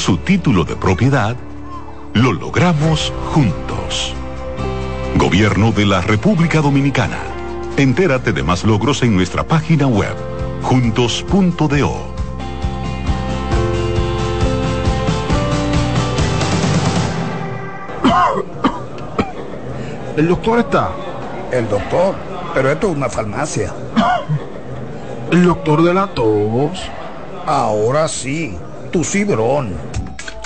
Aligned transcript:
su 0.00 0.16
título 0.16 0.64
de 0.64 0.76
propiedad, 0.76 1.36
lo 2.14 2.32
logramos 2.32 3.12
juntos. 3.34 4.14
Gobierno 5.16 5.72
de 5.72 5.84
la 5.84 6.00
República 6.00 6.62
Dominicana. 6.62 7.18
Entérate 7.76 8.32
de 8.32 8.42
más 8.42 8.64
logros 8.64 9.02
en 9.02 9.14
nuestra 9.14 9.44
página 9.44 9.86
web, 9.86 10.14
juntos.do. 10.62 12.14
¿El 20.16 20.28
doctor 20.28 20.60
está? 20.60 20.92
El 21.52 21.68
doctor, 21.68 22.14
pero 22.54 22.70
esto 22.70 22.90
es 22.90 22.96
una 22.96 23.10
farmacia. 23.10 23.74
¿El 25.30 25.44
doctor 25.44 25.82
de 25.82 25.92
la 25.92 26.06
tos? 26.06 26.80
Ahora 27.44 28.08
sí, 28.08 28.56
tu 28.90 29.04
cibrón. 29.04 29.89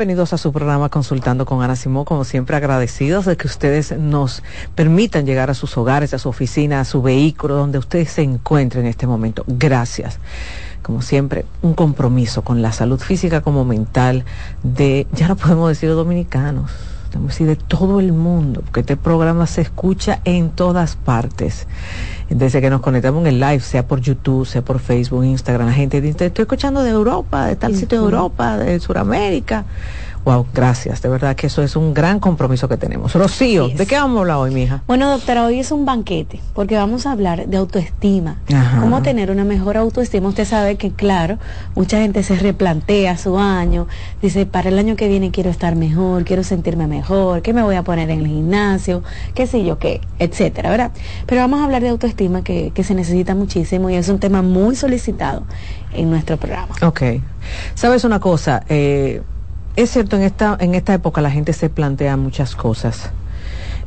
Bienvenidos 0.00 0.32
a 0.32 0.38
su 0.38 0.50
programa 0.50 0.88
Consultando 0.88 1.44
con 1.44 1.62
Ana 1.62 1.76
Simón. 1.76 2.06
Como 2.06 2.24
siempre, 2.24 2.56
agradecidos 2.56 3.26
de 3.26 3.36
que 3.36 3.46
ustedes 3.46 3.94
nos 3.98 4.42
permitan 4.74 5.26
llegar 5.26 5.50
a 5.50 5.54
sus 5.54 5.76
hogares, 5.76 6.14
a 6.14 6.18
su 6.18 6.30
oficina, 6.30 6.80
a 6.80 6.86
su 6.86 7.02
vehículo, 7.02 7.56
donde 7.56 7.76
ustedes 7.76 8.10
se 8.10 8.22
encuentren 8.22 8.86
en 8.86 8.90
este 8.92 9.06
momento. 9.06 9.44
Gracias. 9.46 10.18
Como 10.80 11.02
siempre, 11.02 11.44
un 11.60 11.74
compromiso 11.74 12.40
con 12.40 12.62
la 12.62 12.72
salud 12.72 12.98
física 12.98 13.42
como 13.42 13.66
mental 13.66 14.24
de, 14.62 15.06
ya 15.12 15.28
no 15.28 15.36
podemos 15.36 15.68
decir 15.68 15.90
dominicanos, 15.90 16.70
podemos 17.10 17.32
decir 17.32 17.46
de 17.46 17.56
todo 17.56 18.00
el 18.00 18.12
mundo, 18.12 18.62
porque 18.62 18.80
este 18.80 18.96
programa 18.96 19.46
se 19.46 19.60
escucha 19.60 20.20
en 20.24 20.50
todas 20.50 20.96
partes 20.96 21.66
desde 22.30 22.60
que 22.60 22.70
nos 22.70 22.80
conectamos 22.80 23.22
en 23.22 23.26
el 23.26 23.40
live, 23.40 23.60
sea 23.60 23.86
por 23.86 24.00
YouTube, 24.00 24.46
sea 24.46 24.62
por 24.62 24.78
Facebook, 24.78 25.24
Instagram, 25.24 25.66
la 25.66 25.72
gente 25.72 26.00
dice, 26.00 26.26
estoy 26.26 26.44
escuchando 26.44 26.82
de 26.82 26.90
Europa, 26.90 27.46
de 27.46 27.56
tal 27.56 27.74
sitio 27.74 27.98
de 27.98 28.04
Europa, 28.04 28.56
de 28.56 28.78
Sudamérica. 28.78 29.64
Wow, 30.24 30.46
gracias. 30.52 31.00
De 31.00 31.08
verdad 31.08 31.34
que 31.34 31.46
eso 31.46 31.62
es 31.62 31.76
un 31.76 31.94
gran 31.94 32.20
compromiso 32.20 32.68
que 32.68 32.76
tenemos. 32.76 33.14
Rocío, 33.14 33.68
¿de 33.68 33.86
qué 33.86 33.96
vamos 33.96 34.18
a 34.18 34.20
hablar 34.20 34.36
hoy, 34.36 34.50
mija? 34.52 34.82
Bueno, 34.86 35.10
doctora, 35.10 35.46
hoy 35.46 35.60
es 35.60 35.72
un 35.72 35.86
banquete, 35.86 36.40
porque 36.54 36.76
vamos 36.76 37.06
a 37.06 37.12
hablar 37.12 37.46
de 37.46 37.56
autoestima. 37.56 38.36
Cómo 38.80 39.02
tener 39.02 39.30
una 39.30 39.44
mejor 39.44 39.76
autoestima. 39.76 40.28
Usted 40.28 40.44
sabe 40.44 40.76
que, 40.76 40.92
claro, 40.92 41.38
mucha 41.74 41.98
gente 41.98 42.22
se 42.22 42.36
replantea 42.36 43.16
su 43.16 43.38
año, 43.38 43.86
dice, 44.20 44.44
para 44.44 44.68
el 44.68 44.78
año 44.78 44.94
que 44.96 45.08
viene 45.08 45.30
quiero 45.30 45.50
estar 45.50 45.74
mejor, 45.74 46.24
quiero 46.24 46.44
sentirme 46.44 46.86
mejor, 46.86 47.40
qué 47.40 47.54
me 47.54 47.62
voy 47.62 47.76
a 47.76 47.82
poner 47.82 48.10
en 48.10 48.20
el 48.20 48.26
gimnasio, 48.26 49.02
qué 49.34 49.46
sé 49.46 49.64
yo 49.64 49.78
qué, 49.78 50.00
etcétera, 50.18 50.70
¿verdad? 50.70 50.90
Pero 51.26 51.40
vamos 51.40 51.60
a 51.60 51.64
hablar 51.64 51.82
de 51.82 51.88
autoestima 51.88 52.44
que, 52.44 52.72
que 52.74 52.84
se 52.84 52.94
necesita 52.94 53.34
muchísimo 53.34 53.88
y 53.88 53.94
es 53.94 54.08
un 54.08 54.18
tema 54.18 54.42
muy 54.42 54.76
solicitado 54.76 55.44
en 55.94 56.10
nuestro 56.10 56.36
programa. 56.36 56.74
Ok. 56.82 57.02
¿Sabes 57.74 58.04
una 58.04 58.20
cosa? 58.20 58.62
Eh, 58.68 59.22
es 59.76 59.90
cierto, 59.90 60.16
en 60.16 60.22
esta, 60.22 60.56
en 60.60 60.74
esta 60.74 60.94
época 60.94 61.20
la 61.20 61.30
gente 61.30 61.52
se 61.52 61.68
plantea 61.68 62.16
muchas 62.16 62.56
cosas. 62.56 63.10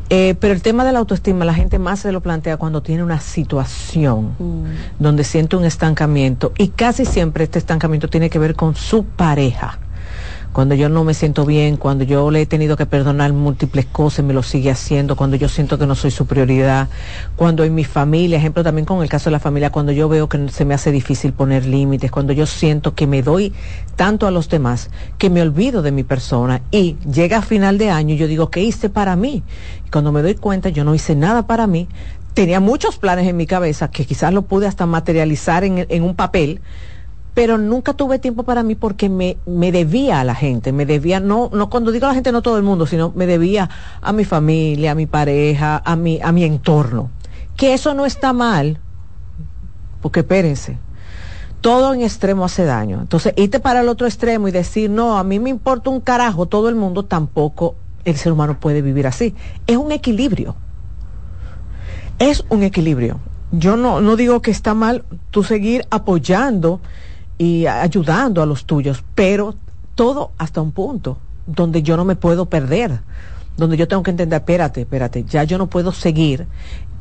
Eh, 0.10 0.36
pero 0.40 0.54
el 0.54 0.62
tema 0.62 0.84
de 0.84 0.92
la 0.92 1.00
autoestima, 1.00 1.46
la 1.46 1.54
gente 1.54 1.80
más 1.80 2.02
se 2.02 2.12
lo 2.12 2.22
plantea 2.22 2.58
cuando 2.58 2.84
tiene 2.84 3.04
una 3.04 3.20
situación 3.20 4.36
mm. 4.38 4.66
donde 5.00 5.24
siente 5.24 5.56
un 5.56 5.64
estancamiento 5.64 6.52
y 6.58 6.70
casi 6.70 7.06
siempre 7.06 7.46
este 7.46 7.58
estancamiento 7.58 8.10
tiene 8.10 8.30
que 8.30 8.38
ver 8.38 8.56
con 8.56 8.76
su 8.76 9.06
pareja 9.06 9.80
cuando 10.54 10.76
yo 10.76 10.88
no 10.88 11.04
me 11.04 11.16
siento 11.16 11.46
bien, 11.46 11.78
cuando 11.78 12.04
yo 12.04 12.30
le 12.30 12.42
he 12.42 12.46
tenido 12.46 12.78
que 12.78 12.86
perdonar 12.86 13.34
múltiples 13.34 13.88
cosas, 13.88 14.24
me 14.24 14.34
lo 14.34 14.44
sigue 14.44 14.70
haciendo, 14.70 15.16
cuando 15.16 15.36
yo 15.36 15.50
siento 15.50 15.80
que 15.80 15.88
no 15.88 15.96
soy 15.96 16.12
su 16.12 16.28
prioridad, 16.28 16.90
cuando 17.36 17.64
en 17.64 17.74
mi 17.74 17.84
familia, 17.84 18.38
ejemplo 18.38 18.64
también 18.64 18.86
con 18.86 19.02
el 19.02 19.10
caso 19.10 19.26
de 19.26 19.32
la 19.32 19.40
familia, 19.40 19.72
cuando 19.72 19.92
yo 19.92 20.08
veo 20.08 20.30
que 20.30 20.50
se 20.50 20.64
me 20.64 20.76
hace 20.76 20.92
difícil 20.92 21.34
poner 21.34 21.66
límites, 21.66 22.12
cuando 22.12 22.34
yo 22.34 22.46
siento 22.46 22.94
que 22.94 23.08
me 23.08 23.24
doy 23.24 23.52
tanto 23.96 24.28
a 24.28 24.32
los 24.32 24.48
demás, 24.48 24.92
que 25.18 25.32
me 25.32 25.42
olvido 25.42 25.82
de 25.82 25.92
mi 25.92 26.04
persona 26.04 26.62
y 26.70 26.98
llega 27.12 27.40
a 27.40 27.42
final 27.42 27.80
de 27.80 27.90
año 27.90 28.14
y 28.14 28.18
yo 28.18 28.28
digo, 28.28 28.52
¿qué 28.52 28.62
hice 28.62 28.90
para 28.90 29.16
mí? 29.16 29.42
Y 29.88 29.90
cuando 29.90 30.12
me 30.12 30.22
doy 30.22 30.36
cuenta, 30.36 30.70
yo 30.70 30.84
no 30.84 30.94
hice 30.94 31.16
nada 31.16 31.48
para 31.48 31.66
mí, 31.66 31.88
tenía 32.36 32.60
muchos 32.60 32.98
planes 32.98 33.28
en 33.28 33.38
mi 33.38 33.48
cabeza 33.48 33.90
que 33.90 34.06
quizás 34.06 34.32
lo 34.32 34.44
pude 34.44 34.68
hasta 34.68 34.86
materializar 34.86 35.64
en, 35.64 35.88
en 35.90 36.04
un 36.04 36.16
papel, 36.16 36.62
pero 37.34 37.58
nunca 37.58 37.94
tuve 37.94 38.20
tiempo 38.20 38.44
para 38.44 38.64
mí 38.64 38.76
porque 38.76 39.10
me, 39.10 39.38
me 39.46 39.72
debía 39.72 40.20
a 40.20 40.24
la 40.24 40.36
gente, 40.36 40.72
me 40.72 40.86
debía, 40.86 41.20
no, 41.20 41.50
no 41.52 41.70
cuando 41.70 41.92
digo 41.92 42.06
a 42.06 42.10
la 42.10 42.16
gente 42.16 42.32
no 42.32 42.42
todo 42.42 42.58
el 42.58 42.64
mundo, 42.64 42.86
sino 42.86 43.12
me 43.16 43.26
debía 43.26 43.70
a 44.02 44.14
mi 44.14 44.24
familia, 44.24 44.92
a 44.92 44.96
mi 44.96 45.08
pareja, 45.08 45.82
a 45.84 45.96
mi, 45.96 46.20
a 46.22 46.32
mi 46.32 46.44
entorno. 46.44 47.10
Que 47.58 47.74
eso 47.74 47.94
no 47.94 48.06
está 48.06 48.34
mal, 48.34 48.80
porque 50.02 50.20
espérense, 50.20 50.78
todo 51.62 51.94
en 51.94 52.02
extremo 52.02 52.46
hace 52.46 52.66
daño. 52.66 53.00
Entonces, 53.02 53.34
irte 53.36 53.60
para 53.60 53.82
el 53.82 53.90
otro 53.90 54.06
extremo 54.06 54.48
y 54.48 54.52
decir, 54.52 54.90
no, 54.90 55.18
a 55.18 55.24
mí 55.24 55.40
me 55.40 55.50
importa 55.50 55.90
un 55.90 56.02
carajo 56.02 56.46
todo 56.46 56.70
el 56.70 56.76
mundo, 56.76 57.04
tampoco 57.04 57.76
el 58.06 58.16
ser 58.18 58.34
humano 58.34 58.60
puede 58.60 58.82
vivir 58.82 59.08
así. 59.08 59.34
Es 59.66 59.78
un 59.78 59.92
equilibrio. 59.92 60.56
Es 62.20 62.44
un 62.50 62.64
equilibrio. 62.64 63.20
Yo 63.52 63.78
no, 63.78 64.02
no 64.02 64.16
digo 64.16 64.42
que 64.42 64.52
está 64.52 64.74
mal 64.74 65.04
tú 65.32 65.44
seguir 65.44 65.86
apoyando 65.90 66.80
y 67.38 67.66
ayudando 67.66 68.42
a 68.42 68.46
los 68.46 68.66
tuyos, 68.66 69.04
pero 69.16 69.56
todo 69.96 70.32
hasta 70.38 70.62
un 70.62 70.72
punto 70.72 71.18
donde 71.46 71.84
yo 71.84 71.98
no 71.98 72.06
me 72.06 72.16
puedo 72.16 72.46
perder, 72.46 73.00
donde 73.58 73.78
yo 73.78 73.88
tengo 73.88 74.04
que 74.04 74.12
entender, 74.12 74.40
espérate, 74.40 74.82
espérate, 74.82 75.24
ya 75.26 75.44
yo 75.44 75.58
no 75.58 75.68
puedo 75.68 75.92
seguir 75.92 76.48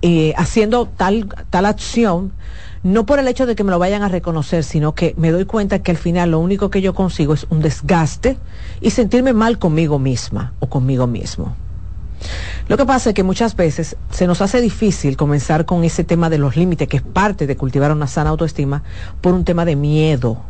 eh, 0.03 0.35
haciendo 0.37 0.87
tal, 0.87 1.29
tal 1.51 1.67
acción, 1.67 2.33
no 2.83 3.07
por 3.07 3.21
el 3.21 3.29
hecho 3.29 3.47
de 3.47 3.55
que 3.55 3.63
me 3.63 3.71
lo 3.71 3.79
vayan 3.79 4.03
a 4.03 4.09
reconocer, 4.09 4.65
sino 4.65 4.95
que 4.95 5.15
me 5.17 5.31
doy 5.31 5.45
cuenta 5.45 5.79
que 5.79 5.93
al 5.93 5.97
final 5.97 6.33
lo 6.33 6.41
único 6.41 6.71
que 6.71 6.83
yo 6.83 6.95
consigo 6.95 7.35
es 7.35 7.47
un 7.51 7.61
desgaste 7.61 8.37
y 8.81 8.91
sentirme 8.91 9.33
mal 9.33 9.59
conmigo 9.59 10.01
misma 10.01 10.53
o 10.59 10.67
conmigo 10.67 11.07
mismo. 11.07 11.55
Lo 12.69 12.77
que 12.77 12.87
pasa 12.87 13.11
es 13.11 13.15
que 13.15 13.23
muchas 13.23 13.57
veces 13.57 13.97
se 14.11 14.27
nos 14.27 14.41
hace 14.41 14.61
difícil 14.61 15.17
comenzar 15.17 15.65
con 15.65 15.85
ese 15.85 16.05
tema 16.05 16.31
de 16.31 16.39
los 16.39 16.57
límites, 16.57 16.89
que 16.89 16.99
es 16.99 17.03
parte 17.03 17.47
de 17.47 17.57
cultivar 17.57 17.93
una 17.93 18.07
sana 18.07 18.31
autoestima, 18.31 18.83
por 19.21 19.35
un 19.35 19.45
tema 19.45 19.65
de 19.65 19.77
miedo. 19.77 20.43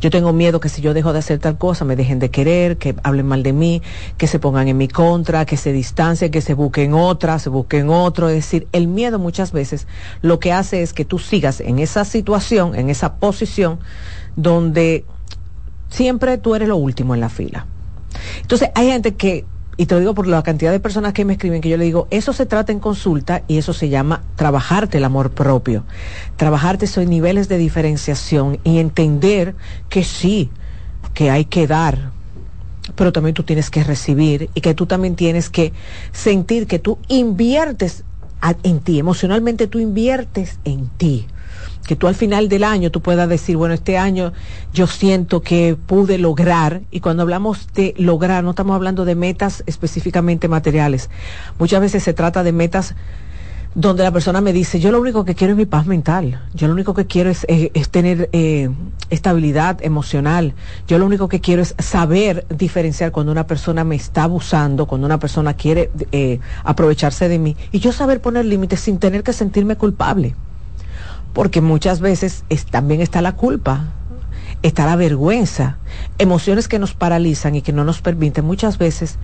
Yo 0.00 0.10
tengo 0.10 0.32
miedo 0.32 0.60
que 0.60 0.68
si 0.68 0.82
yo 0.82 0.94
dejo 0.94 1.12
de 1.12 1.20
hacer 1.20 1.38
tal 1.38 1.58
cosa 1.58 1.84
me 1.84 1.96
dejen 1.96 2.18
de 2.18 2.30
querer, 2.30 2.76
que 2.76 2.94
hablen 3.02 3.26
mal 3.26 3.42
de 3.42 3.52
mí, 3.52 3.82
que 4.16 4.26
se 4.26 4.38
pongan 4.38 4.68
en 4.68 4.76
mi 4.76 4.88
contra, 4.88 5.44
que 5.46 5.56
se 5.56 5.72
distancien, 5.72 6.30
que 6.30 6.40
se 6.40 6.54
busquen 6.54 6.94
otra, 6.94 7.38
se 7.38 7.48
busquen 7.48 7.88
otro. 7.90 8.28
Es 8.28 8.36
decir, 8.36 8.68
el 8.72 8.88
miedo 8.88 9.18
muchas 9.18 9.52
veces 9.52 9.86
lo 10.22 10.38
que 10.38 10.52
hace 10.52 10.82
es 10.82 10.92
que 10.92 11.04
tú 11.04 11.18
sigas 11.18 11.60
en 11.60 11.78
esa 11.78 12.04
situación, 12.04 12.74
en 12.74 12.90
esa 12.90 13.16
posición, 13.16 13.80
donde 14.36 15.04
siempre 15.88 16.38
tú 16.38 16.54
eres 16.54 16.68
lo 16.68 16.76
último 16.76 17.14
en 17.14 17.20
la 17.20 17.28
fila. 17.28 17.66
Entonces 18.42 18.70
hay 18.74 18.88
gente 18.88 19.14
que 19.14 19.44
y 19.80 19.86
te 19.86 19.94
lo 19.94 20.00
digo 20.00 20.12
por 20.12 20.26
la 20.26 20.42
cantidad 20.42 20.72
de 20.72 20.78
personas 20.78 21.14
que 21.14 21.24
me 21.24 21.32
escriben, 21.32 21.62
que 21.62 21.70
yo 21.70 21.78
le 21.78 21.86
digo, 21.86 22.06
eso 22.10 22.34
se 22.34 22.44
trata 22.44 22.70
en 22.70 22.80
consulta 22.80 23.44
y 23.48 23.56
eso 23.56 23.72
se 23.72 23.88
llama 23.88 24.20
trabajarte 24.36 24.98
el 24.98 25.04
amor 25.04 25.30
propio. 25.30 25.84
Trabajarte 26.36 26.84
esos 26.84 27.06
niveles 27.06 27.48
de 27.48 27.56
diferenciación 27.56 28.60
y 28.62 28.76
entender 28.76 29.54
que 29.88 30.04
sí, 30.04 30.50
que 31.14 31.30
hay 31.30 31.46
que 31.46 31.66
dar, 31.66 32.10
pero 32.94 33.10
también 33.10 33.32
tú 33.32 33.42
tienes 33.42 33.70
que 33.70 33.82
recibir 33.82 34.50
y 34.54 34.60
que 34.60 34.74
tú 34.74 34.84
también 34.84 35.16
tienes 35.16 35.48
que 35.48 35.72
sentir 36.12 36.66
que 36.66 36.78
tú 36.78 36.98
inviertes 37.08 38.04
en 38.62 38.80
ti, 38.80 38.98
emocionalmente 38.98 39.66
tú 39.66 39.78
inviertes 39.78 40.58
en 40.66 40.90
ti 40.98 41.26
que 41.86 41.96
tú 41.96 42.06
al 42.06 42.14
final 42.14 42.48
del 42.48 42.64
año 42.64 42.90
tú 42.90 43.00
puedas 43.00 43.28
decir, 43.28 43.56
bueno, 43.56 43.74
este 43.74 43.98
año 43.98 44.32
yo 44.72 44.86
siento 44.86 45.42
que 45.42 45.76
pude 45.86 46.18
lograr, 46.18 46.82
y 46.90 47.00
cuando 47.00 47.22
hablamos 47.22 47.68
de 47.74 47.94
lograr, 47.96 48.44
no 48.44 48.50
estamos 48.50 48.74
hablando 48.74 49.04
de 49.04 49.14
metas 49.14 49.62
específicamente 49.66 50.48
materiales, 50.48 51.10
muchas 51.58 51.80
veces 51.80 52.02
se 52.02 52.14
trata 52.14 52.42
de 52.42 52.52
metas 52.52 52.94
donde 53.74 54.02
la 54.02 54.10
persona 54.10 54.40
me 54.40 54.52
dice, 54.52 54.80
yo 54.80 54.90
lo 54.90 55.00
único 55.00 55.24
que 55.24 55.36
quiero 55.36 55.52
es 55.52 55.56
mi 55.56 55.66
paz 55.66 55.86
mental, 55.86 56.40
yo 56.54 56.66
lo 56.66 56.74
único 56.74 56.92
que 56.92 57.06
quiero 57.06 57.30
es, 57.30 57.46
eh, 57.48 57.70
tener 57.90 58.28
eh, 58.32 58.68
estabilidad 59.10 59.78
emocional, 59.82 60.54
yo 60.88 60.98
lo 60.98 61.06
único 61.06 61.28
que 61.28 61.40
quiero 61.40 61.62
es 61.62 61.76
saber 61.78 62.46
diferenciar 62.48 63.12
cuando 63.12 63.30
una 63.30 63.46
persona 63.46 63.84
me 63.84 63.94
está 63.94 64.24
abusando, 64.24 64.86
cuando 64.86 65.06
una 65.06 65.18
persona 65.20 65.54
quiere 65.54 65.90
eh, 66.10 66.40
aprovecharse 66.64 67.28
de 67.28 67.38
mí, 67.38 67.56
y 67.70 67.78
yo 67.78 67.92
saber 67.92 68.20
poner 68.20 68.44
límites 68.44 68.80
sin 68.80 68.98
tener 68.98 69.22
que 69.22 69.32
sentirme 69.32 69.76
culpable 69.76 70.34
porque 71.32 71.60
muchas 71.60 72.00
veces 72.00 72.44
también 72.70 73.00
está 73.00 73.22
la 73.22 73.32
culpa, 73.32 73.86
está 74.62 74.86
la 74.86 74.96
vergüenza, 74.96 75.78
emociones 76.18 76.68
que 76.68 76.78
nos 76.78 76.94
paralizan 76.94 77.54
y 77.54 77.62
que 77.62 77.72
no 77.72 77.84
nos 77.84 78.02
permiten 78.02 78.44
muchas 78.44 78.78
veces 78.78 79.18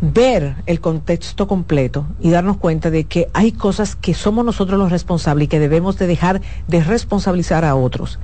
ver 0.00 0.54
el 0.66 0.80
contexto 0.80 1.48
completo 1.48 2.06
y 2.20 2.30
darnos 2.30 2.56
cuenta 2.58 2.90
de 2.90 3.04
que 3.04 3.28
hay 3.32 3.50
cosas 3.50 3.96
que 3.96 4.14
somos 4.14 4.44
nosotros 4.44 4.78
los 4.78 4.92
responsables 4.92 5.46
y 5.46 5.48
que 5.48 5.58
debemos 5.58 5.98
de 5.98 6.06
dejar 6.06 6.40
de 6.68 6.84
responsabilizar 6.84 7.64
a 7.64 7.74
otros. 7.74 8.20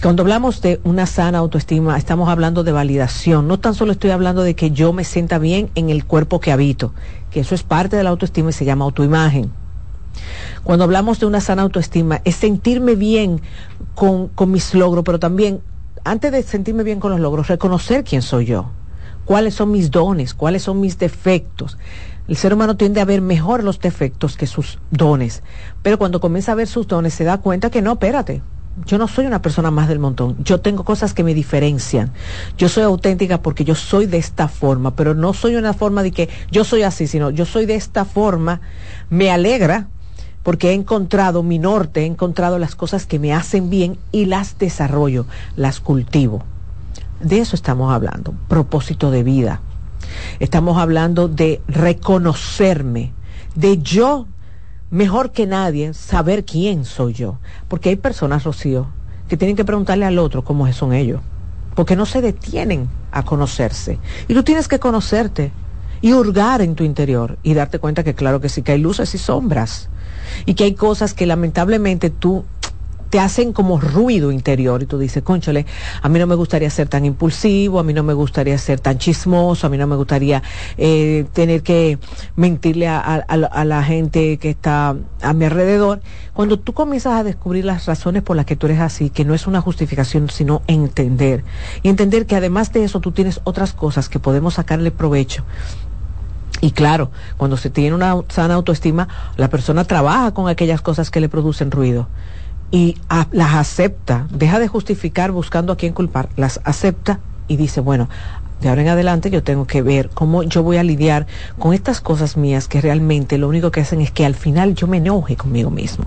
Cuando 0.00 0.22
hablamos 0.22 0.62
de 0.62 0.80
una 0.84 1.06
sana 1.06 1.38
autoestima, 1.38 1.98
estamos 1.98 2.28
hablando 2.28 2.62
de 2.62 2.72
validación. 2.72 3.48
No 3.48 3.58
tan 3.58 3.74
solo 3.74 3.90
estoy 3.90 4.10
hablando 4.10 4.42
de 4.42 4.54
que 4.54 4.70
yo 4.70 4.92
me 4.92 5.02
sienta 5.02 5.38
bien 5.38 5.70
en 5.74 5.90
el 5.90 6.04
cuerpo 6.04 6.38
que 6.38 6.52
habito, 6.52 6.94
que 7.32 7.40
eso 7.40 7.54
es 7.54 7.64
parte 7.64 7.96
de 7.96 8.04
la 8.04 8.10
autoestima 8.10 8.50
y 8.50 8.52
se 8.52 8.64
llama 8.64 8.84
autoimagen 8.84 9.50
cuando 10.68 10.84
hablamos 10.84 11.18
de 11.18 11.24
una 11.24 11.40
sana 11.40 11.62
autoestima, 11.62 12.20
es 12.26 12.36
sentirme 12.36 12.94
bien 12.94 13.40
con, 13.94 14.30
mis 14.48 14.74
logros, 14.74 15.02
pero 15.02 15.18
también, 15.18 15.62
antes 16.04 16.30
de 16.30 16.42
sentirme 16.42 16.82
bien 16.82 17.00
con 17.00 17.10
los 17.10 17.20
logros, 17.20 17.48
reconocer 17.48 18.04
quién 18.04 18.20
soy 18.20 18.44
yo, 18.44 18.66
cuáles 19.24 19.54
son 19.54 19.70
mis 19.70 19.90
dones, 19.90 20.34
cuáles 20.34 20.64
son 20.64 20.78
mis 20.78 20.98
defectos. 20.98 21.78
El 22.28 22.36
ser 22.36 22.52
humano 22.52 22.76
tiende 22.76 23.00
a 23.00 23.06
ver 23.06 23.22
mejor 23.22 23.64
los 23.64 23.80
defectos 23.80 24.36
que 24.36 24.46
sus 24.46 24.78
dones, 24.90 25.42
pero 25.80 25.96
cuando 25.96 26.20
comienza 26.20 26.52
a 26.52 26.56
ver 26.56 26.66
sus 26.66 26.86
dones 26.86 27.14
se 27.14 27.24
da 27.24 27.38
cuenta 27.38 27.70
que 27.70 27.80
no, 27.80 27.92
espérate, 27.92 28.42
yo 28.84 28.98
no 28.98 29.08
soy 29.08 29.24
una 29.24 29.40
persona 29.40 29.70
más 29.70 29.88
del 29.88 29.98
montón. 29.98 30.36
Yo 30.44 30.60
tengo 30.60 30.84
cosas 30.84 31.14
que 31.14 31.24
me 31.24 31.32
diferencian. 31.32 32.12
Yo 32.58 32.68
soy 32.68 32.82
auténtica 32.82 33.40
porque 33.40 33.64
yo 33.64 33.74
soy 33.74 34.04
de 34.04 34.18
esta 34.18 34.48
forma, 34.48 34.94
pero 34.94 35.14
no 35.14 35.32
soy 35.32 35.56
una 35.56 35.72
forma 35.72 36.02
de 36.02 36.12
que 36.12 36.28
yo 36.50 36.62
soy 36.62 36.82
así, 36.82 37.06
sino 37.06 37.30
yo 37.30 37.46
soy 37.46 37.64
de 37.64 37.74
esta 37.74 38.04
forma. 38.04 38.60
Me 39.08 39.30
alegra 39.30 39.88
porque 40.42 40.70
he 40.70 40.74
encontrado 40.74 41.42
mi 41.42 41.58
norte, 41.58 42.02
he 42.02 42.06
encontrado 42.06 42.58
las 42.58 42.74
cosas 42.74 43.06
que 43.06 43.18
me 43.18 43.34
hacen 43.34 43.70
bien 43.70 43.98
y 44.12 44.26
las 44.26 44.58
desarrollo, 44.58 45.26
las 45.56 45.80
cultivo. 45.80 46.42
De 47.20 47.40
eso 47.40 47.56
estamos 47.56 47.92
hablando, 47.92 48.34
propósito 48.48 49.10
de 49.10 49.22
vida. 49.22 49.60
Estamos 50.38 50.78
hablando 50.78 51.28
de 51.28 51.60
reconocerme, 51.66 53.12
de 53.54 53.78
yo, 53.78 54.26
mejor 54.90 55.32
que 55.32 55.46
nadie, 55.46 55.92
saber 55.94 56.44
quién 56.44 56.84
soy 56.84 57.12
yo. 57.12 57.38
Porque 57.66 57.88
hay 57.88 57.96
personas, 57.96 58.44
Rocío, 58.44 58.88
que 59.28 59.36
tienen 59.36 59.56
que 59.56 59.64
preguntarle 59.64 60.06
al 60.06 60.18
otro 60.18 60.44
cómo 60.44 60.72
son 60.72 60.92
ellos, 60.92 61.20
porque 61.74 61.96
no 61.96 62.06
se 62.06 62.22
detienen 62.22 62.88
a 63.10 63.24
conocerse. 63.24 63.98
Y 64.28 64.34
tú 64.34 64.42
tienes 64.42 64.68
que 64.68 64.78
conocerte 64.78 65.52
y 66.00 66.12
hurgar 66.12 66.62
en 66.62 66.74
tu 66.74 66.84
interior 66.84 67.38
y 67.42 67.54
darte 67.54 67.78
cuenta 67.78 68.04
que 68.04 68.14
claro 68.14 68.40
que 68.40 68.48
sí, 68.48 68.62
que 68.62 68.72
hay 68.72 68.78
luces 68.78 69.14
y 69.14 69.18
sombras 69.18 69.88
y 70.46 70.54
que 70.54 70.64
hay 70.64 70.74
cosas 70.74 71.14
que 71.14 71.26
lamentablemente 71.26 72.10
tú 72.10 72.44
te 73.10 73.20
hacen 73.20 73.52
como 73.52 73.80
ruido 73.80 74.32
interior 74.32 74.82
y 74.82 74.86
tú 74.86 74.98
dices, 74.98 75.22
conchole, 75.22 75.66
a 76.02 76.08
mí 76.08 76.18
no 76.18 76.26
me 76.26 76.34
gustaría 76.34 76.68
ser 76.70 76.88
tan 76.88 77.04
impulsivo, 77.04 77.78
a 77.78 77.82
mí 77.82 77.92
no 77.92 78.02
me 78.02 78.12
gustaría 78.12 78.58
ser 78.58 78.80
tan 78.80 78.98
chismoso, 78.98 79.66
a 79.66 79.70
mí 79.70 79.78
no 79.78 79.86
me 79.86 79.96
gustaría 79.96 80.42
eh, 80.76 81.24
tener 81.32 81.62
que 81.62 81.98
mentirle 82.36 82.88
a, 82.88 83.24
la 83.64 83.82
gente 83.82 84.38
que 84.38 84.50
está 84.50 84.96
a 85.22 85.32
mi 85.32 85.44
alrededor. 85.44 86.00
Cuando 86.34 86.58
tú 86.58 86.74
comienzas 86.74 87.14
a 87.14 87.24
descubrir 87.24 87.64
las 87.64 87.86
razones 87.86 88.22
por 88.22 88.36
las 88.36 88.46
que 88.46 88.56
tú 88.56 88.66
eres 88.66 88.80
así, 88.80 89.10
que 89.10 89.24
no 89.24 89.34
es 89.34 89.46
una 89.46 89.60
justificación, 89.60 90.28
sino 90.30 90.62
entender, 90.66 91.44
y 91.82 91.88
entender 91.88 92.26
que 92.26 92.36
además 92.36 92.72
de 92.72 92.84
eso 92.84 93.00
tú 93.00 93.12
tienes 93.12 93.40
otras 93.44 93.72
cosas 93.72 94.08
que 94.08 94.18
podemos 94.18 94.54
sacarle 94.54 94.90
provecho 94.90 95.44
y 96.60 96.72
claro, 96.72 97.10
cuando 97.36 97.56
se 97.56 97.70
tiene 97.70 97.94
una 97.94 98.16
sana 98.28 98.54
autoestima, 98.54 99.08
la 99.36 99.48
persona 99.48 99.84
trabaja 99.84 100.32
con 100.32 100.48
aquellas 100.48 100.80
cosas 100.80 101.10
que 101.10 101.20
le 101.20 101.28
producen 101.28 101.70
ruido 101.70 102.08
y 102.70 102.96
las 103.32 103.54
acepta, 103.54 104.26
deja 104.30 104.58
de 104.58 104.68
justificar 104.68 105.30
buscando 105.30 105.72
a 105.72 105.76
quién 105.76 105.92
culpar, 105.92 106.28
las 106.36 106.60
acepta 106.64 107.20
y 107.46 107.56
dice, 107.56 107.80
bueno, 107.80 108.08
de 108.60 108.68
ahora 108.68 108.82
en 108.82 108.88
adelante 108.88 109.30
yo 109.30 109.42
tengo 109.42 109.66
que 109.66 109.82
ver 109.82 110.10
cómo 110.10 110.42
yo 110.42 110.62
voy 110.62 110.78
a 110.78 110.82
lidiar 110.82 111.26
con 111.58 111.72
estas 111.72 112.00
cosas 112.00 112.36
mías 112.36 112.66
que 112.66 112.80
realmente 112.80 113.38
lo 113.38 113.48
único 113.48 113.70
que 113.70 113.80
hacen 113.80 114.00
es 114.00 114.10
que 114.10 114.26
al 114.26 114.34
final 114.34 114.74
yo 114.74 114.86
me 114.86 114.98
enoje 114.98 115.36
conmigo 115.36 115.70
mismo. 115.70 116.06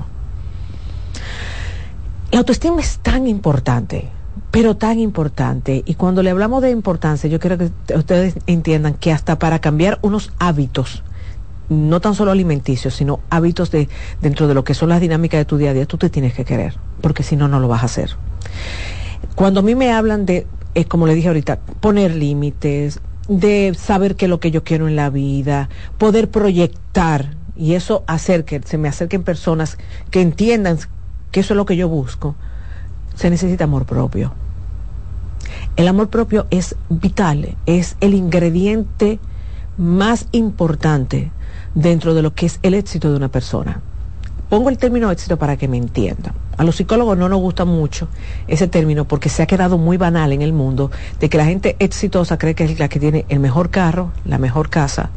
La 2.31 2.39
autoestima 2.39 2.81
es 2.81 2.99
tan 2.99 3.27
importante 3.27 4.09
pero 4.51 4.75
tan 4.75 4.99
importante. 4.99 5.83
Y 5.85 5.95
cuando 5.95 6.21
le 6.21 6.29
hablamos 6.29 6.61
de 6.61 6.69
importancia, 6.69 7.29
yo 7.29 7.39
quiero 7.39 7.57
que 7.57 7.71
ustedes 7.95 8.35
entiendan 8.45 8.93
que 8.93 9.11
hasta 9.11 9.39
para 9.39 9.59
cambiar 9.59 9.97
unos 10.01 10.31
hábitos, 10.39 11.03
no 11.69 12.01
tan 12.01 12.15
solo 12.15 12.31
alimenticios, 12.31 12.93
sino 12.93 13.21
hábitos 13.29 13.71
de 13.71 13.87
dentro 14.21 14.47
de 14.47 14.53
lo 14.53 14.65
que 14.65 14.73
son 14.73 14.89
las 14.89 14.99
dinámicas 14.99 15.39
de 15.39 15.45
tu 15.45 15.57
día 15.57 15.71
a 15.71 15.73
día, 15.73 15.85
tú 15.85 15.97
te 15.97 16.09
tienes 16.09 16.33
que 16.33 16.43
querer, 16.43 16.75
porque 16.99 17.23
si 17.23 17.37
no, 17.37 17.47
no 17.47 17.61
lo 17.61 17.69
vas 17.69 17.83
a 17.83 17.85
hacer. 17.85 18.11
Cuando 19.35 19.61
a 19.61 19.63
mí 19.63 19.73
me 19.73 19.93
hablan 19.93 20.25
de, 20.25 20.45
es 20.75 20.85
como 20.85 21.07
le 21.07 21.15
dije 21.15 21.29
ahorita, 21.29 21.59
poner 21.79 22.13
límites, 22.13 22.99
de 23.29 23.73
saber 23.77 24.17
qué 24.17 24.25
es 24.25 24.29
lo 24.29 24.41
que 24.41 24.51
yo 24.51 24.65
quiero 24.65 24.89
en 24.89 24.97
la 24.97 25.09
vida, 25.09 25.69
poder 25.97 26.29
proyectar 26.29 27.37
y 27.55 27.75
eso 27.75 28.03
hacer 28.07 28.43
que 28.43 28.61
se 28.65 28.77
me 28.77 28.89
acerquen 28.89 29.23
personas 29.23 29.77
que 30.09 30.21
entiendan 30.21 30.77
que 31.31 31.39
eso 31.39 31.53
es 31.53 31.57
lo 31.57 31.65
que 31.65 31.77
yo 31.77 31.87
busco, 31.87 32.35
se 33.15 33.29
necesita 33.29 33.65
amor 33.65 33.85
propio. 33.85 34.33
El 35.75 35.87
amor 35.87 36.09
propio 36.09 36.47
es 36.49 36.75
vital, 36.89 37.55
es 37.65 37.95
el 38.01 38.13
ingrediente 38.13 39.19
más 39.77 40.27
importante 40.31 41.31
dentro 41.75 42.13
de 42.13 42.21
lo 42.21 42.33
que 42.33 42.45
es 42.45 42.59
el 42.61 42.73
éxito 42.73 43.09
de 43.09 43.17
una 43.17 43.29
persona. 43.29 43.81
Pongo 44.49 44.69
el 44.69 44.77
término 44.77 45.09
éxito 45.09 45.37
para 45.37 45.55
que 45.55 45.69
me 45.69 45.77
entiendan. 45.77 46.33
A 46.57 46.65
los 46.65 46.75
psicólogos 46.75 47.17
no 47.17 47.29
nos 47.29 47.39
gusta 47.39 47.63
mucho 47.63 48.09
ese 48.47 48.67
término 48.67 49.05
porque 49.05 49.29
se 49.29 49.41
ha 49.41 49.47
quedado 49.47 49.77
muy 49.77 49.95
banal 49.95 50.33
en 50.33 50.41
el 50.41 50.51
mundo 50.51 50.91
de 51.19 51.29
que 51.29 51.37
la 51.37 51.45
gente 51.45 51.77
exitosa 51.79 52.37
cree 52.37 52.53
que 52.53 52.65
es 52.65 52.77
la 52.77 52.89
que 52.89 52.99
tiene 52.99 53.25
el 53.29 53.39
mejor 53.39 53.69
carro, 53.69 54.11
la 54.25 54.37
mejor 54.37 54.69
casa 54.69 55.09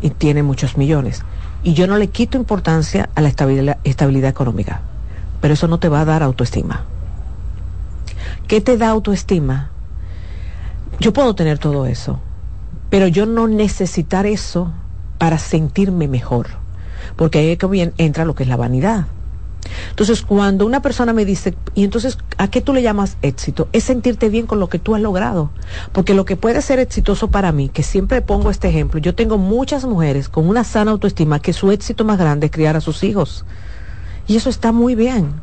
y 0.00 0.10
tiene 0.10 0.42
muchos 0.42 0.76
millones. 0.76 1.22
Y 1.62 1.74
yo 1.74 1.86
no 1.86 1.96
le 1.96 2.08
quito 2.08 2.36
importancia 2.36 3.08
a 3.14 3.20
la 3.20 3.28
estabilidad, 3.28 3.78
estabilidad 3.84 4.30
económica, 4.30 4.80
pero 5.40 5.54
eso 5.54 5.68
no 5.68 5.78
te 5.78 5.88
va 5.88 6.00
a 6.00 6.04
dar 6.04 6.24
autoestima. 6.24 6.84
¿Qué 8.52 8.60
te 8.60 8.76
da 8.76 8.90
autoestima? 8.90 9.70
Yo 11.00 11.14
puedo 11.14 11.34
tener 11.34 11.58
todo 11.58 11.86
eso, 11.86 12.20
pero 12.90 13.06
yo 13.06 13.24
no 13.24 13.48
necesitar 13.48 14.26
eso 14.26 14.70
para 15.16 15.38
sentirme 15.38 16.06
mejor, 16.06 16.48
porque 17.16 17.38
ahí 17.38 17.56
que 17.56 17.92
entra 17.96 18.26
lo 18.26 18.34
que 18.34 18.42
es 18.42 18.50
la 18.50 18.58
vanidad. 18.58 19.06
Entonces, 19.88 20.20
cuando 20.20 20.66
una 20.66 20.82
persona 20.82 21.14
me 21.14 21.24
dice, 21.24 21.54
y 21.74 21.82
entonces, 21.82 22.18
¿a 22.36 22.48
qué 22.48 22.60
tú 22.60 22.74
le 22.74 22.82
llamas 22.82 23.16
éxito? 23.22 23.68
Es 23.72 23.84
sentirte 23.84 24.28
bien 24.28 24.46
con 24.46 24.60
lo 24.60 24.68
que 24.68 24.78
tú 24.78 24.94
has 24.94 25.00
logrado. 25.00 25.50
Porque 25.92 26.12
lo 26.12 26.26
que 26.26 26.36
puede 26.36 26.60
ser 26.60 26.78
exitoso 26.78 27.30
para 27.30 27.52
mí, 27.52 27.70
que 27.70 27.82
siempre 27.82 28.20
pongo 28.20 28.50
este 28.50 28.68
ejemplo, 28.68 29.00
yo 29.00 29.14
tengo 29.14 29.38
muchas 29.38 29.86
mujeres 29.86 30.28
con 30.28 30.46
una 30.46 30.62
sana 30.62 30.90
autoestima 30.90 31.40
que 31.40 31.54
su 31.54 31.70
éxito 31.70 32.04
más 32.04 32.18
grande 32.18 32.48
es 32.48 32.52
criar 32.52 32.76
a 32.76 32.82
sus 32.82 33.02
hijos. 33.02 33.46
Y 34.26 34.36
eso 34.36 34.50
está 34.50 34.72
muy 34.72 34.94
bien. 34.94 35.40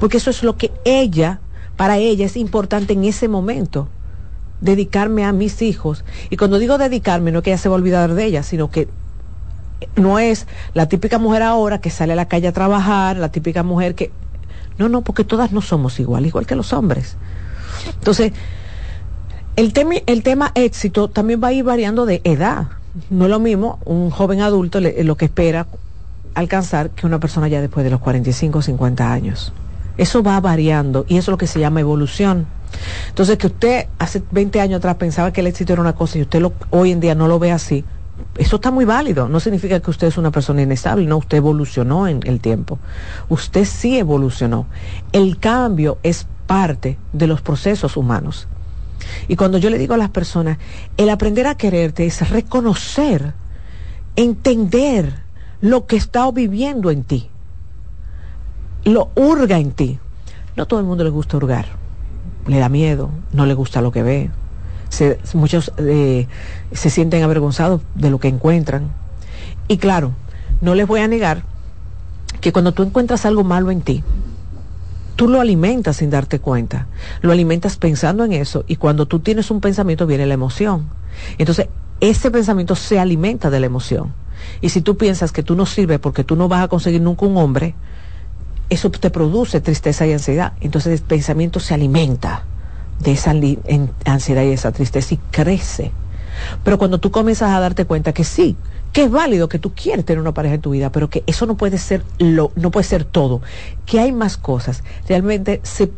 Porque 0.00 0.16
eso 0.16 0.30
es 0.30 0.42
lo 0.42 0.56
que 0.56 0.72
ella, 0.84 1.40
para 1.78 1.96
ella 1.96 2.26
es 2.26 2.36
importante 2.36 2.92
en 2.92 3.04
ese 3.04 3.28
momento. 3.28 3.88
Dedicarme 4.60 5.24
a 5.24 5.32
mis 5.32 5.62
hijos. 5.62 6.04
Y 6.28 6.36
cuando 6.36 6.58
digo 6.58 6.76
dedicarme, 6.76 7.30
no 7.30 7.38
es 7.38 7.44
que 7.44 7.50
ella 7.50 7.58
se 7.58 7.68
va 7.68 7.76
a 7.76 7.78
olvidar 7.78 8.14
de 8.14 8.24
ella, 8.24 8.42
sino 8.42 8.68
que 8.68 8.88
no 9.94 10.18
es 10.18 10.48
la 10.74 10.88
típica 10.88 11.18
mujer 11.18 11.42
ahora 11.44 11.80
que 11.80 11.90
sale 11.90 12.14
a 12.14 12.16
la 12.16 12.26
calle 12.26 12.48
a 12.48 12.52
trabajar, 12.52 13.16
la 13.16 13.30
típica 13.30 13.62
mujer 13.62 13.94
que... 13.94 14.10
No, 14.76 14.88
no, 14.88 15.02
porque 15.02 15.22
todas 15.22 15.52
no 15.52 15.62
somos 15.62 16.00
igual, 16.00 16.26
igual 16.26 16.46
que 16.46 16.56
los 16.56 16.72
hombres. 16.72 17.16
Entonces, 17.94 18.32
el, 19.54 19.72
tema, 19.72 19.94
el 20.06 20.24
tema 20.24 20.50
éxito 20.56 21.06
también 21.06 21.40
va 21.40 21.48
a 21.48 21.52
ir 21.52 21.62
variando 21.62 22.06
de 22.06 22.22
edad. 22.24 22.66
No 23.08 23.26
es 23.26 23.30
lo 23.30 23.38
mismo 23.38 23.78
un 23.84 24.10
joven 24.10 24.40
adulto 24.40 24.80
lo 24.80 25.16
que 25.16 25.26
espera 25.26 25.68
alcanzar 26.34 26.90
que 26.90 27.06
una 27.06 27.20
persona 27.20 27.46
ya 27.46 27.60
después 27.60 27.84
de 27.84 27.90
los 27.90 28.00
45 28.00 28.58
o 28.58 28.62
50 28.62 29.12
años. 29.12 29.52
Eso 29.98 30.22
va 30.22 30.40
variando 30.40 31.04
y 31.08 31.18
eso 31.18 31.30
es 31.30 31.32
lo 31.32 31.38
que 31.38 31.46
se 31.46 31.60
llama 31.60 31.80
evolución. 31.80 32.46
Entonces, 33.08 33.36
que 33.36 33.48
usted 33.48 33.86
hace 33.98 34.22
20 34.30 34.60
años 34.60 34.78
atrás 34.78 34.96
pensaba 34.96 35.32
que 35.32 35.40
el 35.40 35.48
éxito 35.48 35.72
era 35.72 35.82
una 35.82 35.94
cosa 35.94 36.18
y 36.18 36.22
usted 36.22 36.40
lo, 36.40 36.52
hoy 36.70 36.92
en 36.92 37.00
día 37.00 37.14
no 37.14 37.28
lo 37.28 37.38
ve 37.38 37.52
así, 37.52 37.84
eso 38.36 38.56
está 38.56 38.70
muy 38.70 38.84
válido. 38.84 39.28
No 39.28 39.40
significa 39.40 39.80
que 39.80 39.90
usted 39.90 40.06
es 40.06 40.18
una 40.18 40.30
persona 40.30 40.62
inestable, 40.62 41.06
no, 41.06 41.16
usted 41.18 41.38
evolucionó 41.38 42.06
en 42.08 42.20
el 42.24 42.40
tiempo. 42.40 42.78
Usted 43.28 43.64
sí 43.64 43.98
evolucionó. 43.98 44.66
El 45.12 45.38
cambio 45.38 45.98
es 46.02 46.26
parte 46.46 46.98
de 47.12 47.26
los 47.26 47.40
procesos 47.40 47.96
humanos. 47.96 48.48
Y 49.28 49.36
cuando 49.36 49.58
yo 49.58 49.70
le 49.70 49.78
digo 49.78 49.94
a 49.94 49.98
las 49.98 50.10
personas, 50.10 50.58
el 50.96 51.08
aprender 51.10 51.46
a 51.46 51.56
quererte 51.56 52.06
es 52.06 52.28
reconocer, 52.30 53.34
entender 54.16 55.22
lo 55.60 55.86
que 55.86 55.96
está 55.96 56.30
viviendo 56.30 56.90
en 56.90 57.04
ti. 57.04 57.30
Lo 58.88 59.10
hurga 59.14 59.58
en 59.58 59.72
ti. 59.72 59.98
No 60.56 60.66
todo 60.66 60.80
el 60.80 60.86
mundo 60.86 61.04
le 61.04 61.10
gusta 61.10 61.36
hurgar. 61.36 61.66
Le 62.46 62.58
da 62.58 62.68
miedo, 62.68 63.10
no 63.32 63.46
le 63.46 63.54
gusta 63.54 63.82
lo 63.82 63.92
que 63.92 64.02
ve, 64.02 64.30
muchos 65.34 65.72
eh, 65.76 66.26
se 66.72 66.90
sienten 66.90 67.22
avergonzados 67.22 67.82
de 67.94 68.10
lo 68.10 68.18
que 68.18 68.28
encuentran. 68.28 68.90
Y 69.68 69.78
claro, 69.78 70.12
no 70.60 70.74
les 70.74 70.86
voy 70.86 71.00
a 71.00 71.08
negar 71.08 71.42
que 72.40 72.52
cuando 72.52 72.72
tú 72.72 72.82
encuentras 72.82 73.26
algo 73.26 73.44
malo 73.44 73.70
en 73.70 73.82
ti, 73.82 74.02
tú 75.16 75.28
lo 75.28 75.40
alimentas 75.40 75.96
sin 75.96 76.10
darte 76.10 76.38
cuenta. 76.38 76.86
Lo 77.20 77.32
alimentas 77.32 77.76
pensando 77.76 78.24
en 78.24 78.32
eso 78.32 78.64
y 78.66 78.76
cuando 78.76 79.06
tú 79.06 79.20
tienes 79.20 79.50
un 79.50 79.60
pensamiento 79.60 80.06
viene 80.06 80.26
la 80.26 80.34
emoción. 80.34 80.88
Entonces, 81.36 81.68
ese 82.00 82.30
pensamiento 82.30 82.74
se 82.74 82.98
alimenta 82.98 83.50
de 83.50 83.60
la 83.60 83.66
emoción. 83.66 84.12
Y 84.60 84.68
si 84.68 84.80
tú 84.80 84.96
piensas 84.96 85.32
que 85.32 85.42
tú 85.42 85.56
no 85.56 85.66
sirves 85.66 85.98
porque 85.98 86.24
tú 86.24 86.36
no 86.36 86.48
vas 86.48 86.62
a 86.64 86.68
conseguir 86.68 87.02
nunca 87.02 87.26
un 87.26 87.36
hombre, 87.36 87.74
eso 88.70 88.90
te 88.90 89.10
produce 89.10 89.60
tristeza 89.60 90.06
y 90.06 90.12
ansiedad. 90.12 90.52
Entonces 90.60 91.00
el 91.00 91.06
pensamiento 91.06 91.60
se 91.60 91.74
alimenta 91.74 92.44
de 93.00 93.12
esa 93.12 93.34
ansiedad 94.04 94.42
y 94.42 94.52
esa 94.52 94.72
tristeza 94.72 95.14
y 95.14 95.18
crece. 95.30 95.92
Pero 96.64 96.78
cuando 96.78 96.98
tú 96.98 97.10
comienzas 97.10 97.50
a 97.50 97.60
darte 97.60 97.84
cuenta 97.84 98.12
que 98.12 98.24
sí, 98.24 98.56
que 98.92 99.04
es 99.04 99.10
válido 99.10 99.48
que 99.48 99.58
tú 99.58 99.72
quieres 99.74 100.04
tener 100.04 100.20
una 100.20 100.32
pareja 100.32 100.56
en 100.56 100.60
tu 100.60 100.70
vida, 100.70 100.90
pero 100.90 101.08
que 101.10 101.22
eso 101.26 101.46
no 101.46 101.56
puede 101.56 101.78
ser 101.78 102.04
lo, 102.18 102.52
no 102.56 102.70
puede 102.70 102.84
ser 102.84 103.04
todo, 103.04 103.42
que 103.86 104.00
hay 104.00 104.12
más 104.12 104.36
cosas. 104.36 104.82
Realmente 105.08 105.60
se, 105.62 105.90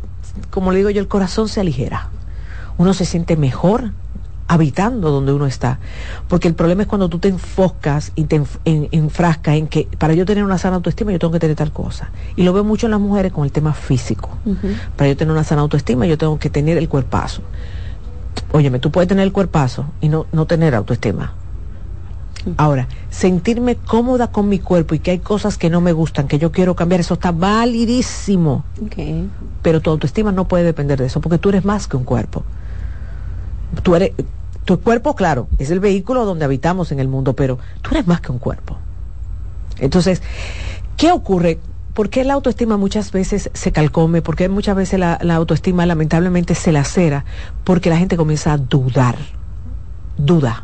como 0.49 0.71
le 0.71 0.79
digo 0.79 0.89
yo, 0.89 1.01
el 1.01 1.07
corazón 1.07 1.47
se 1.47 1.61
aligera. 1.61 2.09
Uno 2.77 2.93
se 2.93 3.05
siente 3.05 3.37
mejor, 3.37 3.91
habitando 4.51 5.11
donde 5.11 5.31
uno 5.31 5.45
está. 5.45 5.79
Porque 6.27 6.49
el 6.49 6.55
problema 6.55 6.81
es 6.81 6.87
cuando 6.89 7.07
tú 7.07 7.19
te 7.19 7.29
enfocas 7.29 8.11
y 8.15 8.25
te 8.25 8.43
enfrascas 8.65 9.55
en 9.55 9.67
que 9.67 9.87
para 9.97 10.13
yo 10.13 10.25
tener 10.25 10.43
una 10.43 10.57
sana 10.57 10.75
autoestima 10.75 11.13
yo 11.13 11.19
tengo 11.19 11.31
que 11.31 11.39
tener 11.39 11.55
tal 11.55 11.71
cosa. 11.71 12.09
Y 12.35 12.43
lo 12.43 12.51
veo 12.51 12.65
mucho 12.65 12.87
en 12.87 12.91
las 12.91 12.99
mujeres 12.99 13.31
con 13.31 13.45
el 13.45 13.53
tema 13.53 13.73
físico. 13.73 14.29
Para 14.97 15.09
yo 15.09 15.15
tener 15.15 15.31
una 15.31 15.45
sana 15.45 15.61
autoestima 15.61 16.05
yo 16.05 16.17
tengo 16.17 16.37
que 16.37 16.49
tener 16.49 16.77
el 16.77 16.89
cuerpazo. 16.89 17.43
Óyeme, 18.51 18.79
tú 18.79 18.91
puedes 18.91 19.07
tener 19.07 19.23
el 19.23 19.31
cuerpazo 19.31 19.85
y 20.01 20.09
no, 20.09 20.25
no 20.33 20.45
tener 20.47 20.75
autoestima. 20.75 21.33
Ahora, 22.57 22.89
sentirme 23.09 23.77
cómoda 23.77 24.31
con 24.31 24.49
mi 24.49 24.59
cuerpo 24.59 24.95
y 24.95 24.99
que 24.99 25.11
hay 25.11 25.19
cosas 25.19 25.57
que 25.57 25.69
no 25.69 25.79
me 25.79 25.93
gustan, 25.93 26.27
que 26.27 26.39
yo 26.39 26.51
quiero 26.51 26.75
cambiar, 26.75 26.99
eso 26.99 27.13
está 27.13 27.31
validísimo. 27.31 28.65
Pero 29.61 29.79
tu 29.79 29.91
autoestima 29.91 30.33
no 30.33 30.45
puede 30.49 30.65
depender 30.65 30.99
de 30.99 31.05
eso, 31.05 31.21
porque 31.21 31.37
tú 31.37 31.47
eres 31.47 31.63
más 31.63 31.87
que 31.87 31.95
un 31.95 32.03
cuerpo. 32.03 32.43
Tú 33.83 33.95
eres, 33.95 34.11
tu 34.65 34.79
cuerpo, 34.79 35.15
claro, 35.15 35.47
es 35.57 35.71
el 35.71 35.79
vehículo 35.79 36.25
donde 36.25 36.45
habitamos 36.45 36.91
en 36.91 36.99
el 36.99 37.07
mundo, 37.07 37.33
pero 37.33 37.57
tú 37.81 37.91
eres 37.91 38.07
más 38.07 38.21
que 38.21 38.31
un 38.31 38.39
cuerpo. 38.39 38.77
Entonces, 39.79 40.21
¿qué 40.97 41.11
ocurre? 41.11 41.59
¿Por 41.93 42.09
qué 42.09 42.23
la 42.23 42.33
autoestima 42.33 42.77
muchas 42.77 43.11
veces 43.11 43.49
se 43.53 43.71
calcome? 43.71 44.21
¿Por 44.21 44.35
qué 44.35 44.47
muchas 44.49 44.75
veces 44.75 44.99
la, 44.99 45.15
autoestima 45.15 45.85
lamentablemente 45.85 46.55
se 46.55 46.71
lacera? 46.71 47.25
Porque 47.63 47.89
la 47.89 47.97
gente 47.97 48.17
comienza 48.17 48.53
a 48.53 48.57
dudar. 48.57 49.15
Duda. 50.17 50.63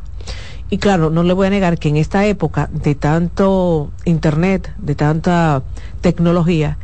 Y 0.69 0.77
claro, 0.77 1.09
no 1.09 1.23
le 1.23 1.33
voy 1.33 1.47
a 1.47 1.49
negar 1.49 1.79
que 1.79 1.89
en 1.89 1.97
esta 1.97 2.25
época 2.25 2.69
de 2.71 2.93
tanto 2.95 3.91
internet, 4.05 4.73
de 4.77 4.95
tanta 4.95 5.63
tecnología, 6.01 6.77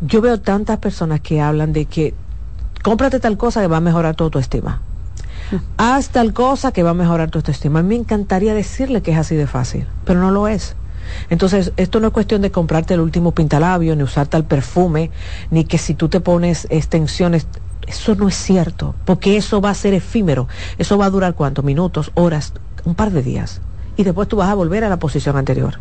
yo 0.00 0.20
veo 0.20 0.40
tantas 0.40 0.78
personas 0.78 1.20
que 1.20 1.40
hablan 1.40 1.72
de 1.72 1.86
que 1.86 2.14
cómprate 2.82 3.18
tal 3.18 3.36
cosa 3.36 3.60
que 3.60 3.66
va 3.66 3.78
a 3.78 3.80
mejorar 3.80 4.14
tu 4.14 4.24
autoestima 4.24 4.82
haz 5.76 6.08
tal 6.10 6.32
cosa 6.32 6.72
que 6.72 6.82
va 6.82 6.90
a 6.90 6.94
mejorar 6.94 7.30
tu 7.30 7.38
autoestima. 7.38 7.80
A 7.80 7.82
mí 7.82 7.90
me 7.90 7.96
encantaría 7.96 8.54
decirle 8.54 9.02
que 9.02 9.12
es 9.12 9.18
así 9.18 9.34
de 9.36 9.46
fácil, 9.46 9.86
pero 10.04 10.20
no 10.20 10.30
lo 10.30 10.48
es. 10.48 10.76
Entonces, 11.28 11.72
esto 11.76 12.00
no 12.00 12.08
es 12.08 12.12
cuestión 12.12 12.42
de 12.42 12.50
comprarte 12.50 12.94
el 12.94 13.00
último 13.00 13.32
pintalabio, 13.32 13.96
ni 13.96 14.02
usar 14.02 14.26
tal 14.26 14.44
perfume, 14.44 15.10
ni 15.50 15.64
que 15.64 15.78
si 15.78 15.94
tú 15.94 16.08
te 16.08 16.20
pones 16.20 16.66
extensiones, 16.70 17.46
eso 17.86 18.14
no 18.14 18.28
es 18.28 18.36
cierto, 18.36 18.94
porque 19.04 19.36
eso 19.36 19.60
va 19.60 19.70
a 19.70 19.74
ser 19.74 19.94
efímero. 19.94 20.48
Eso 20.78 20.98
va 20.98 21.06
a 21.06 21.10
durar 21.10 21.34
cuántos 21.34 21.64
minutos, 21.64 22.12
horas, 22.14 22.52
un 22.84 22.94
par 22.94 23.10
de 23.10 23.22
días. 23.22 23.60
Y 23.96 24.04
después 24.04 24.28
tú 24.28 24.36
vas 24.36 24.48
a 24.48 24.54
volver 24.54 24.84
a 24.84 24.88
la 24.88 24.98
posición 24.98 25.36
anterior. 25.36 25.80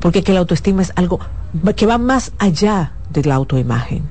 Porque 0.00 0.22
que 0.22 0.32
la 0.32 0.40
autoestima 0.40 0.82
es 0.82 0.92
algo 0.96 1.20
que 1.76 1.86
va 1.86 1.98
más 1.98 2.32
allá 2.38 2.92
de 3.10 3.24
la 3.24 3.36
autoimagen. 3.36 4.02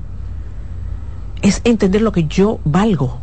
Es 1.42 1.60
entender 1.64 2.02
lo 2.02 2.12
que 2.12 2.24
yo 2.24 2.58
valgo 2.64 3.20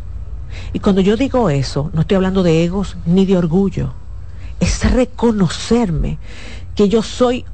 y 0.72 0.80
cuando 0.80 1.00
yo 1.00 1.16
digo 1.16 1.50
eso, 1.50 1.90
no 1.92 2.02
estoy 2.02 2.16
hablando 2.16 2.42
de 2.42 2.64
egos 2.64 2.96
ni 3.06 3.26
de 3.26 3.36
orgullo. 3.36 3.92
Es 4.60 4.90
reconocerme 4.90 6.18
que 6.74 6.88
yo 6.88 7.02
soy 7.02 7.44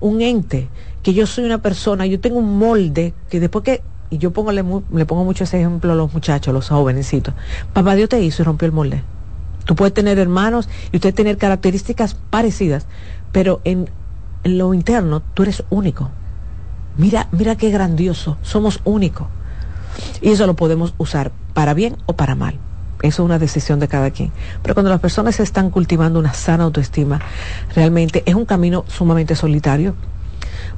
un 0.00 0.20
ente, 0.20 0.68
que 1.02 1.14
yo 1.14 1.26
soy 1.26 1.44
una 1.44 1.58
persona, 1.58 2.06
yo 2.06 2.20
tengo 2.20 2.38
un 2.38 2.58
molde 2.58 3.14
que 3.30 3.40
después 3.40 3.64
que, 3.64 3.82
y 4.10 4.18
yo 4.18 4.30
pongo, 4.32 4.52
le, 4.52 4.62
pongo 4.62 5.24
mucho 5.24 5.44
ese 5.44 5.58
ejemplo 5.58 5.92
a 5.92 5.96
los 5.96 6.12
muchachos, 6.12 6.54
los 6.54 6.68
jovencitos, 6.68 7.34
papá 7.72 7.94
Dios 7.94 8.08
te 8.08 8.20
hizo 8.22 8.42
y 8.42 8.44
rompió 8.44 8.66
el 8.66 8.72
molde. 8.72 9.02
Tú 9.64 9.74
puedes 9.74 9.92
tener 9.92 10.18
hermanos 10.18 10.68
y 10.92 10.96
usted 10.96 11.14
tener 11.14 11.36
características 11.36 12.14
parecidas, 12.14 12.86
pero 13.32 13.60
en, 13.64 13.90
en 14.44 14.58
lo 14.58 14.72
interno 14.72 15.22
tú 15.34 15.42
eres 15.42 15.62
único. 15.68 16.10
Mira, 16.96 17.28
mira 17.32 17.56
qué 17.56 17.70
grandioso, 17.70 18.38
somos 18.42 18.80
únicos. 18.84 19.28
Y 20.20 20.30
eso 20.30 20.46
lo 20.46 20.54
podemos 20.54 20.94
usar 20.98 21.32
para 21.54 21.74
bien 21.74 21.96
o 22.06 22.14
para 22.14 22.34
mal. 22.34 22.58
Eso 23.02 23.22
es 23.22 23.26
una 23.26 23.38
decisión 23.38 23.78
de 23.78 23.88
cada 23.88 24.10
quien. 24.10 24.32
Pero 24.62 24.74
cuando 24.74 24.90
las 24.90 25.00
personas 25.00 25.38
están 25.40 25.70
cultivando 25.70 26.18
una 26.18 26.34
sana 26.34 26.64
autoestima, 26.64 27.20
realmente 27.74 28.22
es 28.26 28.34
un 28.34 28.44
camino 28.44 28.84
sumamente 28.88 29.36
solitario, 29.36 29.94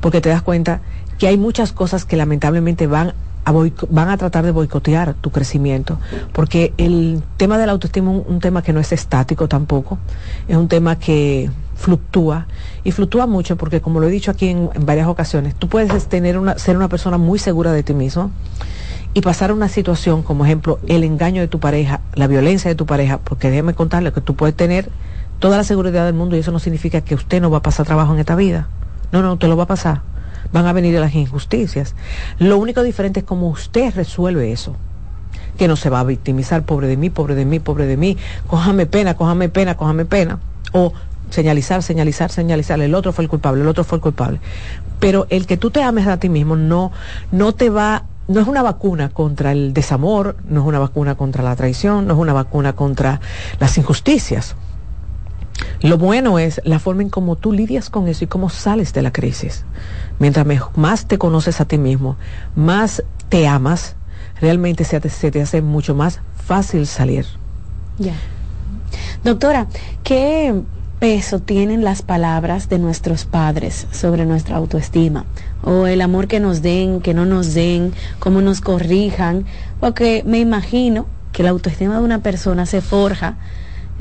porque 0.00 0.20
te 0.20 0.28
das 0.28 0.42
cuenta 0.42 0.82
que 1.18 1.28
hay 1.28 1.38
muchas 1.38 1.72
cosas 1.72 2.04
que 2.04 2.16
lamentablemente 2.16 2.86
van 2.86 3.14
a, 3.44 3.52
van 3.88 4.08
a 4.10 4.16
tratar 4.18 4.44
de 4.44 4.50
boicotear 4.50 5.14
tu 5.14 5.30
crecimiento, 5.30 5.98
porque 6.32 6.74
el 6.76 7.22
tema 7.38 7.56
de 7.56 7.66
la 7.66 7.72
autoestima 7.72 8.12
es 8.12 8.26
un, 8.26 8.40
tema 8.40 8.62
que 8.62 8.74
no 8.74 8.80
es 8.80 8.92
estático 8.92 9.48
tampoco, 9.48 9.98
es 10.46 10.56
un 10.56 10.68
tema 10.68 10.98
que 10.98 11.50
fluctúa 11.74 12.46
y 12.84 12.92
fluctúa 12.92 13.26
mucho 13.26 13.56
porque 13.56 13.80
como 13.80 14.00
lo 14.00 14.08
he 14.08 14.10
dicho 14.10 14.30
aquí 14.30 14.48
en, 14.48 14.68
en 14.74 14.84
varias 14.84 15.08
ocasiones, 15.08 15.54
tú 15.54 15.68
puedes 15.68 16.06
tener 16.06 16.36
una, 16.36 16.58
ser 16.58 16.76
una 16.76 16.88
persona 16.88 17.16
muy 17.16 17.38
segura 17.38 17.72
de 17.72 17.82
ti 17.82 17.94
mismo 17.94 18.30
y 19.14 19.20
pasar 19.22 19.52
una 19.52 19.68
situación 19.68 20.22
como 20.22 20.44
ejemplo 20.44 20.78
el 20.86 21.04
engaño 21.04 21.40
de 21.40 21.48
tu 21.48 21.60
pareja, 21.60 22.00
la 22.14 22.26
violencia 22.26 22.68
de 22.68 22.74
tu 22.74 22.86
pareja, 22.86 23.18
porque 23.18 23.50
déjeme 23.50 23.74
contarle 23.74 24.12
que 24.12 24.20
tú 24.20 24.36
puedes 24.36 24.54
tener 24.54 24.90
toda 25.38 25.56
la 25.56 25.64
seguridad 25.64 26.04
del 26.04 26.14
mundo 26.14 26.36
y 26.36 26.40
eso 26.40 26.52
no 26.52 26.58
significa 26.58 27.00
que 27.00 27.14
usted 27.14 27.40
no 27.40 27.50
va 27.50 27.58
a 27.58 27.62
pasar 27.62 27.86
trabajo 27.86 28.12
en 28.12 28.20
esta 28.20 28.36
vida. 28.36 28.68
No, 29.12 29.22
no, 29.22 29.36
te 29.38 29.48
lo 29.48 29.56
va 29.56 29.64
a 29.64 29.68
pasar. 29.68 30.02
Van 30.52 30.66
a 30.66 30.72
venir 30.72 30.98
las 30.98 31.14
injusticias. 31.14 31.94
Lo 32.38 32.58
único 32.58 32.82
diferente 32.82 33.20
es 33.20 33.26
cómo 33.26 33.48
usted 33.48 33.94
resuelve 33.94 34.52
eso 34.52 34.76
que 35.58 35.68
no 35.68 35.76
se 35.76 35.90
va 35.90 36.00
a 36.00 36.04
victimizar, 36.04 36.62
pobre 36.62 36.86
de 36.86 36.96
mí, 36.96 37.10
pobre 37.10 37.34
de 37.34 37.44
mí, 37.44 37.60
pobre 37.60 37.86
de 37.86 37.96
mí, 37.96 38.16
cójame 38.46 38.86
pena, 38.86 39.14
cójame 39.14 39.48
pena, 39.48 39.76
cójame 39.76 40.04
pena. 40.04 40.38
O 40.72 40.92
señalizar, 41.30 41.82
señalizar, 41.82 42.30
señalizar, 42.30 42.80
el 42.80 42.94
otro 42.94 43.12
fue 43.12 43.24
el 43.24 43.30
culpable, 43.30 43.62
el 43.62 43.68
otro 43.68 43.84
fue 43.84 43.96
el 43.96 44.02
culpable. 44.02 44.40
Pero 45.00 45.26
el 45.30 45.46
que 45.46 45.56
tú 45.56 45.70
te 45.70 45.82
ames 45.82 46.06
a 46.06 46.18
ti 46.18 46.28
mismo 46.28 46.56
no, 46.56 46.92
no 47.32 47.52
te 47.52 47.70
va, 47.70 48.04
no 48.30 48.40
es 48.40 48.46
una 48.46 48.62
vacuna 48.62 49.08
contra 49.08 49.50
el 49.50 49.74
desamor, 49.74 50.36
no 50.48 50.60
es 50.60 50.66
una 50.66 50.78
vacuna 50.78 51.16
contra 51.16 51.42
la 51.42 51.56
traición, 51.56 52.06
no 52.06 52.14
es 52.14 52.20
una 52.20 52.32
vacuna 52.32 52.74
contra 52.74 53.20
las 53.58 53.76
injusticias. 53.76 54.54
Lo 55.80 55.98
bueno 55.98 56.38
es 56.38 56.60
la 56.64 56.78
forma 56.78 57.02
en 57.02 57.10
cómo 57.10 57.34
tú 57.34 57.52
lidias 57.52 57.90
con 57.90 58.06
eso 58.06 58.22
y 58.22 58.28
cómo 58.28 58.48
sales 58.48 58.92
de 58.92 59.02
la 59.02 59.12
crisis. 59.12 59.64
Mientras 60.20 60.46
más 60.76 61.06
te 61.06 61.18
conoces 61.18 61.60
a 61.60 61.64
ti 61.64 61.76
mismo, 61.76 62.16
más 62.54 63.02
te 63.28 63.48
amas, 63.48 63.96
realmente 64.40 64.84
se 64.84 65.00
te, 65.00 65.42
hace 65.42 65.60
mucho 65.60 65.96
más 65.96 66.20
fácil 66.36 66.86
salir. 66.86 67.26
Ya. 67.98 68.14
Doctora, 69.24 69.66
¿qué 70.04 70.54
peso 71.00 71.40
tienen 71.40 71.82
las 71.82 72.02
palabras 72.02 72.68
de 72.68 72.78
nuestros 72.78 73.24
padres 73.24 73.88
sobre 73.90 74.26
nuestra 74.26 74.56
autoestima? 74.56 75.24
O 75.64 75.86
el 75.86 76.00
amor 76.02 76.28
que 76.28 76.38
nos 76.38 76.62
den, 76.62 77.00
que 77.00 77.14
no 77.14 77.26
nos 77.26 77.54
den, 77.54 77.92
cómo 78.20 78.40
nos 78.42 78.60
corrijan. 78.60 79.46
Porque 79.80 80.22
me 80.24 80.38
imagino 80.38 81.06
que 81.32 81.42
la 81.42 81.50
autoestima 81.50 81.98
de 81.98 82.04
una 82.04 82.22
persona 82.22 82.66
se 82.66 82.80
forja 82.80 83.38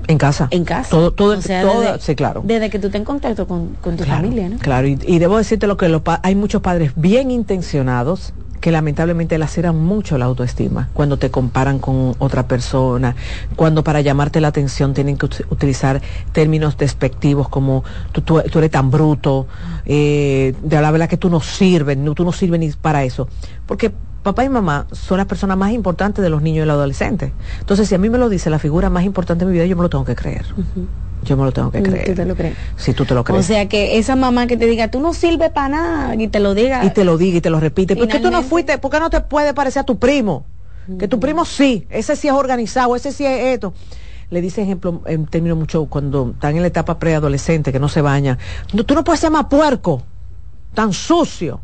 en 0.07 0.17
casa. 0.17 0.47
En 0.51 0.65
casa. 0.65 0.89
Todo, 0.89 1.11
todo, 1.11 1.35
desde, 1.35 1.99
sí, 1.99 2.15
claro. 2.15 2.41
Desde 2.45 2.69
que 2.69 2.79
tú 2.79 2.87
estés 2.87 2.99
en 2.99 3.05
contacto 3.05 3.47
con, 3.47 3.75
tu 3.75 4.03
familia, 4.03 4.49
¿no? 4.49 4.57
Claro, 4.57 4.87
y, 4.87 5.19
debo 5.19 5.37
decirte 5.37 5.67
lo 5.67 5.77
que 5.77 6.01
hay 6.23 6.35
muchos 6.35 6.61
padres 6.61 6.93
bien 6.95 7.31
intencionados 7.31 8.33
que 8.59 8.71
lamentablemente 8.71 9.37
laceran 9.37 9.77
mucho 9.77 10.17
la 10.17 10.25
autoestima 10.25 10.89
cuando 10.93 11.17
te 11.17 11.31
comparan 11.31 11.79
con 11.79 12.15
otra 12.19 12.47
persona, 12.47 13.15
cuando 13.55 13.83
para 13.83 14.01
llamarte 14.01 14.41
la 14.41 14.49
atención 14.49 14.93
tienen 14.93 15.17
que 15.17 15.27
utilizar 15.49 16.01
términos 16.31 16.77
despectivos 16.77 17.49
como 17.49 17.83
tú, 18.11 18.39
eres 18.39 18.71
tan 18.71 18.91
bruto, 18.91 19.47
eh, 19.85 20.53
de 20.61 20.81
la 20.81 20.91
verdad 20.91 21.09
que 21.09 21.17
tú 21.17 21.29
no 21.29 21.41
sirves, 21.41 21.97
no, 21.97 22.13
tú 22.13 22.23
no 22.23 22.31
sirves 22.31 22.59
ni 22.59 22.69
para 22.71 23.03
eso. 23.03 23.27
Porque 23.65 23.91
papá 24.23 24.43
y 24.43 24.49
mamá 24.49 24.87
son 24.91 25.17
las 25.17 25.27
personas 25.27 25.57
más 25.57 25.71
importantes 25.71 26.23
de 26.23 26.29
los 26.29 26.41
niños 26.41 26.63
y 26.63 26.67
los 26.67 26.75
adolescentes. 26.75 27.31
Entonces, 27.59 27.87
si 27.87 27.95
a 27.95 27.97
mí 27.97 28.09
me 28.09 28.17
lo 28.17 28.29
dice 28.29 28.49
la 28.49 28.59
figura 28.59 28.89
más 28.89 29.03
importante 29.03 29.45
de 29.45 29.51
mi 29.51 29.57
vida, 29.57 29.65
yo 29.65 29.75
me 29.75 29.83
lo 29.83 29.89
tengo 29.89 30.05
que 30.05 30.15
creer. 30.15 30.45
Yo 31.23 31.37
me 31.37 31.43
lo 31.43 31.51
tengo 31.51 31.71
que 31.71 31.83
creer. 31.83 32.05
¿Tú 32.05 32.13
te 32.13 32.25
lo 32.25 32.35
crees? 32.35 32.55
Si 32.77 32.93
tú 32.93 33.05
te 33.05 33.13
lo 33.13 33.23
crees. 33.23 33.43
O 33.43 33.47
sea 33.47 33.67
que 33.67 33.97
esa 33.97 34.15
mamá 34.15 34.47
que 34.47 34.57
te 34.57 34.65
diga, 34.65 34.89
tú 34.89 34.99
no 34.99 35.13
sirves 35.13 35.51
para 35.51 35.69
nada, 35.69 36.15
y 36.15 36.27
te 36.27 36.39
lo 36.39 36.53
diga. 36.53 36.83
Y 36.85 36.91
te 36.91 37.03
lo 37.03 37.17
diga 37.17 37.37
y 37.37 37.41
te 37.41 37.49
lo 37.49 37.59
repite. 37.59 37.95
¿Por 37.95 38.07
qué 38.07 38.19
tú 38.19 38.31
no 38.31 38.41
fuiste? 38.41 38.77
¿Por 38.77 38.91
qué 38.91 38.99
no 38.99 39.09
te 39.09 39.21
puede 39.21 39.53
parecer 39.53 39.81
a 39.81 39.85
tu 39.85 39.97
primo? 39.97 40.45
Que 40.97 41.07
tu 41.07 41.19
primo 41.19 41.45
sí, 41.45 41.85
ese 41.91 42.15
sí 42.15 42.27
es 42.27 42.33
organizado, 42.33 42.95
ese 42.95 43.11
sí 43.11 43.23
es 43.23 43.53
esto. 43.53 43.73
Le 44.31 44.41
dice 44.41 44.61
ejemplo 44.61 45.01
en 45.05 45.27
términos 45.27 45.57
mucho 45.57 45.85
cuando 45.85 46.31
están 46.33 46.55
en 46.55 46.61
la 46.61 46.67
etapa 46.67 46.97
preadolescente, 46.97 47.71
que 47.71 47.79
no 47.79 47.89
se 47.89 48.01
baña. 48.01 48.37
tú 48.67 48.95
no 48.95 49.03
puedes 49.03 49.19
ser 49.19 49.29
más 49.29 49.45
puerco, 49.45 50.01
tan 50.73 50.93
sucio. 50.93 51.61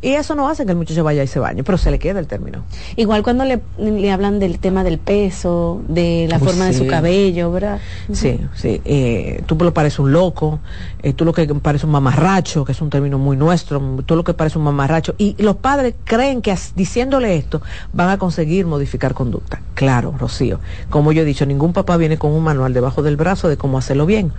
Y 0.00 0.10
eso 0.10 0.34
no 0.34 0.48
hace 0.48 0.64
que 0.64 0.72
el 0.72 0.78
muchacho 0.78 1.02
vaya 1.02 1.22
y 1.22 1.26
se 1.26 1.40
bañe, 1.40 1.64
pero 1.64 1.76
se 1.76 1.90
le 1.90 1.98
queda 1.98 2.20
el 2.20 2.26
término. 2.26 2.64
Igual 2.96 3.22
cuando 3.22 3.44
le, 3.44 4.10
hablan 4.12 4.38
del 4.38 4.60
tema 4.60 4.84
del 4.84 4.98
peso, 4.98 5.82
de 5.88 6.26
la 6.30 6.38
forma 6.38 6.66
de 6.66 6.74
su 6.74 6.86
cabello, 6.86 7.50
¿verdad? 7.50 7.80
Sí, 8.12 8.38
sí. 8.54 8.80
Eh, 8.84 9.42
tú 9.46 9.56
lo 9.56 9.74
pareces 9.74 9.98
un 9.98 10.12
loco, 10.12 10.60
eh, 11.02 11.12
tú 11.12 11.24
lo 11.24 11.32
que 11.32 11.46
pareces 11.46 11.84
un 11.84 11.90
mamarracho, 11.90 12.64
que 12.64 12.72
es 12.72 12.80
un 12.80 12.90
término 12.90 13.18
muy 13.18 13.36
nuestro, 13.36 13.80
tú 14.06 14.14
lo 14.14 14.22
que 14.22 14.34
pareces 14.34 14.56
un 14.56 14.64
mamarracho. 14.64 15.14
Y 15.18 15.34
los 15.42 15.56
padres 15.56 15.94
creen 16.04 16.42
que 16.42 16.56
diciéndole 16.76 17.36
esto 17.36 17.60
van 17.92 18.10
a 18.10 18.18
conseguir 18.18 18.66
modificar 18.66 19.14
conducta. 19.14 19.60
Claro, 19.74 20.14
Rocío. 20.16 20.60
Como 20.90 21.10
yo 21.12 21.22
he 21.22 21.24
dicho, 21.24 21.44
ningún 21.44 21.72
papá 21.72 21.96
viene 21.96 22.18
con 22.18 22.32
un 22.32 22.44
manual 22.44 22.72
debajo 22.72 23.02
del 23.02 23.16
brazo 23.16 23.48
de 23.48 23.56
cómo 23.56 23.78
hacerlo 23.78 24.06
bien 24.06 24.32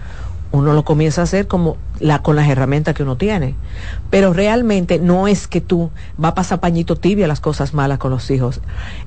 uno 0.52 0.74
lo 0.74 0.84
comienza 0.84 1.22
a 1.22 1.24
hacer 1.26 1.48
como 1.48 1.78
la, 2.00 2.22
con 2.22 2.36
las 2.36 2.50
herramientas 2.50 2.96
que 2.96 3.04
uno 3.04 3.18
tiene. 3.18 3.56
Pero 4.10 4.34
realmente 4.34 5.00
no 5.00 5.28
es 5.28 5.48
que 5.48 5.62
tú 5.62 5.92
va 6.22 6.30
a 6.30 6.36
pasar 6.36 6.60
pañito 6.60 6.96
tibia 6.96 7.28
las 7.28 7.40
cosas 7.40 7.74
malas 7.74 8.00
con 8.00 8.12
los 8.12 8.30
hijos. 8.32 8.62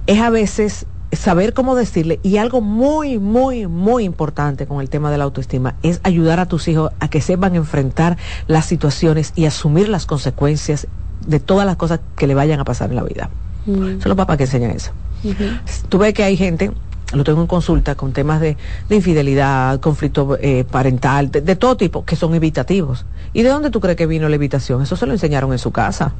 Es 0.06 0.20
a 0.20 0.30
veces 0.30 0.86
saber 1.12 1.52
cómo 1.52 1.74
decirle 1.74 2.20
y 2.22 2.38
algo 2.38 2.60
muy, 2.60 3.18
muy, 3.18 3.66
muy 3.66 4.04
importante 4.04 4.66
con 4.66 4.80
el 4.80 4.88
tema 4.88 5.10
de 5.10 5.18
la 5.18 5.24
autoestima 5.24 5.74
es 5.82 6.00
ayudar 6.04 6.40
a 6.40 6.46
tus 6.46 6.68
hijos 6.68 6.90
a 7.00 7.08
que 7.08 7.20
sepan 7.20 7.54
enfrentar 7.54 8.16
las 8.46 8.64
situaciones 8.64 9.32
y 9.36 9.44
asumir 9.44 9.88
las 9.88 10.06
consecuencias 10.06 10.86
de 11.26 11.38
todas 11.38 11.66
las 11.66 11.76
cosas 11.76 12.00
que 12.16 12.26
le 12.26 12.34
vayan 12.34 12.60
a 12.60 12.64
pasar 12.64 12.90
en 12.90 12.96
la 12.96 13.02
vida. 13.02 13.30
Mm. 13.66 14.00
Son 14.00 14.08
los 14.08 14.16
papás 14.16 14.38
que 14.38 14.44
enseñan 14.44 14.70
eso. 14.70 14.92
Tú 15.88 15.98
ves 15.98 16.14
que 16.14 16.24
hay 16.24 16.36
gente 16.36 16.72
lo 17.12 17.24
tengo 17.24 17.40
en 17.40 17.46
consulta 17.46 17.94
con 17.94 18.12
temas 18.12 18.40
de, 18.40 18.56
infidelidad, 18.90 19.80
conflicto 19.80 20.38
eh, 20.40 20.64
parental, 20.64 21.30
de, 21.30 21.56
todo 21.56 21.76
tipo, 21.76 22.04
que 22.04 22.16
son 22.16 22.34
evitativos. 22.34 23.04
¿Y 23.32 23.42
de 23.42 23.48
dónde 23.48 23.70
tú 23.70 23.80
crees 23.80 23.96
que 23.96 24.06
vino 24.06 24.28
la 24.28 24.36
evitación? 24.36 24.82
Eso 24.82 24.96
se 24.96 25.06
lo 25.06 25.12
enseñaron 25.12 25.52
en 25.52 25.58
su 25.58 25.70
casa. 25.70 26.12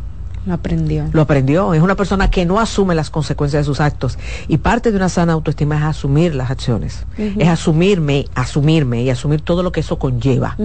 Lo 0.45 0.55
aprendió. 0.55 1.09
Lo 1.13 1.23
aprendió. 1.23 1.73
Es 1.73 1.83
una 1.83 1.95
persona 1.95 2.31
que 2.31 2.45
no 2.45 2.59
asume 2.59 2.95
las 2.95 3.11
consecuencias 3.11 3.61
de 3.61 3.65
sus 3.65 3.81
actos. 3.81 4.19
Y 4.49 4.59
parte 4.59 4.91
de 4.91 4.97
una 4.97 5.09
sana 5.09 5.35
autoestima 5.35 5.77
es 5.77 5.83
asumir 5.83 6.35
las 6.35 6.51
acciones. 6.51 7.05
Es 7.17 7.49
asumirme, 7.49 8.27
asumirme 8.35 9.03
y 9.03 9.11
asumir 9.11 9.41
todo 9.41 9.63
lo 9.63 9.71
que 9.71 9.81
eso 9.81 9.99
conlleva. 9.99 10.57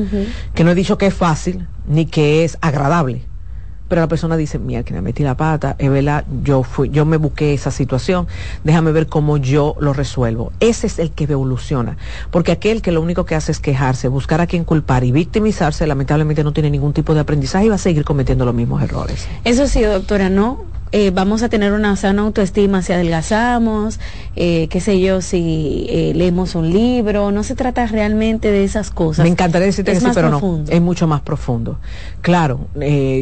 Que 0.55 0.63
no 0.63 0.71
he 0.71 0.75
dicho 0.75 0.97
que 0.97 1.07
es 1.07 1.13
fácil 1.13 1.67
ni 1.87 2.07
que 2.07 2.43
es 2.43 2.57
agradable 2.61 3.25
pero 3.87 4.01
la 4.01 4.07
persona 4.07 4.37
dice, 4.37 4.59
mira, 4.59 4.83
que 4.83 4.93
me 4.93 5.01
metí 5.01 5.23
la 5.23 5.35
pata, 5.35 5.75
es 5.79 5.89
verdad, 5.89 6.25
yo 6.43 6.63
fui, 6.63 6.89
yo 6.89 7.05
me 7.05 7.17
busqué 7.17 7.53
esa 7.53 7.71
situación, 7.71 8.27
déjame 8.63 8.91
ver 8.91 9.07
cómo 9.07 9.37
yo 9.37 9.75
lo 9.79 9.93
resuelvo. 9.93 10.51
Ese 10.59 10.87
es 10.87 10.99
el 10.99 11.11
que 11.11 11.25
evoluciona, 11.25 11.97
porque 12.31 12.51
aquel 12.51 12.81
que 12.81 12.91
lo 12.91 13.01
único 13.01 13.25
que 13.25 13.35
hace 13.35 13.51
es 13.51 13.59
quejarse, 13.59 14.07
buscar 14.07 14.41
a 14.41 14.47
quien 14.47 14.63
culpar 14.63 15.03
y 15.03 15.11
victimizarse, 15.11 15.85
lamentablemente 15.87 16.43
no 16.43 16.53
tiene 16.53 16.69
ningún 16.69 16.93
tipo 16.93 17.13
de 17.13 17.21
aprendizaje 17.21 17.65
y 17.65 17.69
va 17.69 17.75
a 17.75 17.79
seguir 17.79 18.03
cometiendo 18.03 18.45
los 18.45 18.53
mismos 18.53 18.81
errores. 18.81 19.27
Eso 19.43 19.67
sí, 19.67 19.81
doctora, 19.81 20.29
no 20.29 20.65
eh, 20.91 21.11
vamos 21.11 21.43
a 21.43 21.49
tener 21.49 21.73
una 21.73 21.95
sana 21.95 22.21
autoestima 22.21 22.81
si 22.81 22.93
adelgazamos, 22.93 23.99
eh, 24.35 24.67
qué 24.69 24.79
sé 24.79 24.99
yo, 24.99 25.21
si 25.21 25.85
eh, 25.89 26.13
leemos 26.15 26.55
un 26.55 26.71
libro, 26.71 27.31
no 27.31 27.43
se 27.43 27.55
trata 27.55 27.85
realmente 27.87 28.51
de 28.51 28.63
esas 28.63 28.89
cosas. 28.89 29.23
Me 29.23 29.29
encantaría 29.29 29.65
decirte 29.67 29.93
que 29.93 29.99
sí, 29.99 30.07
pero 30.13 30.29
no, 30.29 30.63
es 30.67 30.81
mucho 30.81 31.07
más 31.07 31.21
profundo. 31.21 31.79
Claro, 32.21 32.67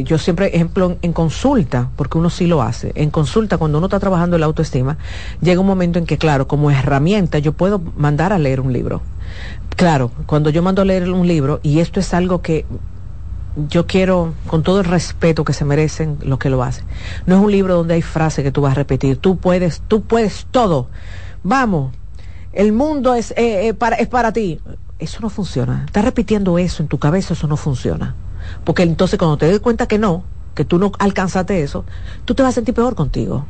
yo 0.04 0.18
siempre, 0.18 0.48
ejemplo, 0.54 0.96
en 1.02 1.12
consulta, 1.12 1.90
porque 1.96 2.18
uno 2.18 2.30
sí 2.30 2.46
lo 2.46 2.62
hace, 2.62 2.92
en 2.94 3.10
consulta, 3.10 3.58
cuando 3.58 3.78
uno 3.78 3.88
está 3.88 3.98
trabajando 3.98 4.38
la 4.38 4.46
autoestima, 4.46 4.98
llega 5.40 5.60
un 5.60 5.66
momento 5.66 5.98
en 5.98 6.06
que, 6.06 6.18
claro, 6.18 6.46
como 6.46 6.70
herramienta, 6.70 7.38
yo 7.38 7.52
puedo 7.52 7.80
mandar 7.96 8.32
a 8.32 8.38
leer 8.38 8.60
un 8.60 8.72
libro. 8.72 9.02
Claro, 9.76 10.10
cuando 10.26 10.50
yo 10.50 10.62
mando 10.62 10.82
a 10.82 10.84
leer 10.84 11.10
un 11.10 11.26
libro, 11.26 11.60
y 11.62 11.80
esto 11.80 12.00
es 12.00 12.14
algo 12.14 12.40
que 12.40 12.64
yo 13.68 13.86
quiero, 13.86 14.34
con 14.46 14.62
todo 14.62 14.80
el 14.80 14.84
respeto 14.84 15.44
que 15.44 15.52
se 15.52 15.64
merecen 15.64 16.18
lo 16.22 16.38
que 16.38 16.50
lo 16.50 16.62
hacen, 16.62 16.84
no 17.26 17.36
es 17.36 17.42
un 17.42 17.50
libro 17.50 17.76
donde 17.76 17.94
hay 17.94 18.02
frases 18.02 18.44
que 18.44 18.52
tú 18.52 18.60
vas 18.60 18.72
a 18.72 18.74
repetir, 18.74 19.16
tú 19.16 19.38
puedes, 19.38 19.82
tú 19.88 20.02
puedes 20.02 20.46
todo, 20.50 20.88
vamos, 21.42 21.92
el 22.56 22.72
mundo 22.72 23.14
es, 23.14 23.32
eh, 23.32 23.68
eh, 23.68 23.74
para, 23.74 23.96
es 23.96 24.08
para 24.08 24.32
ti. 24.32 24.60
Eso 24.98 25.18
no 25.20 25.28
funciona. 25.28 25.84
Estás 25.84 26.04
repitiendo 26.04 26.58
eso 26.58 26.82
en 26.82 26.88
tu 26.88 26.98
cabeza, 26.98 27.34
eso 27.34 27.46
no 27.46 27.58
funciona. 27.58 28.14
Porque 28.64 28.82
entonces 28.82 29.18
cuando 29.18 29.36
te 29.36 29.46
des 29.46 29.60
cuenta 29.60 29.86
que 29.86 29.98
no, 29.98 30.24
que 30.54 30.64
tú 30.64 30.78
no 30.78 30.90
alcanzaste 30.98 31.62
eso, 31.62 31.84
tú 32.24 32.34
te 32.34 32.42
vas 32.42 32.50
a 32.50 32.54
sentir 32.54 32.74
peor 32.74 32.94
contigo. 32.94 33.44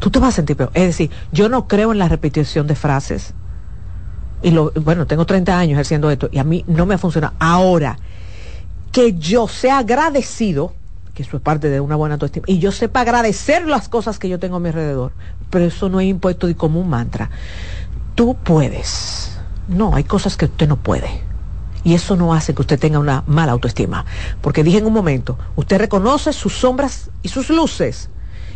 Tú 0.00 0.10
te 0.10 0.18
vas 0.18 0.30
a 0.30 0.36
sentir 0.36 0.56
peor. 0.56 0.72
Es 0.74 0.86
decir, 0.86 1.10
yo 1.30 1.48
no 1.48 1.68
creo 1.68 1.92
en 1.92 1.98
la 1.98 2.08
repetición 2.08 2.66
de 2.66 2.74
frases. 2.74 3.32
Y 4.42 4.50
lo, 4.50 4.72
bueno, 4.72 5.06
tengo 5.06 5.24
30 5.24 5.56
años 5.56 5.78
haciendo 5.78 6.10
esto 6.10 6.28
y 6.32 6.38
a 6.38 6.44
mí 6.44 6.64
no 6.66 6.84
me 6.84 6.96
ha 6.96 6.98
funcionado. 6.98 7.34
Ahora, 7.38 7.96
que 8.96 9.12
yo 9.12 9.46
sea 9.46 9.76
agradecido, 9.76 10.72
que 11.12 11.22
eso 11.22 11.36
es 11.36 11.42
parte 11.42 11.68
de 11.68 11.80
una 11.80 11.96
buena 11.96 12.14
autoestima, 12.14 12.46
y 12.48 12.60
yo 12.60 12.72
sepa 12.72 13.02
agradecer 13.02 13.66
las 13.66 13.90
cosas 13.90 14.18
que 14.18 14.30
yo 14.30 14.38
tengo 14.38 14.56
a 14.56 14.58
mi 14.58 14.68
alrededor, 14.68 15.12
pero 15.50 15.66
eso 15.66 15.90
no 15.90 16.00
es 16.00 16.06
impuesto 16.06 16.46
de 16.46 16.54
como 16.54 16.80
un 16.80 16.88
mantra. 16.88 17.28
Tú 18.14 18.38
puedes. 18.42 19.38
No, 19.68 19.94
hay 19.94 20.04
cosas 20.04 20.38
que 20.38 20.46
usted 20.46 20.66
no 20.66 20.78
puede. 20.78 21.20
Y 21.84 21.92
eso 21.92 22.16
no 22.16 22.32
hace 22.32 22.54
que 22.54 22.62
usted 22.62 22.80
tenga 22.80 22.98
una 22.98 23.22
mala 23.26 23.52
autoestima. 23.52 24.06
Porque 24.40 24.64
dije 24.64 24.78
en 24.78 24.86
un 24.86 24.94
momento, 24.94 25.36
usted 25.56 25.76
reconoce 25.76 26.32
sus 26.32 26.54
sombras 26.54 27.10
y 27.22 27.28
sus 27.28 27.50
luces. 27.50 28.08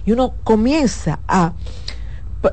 Y 0.07 0.13
uno 0.13 0.37
comienza 0.43 1.19
a, 1.29 1.53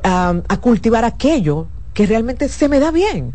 a, 0.03 0.35
a 0.45 0.57
cultivar 0.57 1.05
aquello 1.05 1.69
que 1.93 2.05
realmente 2.05 2.49
se 2.49 2.67
me 2.67 2.81
da 2.81 2.91
bien. 2.91 3.33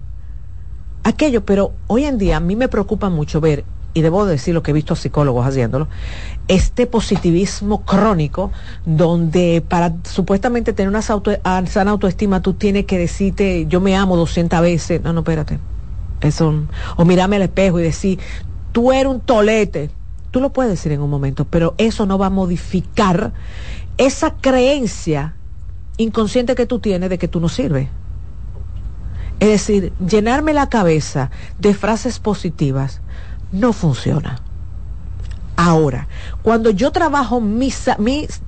Aquello, 1.05 1.43
pero 1.43 1.73
hoy 1.87 2.05
en 2.05 2.19
día 2.19 2.37
a 2.37 2.41
mí 2.41 2.55
me 2.55 2.69
preocupa 2.69 3.09
mucho 3.09 3.41
ver 3.41 3.65
y 3.95 4.01
debo 4.03 4.25
decir 4.27 4.55
lo 4.55 4.63
que 4.63 4.71
he 4.71 4.75
visto 4.75 4.95
a 4.95 4.97
psicólogos 4.97 5.47
haciéndolo, 5.47 5.89
este 6.49 6.87
positivismo 6.87 7.85
crónico 7.85 8.51
donde 8.87 9.63
para 9.67 9.95
supuestamente 10.05 10.73
tener 10.73 10.89
una 10.89 11.01
ah, 11.45 11.63
sana 11.67 11.91
autoestima 11.91 12.41
tú 12.41 12.55
tienes 12.55 12.87
que 12.87 12.99
decirte 12.99 13.67
yo 13.67 13.81
me 13.81 13.97
amo 13.97 14.17
200 14.17 14.61
veces. 14.61 15.03
No, 15.03 15.13
no, 15.13 15.21
espérate. 15.21 15.59
Eso, 16.21 16.55
o 16.97 17.05
mirarme 17.05 17.37
al 17.37 17.43
espejo 17.43 17.81
y 17.81 17.83
decir, 17.83 18.19
tú 18.71 18.93
eres 18.93 19.13
un 19.13 19.21
tolete. 19.21 19.91
Tú 20.31 20.41
lo 20.41 20.51
puedes 20.51 20.73
decir 20.73 20.93
en 20.93 21.03
un 21.03 21.11
momento, 21.11 21.45
pero 21.45 21.75
eso 21.77 22.07
no 22.07 22.17
va 22.17 22.27
a 22.27 22.31
modificar 22.31 23.33
esa 23.99 24.35
creencia 24.37 25.35
inconsciente 25.99 26.55
que 26.55 26.65
tú 26.65 26.79
tienes 26.79 27.11
de 27.11 27.19
que 27.19 27.29
tú 27.29 27.41
no 27.41 27.51
sirves. 27.51 27.89
Es 29.41 29.49
decir, 29.49 29.93
llenarme 29.99 30.55
la 30.55 30.69
cabeza 30.69 31.31
de 31.59 31.75
frases 31.75 32.19
positivas 32.19 33.02
no 33.53 33.73
funciona. 33.73 34.41
Ahora, 35.57 36.09
cuando 36.43 36.71
yo 36.71 36.91
trabajo 36.91 37.41
mi, 37.41 37.73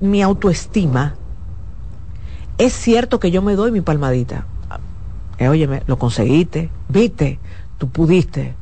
mi, 0.01 0.21
autoestima, 0.21 1.15
es 2.57 2.73
cierto 2.73 3.19
que 3.19 3.31
yo 3.31 3.41
me 3.41 3.55
doy 3.55 3.71
mi 3.71 3.81
palmadita. 3.81 4.45
Eh, 5.37 5.47
óyeme, 5.47 5.83
lo 5.87 5.97
conseguiste, 5.97 6.69
viste, 6.89 7.39
tú 7.77 7.89
pudiste. 7.89 8.55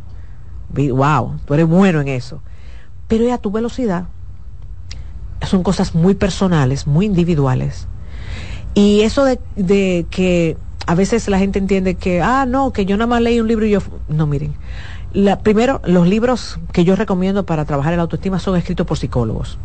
wow, 0.70 1.38
tú 1.46 1.54
eres 1.54 1.68
bueno 1.68 2.02
en 2.02 2.10
eso. 2.10 2.42
Pero 3.08 3.26
ya 3.26 3.38
tu 3.38 3.52
velocidad 3.52 4.08
son 5.42 5.64
cosas 5.64 5.96
muy 5.96 6.14
personales, 6.14 6.88
muy 6.88 7.06
individuales. 7.06 7.88
Y 8.76 9.02
eso 9.02 9.26
de, 9.26 9.40
de 9.56 10.06
que 10.10 10.58
a 10.86 10.96
veces 10.96 11.28
la 11.30 11.38
gente 11.38 11.60
entiende 11.60 11.96
que, 11.96 12.22
ah, 12.22 12.46
no, 12.46 12.74
que 12.74 12.86
yo 12.86 12.98
nada 12.98 13.08
más 13.08 13.22
leí 13.22 13.40
un 13.40 13.48
libro 13.48 13.66
y 13.66 13.72
yo... 13.72 13.80
No, 14.08 14.28
miren. 14.28 14.56
La, 15.14 15.40
primero, 15.40 15.80
los 15.86 16.08
libros 16.08 16.60
que 16.72 16.84
yo 16.84 16.96
recomiendo 16.96 17.46
para 17.46 17.66
trabajar 17.66 17.94
el 17.94 18.00
autoestima 18.00 18.40
son 18.40 18.56
escritos 18.56 18.88
por 18.88 18.98
psicólogos. 18.98 19.60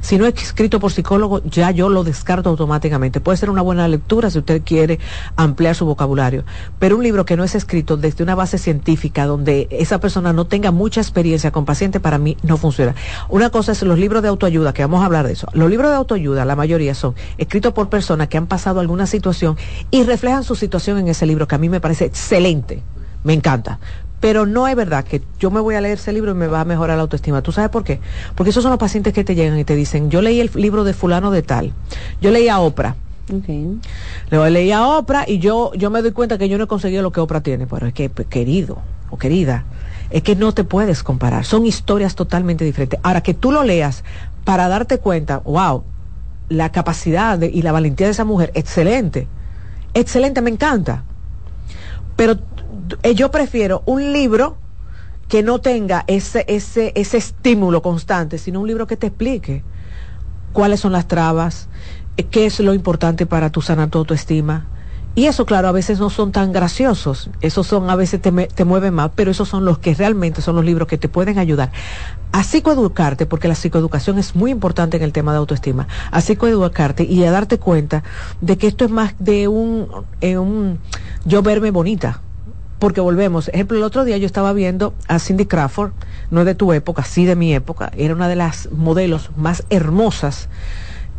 Si 0.00 0.16
no 0.16 0.26
es 0.26 0.34
escrito 0.42 0.80
por 0.80 0.90
psicólogo, 0.90 1.42
ya 1.44 1.70
yo 1.70 1.88
lo 1.88 2.02
descarto 2.02 2.50
automáticamente. 2.50 3.20
Puede 3.20 3.36
ser 3.36 3.50
una 3.50 3.62
buena 3.62 3.86
lectura 3.88 4.30
si 4.30 4.38
usted 4.38 4.62
quiere 4.64 4.98
ampliar 5.36 5.74
su 5.74 5.84
vocabulario, 5.84 6.44
pero 6.78 6.96
un 6.96 7.02
libro 7.02 7.24
que 7.24 7.36
no 7.36 7.44
es 7.44 7.54
escrito 7.54 7.96
desde 7.96 8.24
una 8.24 8.34
base 8.34 8.58
científica 8.58 9.26
donde 9.26 9.68
esa 9.70 10.00
persona 10.00 10.32
no 10.32 10.46
tenga 10.46 10.70
mucha 10.70 11.00
experiencia 11.00 11.50
con 11.50 11.64
paciente, 11.64 12.00
para 12.00 12.18
mí 12.18 12.36
no 12.42 12.56
funciona. 12.56 12.94
Una 13.28 13.50
cosa 13.50 13.72
es 13.72 13.82
los 13.82 13.98
libros 13.98 14.22
de 14.22 14.28
autoayuda, 14.28 14.72
que 14.72 14.82
vamos 14.82 15.02
a 15.02 15.06
hablar 15.06 15.26
de 15.26 15.34
eso. 15.34 15.46
Los 15.52 15.68
libros 15.68 15.90
de 15.90 15.96
autoayuda, 15.96 16.44
la 16.44 16.56
mayoría 16.56 16.94
son 16.94 17.14
escritos 17.36 17.72
por 17.72 17.88
personas 17.88 18.28
que 18.28 18.38
han 18.38 18.46
pasado 18.46 18.80
alguna 18.80 19.06
situación 19.06 19.56
y 19.90 20.04
reflejan 20.04 20.42
su 20.42 20.54
situación 20.54 20.98
en 20.98 21.08
ese 21.08 21.26
libro, 21.26 21.46
que 21.46 21.54
a 21.54 21.58
mí 21.58 21.68
me 21.68 21.80
parece 21.80 22.06
excelente. 22.06 22.82
Me 23.24 23.34
encanta. 23.34 23.78
Pero 24.20 24.46
no 24.46 24.66
es 24.66 24.74
verdad 24.74 25.04
que 25.04 25.22
yo 25.38 25.50
me 25.50 25.60
voy 25.60 25.76
a 25.76 25.80
leer 25.80 25.98
ese 25.98 26.12
libro 26.12 26.32
y 26.32 26.34
me 26.34 26.48
va 26.48 26.62
a 26.62 26.64
mejorar 26.64 26.96
la 26.96 27.02
autoestima. 27.02 27.42
¿Tú 27.42 27.52
sabes 27.52 27.70
por 27.70 27.84
qué? 27.84 28.00
Porque 28.34 28.50
esos 28.50 28.62
son 28.62 28.70
los 28.70 28.78
pacientes 28.78 29.12
que 29.12 29.24
te 29.24 29.34
llegan 29.34 29.58
y 29.58 29.64
te 29.64 29.76
dicen, 29.76 30.10
yo 30.10 30.22
leí 30.22 30.40
el 30.40 30.50
libro 30.54 30.84
de 30.84 30.92
fulano 30.92 31.30
de 31.30 31.42
tal, 31.42 31.72
yo 32.20 32.30
leí 32.30 32.48
a 32.48 32.58
Oprah. 32.58 32.96
Okay. 33.32 33.78
Le 34.30 34.50
leí 34.50 34.72
a 34.72 34.86
Oprah 34.86 35.24
y 35.28 35.38
yo, 35.38 35.72
yo 35.74 35.90
me 35.90 36.00
doy 36.00 36.12
cuenta 36.12 36.38
que 36.38 36.48
yo 36.48 36.56
no 36.56 36.64
he 36.64 36.66
conseguido 36.66 37.02
lo 37.02 37.12
que 37.12 37.20
Oprah 37.20 37.42
tiene. 37.42 37.66
Pero 37.66 37.86
es 37.86 37.92
que, 37.92 38.08
pues, 38.08 38.26
querido 38.26 38.78
o 39.10 39.18
querida, 39.18 39.64
es 40.10 40.22
que 40.22 40.34
no 40.34 40.52
te 40.52 40.64
puedes 40.64 41.02
comparar. 41.02 41.44
Son 41.44 41.66
historias 41.66 42.14
totalmente 42.14 42.64
diferentes. 42.64 42.98
Ahora 43.02 43.22
que 43.22 43.34
tú 43.34 43.52
lo 43.52 43.64
leas 43.64 44.02
para 44.44 44.68
darte 44.68 44.98
cuenta, 44.98 45.38
wow, 45.38 45.84
la 46.48 46.72
capacidad 46.72 47.40
y 47.42 47.62
la 47.62 47.72
valentía 47.72 48.06
de 48.06 48.12
esa 48.12 48.24
mujer, 48.24 48.50
excelente. 48.54 49.28
Excelente, 49.94 50.40
me 50.40 50.50
encanta. 50.50 51.04
Pero 52.16 52.38
yo 53.14 53.30
prefiero 53.30 53.82
un 53.86 54.12
libro 54.12 54.56
que 55.28 55.42
no 55.42 55.60
tenga 55.60 56.04
ese, 56.06 56.44
ese, 56.48 56.92
ese 56.94 57.18
estímulo 57.18 57.82
constante, 57.82 58.38
sino 58.38 58.60
un 58.60 58.66
libro 58.66 58.86
que 58.86 58.96
te 58.96 59.08
explique 59.08 59.62
cuáles 60.52 60.80
son 60.80 60.92
las 60.92 61.06
trabas, 61.06 61.68
eh, 62.16 62.24
qué 62.24 62.46
es 62.46 62.58
lo 62.60 62.74
importante 62.74 63.26
para 63.26 63.50
tu 63.50 63.60
sana 63.60 63.88
tu 63.88 63.98
autoestima. 63.98 64.66
Y 65.14 65.26
eso, 65.26 65.46
claro, 65.46 65.68
a 65.68 65.72
veces 65.72 65.98
no 65.98 66.10
son 66.10 66.30
tan 66.30 66.52
graciosos, 66.52 67.28
esos 67.40 67.66
son, 67.66 67.90
a 67.90 67.96
veces 67.96 68.22
te, 68.22 68.30
te 68.30 68.64
mueven 68.64 68.94
más, 68.94 69.10
pero 69.16 69.32
esos 69.32 69.48
son 69.48 69.64
los 69.64 69.78
que 69.78 69.92
realmente 69.94 70.42
son 70.42 70.54
los 70.54 70.64
libros 70.64 70.86
que 70.86 70.96
te 70.96 71.08
pueden 71.08 71.38
ayudar 71.38 71.72
a 72.30 72.44
psicoeducarte, 72.44 73.26
porque 73.26 73.48
la 73.48 73.56
psicoeducación 73.56 74.18
es 74.18 74.36
muy 74.36 74.50
importante 74.50 74.96
en 74.96 75.02
el 75.02 75.12
tema 75.12 75.32
de 75.32 75.38
autoestima, 75.38 75.88
a 76.12 76.20
psicoeducarte 76.20 77.02
y 77.02 77.24
a 77.24 77.32
darte 77.32 77.58
cuenta 77.58 78.04
de 78.40 78.58
que 78.58 78.68
esto 78.68 78.84
es 78.84 78.90
más 78.90 79.14
de 79.18 79.48
un, 79.48 79.88
eh, 80.20 80.38
un 80.38 80.78
yo 81.24 81.42
verme 81.42 81.72
bonita, 81.72 82.22
porque 82.78 83.00
volvemos. 83.00 83.48
Ejemplo, 83.48 83.76
el 83.76 83.84
otro 83.84 84.04
día 84.04 84.16
yo 84.18 84.26
estaba 84.26 84.52
viendo 84.52 84.94
a 85.08 85.18
Cindy 85.18 85.46
Crawford, 85.46 85.92
no 86.30 86.40
es 86.40 86.46
de 86.46 86.54
tu 86.54 86.72
época, 86.72 87.04
sí 87.04 87.24
de 87.24 87.36
mi 87.36 87.54
época, 87.54 87.90
era 87.96 88.14
una 88.14 88.28
de 88.28 88.36
las 88.36 88.70
modelos 88.70 89.30
más 89.36 89.64
hermosas 89.70 90.48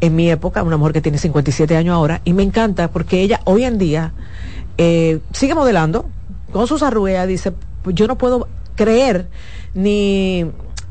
en 0.02 0.16
mi 0.16 0.30
época, 0.30 0.64
una 0.64 0.78
mujer 0.78 0.94
que 0.94 1.02
tiene 1.02 1.18
57 1.18 1.76
años 1.76 1.94
ahora, 1.94 2.22
y 2.24 2.34
me 2.34 2.44
encanta 2.44 2.90
porque 2.90 3.22
ella 3.22 3.42
hoy 3.44 3.66
en 3.66 3.78
día 3.78 4.14
eh, 4.78 5.20
sigue 5.34 5.56
modelando 5.56 6.10
con 6.52 6.68
sus 6.68 6.84
arrugas, 6.84 7.28
dice, 7.28 7.54
yo 7.86 8.08
no 8.08 8.18
puedo 8.18 8.48
creer 8.76 9.28
ni, 9.74 10.46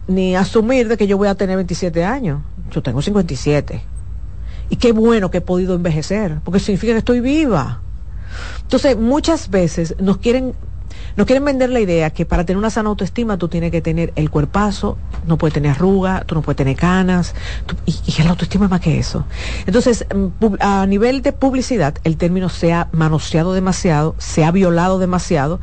ni 0.07 0.37
asumir 0.37 0.89
de 0.89 0.97
que 0.97 1.07
yo 1.07 1.17
voy 1.17 1.29
a 1.29 1.35
tener 1.35 1.57
27 1.57 2.05
años, 2.05 2.43
yo 2.71 2.83
tengo 2.83 3.01
57. 3.01 3.83
Y 4.71 4.77
qué 4.77 4.93
bueno 4.93 5.31
que 5.31 5.39
he 5.39 5.41
podido 5.41 5.75
envejecer, 5.75 6.41
porque 6.45 6.61
significa 6.61 6.93
que 6.93 6.99
estoy 6.99 7.21
viva 7.21 7.81
entonces, 8.63 8.97
muchas 8.97 9.51
veces 9.51 9.95
nos 9.99 10.19
quieren 10.19 10.55
nos 11.17 11.27
quieren 11.27 11.45
vender 11.45 11.71
la 11.71 11.81
idea 11.81 12.11
que 12.11 12.25
para 12.25 12.45
tener 12.45 12.59
una 12.59 12.71
sana 12.71 12.91
autoestima 12.91 13.37
tú 13.39 13.49
tienes 13.49 13.73
que 13.73 13.81
tener 13.81 14.13
el 14.15 14.31
cuerpazo, 14.31 14.97
no 15.27 15.37
puedes 15.37 15.53
tener 15.53 15.73
arruga, 15.73 16.23
tú 16.25 16.37
no 16.37 16.43
puedes 16.43 16.57
tener 16.57 16.77
canas, 16.77 17.35
y, 17.87 17.95
y, 18.07 18.23
la 18.23 18.31
autoestima 18.31 18.67
es 18.67 18.71
más 18.71 18.81
que 18.81 18.99
eso. 18.99 19.25
Entonces, 19.67 20.07
mm, 20.15 20.55
a 20.61 20.87
nivel 20.87 21.23
de 21.23 21.33
publicidad, 21.33 21.97
el 22.05 22.17
término 22.17 22.49
se 22.49 22.73
ha 22.73 22.89
manoseado 22.93 23.53
demasiado, 23.53 24.15
se 24.19 24.45
ha 24.45 24.53
violado 24.53 25.01
demasiado 25.01 25.61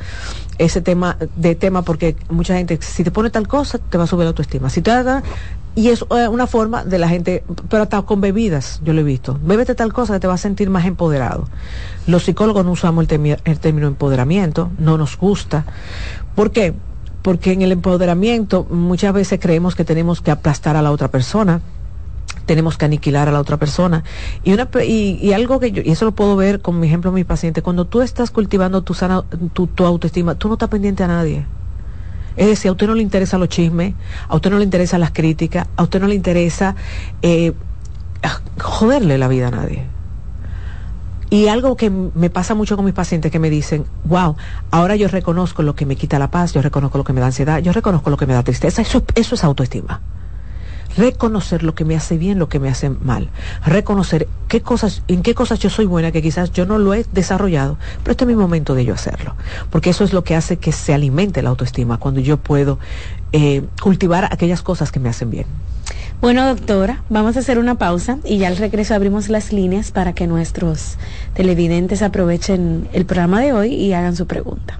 ese 0.58 0.82
tema 0.82 1.18
de 1.36 1.56
tema 1.56 1.84
porque 1.84 2.16
mucha 2.30 2.56
gente, 2.56 2.78
si 2.82 3.04
te 3.04 3.12
pone 3.12 3.30
tal 3.30 3.48
cosa, 3.48 3.78
te 3.78 3.98
va 3.98 4.06
a 4.06 4.08
subir 4.08 4.24
la 4.24 4.30
autoestima. 4.30 4.70
Si 4.70 4.82
te 4.82 4.92
y 5.76 5.90
es 5.90 6.06
eh, 6.10 6.28
una 6.30 6.48
forma 6.48 6.86
de 6.86 6.98
la 6.98 7.10
gente, 7.10 7.44
pero 7.70 7.84
hasta 7.84 8.02
con 8.04 8.22
bebidas, 8.22 8.80
yo 8.84 8.94
lo 8.94 9.02
he 9.02 9.04
visto. 9.04 9.38
Bébete 9.44 9.76
tal 9.76 9.92
cosa 9.92 10.14
que 10.14 10.22
te 10.22 10.28
va 10.28 10.36
a 10.36 10.38
sentir 10.38 10.70
más 10.70 10.86
empoderado. 10.86 11.48
Los 12.08 12.24
psicólogos 12.24 12.66
no 12.66 12.72
usamos 12.72 13.06
el, 13.10 13.38
el 13.44 13.60
término 13.60 13.88
empoderamiento, 13.88 14.72
no 14.80 14.98
nos 14.98 15.18
gusta. 15.18 15.66
¿Por 16.34 16.52
qué? 16.52 16.74
Porque 17.22 17.52
en 17.52 17.62
el 17.62 17.74
empoderamiento 17.74 18.66
muchas 18.70 19.14
veces 19.14 19.40
creemos 19.42 19.76
que 19.76 19.84
tenemos 19.84 20.22
que 20.22 20.32
aplastar 20.32 20.78
a 20.78 20.82
la 20.82 20.92
otra 20.92 21.10
persona, 21.10 21.60
tenemos 22.46 22.78
que 22.78 22.86
aniquilar 22.86 23.28
a 23.28 23.32
la 23.34 23.42
otra 23.42 23.58
persona. 23.58 24.06
Y, 24.46 24.54
una, 24.54 24.70
y, 24.82 25.34
algo 25.34 25.60
que 25.60 25.74
yo, 25.74 25.82
y 25.84 25.92
eso 25.92 26.06
lo 26.06 26.14
puedo 26.14 26.38
ver 26.38 26.62
con 26.62 26.80
mi 26.80 26.88
ejemplo, 26.88 27.12
mi 27.12 27.26
paciente, 27.26 27.62
cuando 27.62 27.86
tú 27.86 28.02
estás 28.02 28.32
cultivando 28.32 28.82
tu, 28.82 28.94
sana, 28.94 29.24
tu, 29.52 29.68
tu 29.68 29.86
autoestima, 29.86 30.36
tú 30.36 30.48
no 30.48 30.54
estás 30.54 30.70
pendiente 30.70 31.04
a 31.04 31.08
nadie 31.08 31.46
es 32.38 32.48
decir, 32.48 32.70
a 32.70 32.72
usted 32.74 32.88
no 32.88 32.96
le 32.96 33.02
interesa 33.02 33.38
los 33.38 33.50
chismes, 33.50 33.94
a 34.28 34.36
usted 34.36 34.50
no 34.50 34.58
le 34.58 34.64
interesa 34.64 34.98
las 34.98 35.12
críticas, 35.12 35.68
a 35.76 35.84
usted 35.84 36.00
no 36.00 36.08
le 36.08 36.16
interesa 36.16 36.76
eh, 37.22 37.54
joderle 38.60 39.18
la 39.18 39.28
vida 39.28 39.48
a 39.48 39.52
nadie. 39.52 39.84
Y 41.30 41.48
algo 41.48 41.76
que 41.76 41.90
me 41.90 42.30
pasa 42.30 42.54
mucho 42.54 42.76
con 42.76 42.86
mis 42.86 42.94
pacientes 42.94 43.32
que 43.32 43.40
me 43.40 43.50
dicen, 43.50 43.86
wow, 44.06 44.36
ahora 44.72 44.96
yo 44.96 45.08
reconozco 45.08 45.64
lo 45.64 45.76
que 45.76 45.86
me 45.86 45.96
quita 45.96 46.20
la 46.20 46.30
paz, 46.30 46.54
yo 46.54 46.62
reconozco 46.62 46.98
lo 46.98 47.04
que 47.04 47.14
me 47.14 47.20
da 47.20 47.28
ansiedad, 47.28 47.60
yo 47.60 47.72
reconozco 47.72 48.10
lo 48.10 48.18
que 48.18 48.26
me 48.26 48.34
da 48.34 48.44
tristeza, 48.44 48.82
eso, 48.82 49.04
eso 49.16 49.36
es 49.36 49.44
autoestima 49.44 50.02
reconocer 50.98 51.64
lo 51.64 51.76
que 51.76 51.86
me 51.86 51.96
hace 51.96 52.18
bien, 52.18 52.40
lo 52.40 52.50
que 52.50 52.60
me 52.60 52.70
hace 52.70 52.90
mal, 52.90 53.30
reconocer 53.66 54.28
qué 54.48 54.62
cosas, 54.62 55.04
en 55.08 55.22
qué 55.22 55.34
cosas 55.34 55.60
yo 55.60 55.70
soy 55.70 55.86
buena, 55.86 56.12
que 56.12 56.22
quizás 56.22 56.52
yo 56.52 56.66
no 56.66 56.78
lo 56.78 56.94
he 56.94 57.06
desarrollado, 57.12 57.78
pero 58.04 58.12
este 58.12 58.24
es 58.24 58.28
mi 58.28 58.36
momento 58.36 58.76
de 58.76 58.86
yo 58.86 58.94
hacerlo, 58.94 59.36
porque 59.70 59.90
eso 59.90 60.04
es 60.04 60.14
lo 60.14 60.24
que 60.24 60.36
hace 60.36 60.58
que 60.58 60.72
se 60.72 60.94
alimente 60.94 61.42
la 61.42 61.50
autoestima, 61.50 61.98
cuando 61.98 62.20
yo 62.20 62.38
puedo 62.38 62.80
eh, 63.32 63.64
cultivar 63.82 64.30
aquellas 64.32 64.62
cosas 64.62 64.92
que 64.92 65.00
me 65.00 65.10
hacen 65.10 65.30
bien. 65.30 65.46
Bueno, 66.22 66.48
doctora, 66.48 67.04
vamos 67.10 67.36
a 67.36 67.40
hacer 67.40 67.60
una 67.60 67.76
pausa 67.76 68.18
y 68.24 68.38
ya 68.38 68.48
al 68.48 68.58
regreso 68.58 68.96
abrimos 68.96 69.30
las 69.30 69.52
líneas 69.52 69.92
para 69.92 70.14
que 70.14 70.28
nuestros 70.28 70.98
televidentes 71.34 72.02
aprovechen 72.02 72.88
el 72.94 73.06
programa 73.06 73.42
de 73.42 73.54
hoy 73.54 73.74
y 73.74 73.94
hagan 73.94 74.16
su 74.16 74.26
pregunta. 74.26 74.80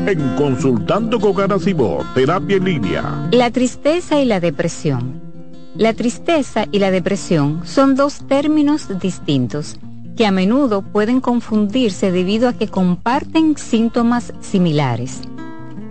En 0.05 0.35
Consultando 0.35 1.17
con 1.17 1.33
Garacimo, 1.33 2.05
terapia 2.13 2.57
en 2.57 2.65
línea. 2.65 3.29
La 3.31 3.51
tristeza 3.51 4.19
y 4.19 4.25
la 4.25 4.41
depresión. 4.41 5.21
La 5.77 5.93
tristeza 5.93 6.65
y 6.73 6.79
la 6.79 6.91
depresión 6.91 7.65
son 7.65 7.95
dos 7.95 8.27
términos 8.27 8.99
distintos 8.99 9.79
que 10.15 10.25
a 10.25 10.31
menudo 10.31 10.81
pueden 10.81 11.21
confundirse 11.21 12.11
debido 12.11 12.47
a 12.47 12.53
que 12.53 12.67
comparten 12.67 13.57
síntomas 13.57 14.33
similares. 14.41 15.21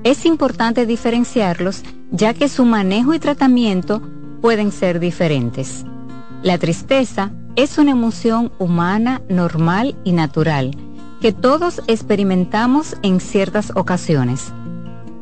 Es 0.04 0.26
importante 0.26 0.87
diferenciarlos 0.87 1.82
ya 2.11 2.35
que 2.35 2.48
su 2.48 2.64
manejo 2.64 3.14
y 3.14 3.18
tratamiento 3.18 4.02
pueden 4.40 4.72
ser 4.72 5.00
diferentes. 5.00 5.85
La 6.42 6.58
tristeza 6.58 7.30
es 7.56 7.78
una 7.78 7.92
emoción 7.92 8.52
humana 8.58 9.22
normal 9.28 9.96
y 10.04 10.12
natural 10.12 10.76
que 11.20 11.32
todos 11.32 11.80
experimentamos 11.87 12.96
en 13.02 13.20
ciertas 13.20 13.72
ocasiones. 13.76 14.52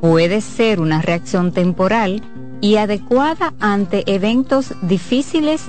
Puede 0.00 0.40
ser 0.40 0.80
una 0.80 1.02
reacción 1.02 1.52
temporal 1.52 2.22
y 2.62 2.76
adecuada 2.76 3.52
ante 3.60 4.10
eventos 4.10 4.74
difíciles, 4.80 5.66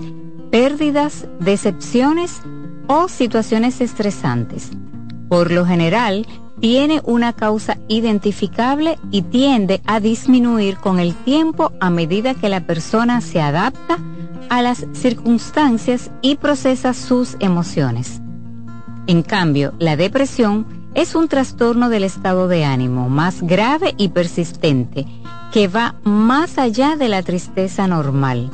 pérdidas, 0.49 1.27
decepciones 1.41 2.41
o 2.87 3.07
situaciones 3.07 3.81
estresantes. 3.81 4.71
Por 5.29 5.51
lo 5.51 5.65
general, 5.65 6.27
tiene 6.59 7.01
una 7.05 7.33
causa 7.33 7.77
identificable 7.87 8.99
y 9.09 9.23
tiende 9.23 9.81
a 9.85 9.99
disminuir 9.99 10.77
con 10.77 10.99
el 10.99 11.15
tiempo 11.15 11.71
a 11.79 11.89
medida 11.89 12.35
que 12.35 12.49
la 12.49 12.65
persona 12.67 13.19
se 13.21 13.41
adapta 13.41 13.97
a 14.49 14.61
las 14.61 14.85
circunstancias 14.93 16.11
y 16.21 16.35
procesa 16.35 16.93
sus 16.93 17.35
emociones. 17.39 18.21
En 19.07 19.23
cambio, 19.23 19.73
la 19.79 19.95
depresión 19.95 20.67
es 20.93 21.15
un 21.15 21.27
trastorno 21.29 21.89
del 21.89 22.03
estado 22.03 22.47
de 22.47 22.65
ánimo 22.65 23.09
más 23.09 23.41
grave 23.41 23.95
y 23.97 24.09
persistente 24.09 25.07
que 25.51 25.67
va 25.67 25.95
más 26.03 26.57
allá 26.57 26.95
de 26.95 27.09
la 27.09 27.23
tristeza 27.23 27.87
normal. 27.87 28.51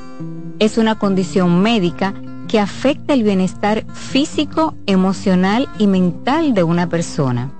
Es 0.59 0.77
una 0.77 0.97
condición 0.97 1.61
médica 1.61 2.13
que 2.47 2.59
afecta 2.59 3.13
el 3.13 3.23
bienestar 3.23 3.85
físico, 3.93 4.75
emocional 4.85 5.67
y 5.77 5.87
mental 5.87 6.53
de 6.53 6.63
una 6.63 6.87
persona. 6.87 7.51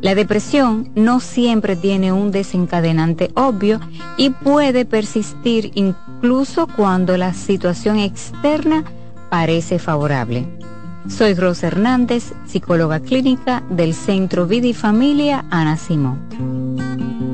La 0.00 0.14
depresión 0.14 0.90
no 0.94 1.18
siempre 1.20 1.76
tiene 1.76 2.12
un 2.12 2.30
desencadenante 2.30 3.30
obvio 3.34 3.80
y 4.18 4.30
puede 4.30 4.84
persistir 4.84 5.70
incluso 5.74 6.66
cuando 6.66 7.16
la 7.16 7.32
situación 7.32 7.98
externa 7.98 8.84
parece 9.30 9.78
favorable. 9.78 10.46
Soy 11.08 11.34
Rosa 11.34 11.68
Hernández, 11.68 12.32
psicóloga 12.46 13.00
clínica 13.00 13.62
del 13.70 13.94
Centro 13.94 14.46
Vida 14.46 14.66
y 14.66 14.74
Familia 14.74 15.44
Ana 15.50 15.76
Simón. 15.76 17.33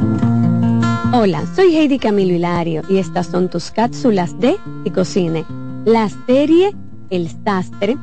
Hola, 1.23 1.45
soy 1.55 1.77
Heidi 1.77 1.99
Camilo 1.99 2.33
Hilario 2.33 2.81
y 2.89 2.97
estas 2.97 3.27
son 3.27 3.47
tus 3.47 3.69
cápsulas 3.69 4.39
de 4.39 4.57
Psicocine. 4.83 5.45
La 5.85 6.09
serie 6.25 6.75
El 7.11 7.29
Sastre, 7.45 7.95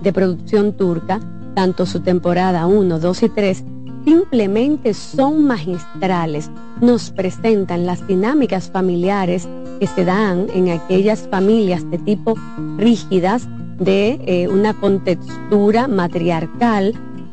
de 0.00 0.12
producción 0.14 0.72
turca, 0.72 1.20
tanto 1.54 1.84
su 1.84 2.00
temporada 2.00 2.66
1, 2.66 3.00
2 3.00 3.22
y 3.22 3.28
3, 3.28 3.64
simplemente 4.06 4.94
son 4.94 5.44
magistrales. 5.44 6.50
Nos 6.80 7.10
presentan 7.10 7.84
las 7.84 8.06
dinámicas 8.06 8.70
familiares 8.70 9.46
que 9.78 9.86
se 9.86 10.06
dan 10.06 10.46
en 10.54 10.70
aquellas 10.70 11.28
familias 11.28 11.90
de 11.90 11.98
tipo 11.98 12.32
rígidas 12.78 13.46
de 13.78 14.18
eh, 14.24 14.48
una 14.48 14.72
contextura 14.72 15.86
matriarcal, 15.86 16.94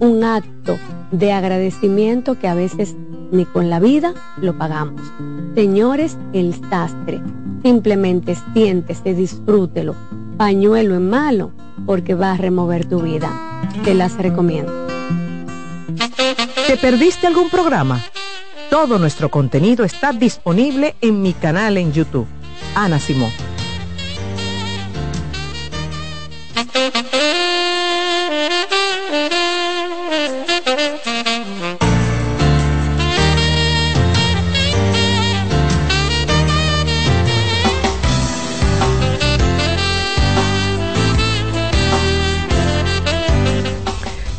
un 0.00 0.24
acto 0.24 0.78
de 1.10 1.32
agradecimiento 1.32 2.38
que 2.38 2.48
a 2.48 2.54
veces 2.54 2.94
ni 3.30 3.44
con 3.44 3.70
la 3.70 3.80
vida 3.80 4.14
lo 4.40 4.56
pagamos. 4.56 5.00
Señores, 5.54 6.16
el 6.32 6.54
sastre, 6.70 7.20
simplemente 7.62 8.36
siéntese, 8.54 9.14
disfrútelo, 9.14 9.94
pañuelo 10.36 10.94
en 10.94 11.10
malo, 11.10 11.50
porque 11.86 12.14
va 12.14 12.32
a 12.32 12.36
remover 12.36 12.86
tu 12.86 13.00
vida. 13.00 13.30
Te 13.84 13.94
las 13.94 14.16
recomiendo. 14.16 14.72
¿Te 16.66 16.76
perdiste 16.76 17.26
algún 17.26 17.50
programa? 17.50 18.00
Todo 18.70 18.98
nuestro 18.98 19.30
contenido 19.30 19.84
está 19.84 20.12
disponible 20.12 20.94
en 21.00 21.22
mi 21.22 21.32
canal 21.32 21.78
en 21.78 21.92
YouTube. 21.92 22.26
Ana 22.74 22.98
Simón. 22.98 23.32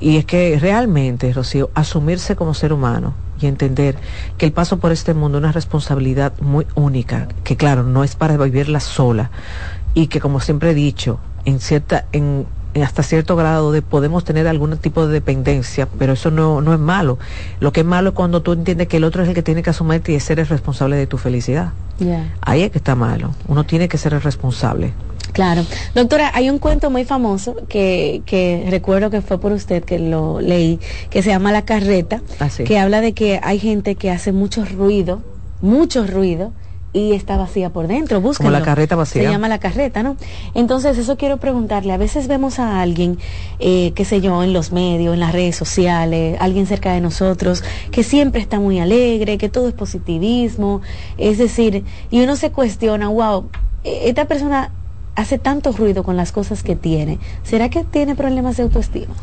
Y 0.00 0.16
es 0.16 0.24
que 0.24 0.58
realmente, 0.58 1.32
Rocío, 1.32 1.70
asumirse 1.74 2.34
como 2.34 2.54
ser 2.54 2.72
humano 2.72 3.14
y 3.40 3.46
entender 3.46 3.96
que 4.38 4.46
el 4.46 4.52
paso 4.52 4.78
por 4.78 4.92
este 4.92 5.14
mundo 5.14 5.38
es 5.38 5.44
una 5.44 5.52
responsabilidad 5.52 6.32
muy 6.40 6.66
única, 6.74 7.28
que 7.44 7.56
claro, 7.56 7.82
no 7.82 8.04
es 8.04 8.16
para 8.16 8.36
vivirla 8.36 8.80
sola 8.80 9.30
y 9.94 10.06
que 10.06 10.20
como 10.20 10.40
siempre 10.40 10.70
he 10.70 10.74
dicho, 10.74 11.18
en 11.44 11.60
cierta, 11.60 12.06
en, 12.12 12.46
hasta 12.80 13.02
cierto 13.02 13.36
grado 13.36 13.72
de 13.72 13.82
podemos 13.82 14.24
tener 14.24 14.46
algún 14.46 14.76
tipo 14.78 15.06
de 15.06 15.12
dependencia, 15.12 15.88
pero 15.98 16.12
eso 16.12 16.30
no, 16.30 16.60
no 16.60 16.72
es 16.72 16.78
malo. 16.78 17.18
Lo 17.58 17.72
que 17.72 17.80
es 17.80 17.86
malo 17.86 18.10
es 18.10 18.14
cuando 18.14 18.42
tú 18.42 18.52
entiendes 18.52 18.88
que 18.88 18.98
el 18.98 19.04
otro 19.04 19.22
es 19.22 19.28
el 19.28 19.34
que 19.34 19.42
tiene 19.42 19.62
que 19.62 19.70
asumirte 19.70 20.12
y 20.12 20.20
ser 20.20 20.38
el 20.38 20.46
responsable 20.46 20.96
de 20.96 21.06
tu 21.06 21.18
felicidad. 21.18 21.72
Ahí 22.40 22.62
es 22.62 22.70
que 22.70 22.78
está 22.78 22.94
malo. 22.94 23.34
Uno 23.48 23.64
tiene 23.64 23.88
que 23.88 23.98
ser 23.98 24.14
el 24.14 24.22
responsable. 24.22 24.92
Claro. 25.32 25.64
Doctora, 25.94 26.30
hay 26.34 26.50
un 26.50 26.58
cuento 26.58 26.90
muy 26.90 27.04
famoso 27.04 27.56
que, 27.68 28.22
que 28.26 28.66
recuerdo 28.70 29.10
que 29.10 29.22
fue 29.22 29.38
por 29.38 29.52
usted 29.52 29.84
que 29.84 29.98
lo 29.98 30.40
leí, 30.40 30.80
que 31.10 31.22
se 31.22 31.30
llama 31.30 31.52
La 31.52 31.64
Carreta, 31.64 32.22
ah, 32.38 32.48
que 32.64 32.78
habla 32.78 33.00
de 33.00 33.12
que 33.12 33.40
hay 33.42 33.58
gente 33.58 33.94
que 33.94 34.10
hace 34.10 34.32
mucho 34.32 34.64
ruido, 34.64 35.22
mucho 35.60 36.06
ruido, 36.06 36.52
y 36.92 37.12
está 37.12 37.36
vacía 37.36 37.70
por 37.70 37.86
dentro. 37.86 38.20
Búsquenlo. 38.20 38.50
Como 38.50 38.58
la 38.58 38.64
carreta 38.64 38.96
vacía. 38.96 39.22
Se 39.22 39.28
llama 39.28 39.48
la 39.48 39.58
carreta, 39.58 40.02
¿no? 40.02 40.16
Entonces, 40.54 40.98
eso 40.98 41.16
quiero 41.16 41.36
preguntarle. 41.36 41.92
A 41.92 41.96
veces 41.96 42.26
vemos 42.26 42.58
a 42.58 42.80
alguien, 42.80 43.18
eh, 43.60 43.92
qué 43.94 44.04
sé 44.04 44.20
yo, 44.20 44.42
en 44.42 44.52
los 44.52 44.72
medios, 44.72 45.14
en 45.14 45.20
las 45.20 45.32
redes 45.32 45.56
sociales, 45.56 46.36
alguien 46.40 46.66
cerca 46.66 46.92
de 46.92 47.00
nosotros, 47.00 47.62
que 47.92 48.02
siempre 48.02 48.40
está 48.40 48.58
muy 48.58 48.80
alegre, 48.80 49.38
que 49.38 49.48
todo 49.48 49.68
es 49.68 49.74
positivismo. 49.74 50.80
Es 51.16 51.38
decir, 51.38 51.84
y 52.10 52.22
uno 52.22 52.36
se 52.36 52.50
cuestiona, 52.50 53.08
wow, 53.08 53.48
e-, 53.84 54.08
esta 54.08 54.24
persona 54.26 54.72
hace 55.20 55.38
tanto 55.38 55.72
ruido 55.72 56.02
con 56.02 56.16
las 56.16 56.32
cosas 56.32 56.62
que 56.62 56.76
tiene, 56.76 57.18
¿será 57.42 57.68
que 57.68 57.84
tiene 57.84 58.14
problemas 58.14 58.56
de 58.56 58.64
autoestima? 58.64 59.14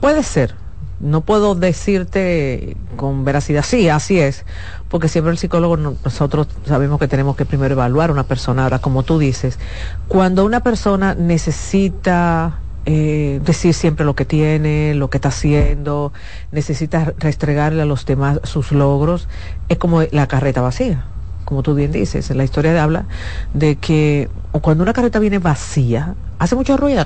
Puede 0.00 0.22
ser. 0.22 0.54
No 1.00 1.20
puedo 1.20 1.54
decirte 1.54 2.76
con 2.96 3.24
veracidad, 3.24 3.64
sí, 3.64 3.88
así 3.88 4.18
es, 4.18 4.44
porque 4.88 5.06
siempre 5.06 5.30
el 5.30 5.38
psicólogo, 5.38 5.76
nosotros 5.76 6.48
sabemos 6.66 6.98
que 6.98 7.06
tenemos 7.06 7.36
que 7.36 7.44
primero 7.44 7.74
evaluar 7.74 8.10
a 8.10 8.12
una 8.12 8.24
persona. 8.24 8.64
Ahora, 8.64 8.80
como 8.80 9.04
tú 9.04 9.16
dices, 9.16 9.60
cuando 10.08 10.44
una 10.44 10.58
persona 10.58 11.14
necesita 11.14 12.58
eh, 12.84 13.40
decir 13.44 13.74
siempre 13.74 14.04
lo 14.04 14.16
que 14.16 14.24
tiene, 14.24 14.92
lo 14.94 15.08
que 15.08 15.18
está 15.18 15.28
haciendo, 15.28 16.12
necesita 16.50 17.12
restregarle 17.16 17.82
a 17.82 17.84
los 17.84 18.04
demás 18.04 18.40
sus 18.42 18.72
logros, 18.72 19.28
es 19.68 19.78
como 19.78 20.02
la 20.02 20.26
carreta 20.26 20.62
vacía 20.62 21.04
como 21.48 21.62
tú 21.62 21.74
bien 21.74 21.90
dices, 21.90 22.28
la 22.36 22.44
historia 22.44 22.82
habla 22.82 23.06
de 23.54 23.76
que 23.76 24.28
cuando 24.60 24.82
una 24.82 24.92
carreta 24.92 25.18
viene 25.18 25.38
vacía, 25.38 26.14
hace 26.38 26.54
mucho 26.54 26.76
ruido, 26.76 27.02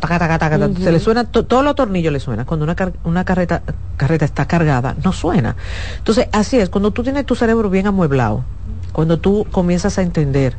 se 0.82 0.90
le 0.90 0.98
suena, 0.98 1.22
todos 1.22 1.62
los 1.64 1.76
tornillos 1.76 2.12
le 2.12 2.18
suenan. 2.18 2.44
Cuando 2.44 2.64
una, 2.64 2.74
una 3.04 3.24
carreta, 3.24 3.62
carreta 3.96 4.24
está 4.24 4.46
cargada, 4.46 4.96
no 5.04 5.12
suena. 5.12 5.54
Entonces, 5.96 6.26
así 6.32 6.58
es, 6.58 6.70
cuando 6.70 6.90
tú 6.90 7.04
tienes 7.04 7.24
tu 7.24 7.36
cerebro 7.36 7.70
bien 7.70 7.86
amueblado, 7.86 8.42
cuando 8.90 9.20
tú 9.20 9.46
comienzas 9.52 9.98
a 9.98 10.02
entender 10.02 10.56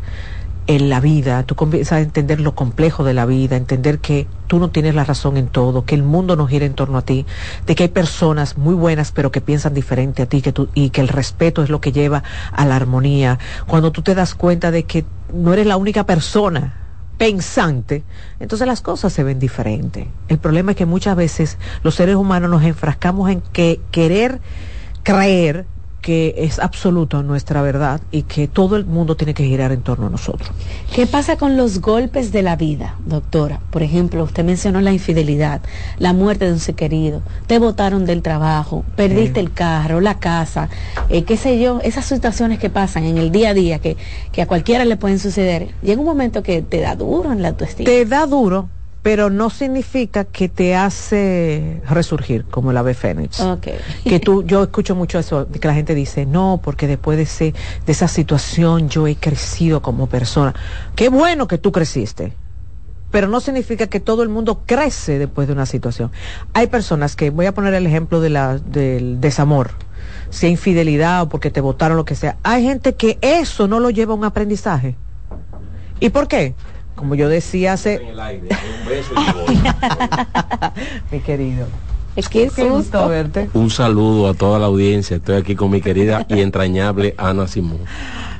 en 0.67 0.89
la 0.89 0.99
vida, 0.99 1.43
tú 1.43 1.56
comienzas 1.56 1.93
a 1.93 2.02
entender 2.02 2.39
lo 2.39 2.56
complejo 2.56 3.04
de 3.04 3.13
la 3.13 3.26
vida, 3.26 3.58
entender 3.58 3.99
que 3.99 4.28
tú 4.47 4.60
no 4.60 4.69
tienes 4.69 4.95
la 4.95 5.04
razón 5.04 5.36
en 5.38 5.47
todo, 5.47 5.86
que 5.86 5.95
el 5.95 6.04
mundo 6.04 6.36
no 6.36 6.47
gira 6.47 6.65
en 6.65 6.73
torno 6.73 6.97
a 6.97 7.02
ti, 7.02 7.26
de 7.65 7.76
que 7.76 7.84
hay 7.84 7.89
personas 7.89 8.58
muy 8.58 8.73
buenas 8.73 9.12
pero 9.12 9.32
que 9.32 9.41
piensan 9.41 9.73
diferente 9.73 10.21
a 10.21 10.26
ti 10.26 10.41
que 10.41 10.54
tú, 10.54 10.69
y 10.73 10.89
que 10.91 11.02
el 11.02 11.10
respeto 11.10 11.63
es 11.63 11.69
lo 11.69 11.82
que 11.82 11.91
lleva 11.91 12.23
a 12.52 12.65
la 12.65 12.76
armonía. 12.76 13.39
Cuando 13.67 13.91
tú 13.91 14.02
te 14.02 14.15
das 14.15 14.36
cuenta 14.36 14.71
de 14.71 14.84
que 14.84 15.06
no 15.34 15.54
eres 15.54 15.65
la 15.65 15.78
única 15.78 16.06
persona 16.06 16.80
pensante, 17.17 18.04
entonces 18.39 18.67
las 18.67 18.82
cosas 18.82 19.12
se 19.12 19.23
ven 19.23 19.39
diferentes. 19.39 20.08
El 20.30 20.38
problema 20.38 20.71
es 20.71 20.78
que 20.78 20.86
muchas 20.86 21.15
veces 21.15 21.58
los 21.84 21.95
seres 21.95 22.15
humanos 22.15 22.49
nos 22.49 22.63
enfrascamos 22.63 23.30
en 23.30 23.41
que 23.41 23.82
querer 23.91 24.39
creer 25.04 25.65
que 26.04 26.36
es 26.38 26.60
absoluto 26.60 27.24
nuestra 27.24 27.62
verdad 27.62 28.02
y 28.12 28.24
que 28.24 28.50
todo 28.50 28.76
el 28.76 28.86
mundo 28.86 29.16
tiene 29.16 29.34
que 29.34 29.46
girar 29.46 29.72
en 29.72 29.82
torno 29.82 30.08
a 30.08 30.10
nosotros. 30.10 30.52
¿Qué 30.94 31.08
pasa 31.08 31.38
con 31.38 31.56
los 31.56 31.80
golpes 31.80 32.34
de 32.34 32.44
la 32.44 32.58
vida, 32.58 32.98
doctora? 33.06 33.62
Por 33.72 33.84
ejemplo, 33.84 34.22
usted 34.24 34.44
mencionó 34.44 34.82
la 34.82 34.92
infidelidad, 34.92 35.62
la 35.98 36.12
muerte 36.12 36.46
de 36.46 36.52
un 36.52 36.60
ser 36.60 36.76
querido, 36.76 37.24
te 37.48 37.58
botaron 37.58 38.06
del 38.06 38.22
trabajo, 38.22 38.84
perdiste 38.98 39.39
el 39.39 39.54
carro, 39.54 40.02
la 40.02 40.20
casa, 40.20 40.70
eh, 41.08 41.24
qué 41.24 41.38
sé 41.38 41.58
yo, 41.60 41.80
esas 41.82 42.06
situaciones 42.06 42.60
que 42.60 42.70
pasan 42.70 43.06
en 43.06 43.18
el 43.18 43.32
día 43.32 43.52
a 43.52 43.54
día 43.54 43.80
que, 43.80 43.96
que 44.34 44.42
a 44.42 44.46
cualquiera 44.46 44.84
le 44.84 44.98
pueden 44.98 45.20
suceder. 45.20 45.70
Llega 45.82 46.02
un 46.02 46.06
momento 46.06 46.44
que 46.44 46.62
te 46.62 46.82
da 46.82 46.98
duro 46.98 47.32
en 47.32 47.42
la 47.42 47.48
autoestima. 47.48 47.86
Te 47.86 48.06
da 48.06 48.26
duro, 48.26 48.68
pero 49.04 49.30
no 49.30 49.50
significa 49.50 50.24
que 50.24 50.48
te 50.48 50.76
hace 50.76 51.82
resurgir 51.88 52.46
como 52.46 52.72
el 52.72 52.78
ave 52.78 52.94
fénix. 52.94 53.42
Okay. 53.42 53.76
Que 54.06 54.22
tú, 54.22 54.44
yo 54.44 54.63
escucho 54.63 54.96
mucho 54.96 55.20
eso, 55.20 55.46
que 55.48 55.68
la 55.68 55.74
gente 55.74 55.94
dice, 55.94 56.26
no, 56.26 56.62
porque 56.63 56.88
después 56.88 57.18
de, 57.18 57.24
ese, 57.24 57.54
de 57.86 57.92
esa 57.92 58.08
situación 58.08 58.88
yo 58.88 59.06
he 59.06 59.18
crecido 59.18 59.82
como 59.82 60.08
persona. 60.08 60.56
Qué 60.96 61.10
bueno 61.10 61.50
que 61.50 61.58
tú 61.58 61.74
creciste, 61.74 62.32
pero 63.12 63.28
no 63.28 63.42
significa 63.42 63.88
que 63.88 64.00
todo 64.00 64.24
el 64.24 64.30
mundo 64.30 64.62
crece 64.66 65.20
después 65.20 65.48
de 65.48 65.54
una 65.54 65.66
situación. 65.66 66.10
Hay 66.54 66.68
personas 66.68 67.18
que, 67.18 67.30
voy 67.30 67.46
a 67.46 67.54
poner 67.54 67.74
el 67.74 67.86
ejemplo 67.86 68.22
de 68.22 68.30
la, 68.30 68.58
del 68.58 69.20
desamor, 69.20 69.72
sea 70.30 70.50
infidelidad 70.50 71.24
o 71.24 71.30
porque 71.30 71.52
te 71.52 71.60
votaron 71.60 71.98
lo 71.98 72.06
que 72.06 72.16
sea. 72.16 72.38
Hay 72.42 72.63
gente 72.63 72.96
que 72.96 73.18
eso 73.22 73.68
no 73.68 73.82
lo 73.82 73.89
lleva 73.89 74.13
a 74.13 74.16
un 74.16 74.24
aprendizaje. 74.24 74.96
¿Y 76.00 76.10
por 76.10 76.30
qué? 76.30 76.56
Como 76.95 77.15
yo 77.15 77.29
decía 77.29 77.73
hace... 77.73 77.99
mi 81.12 81.19
querido. 81.19 81.67
Es 82.15 82.29
que 82.29 82.43
es 82.43 82.56
gusto 82.56 83.08
verte. 83.08 83.49
Un 83.53 83.71
saludo 83.71 84.29
a 84.29 84.36
toda 84.36 84.60
la 84.60 84.67
audiencia. 84.67 85.17
Estoy 85.17 85.38
aquí 85.38 85.56
con 85.56 85.71
mi 85.71 85.82
querida 85.82 86.27
y 86.29 86.41
entrañable 86.41 87.15
Ana 87.17 87.47
Simón. 87.47 87.79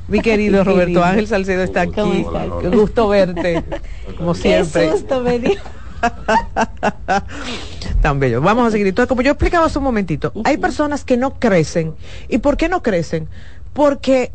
Mi 0.08 0.20
querido 0.20 0.64
Roberto 0.66 1.04
Ángel 1.04 1.28
Salcedo 1.28 1.64
está 1.64 1.82
aquí. 1.82 2.26
Qué 2.62 2.70
gusto 2.70 3.08
verte. 3.08 3.64
Como 4.18 4.36
siempre. 4.36 4.86
Qué 4.86 4.92
susto 4.92 5.24
venir. 5.24 5.58
Tan 8.02 8.20
bello. 8.20 8.42
Vamos 8.42 8.68
a 8.68 8.72
seguir. 8.72 8.86
Entonces, 8.86 9.10
como 9.10 9.24
yo 9.24 9.32
explicaba 9.32 9.66
hace 9.66 9.80
un 9.80 9.86
momentito, 9.86 10.32
hay 10.44 10.58
personas 10.58 11.04
que 11.04 11.18
no 11.18 11.40
crecen. 11.40 11.96
¿Y 12.30 12.38
por 12.40 12.58
qué 12.58 12.70
no 12.70 12.84
crecen? 12.84 13.28
Porque 13.74 14.32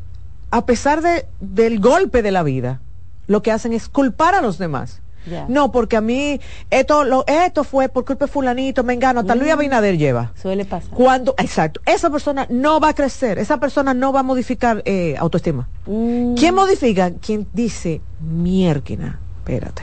a 0.51 0.67
pesar 0.67 1.03
de, 1.03 1.27
del 1.41 1.79
golpe 1.79 2.23
de 2.23 2.33
la 2.33 2.43
vida, 2.43 2.81
lo 3.29 3.43
que 3.43 3.53
hacen 3.53 3.73
es 3.73 3.89
culpar 3.89 4.35
a 4.35 4.41
los 4.41 4.59
demás. 4.59 5.01
No, 5.49 5.71
porque 5.73 5.97
a 5.97 6.01
mí 6.01 6.41
esto 6.71 7.05
lo, 7.05 7.25
esto 7.27 7.65
fue 7.65 7.89
por 7.89 8.05
culpa 8.05 8.27
de 8.27 8.33
fulanito, 8.33 8.83
me 8.83 8.95
engano, 8.95 9.21
hasta 9.21 9.35
Luis 9.35 9.51
mm. 9.51 9.53
Abinader 9.53 9.99
lleva. 9.99 10.33
Suele 10.41 10.65
pasar. 10.65 10.91
Cuando, 10.91 11.35
exacto, 11.37 11.81
esa 11.87 12.11
persona 12.11 12.47
no 12.49 12.81
va 12.81 12.91
a 12.91 12.95
crecer, 12.95 13.39
esa 13.39 13.59
persona 13.59 13.95
no 13.95 14.13
va 14.13 14.21
a 14.21 14.23
modificar 14.23 14.83
eh, 14.85 15.17
autoestima. 15.19 15.69
Mm. 15.87 16.35
¿Quién 16.35 16.55
modifica? 16.55 17.11
Quien 17.11 17.47
dice, 17.53 18.01
miérquina, 18.21 19.21
espérate, 19.39 19.83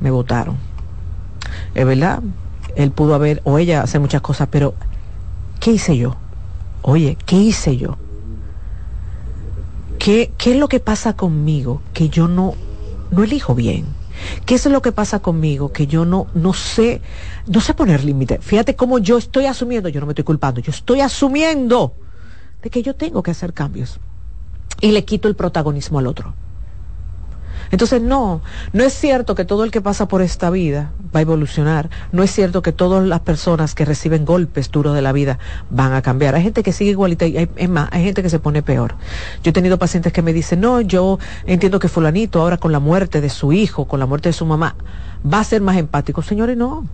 me 0.00 0.10
votaron. 0.10 0.56
Es 1.74 1.84
verdad, 1.84 2.20
él 2.76 2.92
pudo 2.92 3.14
haber, 3.14 3.40
o 3.44 3.58
ella 3.58 3.82
hacer 3.82 4.00
muchas 4.00 4.20
cosas, 4.20 4.48
pero 4.50 4.74
¿qué 5.60 5.72
hice 5.72 5.96
yo? 5.96 6.16
Oye, 6.82 7.16
¿qué 7.26 7.36
hice 7.36 7.76
yo? 7.76 7.96
¿Qué, 10.02 10.32
es 10.46 10.56
lo 10.56 10.66
que 10.66 10.80
pasa 10.80 11.12
conmigo 11.12 11.80
que 11.94 12.08
yo 12.08 12.26
no, 12.26 12.54
no 13.12 13.22
elijo 13.22 13.54
bien? 13.54 13.86
¿Qué 14.44 14.56
es 14.56 14.66
lo 14.66 14.82
que 14.82 14.90
pasa 14.90 15.20
conmigo 15.20 15.72
que 15.72 15.86
yo 15.86 16.04
no, 16.04 16.26
no 16.34 16.54
sé, 16.54 17.00
no 17.46 17.60
sé 17.60 17.72
poner 17.72 18.02
límite? 18.02 18.38
Fíjate 18.40 18.74
cómo 18.74 18.98
yo 18.98 19.16
estoy 19.16 19.46
asumiendo, 19.46 19.88
yo 19.88 20.00
no 20.00 20.06
me 20.06 20.10
estoy 20.10 20.24
culpando, 20.24 20.60
yo 20.60 20.72
estoy 20.72 21.02
asumiendo 21.02 21.94
de 22.64 22.68
que 22.68 22.82
yo 22.82 22.96
tengo 22.96 23.22
que 23.22 23.30
hacer 23.30 23.52
cambios. 23.52 24.00
Y 24.80 24.90
le 24.90 25.04
quito 25.04 25.28
el 25.28 25.36
protagonismo 25.36 26.00
al 26.00 26.08
otro. 26.08 26.34
Entonces, 27.72 28.02
no, 28.02 28.42
no 28.74 28.84
es 28.84 28.92
cierto 28.92 29.34
que 29.34 29.46
todo 29.46 29.64
el 29.64 29.70
que 29.70 29.80
pasa 29.80 30.06
por 30.06 30.20
esta 30.20 30.50
vida 30.50 30.92
va 31.14 31.20
a 31.20 31.22
evolucionar. 31.22 31.88
No 32.12 32.22
es 32.22 32.30
cierto 32.30 32.60
que 32.60 32.70
todas 32.70 33.02
las 33.02 33.20
personas 33.20 33.74
que 33.74 33.86
reciben 33.86 34.26
golpes 34.26 34.70
duros 34.70 34.94
de 34.94 35.00
la 35.00 35.10
vida 35.12 35.38
van 35.70 35.94
a 35.94 36.02
cambiar. 36.02 36.34
Hay 36.34 36.42
gente 36.42 36.62
que 36.62 36.72
sigue 36.72 36.90
igualita 36.90 37.24
y 37.26 37.38
hay, 37.38 37.48
es 37.56 37.70
más, 37.70 37.88
hay 37.90 38.04
gente 38.04 38.22
que 38.22 38.28
se 38.28 38.38
pone 38.38 38.62
peor. 38.62 38.96
Yo 39.42 39.50
he 39.50 39.52
tenido 39.54 39.78
pacientes 39.78 40.12
que 40.12 40.20
me 40.20 40.34
dicen, 40.34 40.60
no, 40.60 40.82
yo 40.82 41.18
entiendo 41.46 41.78
que 41.78 41.88
fulanito 41.88 42.42
ahora 42.42 42.58
con 42.58 42.72
la 42.72 42.78
muerte 42.78 43.22
de 43.22 43.30
su 43.30 43.54
hijo, 43.54 43.86
con 43.86 43.98
la 43.98 44.04
muerte 44.04 44.28
de 44.28 44.34
su 44.34 44.44
mamá, 44.44 44.76
va 45.24 45.40
a 45.40 45.44
ser 45.44 45.62
más 45.62 45.78
empático. 45.78 46.20
Señores, 46.20 46.58
no. 46.58 46.86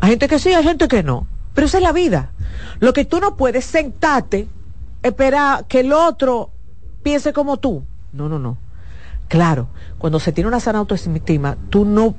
Hay 0.00 0.08
gente 0.08 0.28
que 0.28 0.38
sí, 0.38 0.48
hay 0.54 0.64
gente 0.64 0.88
que 0.88 1.02
no. 1.02 1.26
Pero 1.52 1.66
esa 1.66 1.76
es 1.76 1.82
la 1.82 1.92
vida. 1.92 2.30
Lo 2.78 2.94
que 2.94 3.04
tú 3.04 3.20
no 3.20 3.36
puedes 3.36 3.66
sentarte, 3.66 4.48
esperar 5.02 5.66
que 5.66 5.80
el 5.80 5.92
otro 5.92 6.48
piense 7.02 7.34
como 7.34 7.58
tú. 7.58 7.84
No, 8.14 8.30
no, 8.30 8.38
no. 8.38 8.56
Claro, 9.30 9.68
cuando 9.98 10.18
se 10.18 10.32
tiene 10.32 10.48
una 10.48 10.58
sana 10.58 10.80
autoestima, 10.80 11.56
tú 11.70 11.84
no 11.84 12.16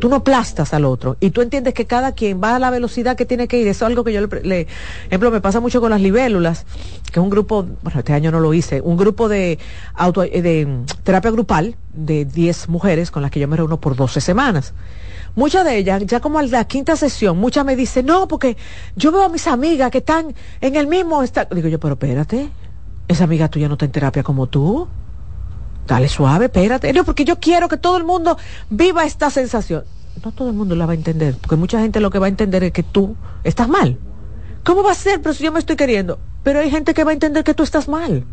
tú 0.00 0.08
no 0.08 0.16
aplastas 0.16 0.74
al 0.74 0.84
otro 0.84 1.16
y 1.20 1.30
tú 1.30 1.40
entiendes 1.40 1.72
que 1.72 1.84
cada 1.84 2.12
quien 2.12 2.40
va 2.42 2.56
a 2.56 2.58
la 2.58 2.70
velocidad 2.70 3.16
que 3.16 3.24
tiene 3.26 3.46
que 3.46 3.60
ir. 3.60 3.68
Eso 3.68 3.84
es 3.84 3.90
algo 3.90 4.02
que 4.02 4.12
yo 4.12 4.20
le, 4.20 4.42
le 4.42 4.66
ejemplo, 5.06 5.30
me 5.30 5.40
pasa 5.40 5.60
mucho 5.60 5.80
con 5.80 5.90
las 5.90 6.00
libélulas, 6.00 6.66
que 7.12 7.20
es 7.20 7.22
un 7.22 7.30
grupo, 7.30 7.64
bueno, 7.82 8.00
este 8.00 8.12
año 8.12 8.32
no 8.32 8.40
lo 8.40 8.54
hice, 8.54 8.80
un 8.80 8.96
grupo 8.96 9.28
de 9.28 9.60
auto, 9.94 10.24
eh, 10.24 10.42
de 10.42 10.66
mm, 10.66 10.86
terapia 11.04 11.30
grupal 11.30 11.76
de 11.92 12.24
10 12.24 12.68
mujeres 12.68 13.12
con 13.12 13.22
las 13.22 13.30
que 13.30 13.38
yo 13.38 13.46
me 13.46 13.56
reúno 13.56 13.80
por 13.80 13.94
12 13.94 14.20
semanas. 14.20 14.74
Muchas 15.36 15.64
de 15.64 15.76
ellas, 15.76 16.04
ya 16.06 16.18
como 16.18 16.40
a 16.40 16.42
la 16.42 16.64
quinta 16.64 16.96
sesión, 16.96 17.38
muchas 17.38 17.64
me 17.64 17.76
dicen, 17.76 18.06
no, 18.06 18.26
porque 18.26 18.56
yo 18.96 19.12
veo 19.12 19.22
a 19.22 19.28
mis 19.28 19.46
amigas 19.46 19.92
que 19.92 19.98
están 19.98 20.34
en 20.60 20.74
el 20.74 20.88
mismo 20.88 21.22
estado. 21.22 21.54
Digo 21.54 21.68
yo, 21.68 21.78
pero 21.78 21.94
espérate, 21.94 22.50
esa 23.06 23.22
amiga 23.22 23.48
tuya 23.48 23.68
no 23.68 23.74
está 23.74 23.84
en 23.84 23.92
terapia 23.92 24.24
como 24.24 24.48
tú. 24.48 24.88
Dale 25.88 26.08
suave, 26.08 26.44
espérate. 26.44 26.92
Porque 27.02 27.24
yo 27.24 27.40
quiero 27.40 27.68
que 27.68 27.78
todo 27.78 27.96
el 27.96 28.04
mundo 28.04 28.36
viva 28.68 29.04
esta 29.04 29.30
sensación. 29.30 29.84
No 30.22 30.32
todo 30.32 30.50
el 30.50 30.54
mundo 30.54 30.74
la 30.74 30.84
va 30.84 30.92
a 30.92 30.96
entender, 30.96 31.36
porque 31.40 31.56
mucha 31.56 31.80
gente 31.80 32.00
lo 32.00 32.10
que 32.10 32.18
va 32.18 32.26
a 32.26 32.28
entender 32.28 32.62
es 32.62 32.72
que 32.72 32.82
tú 32.82 33.16
estás 33.42 33.68
mal. 33.68 33.98
¿Cómo 34.64 34.82
va 34.82 34.92
a 34.92 34.94
ser? 34.94 35.22
Pero 35.22 35.32
si 35.32 35.44
yo 35.44 35.52
me 35.52 35.58
estoy 35.58 35.76
queriendo. 35.76 36.18
Pero 36.42 36.60
hay 36.60 36.70
gente 36.70 36.92
que 36.92 37.04
va 37.04 37.10
a 37.10 37.14
entender 37.14 37.42
que 37.42 37.54
tú 37.54 37.62
estás 37.62 37.88
mal. 37.88 38.24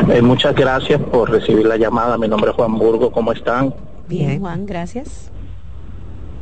Eh, 0.09 0.21
muchas 0.21 0.53
gracias 0.53 0.99
por 0.99 1.31
recibir 1.31 1.65
la 1.65 1.77
llamada. 1.77 2.17
Mi 2.17 2.27
nombre 2.27 2.51
es 2.51 2.57
Juan 2.57 2.77
Burgo. 2.77 3.09
¿Cómo 3.11 3.31
están? 3.31 3.73
Bien, 4.09 4.41
Juan, 4.41 4.65
gracias. 4.65 5.31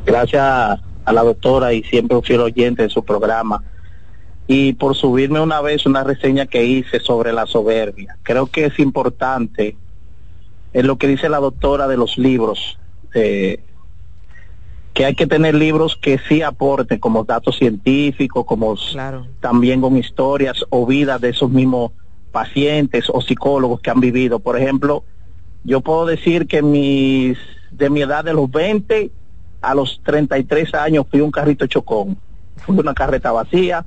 Gracias 0.05 0.41
a 0.41 0.79
la 1.13 1.23
doctora 1.23 1.73
y 1.73 1.83
siempre 1.83 2.17
un 2.17 2.23
fiel 2.23 2.41
oyente 2.41 2.81
de 2.83 2.89
su 2.89 3.03
programa 3.03 3.63
y 4.51 4.73
por 4.73 4.95
subirme 4.95 5.39
una 5.39 5.61
vez 5.61 5.85
una 5.85 6.03
reseña 6.03 6.47
que 6.47 6.65
hice 6.65 6.99
sobre 6.99 7.31
la 7.31 7.45
soberbia. 7.45 8.17
Creo 8.23 8.47
que 8.47 8.65
es 8.65 8.79
importante 8.79 9.77
en 10.73 10.87
lo 10.87 10.97
que 10.97 11.07
dice 11.07 11.29
la 11.29 11.37
doctora 11.37 11.87
de 11.87 11.97
los 11.97 12.17
libros, 12.17 12.79
eh, 13.13 13.63
que 14.95 15.05
hay 15.05 15.13
que 15.13 15.27
tener 15.27 15.53
libros 15.53 15.95
que 16.01 16.17
sí 16.27 16.41
aporten 16.41 16.97
como 16.97 17.25
datos 17.25 17.59
científicos, 17.59 18.43
como 18.47 18.75
también 19.39 19.81
con 19.81 19.95
historias 19.97 20.65
o 20.71 20.87
vidas 20.87 21.21
de 21.21 21.29
esos 21.29 21.51
mismos 21.51 21.91
pacientes 22.31 23.05
o 23.13 23.21
psicólogos 23.21 23.81
que 23.81 23.91
han 23.91 23.99
vivido. 23.99 24.39
Por 24.39 24.57
ejemplo, 24.57 25.03
yo 25.63 25.81
puedo 25.81 26.07
decir 26.07 26.47
que 26.47 26.63
mis, 26.63 27.37
de 27.69 27.91
mi 27.91 28.01
edad 28.01 28.23
de 28.23 28.33
los 28.33 28.49
20 28.49 29.11
a 29.61 29.75
los 29.75 30.01
33 30.03 30.73
años 30.73 31.05
fui 31.07 31.21
un 31.21 31.29
carrito 31.29 31.67
chocón, 31.67 32.17
fui 32.65 32.79
una 32.79 32.95
carreta 32.95 33.31
vacía, 33.31 33.85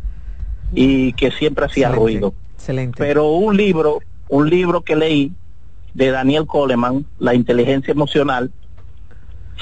y 0.74 1.12
que 1.14 1.30
siempre 1.30 1.66
hacía 1.66 1.90
ruido. 1.90 2.34
Excelente. 2.54 2.96
Pero 2.98 3.32
un 3.32 3.56
libro, 3.56 4.00
un 4.28 4.48
libro 4.48 4.82
que 4.82 4.96
leí 4.96 5.32
de 5.94 6.10
Daniel 6.10 6.46
Coleman, 6.46 7.04
La 7.18 7.34
inteligencia 7.34 7.92
emocional, 7.92 8.50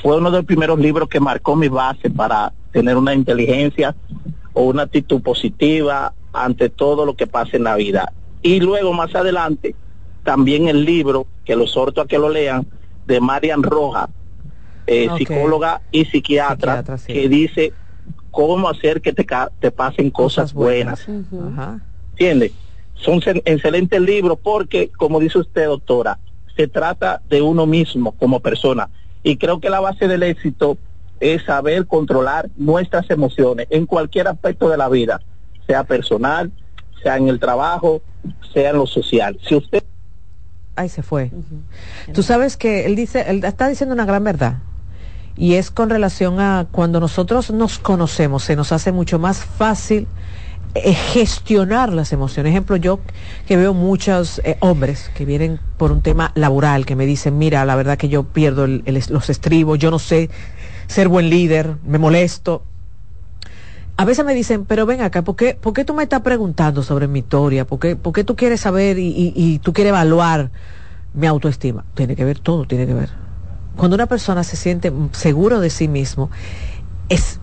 fue 0.00 0.16
uno 0.16 0.30
de 0.30 0.38
los 0.38 0.46
primeros 0.46 0.78
libros 0.78 1.08
que 1.08 1.20
marcó 1.20 1.56
mi 1.56 1.68
base 1.68 2.11
para 2.11 2.52
tener 2.72 2.96
una 2.96 3.14
inteligencia 3.14 3.94
o 4.52 4.62
una 4.62 4.82
actitud 4.84 5.20
positiva 5.22 6.14
ante 6.32 6.68
todo 6.68 7.04
lo 7.04 7.14
que 7.14 7.26
pasa 7.26 7.56
en 7.56 7.64
la 7.64 7.76
vida. 7.76 8.12
Y 8.42 8.61
luego 8.61 8.92
más 8.92 9.14
adelante, 9.14 9.74
también 10.22 10.68
el 10.68 10.84
libro, 10.84 11.26
que 11.44 11.56
lo 11.56 11.64
exhorto 11.64 12.00
a 12.00 12.06
que 12.06 12.18
lo 12.18 12.28
lean, 12.28 12.66
de 13.06 13.20
Marian 13.20 13.62
Roja, 13.62 14.08
eh, 14.86 15.08
psicóloga 15.16 15.82
y 15.90 16.04
psiquiatra, 16.04 16.84
que 17.06 17.28
dice 17.28 17.72
cómo 18.30 18.68
hacer 18.68 19.00
que 19.00 19.12
te, 19.12 19.26
te 19.58 19.70
pasen 19.70 20.10
cosas, 20.10 20.52
buenas. 20.52 21.06
¿Entiende? 22.12 22.52
Son 22.94 23.20
excelentes 23.44 24.00
libros 24.00 24.38
porque, 24.42 24.90
como 24.96 25.20
dice 25.20 25.38
usted, 25.38 25.66
doctora, 25.66 26.18
se 26.56 26.68
trata 26.68 27.22
de 27.28 27.40
uno 27.42 27.66
mismo 27.66 28.12
como 28.12 28.40
persona. 28.40 28.90
Y 29.22 29.36
creo 29.36 29.60
que 29.60 29.70
la 29.70 29.80
base 29.80 30.08
del 30.08 30.22
éxito 30.22 30.76
es 31.18 31.44
saber 31.44 31.86
controlar 31.86 32.50
nuestras 32.56 33.08
emociones 33.10 33.66
en 33.70 33.86
cualquier 33.86 34.28
aspecto 34.28 34.68
de 34.68 34.76
la 34.76 34.88
vida, 34.88 35.20
sea 35.66 35.84
personal, 35.84 36.50
sea 37.02 37.16
en 37.16 37.28
el 37.28 37.38
trabajo, 37.38 38.02
sea 38.52 38.70
en 38.70 38.76
lo 38.76 38.86
social. 38.86 39.38
Si 39.46 39.54
usted... 39.54 39.82
Ahí 40.76 40.88
se 40.88 41.02
fue. 41.02 41.30
Tú 42.14 42.22
sabes 42.22 42.56
que 42.56 42.86
él 42.86 42.96
dice, 42.96 43.24
él 43.28 43.44
está 43.44 43.68
diciendo 43.68 43.94
una 43.94 44.06
gran 44.06 44.24
verdad 44.24 44.58
y 45.41 45.55
es 45.55 45.70
con 45.70 45.88
relación 45.88 46.38
a 46.38 46.66
cuando 46.70 47.01
nosotros 47.01 47.51
nos 47.51 47.78
conocemos, 47.78 48.45
se 48.45 48.57
nos 48.57 48.72
hace 48.72 48.93
mucho 48.93 49.18
más 49.18 49.38
fácil 49.43 50.07
eh, 50.74 50.93
gestionar 50.93 51.95
las 51.95 52.12
emociones. 52.12 52.51
Ejemplo, 52.51 52.76
yo 52.76 53.01
que 53.47 53.57
veo 53.57 53.72
muchos 53.72 54.43
eh, 54.45 54.59
hombres 54.61 55.11
que 55.14 55.24
vienen 55.24 55.59
por 55.78 55.93
un 55.93 56.03
tema 56.03 56.30
laboral, 56.34 56.84
que 56.84 56.95
me 56.95 57.07
dicen, 57.07 57.38
mira, 57.38 57.64
la 57.64 57.74
verdad 57.74 57.97
que 57.97 58.11
yo 58.11 58.24
pierdo 58.24 58.66
los 58.66 59.30
estribos, 59.30 59.78
yo 59.78 59.91
no 59.91 59.99
sé 59.99 60.28
ser 60.88 61.09
buen 61.09 61.30
líder, 61.30 61.76
me 61.86 61.97
molesto. 61.97 62.62
A 63.97 64.05
veces 64.05 64.26
me 64.26 64.34
dicen, 64.34 64.66
pero 64.66 64.84
ven 64.84 65.01
acá, 65.01 65.22
¿por 65.22 65.36
qué, 65.36 65.55
¿por 65.55 65.72
qué 65.72 65.86
tú 65.86 65.95
me 65.95 66.03
estás 66.03 66.20
preguntando 66.20 66.82
sobre 66.82 67.09
mi 67.09 67.20
historia? 67.20 67.66
¿Por 67.66 67.78
qué, 67.78 67.97
por 67.97 68.12
qué 68.12 68.24
tú 68.24 68.36
quieres 68.36 68.61
saber 68.61 68.99
y, 68.99 69.32
y 69.34 69.59
tú 69.61 69.72
quieres 69.72 69.93
evaluar 69.93 70.51
mi 71.14 71.26
autoestima? 71.26 71.86
Tiene 71.95 72.14
que 72.14 72.26
ver 72.26 72.41
todo, 72.41 72.66
tiene 72.66 72.86
que 72.86 72.93
ver 72.93 73.29
cuando 73.76 73.94
una 73.94 74.06
persona 74.06 74.44
se 74.44 74.56
siente 74.56 74.92
seguro 75.12 75.60
de 75.60 75.70
sí 75.70 75.88
mismo, 75.88 76.30
es 77.08 77.40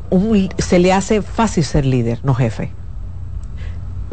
se 0.58 0.80
le 0.80 0.94
hace 0.94 1.22
fácil 1.22 1.64
ser 1.64 1.86
líder, 1.86 2.20
no 2.24 2.34
jefe. 2.34 2.72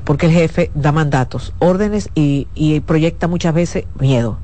Porque 0.04 0.26
el 0.26 0.32
jefe 0.32 0.70
da 0.74 0.92
mandatos, 0.92 1.54
órdenes 1.58 2.10
y, 2.14 2.80
proyecta 2.80 3.28
muchas 3.28 3.54
veces 3.54 3.84
miedo. 3.98 4.38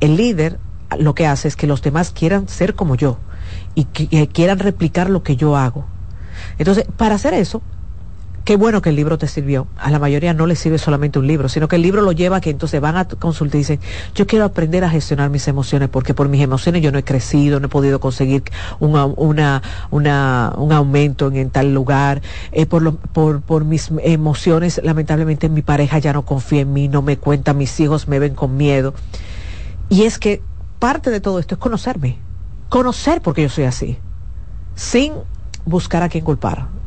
El 0.00 0.16
líder 0.16 0.58
lo 0.98 1.14
que 1.14 1.26
hace 1.26 1.48
es 1.48 1.56
que 1.56 1.66
los 1.66 1.82
demás 1.82 2.10
quieran 2.10 2.48
ser 2.48 2.74
como 2.74 2.94
yo 2.94 3.18
y, 3.74 3.84
quieran 3.84 4.58
replicar 4.58 5.10
lo 5.10 5.22
que 5.22 5.36
yo 5.36 5.56
hago. 5.56 5.86
Entonces, 6.58 6.86
para 6.96 7.16
hacer 7.16 7.34
eso, 7.34 7.62
qué 8.48 8.56
bueno 8.56 8.80
que 8.80 8.88
el 8.88 8.96
libro 8.96 9.18
te 9.18 9.28
sirvió. 9.28 9.66
A 9.76 9.90
la 9.90 9.98
mayoría 9.98 10.32
no 10.32 10.46
le 10.46 10.56
sirve 10.56 10.78
solamente 10.78 11.18
un 11.18 11.26
libro, 11.26 11.50
sino 11.50 11.68
que 11.68 11.76
el 11.76 11.82
libro 11.82 12.00
lo 12.00 12.12
lleva 12.12 12.40
que 12.40 12.48
entonces 12.48 12.80
van 12.80 12.96
a 12.96 13.04
consultar 13.06 13.56
y 13.56 13.58
dicen, 13.58 13.78
yo 14.14 14.26
quiero 14.26 14.46
aprender 14.46 14.84
a 14.84 14.88
gestionar 14.88 15.28
mis 15.28 15.46
emociones 15.48 15.90
porque 15.90 16.14
por 16.14 16.30
mis 16.30 16.40
emociones 16.40 16.80
yo 16.80 16.90
no 16.90 16.96
he 16.96 17.04
crecido, 17.04 17.60
no 17.60 17.66
he 17.66 17.68
podido 17.68 18.00
conseguir 18.00 18.44
un 18.80 18.96
aumento 20.72 21.30
en, 21.30 21.50
tal 21.50 21.74
lugar. 21.74 22.22
Eh, 22.52 22.64
por, 22.64 23.64
mis 23.66 23.90
emociones, 24.02 24.80
lamentablemente 24.82 25.50
mi 25.50 25.60
pareja 25.60 25.98
ya 25.98 26.14
no 26.14 26.24
confía 26.24 26.62
en 26.62 26.72
mí, 26.72 26.88
no 26.88 27.02
me 27.02 27.18
cuenta, 27.18 27.52
mis 27.52 27.78
hijos 27.80 28.08
me 28.08 28.18
ven 28.18 28.34
con 28.34 28.56
miedo. 28.56 28.94
Y 29.90 30.04
es 30.04 30.18
que 30.18 30.40
parte 30.78 31.10
de 31.10 31.20
todo 31.20 31.38
esto 31.38 31.56
es 31.56 31.60
conocerme, 31.60 32.16
conocer 32.70 33.20
por 33.20 33.34
qué 33.34 33.42
yo 33.42 33.50
soy 33.50 33.64
así, 33.64 33.98
sin 34.74 35.12
buscar 35.66 36.02
a 36.02 36.08
quién 36.08 36.24
culpar 36.24 36.77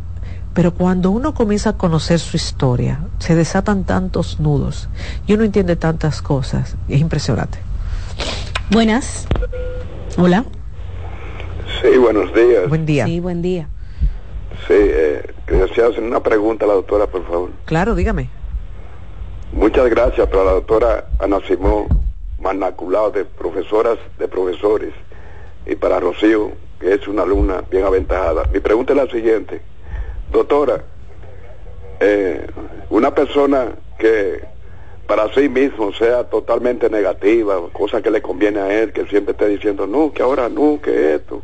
pero 0.53 0.73
cuando 0.73 1.11
uno 1.11 1.33
comienza 1.33 1.71
a 1.71 1.77
conocer 1.77 2.19
su 2.19 2.37
historia, 2.37 2.99
se 3.19 3.35
desatan 3.35 3.85
tantos 3.85 4.39
nudos 4.39 4.89
y 5.27 5.33
uno 5.33 5.43
entiende 5.43 5.75
tantas 5.75 6.21
cosas. 6.21 6.75
Es 6.89 6.99
impresionante. 6.99 7.59
Buenas. 8.71 9.27
Hola. 10.17 10.45
Sí, 11.81 11.97
buenos 11.97 12.33
días. 12.33 12.67
Buen 12.67 12.85
día. 12.85 13.05
Sí, 13.05 13.19
buen 13.19 13.41
día. 13.41 13.67
Sí, 14.67 14.73
eh, 14.77 15.33
que 15.47 15.55
desea 15.55 15.87
hacer 15.87 16.03
una 16.03 16.21
pregunta 16.21 16.65
a 16.65 16.67
la 16.67 16.73
doctora, 16.75 17.07
por 17.07 17.25
favor. 17.25 17.49
Claro, 17.65 17.95
dígame. 17.95 18.29
Muchas 19.53 19.89
gracias 19.89 20.27
para 20.27 20.43
la 20.45 20.51
doctora 20.51 21.07
Ana 21.19 21.39
Simón 21.47 21.87
Manaculado, 22.39 23.11
de 23.11 23.25
profesoras 23.25 23.97
de 24.17 24.27
profesores, 24.27 24.93
y 25.65 25.75
para 25.75 25.99
Rocío, 25.99 26.51
que 26.79 26.93
es 26.93 27.07
una 27.07 27.23
alumna 27.23 27.63
bien 27.69 27.85
aventajada. 27.85 28.45
Mi 28.53 28.59
pregunta 28.59 28.93
es 28.93 28.97
la 28.97 29.07
siguiente. 29.07 29.61
Doctora, 30.31 30.83
eh, 31.99 32.47
una 32.89 33.13
persona 33.13 33.71
que 33.99 34.41
para 35.07 35.33
sí 35.33 35.49
mismo 35.49 35.91
sea 35.93 36.23
totalmente 36.23 36.89
negativa, 36.89 37.59
cosa 37.73 38.01
que 38.01 38.09
le 38.09 38.21
conviene 38.21 38.59
a 38.59 38.81
él, 38.81 38.93
que 38.93 39.05
siempre 39.07 39.33
esté 39.33 39.47
diciendo, 39.47 39.85
no, 39.85 40.13
que 40.13 40.23
ahora 40.23 40.47
no, 40.47 40.79
que 40.81 41.15
esto, 41.15 41.41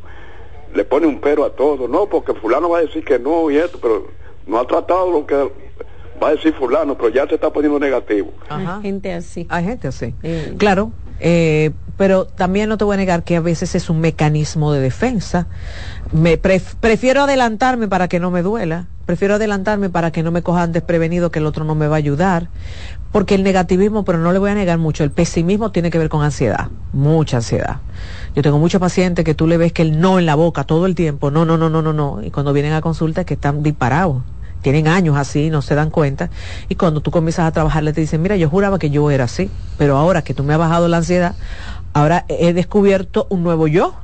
le 0.73 0.85
pone 0.85 1.05
un 1.05 1.19
pero 1.19 1.43
a 1.43 1.49
todo, 1.49 1.87
no, 1.87 2.05
porque 2.07 2.33
fulano 2.33 2.69
va 2.69 2.79
a 2.79 2.81
decir 2.81 3.03
que 3.03 3.19
no 3.19 3.51
y 3.51 3.57
esto, 3.57 3.77
pero 3.81 4.07
no 4.45 4.59
ha 4.59 4.65
tratado 4.65 5.11
lo 5.11 5.27
que 5.27 5.35
va 5.35 6.29
a 6.29 6.31
decir 6.31 6.53
fulano, 6.53 6.95
pero 6.95 7.09
ya 7.09 7.27
se 7.27 7.35
está 7.35 7.51
poniendo 7.51 7.77
negativo. 7.77 8.31
Hay 8.49 8.65
gente 8.81 9.13
así. 9.13 9.45
Hay 9.49 9.65
gente 9.65 9.89
así. 9.89 10.15
Claro, 10.57 10.91
eh, 11.19 11.71
pero 11.97 12.25
también 12.25 12.69
no 12.69 12.77
te 12.77 12.85
voy 12.85 12.93
a 12.93 12.97
negar 12.97 13.23
que 13.23 13.35
a 13.35 13.41
veces 13.41 13.73
es 13.75 13.89
un 13.89 13.99
mecanismo 13.99 14.71
de 14.71 14.79
defensa. 14.79 15.47
Me 16.11 16.37
prefiero 16.37 17.23
adelantarme 17.23 17.87
para 17.87 18.07
que 18.07 18.19
no 18.19 18.31
me 18.31 18.43
duela, 18.43 18.87
prefiero 19.05 19.35
adelantarme 19.35 19.89
para 19.89 20.11
que 20.11 20.21
no 20.21 20.31
me 20.31 20.43
cojan 20.43 20.71
desprevenido 20.71 21.31
que 21.31 21.39
el 21.39 21.47
otro 21.47 21.65
no 21.65 21.75
me 21.75 21.87
va 21.87 21.95
a 21.95 21.97
ayudar, 21.97 22.49
porque 23.11 23.35
el 23.35 23.43
negativismo, 23.43 24.05
pero 24.05 24.19
no 24.19 24.31
le 24.31 24.39
voy 24.39 24.51
a 24.51 24.55
negar 24.55 24.77
mucho, 24.77 25.03
el 25.03 25.11
pesimismo 25.11 25.71
tiene 25.71 25.89
que 25.89 25.97
ver 25.97 26.09
con 26.09 26.23
ansiedad, 26.23 26.69
mucha 26.93 27.37
ansiedad. 27.37 27.77
Yo 28.35 28.43
tengo 28.43 28.59
muchos 28.59 28.79
pacientes 28.79 29.25
que 29.25 29.33
tú 29.33 29.47
le 29.47 29.57
ves 29.57 29.73
que 29.73 29.81
el 29.81 29.99
no 29.99 30.19
en 30.19 30.27
la 30.27 30.35
boca 30.35 30.65
todo 30.65 30.85
el 30.85 30.93
tiempo, 30.93 31.31
no, 31.31 31.45
no, 31.45 31.57
no, 31.57 31.69
no, 31.69 31.81
no, 31.81 31.93
no, 31.93 32.21
y 32.23 32.29
cuando 32.29 32.53
vienen 32.53 32.73
a 32.73 32.81
consulta 32.81 33.21
es 33.21 33.27
que 33.27 33.33
están 33.33 33.63
disparados 33.63 34.23
tienen 34.61 34.87
años 34.87 35.17
así, 35.17 35.49
no 35.49 35.61
se 35.61 35.75
dan 35.75 35.89
cuenta, 35.89 36.29
y 36.69 36.75
cuando 36.75 37.01
tú 37.01 37.11
comienzas 37.11 37.45
a 37.45 37.51
trabajar 37.51 37.83
le 37.83 37.93
te 37.93 38.01
dicen, 38.01 38.21
mira, 38.21 38.35
yo 38.35 38.49
juraba 38.49 38.79
que 38.79 38.89
yo 38.89 39.09
era 39.11 39.25
así, 39.25 39.49
pero 39.77 39.97
ahora 39.97 40.21
que 40.21 40.33
tú 40.33 40.43
me 40.43 40.53
has 40.53 40.59
bajado 40.59 40.87
la 40.87 40.97
ansiedad, 40.97 41.35
ahora 41.93 42.25
he 42.27 42.53
descubierto 42.53 43.27
un 43.29 43.43
nuevo 43.43 43.67
yo. 43.67 43.95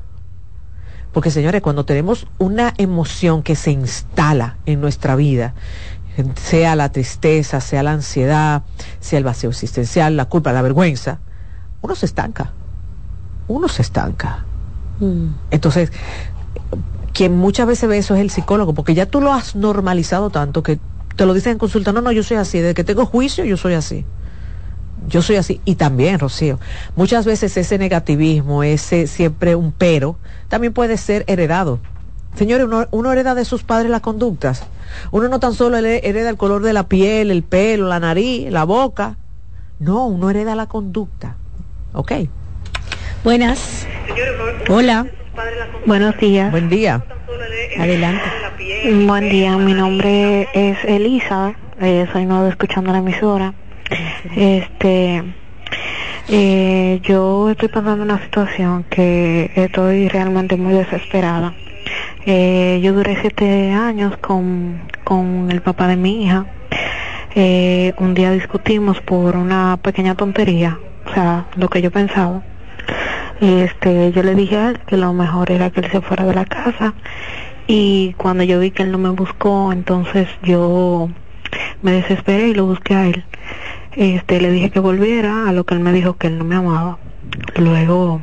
Porque 1.11 1.29
señores, 1.29 1.61
cuando 1.61 1.85
tenemos 1.85 2.25
una 2.39 2.73
emoción 2.77 3.43
que 3.43 3.55
se 3.55 3.69
instala 3.69 4.57
en 4.65 4.81
nuestra 4.81 5.15
vida, 5.15 5.53
sea 6.35 6.75
la 6.75 6.91
tristeza, 6.91 7.61
sea 7.61 7.83
la 7.83 7.91
ansiedad, 7.91 8.63
sea 8.99 9.19
el 9.19 9.23
vacío 9.23 9.49
existencial, 9.49 10.17
la 10.17 10.25
culpa, 10.25 10.51
la 10.53 10.61
vergüenza, 10.61 11.19
uno 11.81 11.95
se 11.95 12.05
estanca. 12.05 12.51
Uno 13.47 13.67
se 13.67 13.81
estanca. 13.81 14.45
Mm. 14.99 15.27
Entonces, 15.51 15.91
quien 17.13 17.37
muchas 17.37 17.67
veces 17.67 17.87
ve 17.87 17.97
eso 17.97 18.15
es 18.15 18.21
el 18.21 18.29
psicólogo, 18.29 18.73
porque 18.73 18.93
ya 18.95 19.05
tú 19.05 19.21
lo 19.21 19.33
has 19.33 19.55
normalizado 19.55 20.29
tanto 20.29 20.63
que 20.63 20.79
te 21.15 21.25
lo 21.25 21.33
dicen 21.33 21.53
en 21.53 21.57
consulta, 21.59 21.91
no, 21.91 22.01
no, 22.01 22.11
yo 22.11 22.23
soy 22.23 22.37
así, 22.37 22.59
desde 22.59 22.73
que 22.73 22.83
tengo 22.83 23.05
juicio 23.05 23.45
yo 23.45 23.55
soy 23.55 23.75
así. 23.75 24.05
Yo 25.07 25.21
soy 25.21 25.35
así. 25.35 25.59
Y 25.65 25.75
también, 25.75 26.17
Rocío, 26.17 26.59
muchas 26.95 27.25
veces 27.25 27.55
ese 27.57 27.77
negativismo, 27.77 28.63
ese 28.63 29.07
siempre 29.07 29.55
un 29.55 29.71
pero, 29.71 30.17
también 30.47 30.73
puede 30.73 30.97
ser 30.97 31.25
heredado. 31.27 31.79
Señores, 32.35 32.67
uno, 32.91 33.11
hereda 33.11 33.35
de 33.35 33.45
sus 33.45 33.63
padres 33.63 33.91
las 33.91 34.01
conductas. 34.01 34.63
Uno 35.11 35.27
no 35.27 35.39
tan 35.39 35.53
solo 35.53 35.77
hereda 35.77 36.29
el 36.29 36.37
color 36.37 36.63
de 36.63 36.73
la 36.73 36.87
piel, 36.87 37.31
el 37.31 37.43
pelo, 37.43 37.87
la 37.87 37.99
nariz, 37.99 38.49
la 38.49 38.63
boca. 38.63 39.17
No, 39.79 40.07
uno 40.07 40.29
hereda 40.29 40.55
la 40.55 40.67
conducta. 40.67 41.35
¿Ok? 41.93 42.13
Buenas. 43.23 43.85
Hola. 44.69 45.05
Buenos 45.85 46.17
días. 46.17 46.51
Buen 46.51 46.69
día. 46.69 47.03
Adelante. 47.79 48.21
Buen 49.05 49.29
día, 49.29 49.57
mi 49.57 49.73
nombre 49.73 50.47
es 50.53 50.77
Elisa, 50.85 51.55
eh, 51.81 52.05
soy 52.11 52.25
nueva 52.25 52.49
escuchando 52.49 52.91
la 52.91 52.99
emisora. 52.99 53.53
Este, 54.35 55.23
eh, 56.29 56.99
yo 57.03 57.49
estoy 57.49 57.69
pasando 57.69 58.03
una 58.03 58.21
situación 58.23 58.83
que 58.89 59.51
estoy 59.55 60.07
realmente 60.07 60.55
muy 60.55 60.73
desesperada. 60.73 61.53
Eh, 62.25 62.79
yo 62.83 62.93
duré 62.93 63.17
siete 63.21 63.71
años 63.71 64.15
con, 64.17 64.81
con 65.03 65.49
el 65.51 65.61
papá 65.61 65.87
de 65.87 65.95
mi 65.95 66.23
hija. 66.25 66.45
un 67.97 68.13
día 68.13 68.31
discutimos 68.31 69.01
por 69.01 69.35
una 69.35 69.77
pequeña 69.81 70.15
tontería, 70.15 70.77
o 71.05 71.13
sea, 71.13 71.47
lo 71.55 71.67
que 71.69 71.81
yo 71.81 71.89
pensaba 71.89 72.43
este, 73.41 74.11
yo 74.11 74.23
le 74.23 74.35
dije 74.35 74.57
a 74.57 74.69
él 74.69 74.79
que 74.85 74.97
lo 74.97 75.13
mejor 75.13 75.51
era 75.51 75.69
que 75.69 75.81
él 75.81 75.91
se 75.91 76.01
fuera 76.01 76.25
de 76.25 76.33
la 76.33 76.45
casa 76.45 76.93
y 77.67 78.13
cuando 78.17 78.43
yo 78.43 78.59
vi 78.59 78.71
que 78.71 78.83
él 78.83 78.91
no 78.91 78.97
me 78.97 79.09
buscó, 79.09 79.71
entonces 79.71 80.27
yo 80.43 81.09
me 81.81 81.91
desesperé 81.91 82.49
y 82.49 82.53
lo 82.53 82.65
busqué 82.65 82.95
a 82.95 83.05
él. 83.07 83.23
Este, 83.95 84.41
le 84.41 84.49
dije 84.51 84.69
que 84.69 84.79
volviera, 84.79 85.47
a 85.47 85.53
lo 85.53 85.65
que 85.65 85.75
él 85.75 85.79
me 85.79 85.93
dijo 85.93 86.17
que 86.17 86.27
él 86.27 86.37
no 86.37 86.45
me 86.45 86.55
amaba. 86.55 86.97
Luego, 87.55 88.21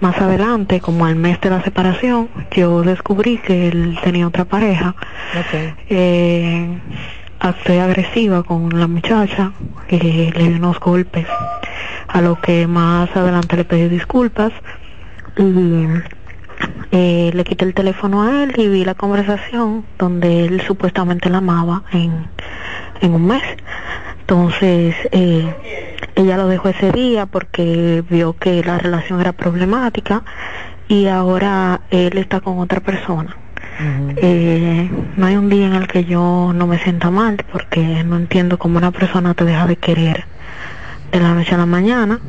más 0.00 0.18
adelante, 0.18 0.80
como 0.80 1.06
al 1.06 1.16
mes 1.16 1.40
de 1.40 1.50
la 1.50 1.62
separación, 1.62 2.28
yo 2.50 2.82
descubrí 2.82 3.38
que 3.38 3.68
él 3.68 3.98
tenía 4.02 4.26
otra 4.26 4.44
pareja. 4.44 4.94
Okay. 5.46 5.74
Eh, 5.88 6.78
agresiva 7.40 8.42
con 8.42 8.68
la 8.78 8.86
muchacha, 8.86 9.52
y 9.88 9.98
le 9.98 10.32
di 10.32 10.48
unos 10.54 10.80
golpes 10.80 11.26
a 12.14 12.20
lo 12.20 12.40
que 12.40 12.68
más 12.68 13.14
adelante 13.16 13.56
le 13.56 13.64
pedí 13.64 13.88
disculpas 13.88 14.52
y 15.36 15.86
eh, 16.92 17.32
le 17.34 17.44
quité 17.44 17.64
el 17.64 17.74
teléfono 17.74 18.22
a 18.22 18.44
él 18.44 18.54
y 18.56 18.68
vi 18.68 18.84
la 18.84 18.94
conversación 18.94 19.84
donde 19.98 20.44
él 20.44 20.60
supuestamente 20.60 21.28
la 21.28 21.38
amaba 21.38 21.82
en, 21.92 22.28
en 23.00 23.14
un 23.14 23.26
mes. 23.26 23.42
Entonces, 24.20 24.94
eh, 25.10 25.54
ella 26.14 26.36
lo 26.36 26.46
dejó 26.46 26.68
ese 26.68 26.92
día 26.92 27.26
porque 27.26 28.04
vio 28.08 28.34
que 28.34 28.62
la 28.62 28.78
relación 28.78 29.20
era 29.20 29.32
problemática 29.32 30.22
y 30.86 31.08
ahora 31.08 31.80
él 31.90 32.16
está 32.16 32.40
con 32.40 32.60
otra 32.60 32.78
persona. 32.78 33.36
eh, 34.18 34.88
no 35.16 35.26
hay 35.26 35.34
un 35.34 35.50
día 35.50 35.66
en 35.66 35.74
el 35.74 35.88
que 35.88 36.04
yo 36.04 36.52
no 36.54 36.68
me 36.68 36.78
sienta 36.78 37.10
mal 37.10 37.38
porque 37.50 38.04
no 38.04 38.16
entiendo 38.16 38.56
cómo 38.56 38.78
una 38.78 38.92
persona 38.92 39.34
te 39.34 39.44
deja 39.44 39.66
de 39.66 39.74
querer 39.74 40.26
de 41.14 41.20
la 41.20 41.34
noche 41.34 41.54
a 41.54 41.58
la 41.58 41.66
mañana 41.66 42.20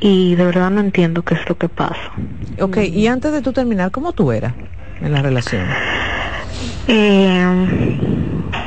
y 0.00 0.34
de 0.34 0.44
verdad 0.44 0.70
no 0.70 0.80
entiendo 0.80 1.22
qué 1.22 1.34
es 1.34 1.48
lo 1.48 1.56
que 1.56 1.68
pasa. 1.68 2.12
Ok, 2.60 2.78
y 2.78 3.06
antes 3.06 3.32
de 3.32 3.40
tú 3.42 3.52
terminar, 3.52 3.92
¿cómo 3.92 4.12
tú 4.12 4.32
eras 4.32 4.54
en 5.00 5.12
la 5.12 5.22
relación? 5.22 5.64
Eh, 6.88 8.02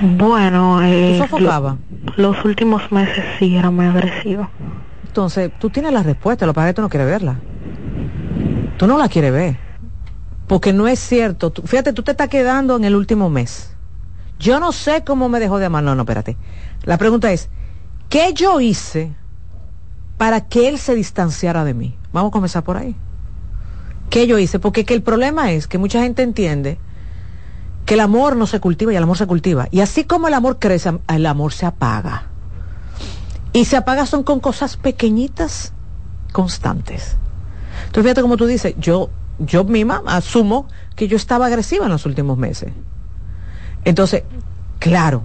bueno, 0.02 0.82
eh, 0.82 1.18
sofocaba? 1.18 1.78
los 2.16 2.46
últimos 2.46 2.90
meses 2.94 3.26
sí 3.38 3.58
era 3.58 3.70
muy 3.72 3.86
agresivo. 3.86 4.50
Entonces, 5.06 5.52
tú 5.60 5.70
tienes 5.70 5.92
la 5.92 6.04
respuesta, 6.04 6.46
lo 6.46 6.54
que 6.54 6.56
pasa 6.56 6.70
es 6.70 6.74
que 6.74 6.76
tú 6.76 6.82
no 6.82 6.90
quieres 6.90 7.08
verla. 7.08 7.36
Tú 8.78 8.88
no 8.88 8.98
la 8.98 9.10
quieres 9.10 9.34
ver. 9.34 9.58
Porque 10.48 10.72
no 10.72 10.88
es 10.88 11.00
cierto. 11.00 11.52
fíjate, 11.66 11.92
tú 11.92 12.04
te 12.04 12.12
estás 12.12 12.30
quedando 12.30 12.78
en 12.78 12.86
el 12.86 12.96
último 12.96 13.30
mes. 13.30 13.76
Yo 14.40 14.62
no 14.62 14.72
sé 14.72 15.04
cómo 15.06 15.28
me 15.28 15.42
dejó 15.42 15.60
de 15.60 15.66
amar. 15.66 15.84
No, 15.84 15.96
no, 15.96 16.04
espérate. 16.04 16.38
La 16.84 16.98
pregunta 16.98 17.32
es, 17.34 17.50
¿qué 18.08 18.34
yo 18.34 18.62
hice 18.62 19.14
para 20.18 20.42
que 20.42 20.70
él 20.70 20.80
se 20.80 20.96
distanciara 20.96 21.64
de 21.64 21.74
mí. 21.74 21.98
Vamos 22.14 22.30
a 22.30 22.34
comenzar 22.34 22.64
por 22.64 22.78
ahí. 22.78 22.96
¿Qué 24.10 24.28
yo 24.28 24.38
hice? 24.38 24.60
Porque 24.60 24.86
que 24.86 24.94
el 24.94 25.02
problema 25.02 25.52
es 25.52 25.68
que 25.68 25.78
mucha 25.78 26.02
gente 26.02 26.24
entiende 26.24 26.78
que 27.86 27.96
el 27.96 28.00
amor 28.00 28.36
no 28.36 28.48
se 28.48 28.60
cultiva 28.60 28.94
y 28.94 28.96
el 28.96 29.04
amor 29.04 29.18
se 29.18 29.28
cultiva. 29.28 29.68
Y 29.72 29.82
así 29.82 30.06
como 30.06 30.28
el 30.28 30.34
amor 30.34 30.58
crece, 30.60 30.92
el 31.08 31.26
amor 31.26 31.54
se 31.54 31.66
apaga. 31.66 32.28
Y 33.54 33.66
se 33.66 33.78
apaga 33.78 34.06
son 34.06 34.24
con 34.24 34.40
cosas 34.40 34.78
pequeñitas, 34.78 35.74
constantes. 36.32 37.16
Entonces 37.86 38.04
fíjate 38.04 38.22
como 38.22 38.38
tú 38.38 38.46
dices, 38.46 38.76
yo, 38.78 39.10
yo 39.40 39.64
misma 39.64 40.02
asumo 40.08 40.68
que 40.96 41.08
yo 41.08 41.18
estaba 41.18 41.46
agresiva 41.46 41.86
en 41.86 41.92
los 41.92 42.06
últimos 42.06 42.38
meses. 42.38 42.72
Entonces, 43.86 44.24
claro, 44.80 45.24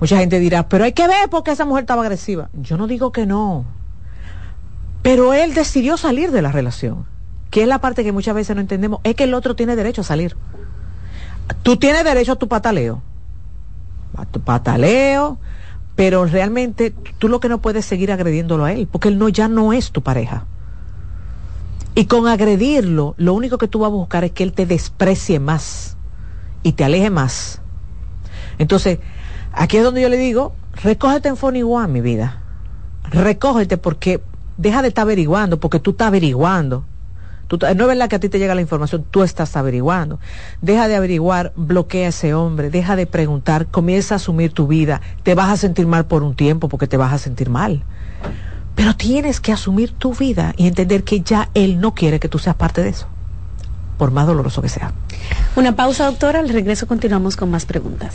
mucha 0.00 0.18
gente 0.18 0.38
dirá, 0.38 0.68
pero 0.68 0.84
hay 0.84 0.92
que 0.92 1.06
ver 1.06 1.28
por 1.28 1.42
qué 1.42 1.52
esa 1.52 1.64
mujer 1.64 1.82
estaba 1.82 2.02
agresiva. 2.02 2.48
Yo 2.54 2.76
no 2.76 2.86
digo 2.86 3.12
que 3.12 3.26
no. 3.26 3.75
Pero 5.06 5.34
él 5.34 5.54
decidió 5.54 5.96
salir 5.96 6.32
de 6.32 6.42
la 6.42 6.50
relación, 6.50 7.06
que 7.50 7.62
es 7.62 7.68
la 7.68 7.78
parte 7.78 8.02
que 8.02 8.10
muchas 8.10 8.34
veces 8.34 8.56
no 8.56 8.60
entendemos, 8.60 8.98
es 9.04 9.14
que 9.14 9.22
el 9.22 9.34
otro 9.34 9.54
tiene 9.54 9.76
derecho 9.76 10.00
a 10.00 10.04
salir. 10.04 10.36
Tú 11.62 11.76
tienes 11.76 12.02
derecho 12.02 12.32
a 12.32 12.34
tu 12.34 12.48
pataleo, 12.48 13.02
a 14.16 14.26
tu 14.26 14.40
pataleo, 14.40 15.38
pero 15.94 16.24
realmente 16.24 16.92
tú 17.18 17.28
lo 17.28 17.38
que 17.38 17.48
no 17.48 17.58
puedes 17.58 17.86
seguir 17.86 18.10
agrediéndolo 18.10 18.64
a 18.64 18.72
él, 18.72 18.88
porque 18.90 19.06
él 19.06 19.16
no 19.16 19.28
ya 19.28 19.46
no 19.46 19.72
es 19.72 19.92
tu 19.92 20.02
pareja. 20.02 20.46
Y 21.94 22.06
con 22.06 22.26
agredirlo, 22.26 23.14
lo 23.16 23.32
único 23.32 23.58
que 23.58 23.68
tú 23.68 23.78
vas 23.78 23.90
a 23.90 23.94
buscar 23.94 24.24
es 24.24 24.32
que 24.32 24.42
él 24.42 24.52
te 24.52 24.66
desprecie 24.66 25.38
más 25.38 25.96
y 26.64 26.72
te 26.72 26.82
aleje 26.82 27.10
más. 27.10 27.60
Entonces, 28.58 28.98
aquí 29.52 29.76
es 29.76 29.84
donde 29.84 30.02
yo 30.02 30.08
le 30.08 30.16
digo, 30.16 30.52
recógete 30.82 31.28
en 31.28 31.36
One, 31.64 31.92
mi 31.92 32.00
vida. 32.00 32.42
Recógete 33.04 33.78
porque 33.78 34.20
deja 34.56 34.82
de 34.82 34.88
estar 34.88 35.02
averiguando, 35.02 35.60
porque 35.60 35.80
tú 35.80 35.90
estás 35.92 36.08
averiguando. 36.08 36.84
No 37.48 37.68
es 37.68 37.76
verdad 37.76 38.08
que 38.08 38.16
a 38.16 38.18
ti 38.18 38.28
te 38.28 38.40
llega 38.40 38.56
la 38.56 38.60
información, 38.60 39.04
tú 39.08 39.22
estás 39.22 39.56
averiguando. 39.56 40.18
Deja 40.62 40.88
de 40.88 40.96
averiguar, 40.96 41.52
bloquea 41.54 42.06
a 42.06 42.08
ese 42.08 42.34
hombre, 42.34 42.70
deja 42.70 42.96
de 42.96 43.06
preguntar, 43.06 43.66
comienza 43.66 44.14
a 44.14 44.16
asumir 44.16 44.52
tu 44.52 44.66
vida. 44.66 45.00
Te 45.22 45.36
vas 45.36 45.50
a 45.50 45.56
sentir 45.56 45.86
mal 45.86 46.06
por 46.06 46.24
un 46.24 46.34
tiempo 46.34 46.68
porque 46.68 46.88
te 46.88 46.96
vas 46.96 47.12
a 47.12 47.18
sentir 47.18 47.48
mal. 47.48 47.84
Pero 48.74 48.96
tienes 48.96 49.40
que 49.40 49.52
asumir 49.52 49.92
tu 49.92 50.12
vida 50.12 50.54
y 50.56 50.66
entender 50.66 51.04
que 51.04 51.20
ya 51.20 51.48
él 51.54 51.80
no 51.80 51.94
quiere 51.94 52.18
que 52.18 52.28
tú 52.28 52.38
seas 52.40 52.56
parte 52.56 52.82
de 52.82 52.88
eso, 52.88 53.06
por 53.96 54.10
más 54.10 54.26
doloroso 54.26 54.60
que 54.60 54.68
sea. 54.68 54.92
Una 55.54 55.76
pausa, 55.76 56.06
doctora. 56.06 56.40
Al 56.40 56.48
regreso 56.48 56.88
continuamos 56.88 57.36
con 57.36 57.50
más 57.50 57.64
preguntas. 57.64 58.14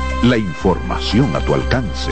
la 0.23 0.37
información 0.37 1.35
a 1.35 1.39
tu 1.39 1.55
alcance. 1.55 2.11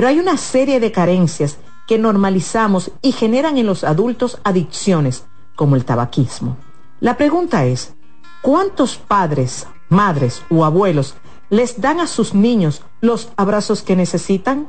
pero 0.00 0.08
hay 0.08 0.18
una 0.18 0.38
serie 0.38 0.80
de 0.80 0.92
carencias 0.92 1.58
que 1.86 1.98
normalizamos 1.98 2.90
y 3.02 3.12
generan 3.12 3.58
en 3.58 3.66
los 3.66 3.84
adultos 3.84 4.40
adicciones, 4.44 5.26
como 5.54 5.76
el 5.76 5.84
tabaquismo. 5.84 6.56
La 7.00 7.18
pregunta 7.18 7.66
es, 7.66 7.92
¿cuántos 8.40 8.96
padres, 8.96 9.66
madres 9.90 10.42
o 10.48 10.64
abuelos 10.64 11.16
les 11.50 11.82
dan 11.82 12.00
a 12.00 12.06
sus 12.06 12.32
niños 12.32 12.80
los 13.02 13.28
abrazos 13.36 13.82
que 13.82 13.94
necesitan? 13.94 14.68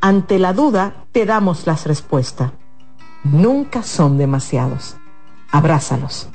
Ante 0.00 0.38
la 0.38 0.54
duda, 0.54 1.04
te 1.12 1.26
damos 1.26 1.66
las 1.66 1.84
respuestas. 1.84 2.52
Nunca 3.24 3.82
son 3.82 4.16
demasiados. 4.16 4.96
Abrázalos. 5.50 6.30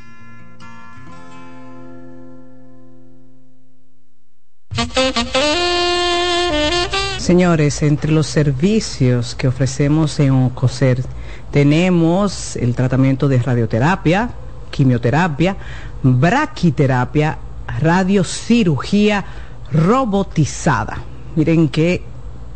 Señores, 7.22 7.84
entre 7.84 8.12
los 8.12 8.26
servicios 8.26 9.36
que 9.36 9.48
ofrecemos 9.48 10.20
en 10.20 10.32
OCOSER 10.32 11.04
tenemos 11.52 12.56
el 12.56 12.74
tratamiento 12.74 13.28
de 13.28 13.38
radioterapia, 13.38 14.32
quimioterapia, 14.72 15.56
braquiterapia, 16.02 17.38
radiocirugía 17.80 19.24
robotizada. 19.72 20.98
Miren 21.36 21.70
qué 21.70 22.04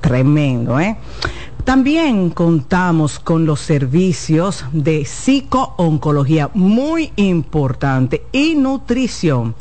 tremendo, 0.01 0.79
¿eh? 0.79 0.97
También 1.63 2.31
contamos 2.31 3.19
con 3.19 3.45
los 3.45 3.59
servicios 3.59 4.65
de 4.71 5.05
psicooncología, 5.05 6.49
muy 6.55 7.11
importante, 7.17 8.23
y 8.31 8.55
nutrición. 8.55 9.53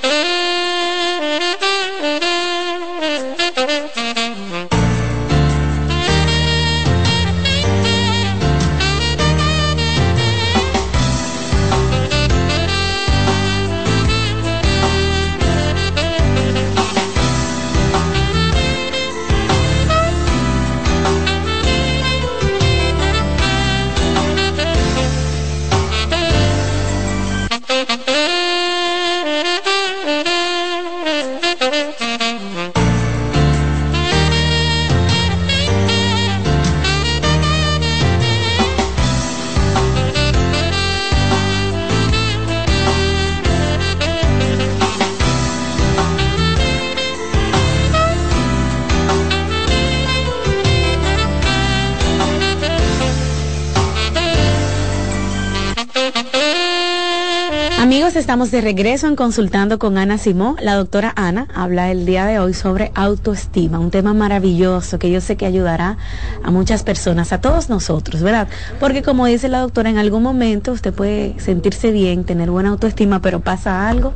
Estamos 58.15 58.51
de 58.51 58.61
regreso 58.61 59.07
en 59.07 59.15
Consultando 59.15 59.79
con 59.79 59.97
Ana 59.97 60.17
Simó. 60.17 60.55
La 60.59 60.75
doctora 60.75 61.13
Ana 61.15 61.47
habla 61.53 61.91
el 61.91 62.05
día 62.05 62.25
de 62.25 62.39
hoy 62.39 62.53
sobre 62.53 62.91
autoestima, 62.93 63.79
un 63.79 63.89
tema 63.89 64.13
maravilloso 64.13 64.99
que 64.99 65.09
yo 65.09 65.21
sé 65.21 65.37
que 65.37 65.45
ayudará 65.45 65.97
a 66.43 66.51
muchas 66.51 66.83
personas, 66.83 67.31
a 67.31 67.39
todos 67.39 67.69
nosotros, 67.69 68.21
¿verdad? 68.21 68.47
Porque 68.79 69.01
como 69.01 69.27
dice 69.27 69.47
la 69.47 69.59
doctora, 69.59 69.89
en 69.89 69.97
algún 69.97 70.23
momento 70.23 70.73
usted 70.73 70.93
puede 70.93 71.39
sentirse 71.39 71.91
bien, 71.91 72.25
tener 72.25 72.51
buena 72.51 72.69
autoestima, 72.69 73.21
pero 73.21 73.39
pasa 73.39 73.87
algo 73.87 74.13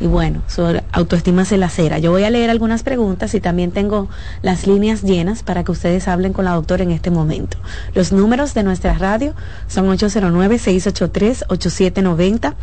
y 0.00 0.06
bueno, 0.06 0.42
su 0.46 0.62
autoestima 0.92 1.44
se 1.44 1.58
lacera. 1.58 1.98
Yo 1.98 2.12
voy 2.12 2.22
a 2.22 2.30
leer 2.30 2.50
algunas 2.50 2.84
preguntas 2.84 3.34
y 3.34 3.40
también 3.40 3.72
tengo 3.72 4.08
las 4.42 4.64
líneas 4.66 5.02
llenas 5.02 5.42
para 5.42 5.64
que 5.64 5.72
ustedes 5.72 6.06
hablen 6.06 6.32
con 6.32 6.44
la 6.44 6.52
doctora 6.52 6.84
en 6.84 6.92
este 6.92 7.10
momento. 7.10 7.58
Los 7.94 8.12
números 8.12 8.54
de 8.54 8.62
nuestra 8.62 8.94
radio 8.94 9.34
son 9.66 9.88
809-683-8790, 9.88 12.54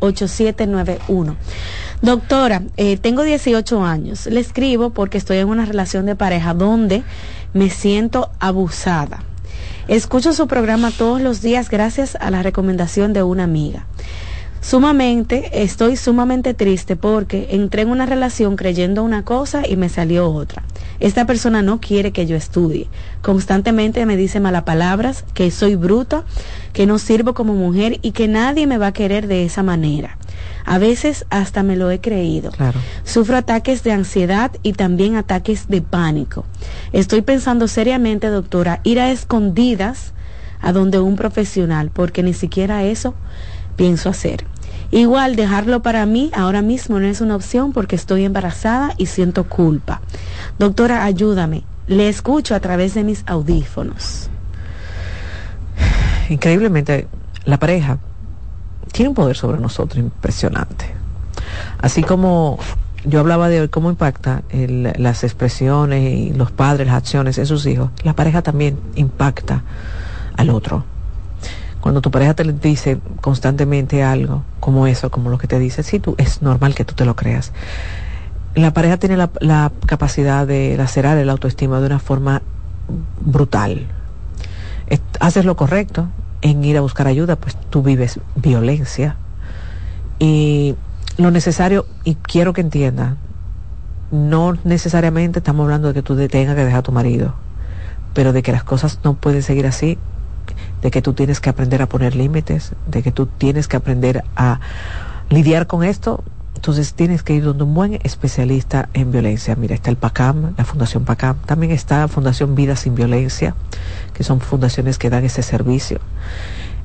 683-8791. 0.00 1.36
Doctora, 2.02 2.62
eh, 2.76 2.96
tengo 2.96 3.22
18 3.22 3.84
años. 3.84 4.26
Le 4.26 4.40
escribo 4.40 4.90
porque 4.90 5.18
estoy 5.18 5.36
en 5.38 5.46
una 5.48 5.66
relación 5.66 6.04
de 6.06 6.16
pareja 6.16 6.52
donde 6.52 7.04
me 7.54 7.70
siento 7.70 8.32
abusada. 8.40 9.22
Escucho 9.86 10.32
su 10.32 10.48
programa 10.48 10.90
todos 10.90 11.20
los 11.20 11.42
días 11.42 11.70
gracias 11.70 12.16
a 12.20 12.30
la 12.30 12.42
recomendación 12.42 13.12
de 13.12 13.22
una 13.22 13.44
amiga 13.44 13.86
sumamente, 14.60 15.62
estoy 15.62 15.96
sumamente 15.96 16.54
triste 16.54 16.96
porque 16.96 17.48
entré 17.50 17.82
en 17.82 17.90
una 17.90 18.06
relación 18.06 18.56
creyendo 18.56 19.02
una 19.02 19.24
cosa 19.24 19.62
y 19.66 19.76
me 19.76 19.88
salió 19.88 20.30
otra. 20.30 20.62
Esta 21.00 21.26
persona 21.26 21.62
no 21.62 21.80
quiere 21.80 22.12
que 22.12 22.26
yo 22.26 22.36
estudie. 22.36 22.88
Constantemente 23.22 24.04
me 24.06 24.16
dice 24.16 24.40
malas 24.40 24.64
palabras, 24.64 25.24
que 25.34 25.50
soy 25.50 25.76
bruta, 25.76 26.24
que 26.72 26.86
no 26.86 26.98
sirvo 26.98 27.34
como 27.34 27.54
mujer 27.54 27.98
y 28.02 28.12
que 28.12 28.28
nadie 28.28 28.66
me 28.66 28.78
va 28.78 28.88
a 28.88 28.92
querer 28.92 29.26
de 29.26 29.44
esa 29.44 29.62
manera. 29.62 30.18
A 30.64 30.78
veces 30.78 31.26
hasta 31.30 31.62
me 31.62 31.76
lo 31.76 31.90
he 31.90 32.00
creído. 32.00 32.52
Sufro 33.04 33.36
ataques 33.36 33.82
de 33.82 33.92
ansiedad 33.92 34.52
y 34.62 34.74
también 34.74 35.16
ataques 35.16 35.68
de 35.68 35.82
pánico. 35.82 36.44
Estoy 36.92 37.22
pensando 37.22 37.66
seriamente, 37.66 38.28
doctora, 38.28 38.80
ir 38.84 39.00
a 39.00 39.10
escondidas 39.10 40.12
a 40.60 40.72
donde 40.72 41.00
un 41.00 41.16
profesional, 41.16 41.90
porque 41.90 42.22
ni 42.22 42.34
siquiera 42.34 42.84
eso 42.84 43.14
pienso 43.80 44.10
hacer. 44.10 44.44
Igual 44.90 45.36
dejarlo 45.36 45.80
para 45.80 46.04
mí 46.04 46.30
ahora 46.34 46.60
mismo 46.60 47.00
no 47.00 47.06
es 47.06 47.22
una 47.22 47.34
opción 47.34 47.72
porque 47.72 47.96
estoy 47.96 48.26
embarazada 48.26 48.92
y 48.98 49.06
siento 49.06 49.44
culpa. 49.44 50.02
Doctora, 50.58 51.02
ayúdame. 51.02 51.62
Le 51.86 52.10
escucho 52.10 52.54
a 52.54 52.60
través 52.60 52.92
de 52.92 53.04
mis 53.04 53.24
audífonos. 53.24 54.28
Increíblemente, 56.28 57.08
la 57.46 57.58
pareja 57.58 57.96
tiene 58.92 59.08
un 59.08 59.14
poder 59.14 59.34
sobre 59.34 59.58
nosotros 59.58 59.98
impresionante. 59.98 60.84
Así 61.80 62.02
como 62.02 62.58
yo 63.06 63.20
hablaba 63.20 63.48
de 63.48 63.62
hoy 63.62 63.68
cómo 63.68 63.88
impacta 63.88 64.42
las 64.52 65.24
expresiones 65.24 66.02
y 66.02 66.34
los 66.34 66.50
padres, 66.50 66.86
las 66.86 66.96
acciones 66.96 67.36
de 67.36 67.46
sus 67.46 67.64
hijos, 67.64 67.88
la 68.02 68.12
pareja 68.12 68.42
también 68.42 68.78
impacta 68.94 69.62
al 70.36 70.50
otro. 70.50 70.84
Cuando 71.80 72.02
tu 72.02 72.10
pareja 72.10 72.34
te 72.34 72.44
dice 72.44 72.98
constantemente 73.20 74.02
algo 74.02 74.42
como 74.60 74.86
eso, 74.86 75.10
como 75.10 75.30
lo 75.30 75.38
que 75.38 75.46
te 75.46 75.58
dice, 75.58 75.82
sí, 75.82 75.98
tú, 75.98 76.14
es 76.18 76.42
normal 76.42 76.74
que 76.74 76.84
tú 76.84 76.94
te 76.94 77.04
lo 77.04 77.16
creas. 77.16 77.52
La 78.54 78.72
pareja 78.72 78.98
tiene 78.98 79.16
la, 79.16 79.72
capacidad 79.86 80.46
de 80.46 80.76
lacerar 80.76 81.16
el 81.16 81.30
autoestima 81.30 81.80
de 81.80 81.86
una 81.86 81.98
forma 81.98 82.42
brutal. 83.20 83.86
haces 85.20 85.44
lo 85.44 85.56
correcto 85.56 86.08
en 86.42 86.64
ir 86.64 86.76
a 86.76 86.80
buscar 86.80 87.06
ayuda, 87.06 87.36
pues 87.36 87.56
tú 87.70 87.82
vives 87.82 88.20
violencia. 88.34 89.16
Y 90.18 90.74
lo 91.16 91.30
necesario, 91.30 91.86
y 92.04 92.16
quiero 92.16 92.52
que 92.52 92.60
entienda, 92.60 93.16
no 94.10 94.58
necesariamente 94.64 95.38
estamos 95.38 95.64
hablando 95.64 95.88
de 95.88 95.94
que 95.94 96.02
tú 96.02 96.16
tengas 96.28 96.56
que 96.56 96.64
dejar 96.64 96.80
a 96.80 96.82
tu 96.82 96.92
marido, 96.92 97.34
pero 98.12 98.32
de 98.32 98.42
que 98.42 98.52
las 98.52 98.64
cosas 98.64 98.98
no 99.04 99.14
pueden 99.14 99.42
seguir 99.42 99.66
así 99.66 99.98
de 100.82 100.90
que 100.90 101.02
tú 101.02 101.12
tienes 101.12 101.40
que 101.40 101.50
aprender 101.50 101.82
a 101.82 101.86
poner 101.86 102.14
límites, 102.14 102.72
de 102.86 103.02
que 103.02 103.12
tú 103.12 103.26
tienes 103.26 103.68
que 103.68 103.76
aprender 103.76 104.24
a 104.36 104.60
lidiar 105.28 105.66
con 105.66 105.84
esto, 105.84 106.24
entonces 106.54 106.92
tienes 106.94 107.22
que 107.22 107.34
ir 107.34 107.44
donde 107.44 107.64
un 107.64 107.72
buen 107.72 107.98
especialista 108.02 108.88
en 108.92 109.12
violencia. 109.12 109.56
Mira, 109.56 109.74
está 109.74 109.90
el 109.90 109.96
PACAM, 109.96 110.54
la 110.56 110.64
Fundación 110.64 111.04
PACAM, 111.04 111.36
también 111.46 111.72
está 111.72 112.06
Fundación 112.08 112.54
Vida 112.54 112.76
Sin 112.76 112.94
Violencia, 112.94 113.54
que 114.12 114.24
son 114.24 114.40
fundaciones 114.40 114.98
que 114.98 115.08
dan 115.08 115.24
ese 115.24 115.42
servicio 115.42 116.00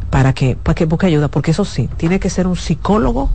para 0.09 0.31
que, 0.33 0.55
para 0.55 0.75
que 0.75 0.85
busque 0.85 1.07
ayuda, 1.07 1.27
porque 1.27 1.51
eso 1.51 1.65
sí, 1.65 1.89
tiene 1.97 2.21
que 2.21 2.29
ser 2.29 2.47
un 2.47 2.55
psicólogo 2.55 3.29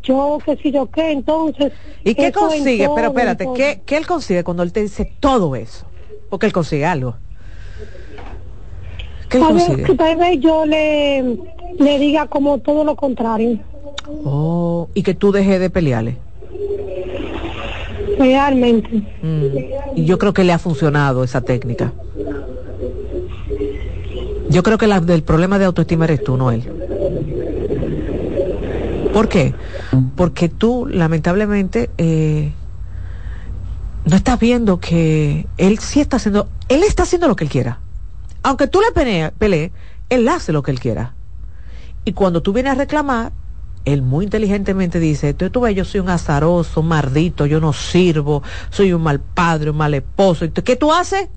yo 0.04 0.38
qué 0.46 0.58
sé 0.58 0.72
yo 0.72 0.90
qué, 0.90 1.12
entonces... 1.12 1.72
¿Y 2.04 2.16
qué 2.16 2.32
consigue? 2.32 2.90
Pero 2.96 3.08
espérate, 3.08 3.48
¿qué, 3.56 3.82
¿qué 3.86 3.98
él 3.98 4.08
consigue 4.08 4.44
cuando 4.44 4.64
él 4.64 4.72
te 4.72 4.82
dice 4.82 5.12
todo 5.20 5.56
eso? 5.56 5.86
Porque 6.30 6.46
él 6.46 6.54
consigue 6.54 6.86
algo. 6.86 7.16
¿Qué 9.30 9.38
él 9.38 9.44
consigue? 9.44 9.84
que 9.84 9.96
tal 9.96 10.18
vez 10.18 10.40
yo 10.40 10.66
le, 10.66 11.38
le 11.80 12.00
diga 12.00 12.28
como 12.28 12.58
todo 12.60 12.84
lo 12.84 12.96
contrario, 12.96 13.60
Oh, 14.26 14.90
y 14.94 15.04
que 15.04 15.14
tú 15.14 15.32
dejes 15.32 15.60
de 15.60 15.70
pelearle. 15.70 16.18
realmente. 18.18 18.90
Mm, 19.22 19.46
Y 19.96 20.06
yo 20.06 20.18
creo 20.18 20.34
que 20.34 20.44
le 20.44 20.54
ha 20.54 20.60
funcionado 20.60 21.24
esa 21.24 21.42
técnica. 21.42 21.94
Yo 24.50 24.64
creo 24.64 24.78
que 24.78 24.88
la, 24.88 25.00
del 25.00 25.24
problema 25.24 25.60
de 25.60 25.66
autoestima 25.66 26.06
eres 26.06 26.24
tú, 26.24 26.36
no 26.36 26.52
él. 26.52 26.81
¿Por 29.12 29.28
qué? 29.28 29.54
Porque 30.16 30.50
tú, 30.50 30.88
lamentablemente, 30.90 31.90
eh, 31.98 32.54
no 34.06 34.16
estás 34.16 34.40
viendo 34.40 34.80
que 34.80 35.48
él 35.58 35.80
sí 35.80 36.00
está 36.00 36.18
haciendo, 36.18 36.50
él 36.70 36.84
está 36.84 37.04
haciendo 37.04 37.28
lo 37.28 37.36
que 37.36 37.44
él 37.46 37.50
quiera. 37.50 37.80
Aunque 38.44 38.68
tú 38.68 38.82
le 38.82 38.92
pelee, 38.92 39.32
pelee, 39.32 39.72
él 40.10 40.28
hace 40.28 40.52
lo 40.52 40.64
que 40.64 40.72
él 40.72 40.80
quiera. 40.80 41.14
Y 42.06 42.14
cuando 42.14 42.42
tú 42.42 42.54
vienes 42.54 42.72
a 42.74 42.76
reclamar, 42.76 43.32
él 43.86 44.02
muy 44.02 44.26
inteligentemente 44.26 45.00
dice, 45.00 45.34
tú, 45.34 45.62
ves, 45.62 45.76
yo 45.76 45.86
soy 45.86 46.02
un 46.02 46.10
azaroso, 46.10 46.82
un 46.82 46.88
mardito, 46.88 47.46
yo 47.46 47.60
no 47.60 47.74
sirvo, 47.74 48.44
soy 48.70 48.94
un 48.94 49.02
mal 49.04 49.20
padre, 49.20 49.72
un 49.72 49.78
mal 49.78 49.94
esposo. 49.94 50.46
¿Y 50.46 50.50
tú- 50.50 50.64
¿Qué 50.64 50.76
tú 50.76 50.92
haces? 50.92 51.28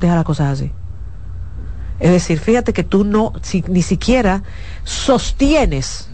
Deja 0.00 0.14
las 0.14 0.24
cosas 0.24 0.52
así. 0.52 0.70
Es 2.00 2.10
decir, 2.10 2.38
fíjate 2.38 2.72
que 2.72 2.82
tú 2.84 3.04
no, 3.04 3.32
si- 3.42 3.64
ni 3.68 3.82
siquiera 3.82 4.42
sostienes 4.84 6.10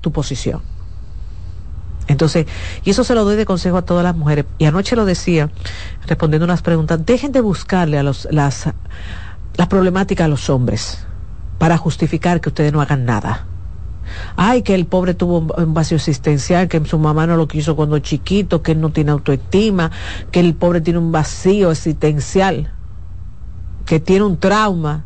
tu 0.00 0.12
posición. 0.12 0.62
Entonces, 2.06 2.46
y 2.84 2.90
eso 2.90 3.04
se 3.04 3.14
lo 3.14 3.24
doy 3.24 3.36
de 3.36 3.44
consejo 3.44 3.76
a 3.76 3.82
todas 3.82 4.02
las 4.02 4.16
mujeres. 4.16 4.46
Y 4.58 4.64
anoche 4.64 4.96
lo 4.96 5.04
decía, 5.04 5.50
respondiendo 6.06 6.44
unas 6.44 6.62
preguntas, 6.62 7.04
dejen 7.04 7.32
de 7.32 7.42
buscarle 7.42 7.98
a 7.98 8.02
los, 8.02 8.26
las, 8.30 8.70
las 9.56 9.66
problemáticas 9.68 10.24
a 10.24 10.28
los 10.28 10.48
hombres 10.48 11.06
para 11.58 11.76
justificar 11.76 12.40
que 12.40 12.48
ustedes 12.48 12.72
no 12.72 12.80
hagan 12.80 13.04
nada. 13.04 13.46
Ay, 14.36 14.62
que 14.62 14.74
el 14.74 14.86
pobre 14.86 15.12
tuvo 15.12 15.38
un- 15.40 15.74
vacío 15.74 15.96
existencial, 15.98 16.66
que 16.68 16.82
su 16.86 16.98
mamá 16.98 17.26
no 17.26 17.36
lo 17.36 17.46
quiso 17.46 17.76
cuando 17.76 17.98
chiquito, 17.98 18.62
que 18.62 18.72
él 18.72 18.80
no 18.80 18.90
tiene 18.90 19.10
autoestima, 19.10 19.90
que 20.30 20.40
el 20.40 20.54
pobre 20.54 20.80
tiene 20.80 20.98
un 20.98 21.12
vacío 21.12 21.70
existencial, 21.70 22.72
que 23.84 24.00
tiene 24.00 24.24
un 24.24 24.38
trauma. 24.38 25.04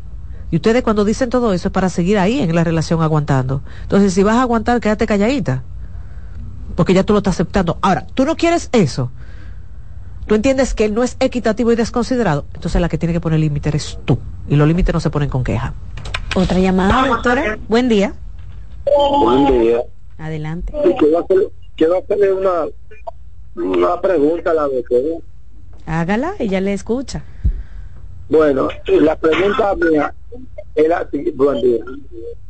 Y 0.52 0.56
ustedes 0.56 0.82
cuando 0.82 1.06
dicen 1.06 1.30
todo 1.30 1.54
eso 1.54 1.68
es 1.68 1.72
para 1.72 1.88
seguir 1.88 2.18
ahí 2.18 2.40
en 2.40 2.54
la 2.54 2.62
relación 2.62 3.00
aguantando. 3.00 3.62
Entonces, 3.84 4.12
si 4.12 4.22
vas 4.22 4.36
a 4.36 4.42
aguantar, 4.42 4.80
quédate 4.80 5.06
calladita. 5.06 5.62
Porque 6.76 6.92
ya 6.92 7.04
tú 7.04 7.14
lo 7.14 7.20
estás 7.20 7.36
aceptando. 7.36 7.78
Ahora, 7.80 8.06
tú 8.12 8.26
no 8.26 8.36
quieres 8.36 8.68
eso. 8.72 9.10
Tú 10.26 10.34
entiendes 10.34 10.74
que 10.74 10.84
él 10.84 10.92
no 10.92 11.02
es 11.02 11.16
equitativo 11.20 11.72
y 11.72 11.76
desconsiderado. 11.76 12.44
Entonces 12.52 12.82
la 12.82 12.90
que 12.90 12.98
tiene 12.98 13.14
que 13.14 13.20
poner 13.20 13.40
límite 13.40 13.70
eres 13.70 13.98
tú. 14.04 14.18
Y 14.46 14.56
los 14.56 14.68
límites 14.68 14.92
no 14.92 15.00
se 15.00 15.08
ponen 15.08 15.30
con 15.30 15.42
queja. 15.42 15.72
Otra 16.36 16.58
llamada, 16.58 17.06
doctora. 17.08 17.58
Buen 17.66 17.88
día. 17.88 18.12
Buen 19.24 19.58
día. 19.58 19.78
Adelante. 20.18 20.74
Y 20.84 20.94
quiero, 20.98 21.20
hacer, 21.20 21.38
quiero 21.76 21.96
hacerle 21.96 22.30
una, 22.30 22.66
una 23.54 24.00
pregunta 24.02 24.50
a 24.50 24.54
la 24.54 24.62
doctora. 24.64 25.16
Hágala, 25.86 26.34
ella 26.38 26.60
le 26.60 26.74
escucha. 26.74 27.24
Bueno, 28.28 28.68
la 28.86 29.16
pregunta 29.16 29.74
mía 29.76 30.14
es 30.74 30.88
la 30.88 31.08
siguiente. 31.10 31.32
Buen 31.44 31.60
día. 31.60 31.84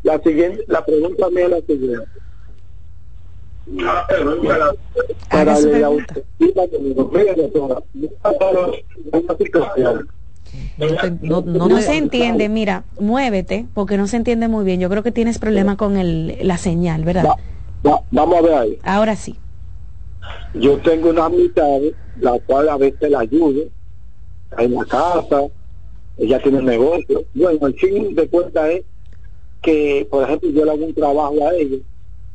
La, 0.03 0.21
siguiente, 0.23 0.65
la 0.69 0.85
pregunta 0.85 1.31
mía 1.31 1.45
es 1.45 1.51
la 1.51 1.61
siguiente. 1.61 2.07
Para 5.31 5.57
su 5.57 5.69
la 5.71 5.87
autoestima. 5.87 6.63
Mira, 7.13 7.35
doctora, 7.35 7.83
me 7.95 8.09
ha 8.23 8.33
pasado 8.33 8.73
una 9.13 9.37
situación. 9.37 10.09
No, 11.23 11.41
No, 11.43 11.81
se 11.81 11.97
entiende, 11.97 12.49
mira, 12.49 12.85
muévete, 12.99 13.67
porque 13.75 13.97
no 13.97 14.07
se 14.07 14.17
entiende 14.17 14.49
muy 14.49 14.65
bien. 14.65 14.81
Yo 14.81 14.89
creo 14.91 15.03
que 15.03 15.13
tienes 15.13 15.39
problema 15.39 15.77
con 15.77 15.97
el, 15.97 16.37
la 16.43 16.59
señal, 16.59 17.05
¿verdad? 17.05 17.37
Va- 17.87 18.03
vamos 18.11 18.37
a 18.37 18.43
ver 18.43 18.55
ahí. 18.55 18.79
Ahora 18.83 19.17
sí. 19.17 19.39
Yo 20.55 20.79
tengo 20.79 21.11
una 21.11 21.27
amistad, 21.27 21.79
la 22.21 22.39
cual 22.41 22.69
a 22.69 22.77
veces 22.77 23.11
la 23.11 23.21
ayudo 23.21 23.65
en 24.59 24.75
la 24.75 24.85
casa, 24.85 25.43
ella 26.23 26.41
tiene 26.41 26.59
un 26.59 26.67
negocio. 26.67 27.25
Bueno, 27.35 27.67
el 27.67 27.75
fin 27.75 28.15
de 28.15 28.29
cuentas 28.29 28.71
es 28.71 28.85
que, 29.61 30.07
por 30.09 30.23
ejemplo, 30.23 30.51
yo 30.51 30.65
le 30.65 30.71
hago 30.71 30.85
un 30.85 30.95
trabajo 30.95 31.49
a 31.49 31.55
ella, 31.55 31.79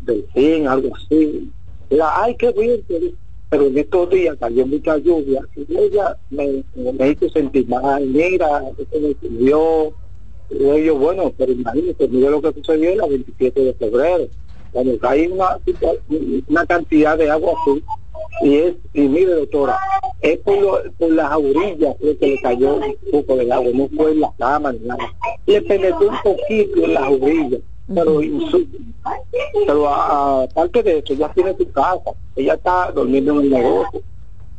del 0.02 0.26
100, 0.34 0.68
algo 0.68 0.96
así. 0.96 1.50
Era, 1.90 2.24
ay, 2.24 2.36
qué 2.36 2.52
bien, 2.52 2.84
qué 2.88 3.00
bien". 3.00 3.16
pero 3.50 3.68
en 3.68 3.78
estos 3.78 4.10
días 4.10 4.36
cayó 4.40 4.68
mucha 4.68 4.98
lluvia 4.98 5.42
y 5.56 5.78
ella 5.78 6.18
me, 6.30 6.64
me 6.76 7.10
hizo 7.10 7.30
sentir 7.30 7.68
mal, 7.70 8.06
mira, 8.06 8.64
esto 8.78 9.00
me 9.00 9.16
sirvió. 9.22 9.94
Yo 10.50 10.96
bueno, 10.96 11.34
pero 11.38 11.52
imagínate, 11.54 12.08
mire 12.08 12.30
lo 12.30 12.42
que 12.42 12.54
sucedió 12.54 12.90
el 12.92 13.10
27 13.10 13.64
de 13.64 13.74
febrero, 13.74 14.28
cuando 14.72 14.98
cae 15.00 15.30
una, 15.30 15.60
una 16.48 16.66
cantidad 16.66 17.18
de 17.18 17.30
agua 17.30 17.54
y 18.42 18.56
es, 18.58 18.76
y 18.94 19.02
mire 19.02 19.34
doctora, 19.34 19.80
es 20.22 20.38
por, 20.40 20.58
lo- 20.60 20.82
por 20.98 21.12
las 21.12 21.36
orillas 21.36 21.96
fue 22.00 22.18
que 22.18 22.28
le 22.28 22.40
cayó 22.42 22.76
un 22.76 22.96
poco 23.12 23.36
de 23.38 23.52
agua, 23.52 23.72
no 23.74 23.90
fue 23.96 24.12
en 24.12 24.20
la 24.22 24.34
cama 24.38 24.72
ni 24.74 24.80
nada. 24.80 25.14
Le 25.46 25.62
penetró 25.62 26.10
un 26.10 26.18
poquito 26.24 26.84
en 26.84 26.94
las 26.94 27.04
orillas, 27.12 27.62
pero, 27.94 28.20
pero 29.66 29.88
aparte 29.90 30.84
de 30.84 30.98
eso, 31.00 31.14
ella 31.14 31.32
tiene 31.34 31.56
su 31.58 31.72
casa, 31.72 32.12
ella 32.36 32.54
está 32.54 32.92
durmiendo 32.92 33.34
en 33.34 33.40
el 33.42 33.50
negocio. 33.50 34.02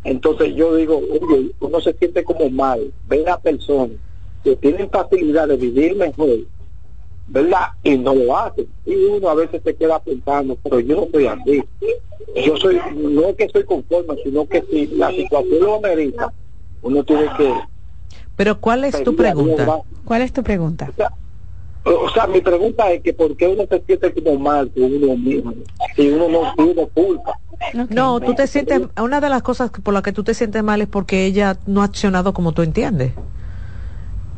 Entonces 0.05 0.55
yo 0.55 0.75
digo, 0.77 0.99
oye, 0.99 1.51
uno 1.61 1.81
se 1.81 1.93
siente 1.95 2.25
como 2.25 2.49
mal, 2.51 2.93
ver 3.09 3.29
a 3.29 3.37
personas 3.39 3.97
que 4.45 4.57
tienen 4.57 4.89
facilidad 4.91 5.49
de 5.49 5.57
vivir 5.57 5.97
mejor, 5.97 6.39
¿verdad? 7.29 7.69
Y 7.83 7.97
no 7.97 8.15
lo 8.15 8.37
hacen. 8.37 8.67
Y 8.85 8.95
uno 8.95 9.29
a 9.29 9.35
veces 9.35 9.61
se 9.63 9.75
queda 9.75 9.99
pensando, 10.01 10.57
pero 10.63 10.81
yo 10.81 10.97
no 10.97 11.09
soy 11.13 11.27
así. 11.27 11.65
Yo 12.45 12.57
soy, 12.57 12.81
no 12.95 13.29
es 13.29 13.37
que 13.37 13.49
soy 13.49 13.65
conforme, 13.65 14.17
sino 14.23 14.47
que 14.47 14.63
si 14.71 14.87
la 14.89 15.11
situación 15.11 15.61
lo 15.61 15.77
amerita, 15.77 16.33
uno 16.83 17.05
tiene 17.05 17.29
que... 17.37 17.55
Pero 18.37 18.61
¿cuál 18.61 18.85
es 18.85 19.03
tu 19.03 19.15
pregunta? 19.17 19.83
¿Cuál 20.05 20.23
es 20.23 20.33
tu 20.33 20.43
pregunta? 20.43 20.91
O 21.85 22.11
sea, 22.11 22.27
mi 22.27 22.41
pregunta 22.41 22.93
es 22.93 23.03
que 23.03 23.13
¿por 23.13 23.37
qué 23.37 23.49
uno 23.49 23.65
se 23.69 23.81
siente 23.81 24.13
como 24.13 24.39
mal 24.39 24.71
con 24.73 24.85
uno 24.85 25.17
mismo? 25.17 25.55
Si 25.97 26.11
uno 26.11 26.29
no 26.29 26.55
tiene 26.55 26.87
culpa. 26.89 27.39
No, 27.89 28.21
tú 28.21 28.35
te 28.35 28.47
sientes, 28.47 28.83
una 29.01 29.21
de 29.21 29.29
las 29.29 29.43
cosas 29.43 29.71
por 29.71 29.95
las 29.95 30.03
que 30.03 30.13
tú 30.13 30.23
te 30.23 30.35
sientes 30.35 30.63
mal 30.63 30.81
es 30.81 30.89
porque 30.89 31.25
ella 31.25 31.59
no 31.67 31.83
ha 31.83 31.85
accionado 31.85 32.33
como 32.33 32.53
tú 32.53 32.63
entiendes. 32.63 33.13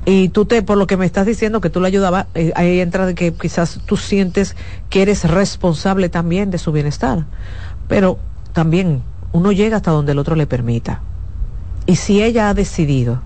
Y 0.07 0.31
tú 0.31 0.47
te, 0.47 0.63
por 0.63 0.79
lo 0.79 0.87
que 0.87 0.97
me 0.97 1.07
estás 1.07 1.27
diciendo 1.27 1.61
que 1.61 1.71
tú 1.71 1.81
la 1.81 1.89
ayudabas, 1.89 2.27
eh, 2.35 2.53
ahí 2.57 2.81
entra 2.81 3.07
de 3.07 3.15
que 3.15 3.33
quizás 3.33 3.81
tú 3.85 3.97
sientes 3.97 4.57
que 4.89 5.03
eres 5.03 5.25
responsable 5.25 6.09
también 6.09 6.51
de 6.51 6.59
su 6.59 6.73
bienestar. 6.73 7.27
Pero 7.89 8.19
también 8.53 9.03
uno 9.33 9.53
llega 9.53 9.77
hasta 9.77 9.91
donde 9.91 10.13
el 10.13 10.19
otro 10.19 10.37
le 10.37 10.47
permita. 10.47 11.03
Y 11.87 11.97
si 11.97 12.23
ella 12.23 12.49
ha 12.49 12.55
decidido 12.55 13.21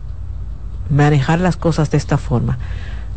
manejar 0.91 1.41
las 1.41 1.57
cosas 1.57 1.91
de 1.91 1.99
esta 1.99 2.19
forma, 2.19 2.59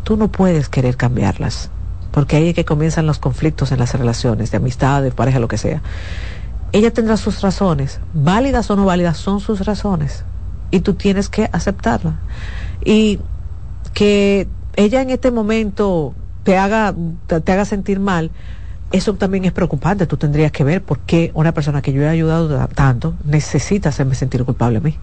tú 0.03 0.17
no 0.17 0.29
puedes 0.31 0.69
querer 0.69 0.95
cambiarlas. 0.95 1.71
Porque 2.11 2.35
ahí 2.35 2.49
es 2.49 2.55
que 2.55 2.65
comienzan 2.65 3.05
los 3.05 3.19
conflictos 3.19 3.71
en 3.71 3.79
las 3.79 3.93
relaciones, 3.93 4.51
de 4.51 4.57
amistad, 4.57 5.01
de 5.01 5.11
pareja, 5.11 5.39
lo 5.39 5.47
que 5.47 5.57
sea 5.57 5.81
ella 6.71 6.91
tendrá 6.91 7.17
sus 7.17 7.41
razones, 7.41 7.99
válidas 8.13 8.69
o 8.69 8.75
no 8.75 8.85
válidas, 8.85 9.17
son 9.17 9.39
sus 9.39 9.65
razones. 9.65 10.23
Y 10.69 10.81
tú 10.81 10.95
tienes 10.95 11.29
que 11.29 11.49
aceptarla. 11.51 12.19
Y 12.83 13.19
que 13.97 14.45
ella 14.75 15.01
en 15.01 15.09
este 15.09 15.31
momento 15.31 16.13
te 16.43 16.55
haga, 16.55 16.93
te, 17.25 17.41
te 17.41 17.51
haga 17.51 17.65
sentir 17.65 17.99
mal, 17.99 18.29
eso 18.91 19.15
también 19.15 19.43
es 19.45 19.51
preocupante. 19.51 20.05
Tú 20.05 20.17
tendrías 20.17 20.51
que 20.51 20.63
ver 20.63 20.83
por 20.83 20.99
qué 20.99 21.31
una 21.33 21.51
persona 21.51 21.81
que 21.81 21.91
yo 21.91 22.03
he 22.03 22.07
ayudado 22.07 22.47
ta- 22.47 22.67
tanto 22.67 23.15
necesita 23.25 23.89
hacerme 23.89 24.13
sentir 24.13 24.43
culpable 24.43 24.77
a 24.77 24.81
mí. 24.81 24.95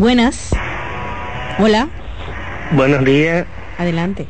Buenas. 0.00 0.50
Hola, 1.60 1.88
Buenos 2.72 3.04
días. 3.04 3.46
adelante. 3.78 4.26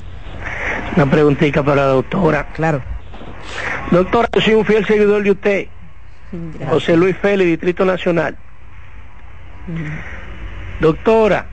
Una 0.94 1.10
preguntita 1.10 1.62
para 1.62 1.76
la 1.76 1.86
doctora. 1.88 2.48
Claro. 2.52 2.82
Doctora, 3.92 4.28
yo 4.34 4.40
soy 4.42 4.54
un 4.54 4.64
fiel 4.66 4.84
seguidor 4.86 5.22
de 5.22 5.30
usted. 5.30 5.68
José 6.68 6.98
Luis 6.98 7.16
Félix, 7.16 7.48
Distrito 7.48 7.86
Nacional. 7.86 8.36
Doctora. 10.80 11.46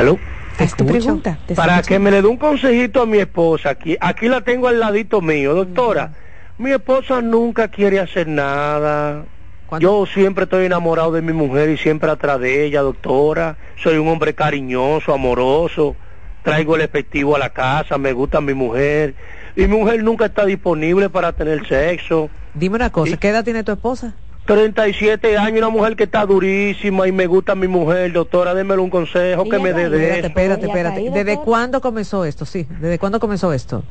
¿Aló? 0.00 0.18
Es 0.58 0.74
tu 0.74 0.84
pregunta. 0.86 1.38
te 1.46 1.54
Para 1.54 1.76
escucho. 1.76 1.88
que 1.88 1.98
me 1.98 2.10
le 2.10 2.22
dé 2.22 2.28
un 2.28 2.36
consejito 2.36 3.02
a 3.02 3.06
mi 3.06 3.18
esposa, 3.18 3.70
aquí, 3.70 3.96
aquí 4.00 4.28
la 4.28 4.40
tengo 4.42 4.68
al 4.68 4.80
ladito 4.80 5.20
mío, 5.20 5.54
doctora. 5.54 6.12
Mi 6.58 6.70
esposa 6.72 7.22
nunca 7.22 7.68
quiere 7.68 8.00
hacer 8.00 8.26
nada. 8.28 9.24
Yo 9.78 10.04
siempre 10.06 10.44
estoy 10.44 10.66
enamorado 10.66 11.12
de 11.12 11.22
mi 11.22 11.32
mujer 11.32 11.70
y 11.70 11.76
siempre 11.76 12.10
atrás 12.10 12.40
de 12.40 12.64
ella, 12.64 12.80
doctora. 12.82 13.56
Soy 13.82 13.96
un 13.98 14.08
hombre 14.08 14.34
cariñoso, 14.34 15.14
amoroso. 15.14 15.94
Traigo 16.42 16.74
el 16.76 16.82
efectivo 16.82 17.36
a 17.36 17.38
la 17.38 17.50
casa, 17.50 17.96
me 17.98 18.12
gusta 18.12 18.40
mi 18.40 18.54
mujer. 18.54 19.14
y 19.56 19.62
mi 19.62 19.76
mujer 19.78 20.02
nunca 20.02 20.26
está 20.26 20.44
disponible 20.44 21.08
para 21.10 21.32
tener 21.32 21.66
sexo. 21.66 22.28
Dime 22.54 22.76
una 22.76 22.90
cosa, 22.90 23.16
¿qué 23.16 23.28
edad 23.28 23.44
tiene 23.44 23.62
tu 23.64 23.72
esposa? 23.72 24.14
37 24.54 25.38
años, 25.38 25.58
una 25.58 25.68
mujer 25.68 25.94
que 25.94 26.02
está 26.04 26.26
durísima 26.26 27.06
y 27.06 27.12
me 27.12 27.28
gusta 27.28 27.54
mi 27.54 27.68
mujer, 27.68 28.12
doctora, 28.12 28.52
démelo 28.52 28.82
un 28.82 28.90
consejo 28.90 29.44
que 29.44 29.60
me 29.60 29.72
dé 29.72 29.88
de 29.88 29.96
Espérate, 29.96 30.18
eso. 30.18 30.26
espérate, 30.26 30.66
espérate. 30.66 31.10
¿Desde 31.10 31.36
cuándo 31.38 31.80
comenzó 31.80 32.24
esto? 32.24 32.44
Sí, 32.44 32.66
¿desde 32.80 32.98
cuándo 32.98 33.20
comenzó 33.20 33.52
esto? 33.52 33.84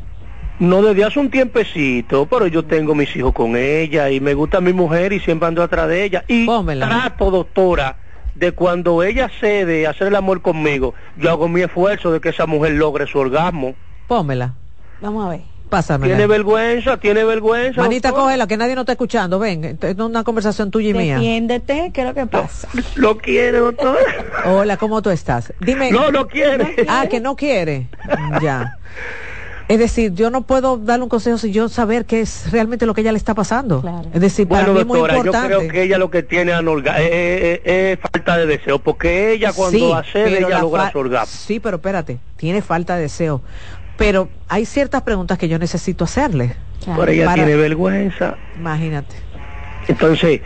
No 0.60 0.82
desde 0.82 1.06
hace 1.06 1.18
un 1.18 1.32
tiempecito, 1.32 2.26
pero 2.26 2.46
yo 2.48 2.66
tengo 2.66 2.94
mis 2.94 3.16
hijos 3.16 3.32
con 3.32 3.56
ella 3.56 4.10
y 4.10 4.20
me 4.20 4.34
gusta 4.34 4.60
mi 4.60 4.74
mujer 4.74 5.14
y 5.14 5.22
siempre 5.22 5.48
ando 5.48 5.64
atrás 5.64 5.88
de 5.88 6.04
ella. 6.04 6.26
Y 6.28 6.46
trato, 6.46 7.32
doctora, 7.32 7.96
de 8.36 8.52
cuando 8.52 9.02
ella 9.02 9.30
cede 9.40 9.88
a 9.88 9.92
hacer 9.92 10.08
el 10.08 10.16
amor 10.18 10.42
conmigo, 10.42 10.94
yo 11.18 11.30
hago 11.30 11.48
mi 11.48 11.62
esfuerzo 11.62 12.12
de 12.12 12.20
que 12.20 12.30
esa 12.30 12.46
mujer 12.46 12.74
logre 12.74 13.08
su 13.08 13.18
orgasmo. 13.18 13.76
Pómela. 14.08 14.56
Vamos 15.00 15.26
a 15.26 15.30
ver. 15.30 15.42
Pásamela. 15.70 16.16
Tiene 16.16 16.28
vergüenza, 16.28 16.98
tiene 16.98 17.24
vergüenza. 17.24 17.82
Manita, 17.82 18.12
cógela, 18.12 18.48
que 18.48 18.58
nadie 18.58 18.74
no 18.76 18.82
está 18.82 18.94
escuchando. 18.94 19.38
Ven, 19.38 19.78
es 19.80 19.98
una 20.00 20.24
conversación 20.24 20.72
tuya 20.72 20.90
y 20.90 20.94
mía. 20.94 21.16
Defiéndete, 21.16 21.92
¿qué 21.94 22.02
es 22.02 22.08
lo 22.08 22.14
que 22.16 22.26
pasa? 22.26 22.68
Lo 22.96 23.18
quiere, 23.18 23.60
doctora. 23.60 24.00
Hola, 24.46 24.78
¿cómo 24.78 25.02
tú 25.02 25.12
estás? 25.12 25.54
Dime. 25.60 25.92
No, 25.92 26.12
no 26.12 26.28
quiere. 26.28 26.76
Ah, 26.88 27.06
que 27.10 27.20
no 27.20 27.36
quiere. 27.36 27.88
Ya. 28.42 28.78
Es 29.68 29.78
decir, 29.78 30.16
yo 30.16 30.32
no 30.32 30.42
puedo 30.42 30.78
darle 30.78 31.04
un 31.04 31.10
consejo 31.10 31.38
sin 31.38 31.54
yo 31.54 31.70
saber 31.70 32.06
qué 32.06 32.22
es 32.22 32.52
realmente 32.52 32.88
lo 32.88 32.96
que 32.96 33.02
ella 33.02 33.12
le 33.12 33.20
está 33.20 33.36
pasando. 33.36 33.84
Es 34.12 34.20
decir, 34.20 34.48
para 34.48 34.62
Bueno, 34.62 34.74
mí 34.74 34.80
es 34.80 34.86
muy 34.88 34.98
doctora, 34.98 35.14
yo 35.14 35.20
importante. 35.20 35.56
creo 35.58 35.72
que 35.72 35.84
ella 35.84 35.98
lo 36.00 36.10
que 36.10 36.24
tiene 36.24 36.54
anorga- 36.54 36.98
es, 37.00 37.12
es- 37.12 37.60
es 37.64 38.00
falta 38.00 38.38
de 38.38 38.48
deseo, 38.48 38.80
porque 38.80 39.32
ella 39.34 39.54
cuando 39.54 39.78
Sí, 39.78 39.92
accede, 39.94 40.24
pero 40.24 40.48
ella 40.48 40.56
la 40.56 40.62
logra 40.62 40.92
su 40.92 40.98
orgasmo. 40.98 41.40
Sí, 41.46 41.60
pero 41.60 41.76
espérate, 41.78 42.18
tiene 42.38 42.64
falta 42.64 42.96
de 42.96 43.04
deseo. 43.04 43.44
Pero 44.00 44.30
hay 44.48 44.66
ciertas 44.66 45.02
preguntas 45.04 45.38
que 45.38 45.48
yo 45.50 45.60
necesito 45.60 46.06
hacerle. 46.06 46.56
Pero 46.86 47.12
ella 47.12 47.26
Para- 47.26 47.44
tiene 47.44 47.56
vergüenza. 47.56 48.38
Imagínate. 48.56 49.16
Entonces, 49.88 50.42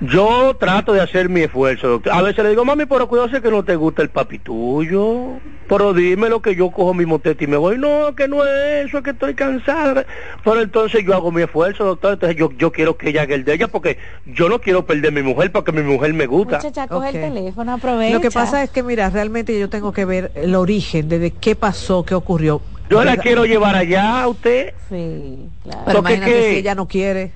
yo 0.00 0.54
trato 0.58 0.92
de 0.92 1.00
hacer 1.00 1.28
mi 1.28 1.42
esfuerzo, 1.42 1.88
doctor. 1.88 2.12
A 2.12 2.22
veces 2.22 2.42
le 2.44 2.50
digo, 2.50 2.64
mami, 2.64 2.84
pero 2.86 3.08
cuidado 3.08 3.28
sé 3.30 3.40
que 3.40 3.50
no 3.50 3.64
te 3.64 3.76
gusta 3.76 4.02
el 4.02 4.10
papi 4.10 4.38
tuyo. 4.38 5.38
Pero 5.66 5.94
dime 5.94 6.28
lo 6.28 6.42
que 6.42 6.54
yo 6.54 6.70
cojo 6.70 6.92
mi 6.92 7.06
motete 7.06 7.44
y 7.44 7.46
me 7.46 7.56
voy. 7.56 7.78
No, 7.78 8.14
que 8.14 8.28
no 8.28 8.44
es 8.44 8.86
eso, 8.86 8.98
es 8.98 9.04
que 9.04 9.10
estoy 9.10 9.34
cansada. 9.34 10.04
Pero 10.44 10.60
entonces 10.60 11.02
yo 11.06 11.14
hago 11.14 11.32
mi 11.32 11.42
esfuerzo, 11.42 11.84
doctor. 11.84 12.14
Entonces 12.14 12.36
yo, 12.36 12.50
yo 12.52 12.70
quiero 12.70 12.96
que 12.98 13.08
ella 13.08 13.22
haga 13.22 13.34
el 13.34 13.44
de 13.44 13.54
ella 13.54 13.68
porque 13.68 13.96
yo 14.26 14.48
no 14.50 14.60
quiero 14.60 14.84
perder 14.84 15.10
mi 15.12 15.22
mujer 15.22 15.50
porque 15.52 15.72
mi 15.72 15.82
mujer 15.82 16.12
me 16.12 16.26
gusta. 16.26 16.56
Muchacha, 16.58 16.86
coge 16.86 17.08
el 17.08 17.32
teléfono, 17.32 17.72
aprovecha. 17.72 18.14
Lo 18.14 18.20
que 18.20 18.30
pasa 18.30 18.62
es 18.62 18.70
que, 18.70 18.82
mira, 18.82 19.08
realmente 19.08 19.58
yo 19.58 19.70
tengo 19.70 19.92
que 19.92 20.04
ver 20.04 20.32
el 20.34 20.54
origen 20.54 21.08
de, 21.08 21.18
de 21.18 21.30
qué 21.30 21.56
pasó, 21.56 22.04
qué 22.04 22.14
ocurrió. 22.14 22.60
Yo 22.90 23.02
la 23.02 23.16
quiero 23.16 23.46
llevar 23.46 23.74
allá 23.74 24.22
a 24.22 24.28
usted. 24.28 24.74
Sí, 24.90 25.48
claro. 25.62 25.80
Pero 25.86 25.98
Porque 26.00 26.14
imagínate 26.16 26.32
que- 26.42 26.50
si 26.50 26.56
ella 26.58 26.74
no 26.74 26.86
quiere. 26.86 27.32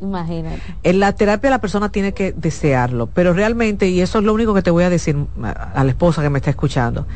Imagínate. 0.00 0.60
En 0.82 1.00
la 1.00 1.12
terapia 1.12 1.50
la 1.50 1.60
persona 1.60 1.90
tiene 1.90 2.12
que 2.12 2.32
desearlo, 2.32 3.08
pero 3.08 3.32
realmente, 3.32 3.88
y 3.88 4.00
eso 4.00 4.18
es 4.18 4.24
lo 4.24 4.32
único 4.32 4.54
que 4.54 4.62
te 4.62 4.70
voy 4.70 4.84
a 4.84 4.90
decir 4.90 5.16
a, 5.42 5.82
la 5.82 5.90
esposa 5.90 6.22
que 6.22 6.30
me 6.30 6.38
está 6.38 6.50
escuchando, 6.50 7.06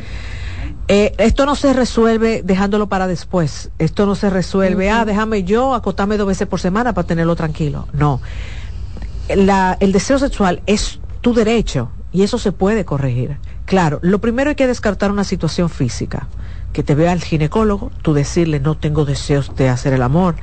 eh, 0.88 1.14
esto 1.18 1.46
no 1.46 1.54
se 1.54 1.72
resuelve 1.72 2.42
dejándolo 2.42 2.88
para 2.88 3.06
después, 3.06 3.70
esto 3.78 4.04
no 4.04 4.14
se 4.14 4.30
resuelve, 4.30 4.90
ah, 4.90 5.04
déjame 5.04 5.44
yo 5.44 5.74
acostarme 5.74 6.16
dos 6.16 6.26
veces 6.26 6.48
por 6.48 6.60
semana 6.60 6.92
para 6.92 7.06
tenerlo 7.06 7.36
tranquilo, 7.36 7.86
no. 7.92 8.20
La- 9.34 9.76
el 9.80 9.92
deseo 9.92 10.18
sexual 10.18 10.62
es 10.66 11.00
tu 11.20 11.34
derecho 11.34 11.90
y 12.10 12.22
eso 12.22 12.38
se 12.38 12.52
puede 12.52 12.84
corregir. 12.84 13.38
Claro, 13.64 14.00
lo 14.02 14.18
primero 14.20 14.50
hay 14.50 14.56
que 14.56 14.66
descartar 14.66 15.12
una 15.12 15.24
situación 15.24 15.70
física, 15.70 16.28
que 16.72 16.82
te 16.82 16.94
vea 16.94 17.12
el 17.12 17.22
ginecólogo, 17.22 17.92
tú 18.02 18.12
decirle 18.12 18.58
no 18.58 18.76
tengo 18.76 19.04
deseos 19.04 19.54
de 19.54 19.68
hacer 19.68 19.92
el 19.92 20.02
amor, 20.02 20.34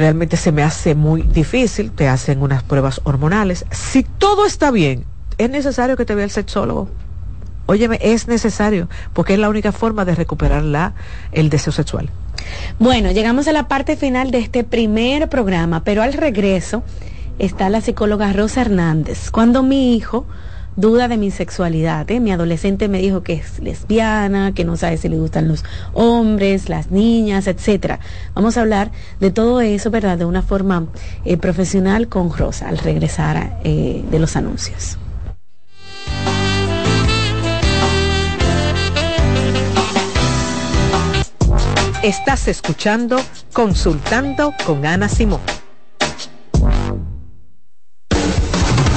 realmente 0.00 0.38
se 0.38 0.50
me 0.50 0.62
hace 0.62 0.94
muy 0.94 1.22
difícil, 1.22 1.92
te 1.92 2.08
hacen 2.08 2.40
unas 2.40 2.62
pruebas 2.62 3.02
hormonales. 3.04 3.66
Si 3.70 4.02
todo 4.02 4.46
está 4.46 4.70
bien, 4.70 5.04
es 5.36 5.50
necesario 5.50 5.96
que 5.96 6.06
te 6.06 6.14
vea 6.14 6.24
el 6.24 6.30
sexólogo. 6.30 6.88
Óyeme, 7.66 7.98
es 8.02 8.26
necesario, 8.26 8.88
porque 9.12 9.34
es 9.34 9.38
la 9.38 9.50
única 9.50 9.72
forma 9.72 10.06
de 10.06 10.14
recuperar 10.14 10.62
la, 10.62 10.94
el 11.32 11.50
deseo 11.50 11.72
sexual. 11.72 12.08
Bueno, 12.78 13.12
llegamos 13.12 13.46
a 13.46 13.52
la 13.52 13.68
parte 13.68 13.94
final 13.94 14.30
de 14.30 14.38
este 14.38 14.64
primer 14.64 15.28
programa, 15.28 15.84
pero 15.84 16.02
al 16.02 16.14
regreso 16.14 16.82
está 17.38 17.68
la 17.68 17.82
psicóloga 17.82 18.32
Rosa 18.32 18.62
Hernández. 18.62 19.30
Cuando 19.30 19.62
mi 19.62 19.94
hijo 19.94 20.26
duda 20.80 21.08
de 21.08 21.18
mi 21.18 21.30
sexualidad, 21.30 22.10
¿eh? 22.10 22.20
mi 22.20 22.32
adolescente 22.32 22.88
me 22.88 22.98
dijo 22.98 23.22
que 23.22 23.34
es 23.34 23.60
lesbiana, 23.60 24.52
que 24.52 24.64
no 24.64 24.76
sabe 24.76 24.96
si 24.96 25.08
le 25.08 25.18
gustan 25.18 25.46
los 25.46 25.64
hombres, 25.92 26.68
las 26.68 26.90
niñas, 26.90 27.46
etcétera. 27.46 28.00
Vamos 28.34 28.56
a 28.56 28.62
hablar 28.62 28.90
de 29.20 29.30
todo 29.30 29.60
eso, 29.60 29.90
¿verdad? 29.90 30.16
De 30.16 30.24
una 30.24 30.42
forma 30.42 30.86
eh, 31.24 31.36
profesional 31.36 32.08
con 32.08 32.32
Rosa 32.32 32.68
al 32.68 32.78
regresar 32.78 33.60
eh, 33.62 34.02
de 34.10 34.18
los 34.18 34.36
anuncios. 34.36 34.96
Estás 42.02 42.48
escuchando 42.48 43.20
Consultando 43.52 44.54
con 44.64 44.86
Ana 44.86 45.10
Simón. 45.10 45.40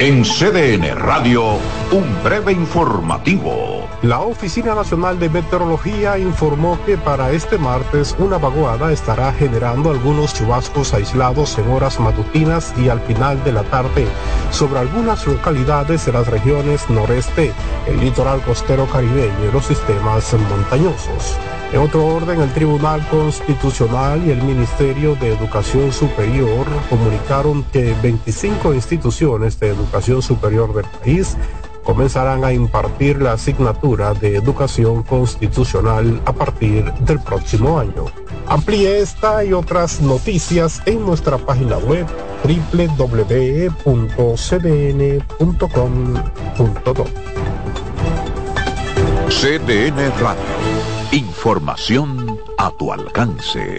En 0.00 0.22
CDN 0.22 0.94
Radio, 0.94 1.58
un 1.90 2.22
breve 2.22 2.52
informativo. 2.52 3.84
La 4.02 4.20
Oficina 4.20 4.76
Nacional 4.76 5.18
de 5.18 5.28
Meteorología 5.28 6.16
informó 6.20 6.78
que 6.86 6.96
para 6.96 7.32
este 7.32 7.58
martes 7.58 8.14
una 8.20 8.38
vaguada 8.38 8.92
estará 8.92 9.32
generando 9.32 9.90
algunos 9.90 10.34
chubascos 10.34 10.94
aislados 10.94 11.58
en 11.58 11.68
horas 11.72 11.98
matutinas 11.98 12.72
y 12.78 12.90
al 12.90 13.00
final 13.00 13.42
de 13.42 13.50
la 13.50 13.64
tarde 13.64 14.06
sobre 14.52 14.78
algunas 14.78 15.26
localidades 15.26 16.06
de 16.06 16.12
las 16.12 16.28
regiones 16.28 16.88
noreste, 16.88 17.52
el 17.88 17.98
litoral 17.98 18.40
costero 18.42 18.86
caribeño 18.86 19.46
y 19.48 19.52
los 19.52 19.66
sistemas 19.66 20.32
montañosos. 20.48 21.36
En 21.72 21.80
otro 21.80 22.06
orden, 22.06 22.40
el 22.40 22.50
Tribunal 22.54 23.06
Constitucional 23.08 24.24
y 24.26 24.30
el 24.30 24.42
Ministerio 24.42 25.16
de 25.16 25.34
Educación 25.34 25.92
Superior 25.92 26.66
comunicaron 26.88 27.62
que 27.64 27.94
25 28.00 28.72
instituciones 28.72 29.60
de 29.60 29.68
educación 29.68 29.87
superior 30.22 30.74
del 30.74 30.84
país 30.84 31.36
comenzarán 31.82 32.44
a 32.44 32.52
impartir 32.52 33.22
la 33.22 33.32
asignatura 33.32 34.12
de 34.14 34.36
educación 34.36 35.02
constitucional 35.02 36.20
a 36.26 36.32
partir 36.32 36.92
del 37.00 37.18
próximo 37.20 37.78
año. 37.78 38.04
Amplíe 38.46 39.00
esta 39.00 39.44
y 39.44 39.52
otras 39.52 40.00
noticias 40.00 40.82
en 40.86 41.04
nuestra 41.04 41.38
página 41.38 41.78
web 41.78 42.06
www.cdn.com.do. 42.44 43.44
CDN 49.28 50.12
Radio 50.20 50.58
Información 51.12 52.38
a 52.58 52.70
tu 52.72 52.92
alcance. 52.92 53.78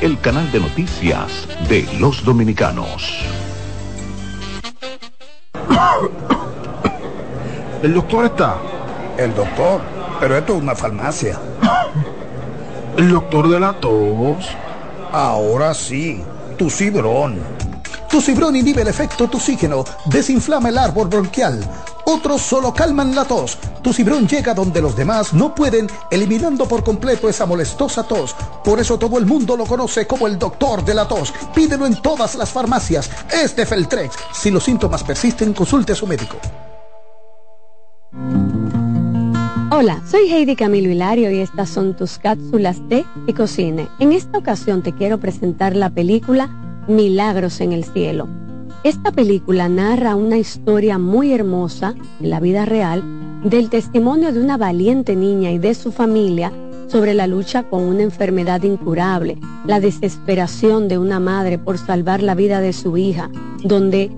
el 0.00 0.18
canal 0.20 0.50
de 0.50 0.60
noticias 0.60 1.46
de 1.68 1.86
los 1.98 2.24
dominicanos. 2.24 3.22
El 7.82 7.94
doctor 7.94 8.26
está. 8.26 8.56
El 9.18 9.34
doctor, 9.34 9.80
pero 10.18 10.38
esto 10.38 10.56
es 10.56 10.62
una 10.62 10.74
farmacia. 10.74 11.38
El 12.96 13.10
doctor 13.10 13.48
de 13.48 13.60
la 13.60 13.74
tos. 13.74 14.48
Ahora 15.12 15.74
sí, 15.74 16.22
tu 16.56 16.70
cibrón. 16.70 17.38
Tu 18.08 18.20
cibrón 18.20 18.56
inhibe 18.56 18.82
el 18.82 18.88
efecto 18.88 19.28
toxígeno, 19.28 19.84
desinflama 20.06 20.70
el 20.70 20.78
árbol 20.78 21.08
bronquial. 21.08 21.60
Otros 22.04 22.42
solo 22.42 22.72
calman 22.72 23.14
la 23.14 23.24
tos. 23.24 23.58
Tu 23.82 23.92
cibrón 23.92 24.26
llega 24.26 24.54
donde 24.54 24.80
los 24.80 24.96
demás 24.96 25.32
no 25.32 25.54
pueden, 25.54 25.88
eliminando 26.10 26.66
por 26.66 26.84
completo 26.84 27.28
esa 27.28 27.46
molestosa 27.46 28.02
tos. 28.02 28.34
Por 28.64 28.80
eso 28.80 28.98
todo 28.98 29.18
el 29.18 29.26
mundo 29.26 29.56
lo 29.56 29.64
conoce 29.64 30.06
como 30.06 30.26
el 30.26 30.38
doctor 30.38 30.84
de 30.84 30.94
la 30.94 31.06
tos. 31.06 31.32
Pídelo 31.54 31.86
en 31.86 32.00
todas 32.02 32.34
las 32.34 32.50
farmacias. 32.50 33.10
Este 33.30 33.66
Feltrex. 33.66 34.14
Si 34.32 34.50
los 34.50 34.64
síntomas 34.64 35.04
persisten, 35.04 35.52
consulte 35.52 35.92
a 35.92 35.96
su 35.96 36.06
médico. 36.06 36.36
Hola, 39.72 40.02
soy 40.10 40.30
Heidi 40.30 40.56
Camilo 40.56 40.90
Hilario 40.90 41.30
y 41.30 41.38
estas 41.38 41.70
son 41.70 41.96
tus 41.96 42.18
cápsulas 42.18 42.76
de 42.88 43.04
Ecocine. 43.28 43.88
En 43.98 44.12
esta 44.12 44.36
ocasión 44.36 44.82
te 44.82 44.92
quiero 44.92 45.18
presentar 45.18 45.76
la 45.76 45.90
película 45.90 46.48
Milagros 46.88 47.60
en 47.60 47.72
el 47.72 47.84
Cielo. 47.84 48.28
Esta 48.82 49.12
película 49.12 49.68
narra 49.68 50.16
una 50.16 50.38
historia 50.38 50.96
muy 50.96 51.34
hermosa 51.34 51.94
en 52.18 52.30
la 52.30 52.40
vida 52.40 52.64
real 52.64 53.02
del 53.44 53.68
testimonio 53.68 54.32
de 54.32 54.40
una 54.40 54.56
valiente 54.56 55.16
niña 55.16 55.50
y 55.50 55.58
de 55.58 55.74
su 55.74 55.92
familia 55.92 56.50
sobre 56.86 57.12
la 57.12 57.26
lucha 57.26 57.64
con 57.64 57.82
una 57.82 58.02
enfermedad 58.02 58.62
incurable, 58.62 59.36
la 59.66 59.80
desesperación 59.80 60.88
de 60.88 60.96
una 60.96 61.20
madre 61.20 61.58
por 61.58 61.76
salvar 61.76 62.22
la 62.22 62.34
vida 62.34 62.62
de 62.62 62.72
su 62.72 62.96
hija, 62.96 63.30
donde 63.62 64.10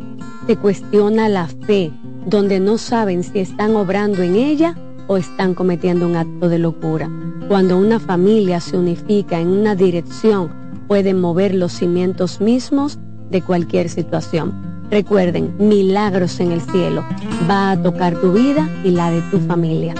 se 0.46 0.56
cuestiona 0.56 1.28
la 1.28 1.48
fe, 1.48 1.90
donde 2.26 2.60
no 2.60 2.78
saben 2.78 3.24
si 3.24 3.40
están 3.40 3.74
obrando 3.74 4.22
en 4.22 4.36
ella 4.36 4.76
o 5.08 5.16
están 5.16 5.54
cometiendo 5.54 6.06
un 6.06 6.14
acto 6.14 6.48
de 6.48 6.60
locura. 6.60 7.10
Cuando 7.48 7.76
una 7.76 7.98
familia 7.98 8.60
se 8.60 8.78
unifica 8.78 9.40
en 9.40 9.48
una 9.48 9.74
dirección, 9.74 10.52
pueden 10.86 11.20
mover 11.20 11.52
los 11.52 11.72
cimientos 11.72 12.40
mismos 12.40 13.00
de 13.32 13.42
cualquier 13.42 13.88
situación. 13.88 14.54
Recuerden, 14.90 15.56
milagros 15.58 16.38
en 16.38 16.52
el 16.52 16.60
cielo. 16.60 17.04
Va 17.50 17.72
a 17.72 17.82
tocar 17.82 18.14
tu 18.20 18.32
vida 18.32 18.68
y 18.84 18.90
la 18.90 19.10
de 19.10 19.22
tu 19.22 19.40
familia. 19.40 19.94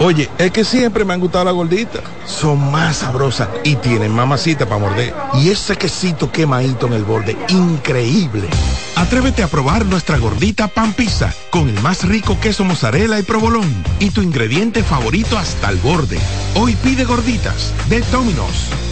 Oye, 0.00 0.28
es 0.36 0.50
que 0.50 0.64
siempre 0.64 1.04
me 1.04 1.14
han 1.14 1.20
gustado 1.20 1.44
las 1.44 1.54
gorditas. 1.54 2.02
Son 2.26 2.70
más 2.70 2.96
sabrosas 2.96 3.48
y 3.64 3.76
tienen 3.76 4.12
mamacita 4.12 4.66
para 4.66 4.80
morder. 4.80 5.14
Y 5.34 5.48
ese 5.48 5.76
quesito 5.76 6.30
quemadito 6.30 6.86
en 6.86 6.94
el 6.94 7.04
borde, 7.04 7.36
increíble. 7.48 8.48
Atrévete 8.96 9.42
a 9.42 9.48
probar 9.48 9.86
nuestra 9.86 10.18
gordita 10.18 10.68
pan 10.68 10.92
pizza 10.92 11.32
con 11.50 11.68
el 11.68 11.80
más 11.80 12.04
rico 12.06 12.38
queso 12.40 12.64
mozzarella 12.64 13.18
y 13.18 13.22
provolón 13.22 13.68
y 13.98 14.10
tu 14.10 14.22
ingrediente 14.22 14.82
favorito 14.82 15.38
hasta 15.38 15.70
el 15.70 15.78
borde. 15.78 16.18
Hoy 16.54 16.76
pide 16.76 17.04
gorditas 17.04 17.72
de 17.88 18.00
Domino's. 18.12 18.91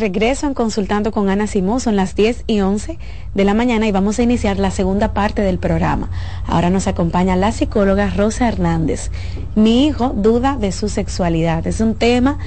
Regreso 0.00 0.46
en 0.46 0.54
Consultando 0.54 1.12
con 1.12 1.28
Ana 1.28 1.46
Simón, 1.46 1.80
son 1.80 1.94
las 1.94 2.16
10 2.16 2.44
y 2.46 2.60
11 2.60 2.98
de 3.34 3.44
la 3.44 3.54
mañana 3.54 3.86
y 3.86 3.92
vamos 3.92 4.18
a 4.18 4.22
iniciar 4.22 4.58
la 4.58 4.70
segunda 4.70 5.12
parte 5.12 5.42
del 5.42 5.58
programa. 5.58 6.10
Ahora 6.46 6.70
nos 6.70 6.88
acompaña 6.88 7.36
la 7.36 7.52
psicóloga 7.52 8.10
Rosa 8.10 8.48
Hernández. 8.48 9.10
Mi 9.54 9.86
hijo 9.86 10.08
duda 10.08 10.56
de 10.56 10.72
su 10.72 10.88
sexualidad. 10.88 11.66
Es 11.66 11.80
un 11.80 11.94
tema 11.94 12.38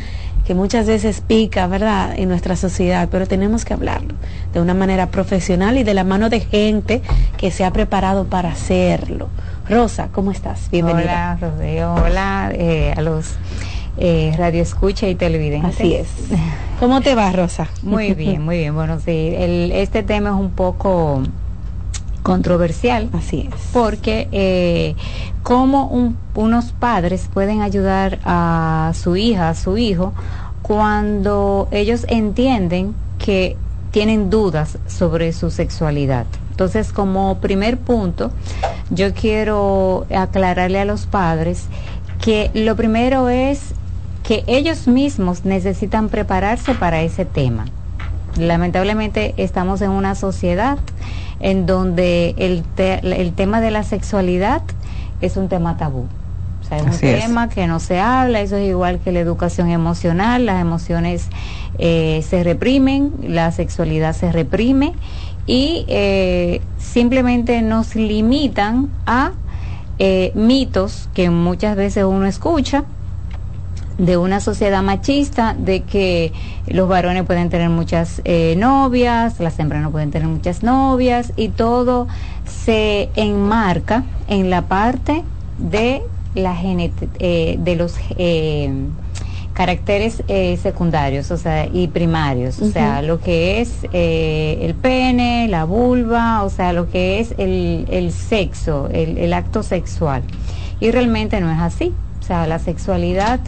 que 0.45 0.55
muchas 0.55 0.87
veces 0.87 1.21
pica, 1.21 1.67
¿verdad?, 1.67 2.13
en 2.17 2.27
nuestra 2.27 2.55
sociedad, 2.55 3.07
pero 3.09 3.27
tenemos 3.27 3.63
que 3.63 3.73
hablarlo 3.73 4.15
de 4.53 4.59
una 4.59 4.73
manera 4.73 5.09
profesional 5.09 5.77
y 5.77 5.83
de 5.83 5.93
la 5.93 6.03
mano 6.03 6.29
de 6.29 6.41
gente 6.41 7.01
que 7.37 7.51
se 7.51 7.63
ha 7.63 7.71
preparado 7.71 8.25
para 8.25 8.49
hacerlo. 8.49 9.29
Rosa, 9.69 10.09
¿cómo 10.11 10.31
estás? 10.31 10.69
Bienvenida. 10.69 11.37
Hola, 11.37 11.49
Rodeo. 11.49 11.93
Hola 11.95 12.51
eh, 12.53 12.93
a 12.97 13.01
los 13.01 13.35
eh, 13.97 14.33
radio 14.37 14.61
escucha 14.61 15.07
y 15.07 15.15
televidentes. 15.15 15.75
Así 15.75 15.93
es. 15.93 16.07
¿Cómo 16.79 17.01
te 17.01 17.15
va, 17.15 17.31
Rosa? 17.31 17.67
Muy 17.81 18.13
bien, 18.13 18.43
muy 18.43 18.57
bien. 18.57 18.73
Bueno, 18.73 18.99
sí, 18.99 19.33
este 19.35 20.03
tema 20.03 20.29
es 20.29 20.35
un 20.35 20.51
poco 20.51 21.21
controversial. 22.23 23.09
Así 23.13 23.49
es. 23.53 23.61
Porque 23.71 24.27
eh, 24.31 24.95
cómo 25.43 26.13
unos 26.33 26.71
padres 26.71 27.29
pueden 27.31 27.61
ayudar 27.61 28.19
a 28.23 28.93
su 28.95 29.15
hija, 29.15 29.49
a 29.49 29.55
su 29.55 29.77
hijo, 29.77 30.13
cuando 30.61 31.67
ellos 31.71 32.05
entienden 32.09 32.95
que 33.19 33.57
tienen 33.91 34.29
dudas 34.29 34.79
sobre 34.87 35.33
su 35.33 35.51
sexualidad. 35.51 36.25
Entonces, 36.49 36.91
como 36.91 37.37
primer 37.39 37.77
punto, 37.77 38.31
yo 38.89 39.13
quiero 39.13 40.05
aclararle 40.15 40.79
a 40.79 40.85
los 40.85 41.05
padres 41.05 41.67
que 42.19 42.49
lo 42.53 42.75
primero 42.75 43.29
es 43.29 43.73
que 44.23 44.43
ellos 44.47 44.87
mismos 44.87 45.45
necesitan 45.45 46.09
prepararse 46.09 46.73
para 46.73 47.01
ese 47.01 47.25
tema. 47.25 47.65
Lamentablemente 48.37 49.33
estamos 49.37 49.81
en 49.81 49.91
una 49.91 50.15
sociedad 50.15 50.79
en 51.39 51.65
donde 51.65 52.33
el, 52.37 52.63
el 52.77 53.33
tema 53.33 53.61
de 53.61 53.69
la 53.69 53.83
sexualidad 53.83 54.63
es 55.21 55.37
un 55.37 55.49
tema 55.49 55.77
tabú. 55.77 56.07
O 56.61 56.65
sea, 56.65 56.77
es 56.77 56.85
un 56.85 56.99
tema 56.99 57.49
que 57.49 57.67
no 57.67 57.81
se 57.81 57.99
habla, 57.99 58.39
eso 58.39 58.55
es 58.55 58.69
igual 58.69 58.99
que 58.99 59.11
la 59.11 59.19
educación 59.19 59.69
emocional, 59.69 60.45
las 60.45 60.61
emociones 60.61 61.27
eh, 61.77 62.23
se 62.27 62.43
reprimen, 62.43 63.11
la 63.27 63.51
sexualidad 63.51 64.15
se 64.15 64.31
reprime 64.31 64.93
y 65.45 65.85
eh, 65.89 66.61
simplemente 66.77 67.61
nos 67.61 67.95
limitan 67.95 68.89
a 69.05 69.33
eh, 69.99 70.31
mitos 70.35 71.09
que 71.13 71.29
muchas 71.29 71.75
veces 71.75 72.05
uno 72.05 72.25
escucha 72.25 72.85
de 73.97 74.17
una 74.17 74.39
sociedad 74.39 74.81
machista, 74.81 75.55
de 75.57 75.81
que 75.81 76.33
los 76.67 76.87
varones 76.87 77.23
pueden 77.23 77.49
tener 77.49 77.69
muchas 77.69 78.21
eh, 78.25 78.55
novias, 78.57 79.39
las 79.39 79.59
hembras 79.59 79.81
no 79.81 79.91
pueden 79.91 80.11
tener 80.11 80.27
muchas 80.27 80.63
novias, 80.63 81.33
y 81.35 81.49
todo 81.49 82.07
se 82.45 83.09
enmarca 83.15 84.03
en 84.27 84.49
la 84.49 84.63
parte 84.63 85.23
de 85.57 86.01
la 86.35 86.55
eh, 87.19 87.55
de 87.59 87.75
los 87.75 87.95
eh, 88.17 88.73
caracteres 89.53 90.23
secundarios, 90.59 91.29
o 91.29 91.37
sea, 91.37 91.67
y 91.71 91.87
primarios, 91.87 92.59
o 92.59 92.71
sea, 92.71 93.03
lo 93.03 93.19
que 93.19 93.61
es 93.61 93.85
el 93.93 94.73
pene, 94.73 95.47
la 95.47 95.65
vulva, 95.65 96.41
o 96.43 96.49
sea, 96.49 96.73
lo 96.73 96.89
que 96.89 97.19
es 97.19 97.35
el, 97.37 97.85
el 97.91 98.11
sexo, 98.11 98.89
el, 98.91 99.19
el 99.19 99.31
acto 99.31 99.61
sexual. 99.61 100.23
Y 100.79 100.89
realmente 100.89 101.39
no 101.39 101.51
es 101.51 101.59
así. 101.59 101.93
O 102.19 102.25
sea, 102.25 102.47
la 102.47 102.57
sexualidad 102.57 103.41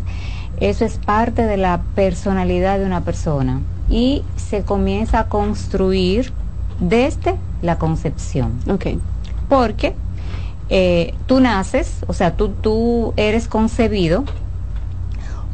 eso 0.60 0.86
es 0.86 0.98
parte 0.98 1.44
de 1.44 1.58
la 1.58 1.82
personalidad 1.96 2.80
de 2.80 2.86
una 2.86 3.02
persona 3.02 3.62
y 3.90 4.24
se 4.36 4.64
comienza 4.64 5.20
a 5.20 5.28
construir 5.28 6.32
desde 6.80 7.36
la 7.62 7.78
concepción. 7.78 8.60
Ok. 8.70 8.88
Porque 9.50 9.96
eh, 10.70 11.14
tú 11.28 11.40
naces, 11.40 12.04
o 12.08 12.14
sea, 12.14 12.36
tú, 12.36 12.50
tú 12.50 13.14
eres 13.18 13.48
concebido 13.48 14.24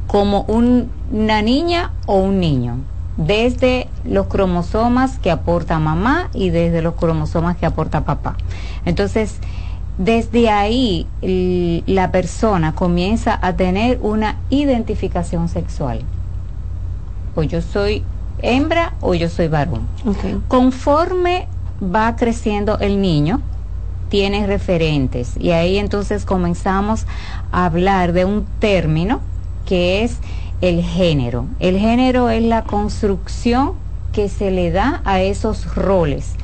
como 0.08 0.42
una 0.48 1.42
niña 1.42 1.92
o 2.06 2.18
un 2.18 2.40
niño, 2.40 2.78
desde 3.18 3.88
los 4.04 4.28
cromosomas 4.28 5.20
que 5.20 5.32
aporta 5.32 5.80
mamá 5.80 6.30
y 6.34 6.50
desde 6.50 6.82
los 6.82 6.96
cromosomas 6.96 7.56
que 7.58 7.66
aporta 7.66 8.02
papá. 8.04 8.36
Entonces, 8.86 9.40
desde 9.98 10.50
ahí 10.50 11.08
la 11.86 12.12
persona 12.12 12.74
comienza 12.74 13.38
a 13.42 13.56
tener 13.56 14.00
una 14.02 14.38
identificación 14.50 15.50
sexual. 15.50 16.02
O 17.36 17.44
yo 17.44 17.62
soy 17.62 18.04
hembra 18.42 18.94
o 19.02 19.14
yo 19.14 19.30
soy 19.30 19.48
varón. 19.48 19.82
Conforme 20.48 21.48
va 21.84 22.16
creciendo 22.16 22.80
el 22.80 23.02
niño, 23.02 23.42
tiene 24.10 24.46
referentes 24.46 25.38
y 25.40 25.52
ahí 25.52 25.78
entonces 25.78 26.26
comenzamos 26.26 27.06
a 27.52 27.66
hablar 27.66 28.12
de 28.12 28.26
un 28.26 28.46
término 28.60 29.22
que 29.66 30.04
es 30.04 30.18
el 30.60 30.84
género. 30.84 31.46
El 31.60 31.80
género 31.80 32.30
es 32.30 32.44
la 32.44 32.64
construcción 32.64 33.74
que 34.12 34.28
se 34.28 34.52
le 34.52 34.72
da 34.72 35.02
a 35.06 35.22
esos 35.22 35.76
roles. 35.76 36.36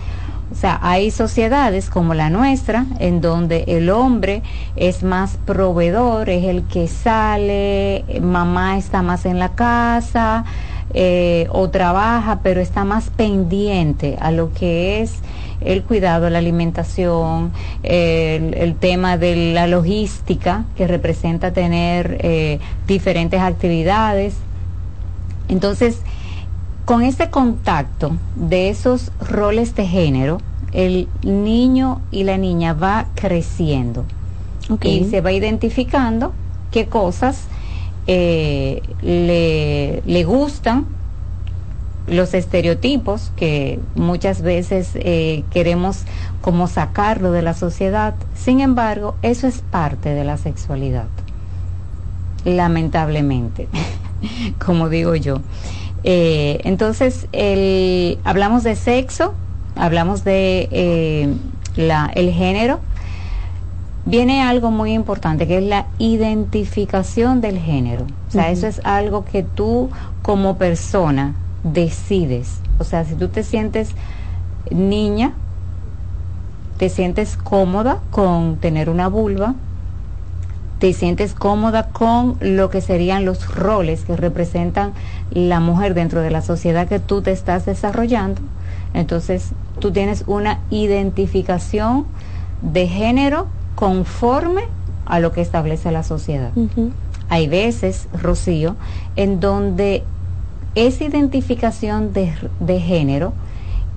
O 0.52 0.56
sea, 0.56 0.80
hay 0.82 1.11
sociedades 1.11 1.90
como 1.90 2.14
la 2.14 2.30
nuestra, 2.30 2.86
en 2.99 3.19
donde 3.19 3.65
el 3.68 3.90
hombre 3.90 4.44
es 4.76 5.03
más 5.03 5.38
proveedor, 5.45 6.30
es 6.30 6.45
el 6.45 6.64
que 6.64 6.88
sale, 6.88 8.06
mamá 8.22 8.78
está 8.78 9.02
más 9.02 9.26
en 9.26 9.40
la 9.40 9.49
casa, 9.49 10.45
eh, 10.94 11.48
o 11.52 11.69
trabaja, 11.69 12.40
pero 12.44 12.61
está 12.61 12.86
más 12.86 13.10
pendiente 13.10 14.18
a 14.22 14.32
lo 14.32 14.53
que 14.53 15.02
es 15.02 15.15
el 15.60 15.84
cuidado, 15.84 16.30
la 16.30 16.38
alimentación, 16.38 17.52
el, 17.84 18.76
tema 18.80 19.18
de 19.18 19.53
la 19.53 19.68
logística 19.68 20.64
que 20.78 20.88
representa 20.88 21.52
tener 21.52 22.18
eh, 22.22 22.60
diferentes 22.88 23.41
actividades. 23.41 24.36
Entonces, 25.49 26.02
con 26.88 27.04
este 27.04 27.30
contacto 27.30 28.16
de 28.38 28.70
esos 28.70 29.12
roles 29.20 29.76
de 29.76 29.86
género, 29.86 30.38
el 30.72 31.10
niño 31.22 32.00
y 32.12 32.24
la 32.24 32.38
niña 32.38 32.72
va 32.72 33.08
creciendo 33.14 34.06
y 34.82 35.04
se 35.04 35.20
va 35.20 35.34
identificando 35.34 36.32
qué 36.72 36.88
cosas 36.88 37.44
eh, 38.08 38.82
le, 39.02 40.02
le 40.06 40.24
gustan 40.24 40.86
los 42.08 42.34
estereotipos 42.34 43.34
que 43.36 43.82
muchas 43.96 44.42
veces 44.42 44.92
eh, 44.96 45.44
queremos 45.52 46.06
como 46.40 46.68
sacarlo 46.68 47.34
de 47.34 47.42
la 47.42 47.54
sociedad. 47.54 48.16
Sin 48.34 48.62
embargo, 48.62 49.16
eso 49.24 49.46
es 49.46 49.60
parte 49.60 50.12
de 50.14 50.24
la 50.24 50.38
sexualidad, 50.38 51.08
lamentablemente, 52.46 53.68
como 54.66 54.88
digo 54.88 55.16
yo. 55.16 55.42
Eh, 56.03 56.60
entonces, 56.64 57.28
el, 57.32 58.19
hablamos 58.24 58.64
de 58.64 58.76
sexo, 58.76 59.34
hablamos 59.76 60.24
de 60.24 60.69
eh, 60.72 61.34
la, 61.76 62.11
el 62.15 62.32
género. 62.32 62.80
Viene 64.06 64.41
algo 64.41 64.72
muy 64.72 64.94
importante 64.94 65.48
que 65.48 65.57
es 65.57 65.64
la 65.64 65.88
identificación 65.99 67.41
del 67.41 67.60
género. 67.60 68.06
O 68.30 68.32
sea, 68.32 68.52
eso 68.52 68.68
es 68.68 68.80
algo 68.86 69.26
que 69.26 69.44
tú 69.44 69.90
como 70.22 70.57
persona 70.57 71.36
decides. 71.64 72.61
O 72.80 72.84
sea, 72.84 73.03
si 73.03 73.15
tú 73.15 73.28
te 73.28 73.44
sientes 73.44 73.91
niña, 74.72 75.34
te 76.78 76.90
sientes 76.90 77.38
cómoda 77.38 77.99
con 78.11 78.57
tener 78.57 78.90
una 78.90 79.07
vulva, 79.07 79.56
te 80.80 80.94
sientes 80.94 81.34
cómoda 81.34 81.90
con 81.90 82.38
lo 82.40 82.69
que 82.69 82.82
serían 82.82 83.26
los 83.26 83.53
roles 83.53 84.06
que 84.06 84.15
representan 84.15 84.94
la 85.32 85.60
mujer 85.60 85.94
dentro 85.94 86.22
de 86.22 86.32
la 86.32 86.41
sociedad 86.41 86.88
que 86.88 86.99
tú 86.99 87.22
te 87.22 87.32
estás 87.32 87.66
desarrollando. 87.66 88.41
Entonces, 88.94 89.52
tú 89.80 89.91
tienes 89.91 90.24
una 90.28 90.60
identificación 90.70 92.06
de 92.62 92.88
género 92.88 93.48
conforme 93.76 94.64
a 95.06 95.20
lo 95.20 95.32
que 95.32 95.41
establece 95.41 95.91
la 95.91 96.04
sociedad. 96.04 96.52
Hay 97.30 97.48
veces, 97.48 98.08
Rocío, 98.14 98.76
en 99.16 99.40
donde 99.40 100.04
esa 100.76 101.04
identificación 101.04 102.14
de, 102.14 102.80
género 102.80 103.34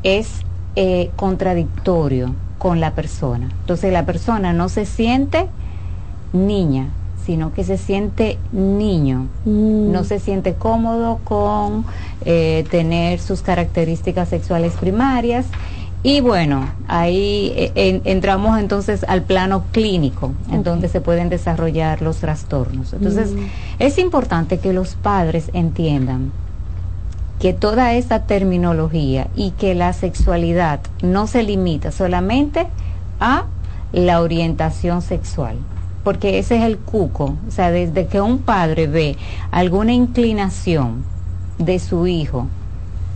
es 0.02 0.43
eh, 0.77 1.11
contradictorio 1.16 2.35
con 2.59 2.81
la 2.81 2.94
persona. 2.94 3.48
Entonces 3.61 3.93
la 3.93 4.07
persona 4.07 4.52
no 4.52 4.69
se 4.69 4.86
siente 4.86 5.48
niña, 6.32 6.89
sino 7.24 7.52
que 7.52 7.64
se 7.64 7.78
siente 7.78 8.38
niño, 8.52 9.26
mm. 9.44 9.92
no 9.92 10.05
se 10.05 10.18
siente 10.18 10.55
cómodo 10.55 11.20
con 11.24 11.84
eh, 12.24 12.64
tener 12.70 13.20
sus 13.20 13.42
características 13.42 14.28
sexuales 14.28 14.74
primarias. 14.74 15.47
Y 16.02 16.20
bueno, 16.22 16.66
ahí 16.88 17.52
eh, 17.55 18.01
entramos 18.05 18.59
entonces 18.59 19.05
al 19.06 19.22
plano 19.22 19.64
clínico, 19.70 20.32
en 20.51 20.62
donde 20.62 20.88
se 20.88 21.02
pueden 21.02 21.28
desarrollar 21.28 22.01
los 22.01 22.16
trastornos. 22.16 22.94
Entonces, 22.94 23.32
mm. 23.32 23.38
es 23.80 23.98
importante 23.98 24.59
que 24.59 24.72
los 24.72 24.94
padres 24.94 25.51
entiendan 25.52 26.32
que 27.40 27.55
toda 27.55 27.94
esta 27.94 28.24
terminología 28.24 29.28
y 29.34 29.52
que 29.52 29.74
la 29.74 29.92
sexualidad 29.94 30.80
no 31.02 31.26
se 31.26 31.42
limita 31.42 31.90
solamente 31.90 32.66
a 33.18 33.44
la 33.92 34.20
orientación 34.20 35.02
sexual, 35.02 35.56
porque 36.02 36.39
ese 36.39 36.56
es 36.56 36.62
el 36.64 36.78
cuco, 36.78 37.36
o 37.47 37.51
sea, 37.51 37.70
desde 37.70 38.06
que 38.06 38.20
un 38.20 38.39
padre 38.39 38.86
ve 38.86 39.16
alguna 39.51 39.93
inclinación 39.93 41.05
de 41.59 41.78
su 41.78 42.06
hijo, 42.06 42.47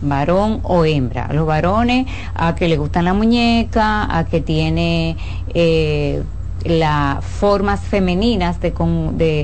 varón 0.01 0.59
o 0.63 0.85
hembra, 0.85 1.25
a 1.25 1.33
los 1.33 1.47
varones 1.47 2.05
a 2.35 2.55
que 2.55 2.67
le 2.67 2.77
gustan 2.77 3.05
la 3.05 3.13
muñeca, 3.13 4.15
a 4.15 4.25
que 4.25 4.41
tiene 4.41 5.17
eh, 5.53 6.23
las 6.63 7.23
formas 7.23 7.81
femeninas 7.81 8.59
de, 8.59 8.71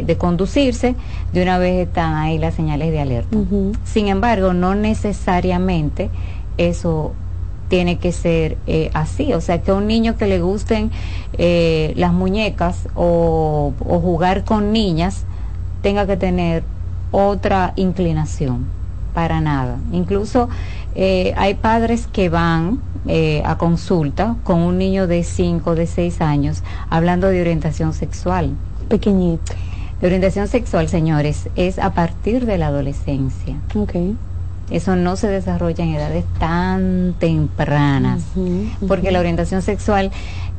de, 0.06 0.18
conducirse, 0.18 0.96
de 1.34 1.44
una 1.44 1.58
vez 1.58 1.88
están 1.88 2.16
ahí 2.16 2.38
las 2.38 2.56
señales 2.56 2.92
de 2.92 3.00
alerta. 3.00 3.38
Sin 3.84 4.08
embargo, 4.08 4.54
no 4.54 4.76
necesariamente 4.76 6.10
eso 6.58 7.14
tiene 7.72 8.00
que 8.00 8.12
ser 8.12 8.58
eh, 8.68 8.92
así. 8.94 9.32
O 9.32 9.40
sea, 9.40 9.62
que 9.62 9.72
a 9.72 9.76
un 9.76 9.88
niño 9.88 10.18
que 10.18 10.28
le 10.28 10.42
gusten 10.42 10.92
eh, 11.38 11.94
las 11.96 12.12
muñecas 12.12 12.90
o, 12.96 13.74
o 13.80 14.00
jugar 14.02 14.44
con 14.44 14.74
niñas 14.74 15.24
tenga 15.82 16.06
que 16.06 16.18
tener 16.18 16.64
otra 17.12 17.72
inclinación, 17.78 18.66
para 19.14 19.40
nada. 19.40 19.78
Incluso 19.94 20.50
eh, 20.96 21.34
hay 21.38 21.54
padres 21.54 22.08
que 22.12 22.28
van 22.28 22.82
eh, 23.08 23.42
a 23.46 23.58
consulta 23.58 24.36
con 24.44 24.60
un 24.60 24.78
niño 24.78 25.08
de 25.08 25.24
5, 25.24 25.74
de 25.74 25.88
6 25.88 26.20
años, 26.20 26.64
hablando 26.90 27.28
de 27.28 27.40
orientación 27.40 27.94
sexual. 27.94 28.52
Pequeñito. 28.90 29.54
La 30.02 30.08
orientación 30.08 30.50
sexual, 30.50 30.90
señores, 30.90 31.48
es 31.56 31.80
a 31.80 31.94
partir 31.94 32.46
de 32.46 32.58
la 32.58 32.68
adolescencia. 32.68 33.56
Okay. 33.74 34.18
Eso 34.72 34.96
no 34.96 35.16
se 35.16 35.28
desarrolla 35.28 35.84
en 35.84 35.96
edades 35.96 36.26
tan 36.40 37.14
tempranas, 37.20 38.24
porque 38.88 39.12
la 39.12 39.20
orientación 39.20 39.62
sexual 39.62 40.12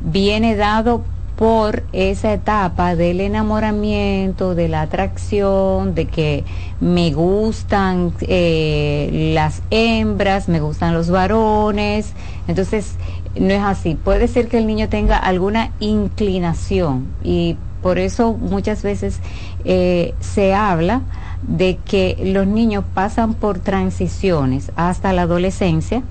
viene 0.04 0.54
dado 0.54 1.02
por 1.36 1.82
esa 1.92 2.32
etapa 2.34 2.94
del 2.94 3.20
enamoramiento, 3.20 4.54
de 4.54 4.68
la 4.68 4.82
atracción, 4.82 5.94
de 5.94 6.06
que 6.06 6.44
me 6.78 7.12
gustan 7.12 8.12
eh, 8.20 9.32
las 9.34 9.62
hembras, 9.70 10.48
me 10.48 10.60
gustan 10.60 10.94
los 10.94 11.10
varones. 11.10 12.12
Entonces, 12.46 12.96
no 13.34 13.52
es 13.52 13.62
así. 13.62 13.94
Puede 13.94 14.28
ser 14.28 14.48
que 14.48 14.58
el 14.58 14.66
niño 14.66 14.88
tenga 14.88 15.16
alguna 15.16 15.72
inclinación 15.80 17.08
y 17.24 17.56
por 17.82 17.98
eso 17.98 18.32
muchas 18.32 18.82
veces 18.82 19.18
eh, 19.64 20.14
se 20.20 20.54
habla 20.54 21.02
de 21.42 21.78
que 21.84 22.16
los 22.24 22.46
niños 22.46 22.84
pasan 22.94 23.34
por 23.34 23.58
transiciones 23.58 24.70
hasta 24.76 25.12
la 25.12 25.22
adolescencia 25.22 26.02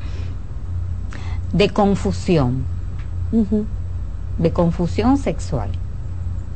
de 1.54 1.70
confusión. 1.70 2.64
De 4.38 4.52
confusión 4.52 5.18
sexual. 5.18 5.70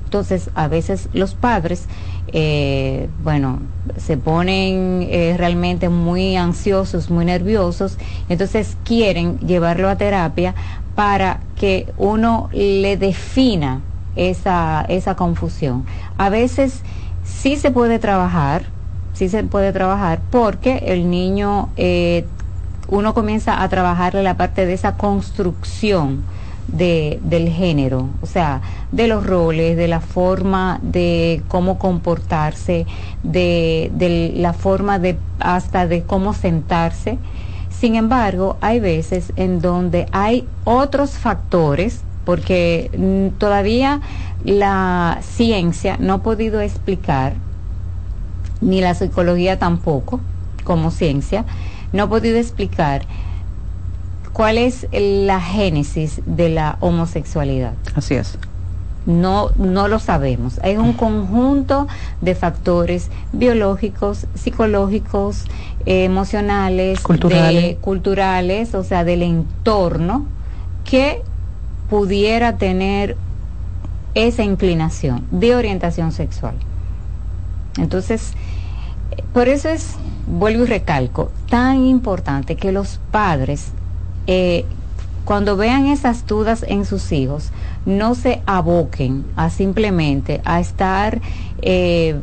Entonces, 0.05 0.49
a 0.55 0.67
veces 0.67 1.09
los 1.13 1.33
padres, 1.33 1.87
eh, 2.27 3.09
bueno, 3.23 3.59
se 3.97 4.17
ponen 4.17 5.07
eh, 5.09 5.35
realmente 5.37 5.89
muy 5.89 6.35
ansiosos, 6.35 7.09
muy 7.09 7.25
nerviosos, 7.25 7.97
entonces 8.29 8.77
quieren 8.83 9.39
llevarlo 9.39 9.89
a 9.89 9.97
terapia 9.97 10.53
para 10.95 11.41
que 11.55 11.91
uno 11.97 12.49
le 12.53 12.97
defina 12.97 13.81
esa, 14.15 14.85
esa 14.87 15.15
confusión. 15.15 15.85
A 16.17 16.29
veces 16.29 16.81
sí 17.23 17.57
se 17.57 17.71
puede 17.71 17.99
trabajar, 17.99 18.63
sí 19.13 19.29
se 19.29 19.43
puede 19.43 19.71
trabajar 19.73 20.19
porque 20.31 20.83
el 20.87 21.09
niño, 21.09 21.69
eh, 21.77 22.25
uno 22.87 23.13
comienza 23.13 23.61
a 23.61 23.69
trabajarle 23.69 24.23
la 24.23 24.37
parte 24.37 24.65
de 24.65 24.73
esa 24.73 24.95
construcción 24.95 26.23
de, 26.67 27.19
del 27.23 27.49
género, 27.49 28.09
o 28.21 28.25
sea, 28.25 28.61
de 28.91 29.07
los 29.07 29.25
roles, 29.25 29.77
de 29.77 29.87
la 29.87 29.99
forma 29.99 30.79
de 30.81 31.41
cómo 31.47 31.77
comportarse, 31.77 32.85
de, 33.23 33.91
de 33.93 34.33
la 34.35 34.53
forma 34.53 34.99
de 34.99 35.17
hasta 35.39 35.87
de 35.87 36.03
cómo 36.03 36.33
sentarse. 36.33 37.17
Sin 37.69 37.95
embargo, 37.95 38.57
hay 38.61 38.79
veces 38.79 39.33
en 39.35 39.61
donde 39.61 40.07
hay 40.11 40.47
otros 40.63 41.11
factores, 41.11 42.01
porque 42.26 42.91
mm, 42.97 43.38
todavía 43.38 44.02
la 44.43 45.19
ciencia 45.22 45.97
no 45.99 46.14
ha 46.14 46.23
podido 46.23 46.61
explicar, 46.61 47.34
ni 48.61 48.81
la 48.81 48.93
psicología 48.93 49.60
tampoco, 49.60 50.19
como 50.64 50.91
ciencia, 50.91 51.45
no 51.93 52.03
ha 52.03 52.10
podido 52.10 52.38
explicar 52.38 53.03
cuál 54.34 54.57
es 54.57 54.88
la 54.91 55.39
génesis 55.39 56.22
de 56.26 56.49
la 56.49 56.77
homosexualidad. 56.81 57.73
Así 57.95 58.15
es. 58.15 58.38
No, 59.06 59.52
no 59.57 59.88
lo 59.88 59.99
sabemos. 59.99 60.60
Hay 60.64 60.77
un 60.77 60.93
conjunto 60.93 61.88
de 62.22 62.34
factores 62.34 63.11
biológicos, 63.31 64.26
psicológicos, 64.34 65.45
emocionales, 65.85 66.99
culturales. 67.02 67.77
culturales, 67.77 68.73
o 68.73 68.84
sea, 68.84 69.03
del 69.03 69.22
entorno, 69.22 70.26
que 70.84 71.22
pudiera 71.89 72.57
tener 72.57 73.17
esa 74.13 74.43
inclinación 74.43 75.25
de 75.31 75.55
orientación 75.55 76.11
sexual. 76.11 76.55
Entonces, 77.77 78.33
por 79.33 79.49
eso 79.49 79.69
es, 79.69 79.95
vuelvo 80.27 80.63
y 80.63 80.67
recalco, 80.67 81.31
tan 81.49 81.85
importante 81.85 82.55
que 82.55 82.71
los 82.71 82.99
padres 83.11 83.71
eh, 84.27 84.65
cuando 85.23 85.57
vean 85.57 85.87
esas 85.87 86.27
dudas 86.27 86.63
en 86.67 86.85
sus 86.85 87.11
hijos, 87.11 87.49
no 87.87 88.13
se 88.13 88.41
aboquen 88.45 89.25
a 89.35 89.49
simplemente 89.49 90.39
a 90.45 90.59
estar 90.59 91.19
eh, 91.63 92.15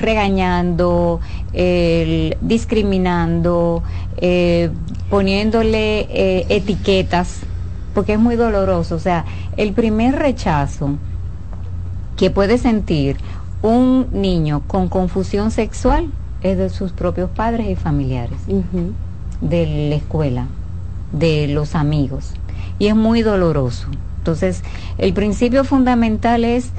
regañando, 0.00 1.20
discriminando, 2.40 3.82
eh, 4.16 4.70
poniéndole 5.10 6.46
etiquetas, 6.48 7.40
porque 7.96 8.12
es 8.12 8.18
muy 8.18 8.36
doloroso. 8.36 8.94
O 8.94 8.98
sea, 8.98 9.24
el 9.56 9.72
primer 9.72 10.16
rechazo 10.16 10.98
que 12.18 12.30
puede 12.30 12.58
sentir 12.58 13.16
un 13.62 14.08
niño 14.12 14.62
con 14.66 14.90
confusión 14.90 15.50
sexual 15.50 16.10
es 16.42 16.58
de 16.58 16.68
sus 16.68 16.92
propios 16.92 17.30
padres 17.30 17.68
y 17.70 17.74
familiares, 17.74 18.38
de 19.40 19.88
la 19.88 19.94
escuela 19.94 20.46
de 21.10 21.48
los 21.48 21.74
amigos. 21.74 22.34
Y 22.78 22.88
es 22.88 22.94
muy 22.94 23.22
doloroso. 23.22 23.88
Entonces, 24.18 24.62
el 24.98 25.14
principio 25.14 25.64
fundamental 25.64 26.44
es 26.44 26.72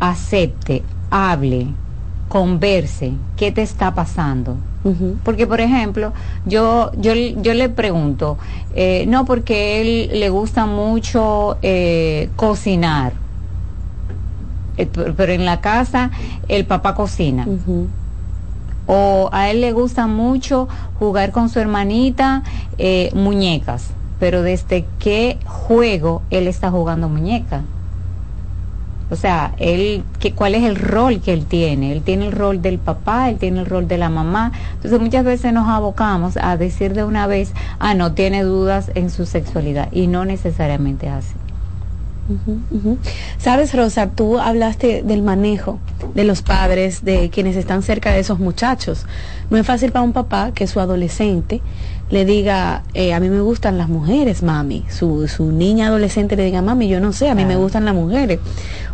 acepte, 0.00 0.82
hable, 1.10 1.66
converse, 2.30 3.12
¿qué 3.36 3.52
te 3.52 3.60
está 3.60 3.94
pasando? 3.94 4.56
Porque, 5.24 5.46
por 5.46 5.60
ejemplo, 5.60 6.12
yo, 6.44 6.90
yo, 6.96 7.14
yo 7.14 7.54
le 7.54 7.68
pregunto, 7.68 8.38
eh, 8.74 9.04
no, 9.06 9.24
porque 9.24 9.80
él 9.80 10.18
le 10.18 10.28
gusta 10.28 10.66
mucho 10.66 11.56
eh, 11.62 12.30
cocinar, 12.34 13.12
eh, 14.76 14.86
pero 15.16 15.32
en 15.32 15.44
la 15.44 15.60
casa 15.60 16.10
el 16.48 16.66
papá 16.66 16.94
cocina. 16.94 17.46
O 18.86 19.30
a 19.32 19.50
él 19.50 19.60
le 19.60 19.72
gusta 19.72 20.08
mucho 20.08 20.68
jugar 20.98 21.30
con 21.30 21.48
su 21.48 21.60
hermanita 21.60 22.42
muñecas, 23.14 23.90
pero 24.18 24.42
desde 24.42 24.84
qué 24.98 25.38
juego 25.44 26.22
él 26.30 26.48
está 26.48 26.70
jugando 26.72 27.08
muñeca. 27.08 27.62
O 29.12 29.16
sea, 29.16 29.54
él, 29.58 30.04
que, 30.20 30.32
¿cuál 30.32 30.54
es 30.54 30.64
el 30.64 30.74
rol 30.74 31.20
que 31.20 31.34
él 31.34 31.44
tiene? 31.44 31.92
Él 31.92 32.00
tiene 32.00 32.24
el 32.24 32.32
rol 32.32 32.62
del 32.62 32.78
papá, 32.78 33.28
él 33.28 33.36
tiene 33.36 33.60
el 33.60 33.66
rol 33.66 33.86
de 33.86 33.98
la 33.98 34.08
mamá. 34.08 34.52
Entonces 34.76 34.98
muchas 35.00 35.22
veces 35.22 35.52
nos 35.52 35.68
abocamos 35.68 36.38
a 36.38 36.56
decir 36.56 36.94
de 36.94 37.04
una 37.04 37.26
vez, 37.26 37.52
ah, 37.78 37.92
no 37.92 38.12
tiene 38.12 38.42
dudas 38.42 38.90
en 38.94 39.10
su 39.10 39.26
sexualidad 39.26 39.90
y 39.92 40.06
no 40.06 40.24
necesariamente 40.24 41.10
así. 41.10 41.34
Sabes, 43.36 43.74
Rosa, 43.74 44.08
tú 44.08 44.38
hablaste 44.38 45.02
del 45.02 45.20
manejo 45.20 45.78
de 46.14 46.24
los 46.24 46.40
padres, 46.40 47.04
de 47.04 47.28
quienes 47.28 47.56
están 47.56 47.82
cerca 47.82 48.12
de 48.12 48.20
esos 48.20 48.38
muchachos. 48.38 49.04
No 49.50 49.58
es 49.58 49.66
fácil 49.66 49.92
para 49.92 50.04
un 50.04 50.14
papá 50.14 50.52
que 50.54 50.66
su 50.66 50.80
adolescente 50.80 51.60
le 52.12 52.26
diga, 52.26 52.82
eh, 52.92 53.14
a 53.14 53.20
mí 53.20 53.30
me 53.30 53.40
gustan 53.40 53.78
las 53.78 53.88
mujeres, 53.88 54.42
mami. 54.42 54.84
Su, 54.90 55.26
su 55.28 55.50
niña 55.50 55.86
adolescente 55.86 56.36
le 56.36 56.44
diga, 56.44 56.60
mami, 56.60 56.86
yo 56.86 57.00
no 57.00 57.14
sé, 57.14 57.30
a 57.30 57.34
mí 57.34 57.46
me 57.46 57.56
gustan 57.56 57.86
las 57.86 57.94
mujeres. 57.94 58.38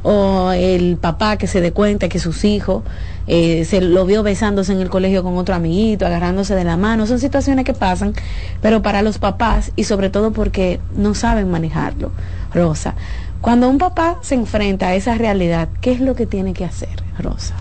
O 0.04 0.52
el 0.52 0.98
papá 0.98 1.36
que 1.36 1.48
se 1.48 1.60
dé 1.60 1.72
cuenta 1.72 2.08
que 2.08 2.20
sus 2.20 2.44
hijos 2.44 2.84
eh, 3.26 3.64
se 3.64 3.80
lo 3.80 4.06
vio 4.06 4.22
besándose 4.22 4.72
en 4.72 4.80
el 4.80 4.88
colegio 4.88 5.24
con 5.24 5.36
otro 5.36 5.56
amiguito, 5.56 6.06
agarrándose 6.06 6.54
de 6.54 6.62
la 6.62 6.76
mano. 6.76 7.08
Son 7.08 7.18
situaciones 7.18 7.64
que 7.64 7.74
pasan, 7.74 8.14
pero 8.62 8.82
para 8.82 9.02
los 9.02 9.18
papás 9.18 9.72
y 9.74 9.82
sobre 9.82 10.10
todo 10.10 10.30
porque 10.30 10.78
no 10.94 11.16
saben 11.16 11.50
manejarlo. 11.50 12.12
Rosa, 12.54 12.94
cuando 13.40 13.68
un 13.68 13.78
papá 13.78 14.18
se 14.20 14.36
enfrenta 14.36 14.86
a 14.86 14.94
esa 14.94 15.16
realidad, 15.16 15.68
¿qué 15.80 15.90
es 15.90 15.98
lo 15.98 16.14
que 16.14 16.26
tiene 16.26 16.52
que 16.52 16.64
hacer, 16.64 17.02
Rosa? 17.18 17.56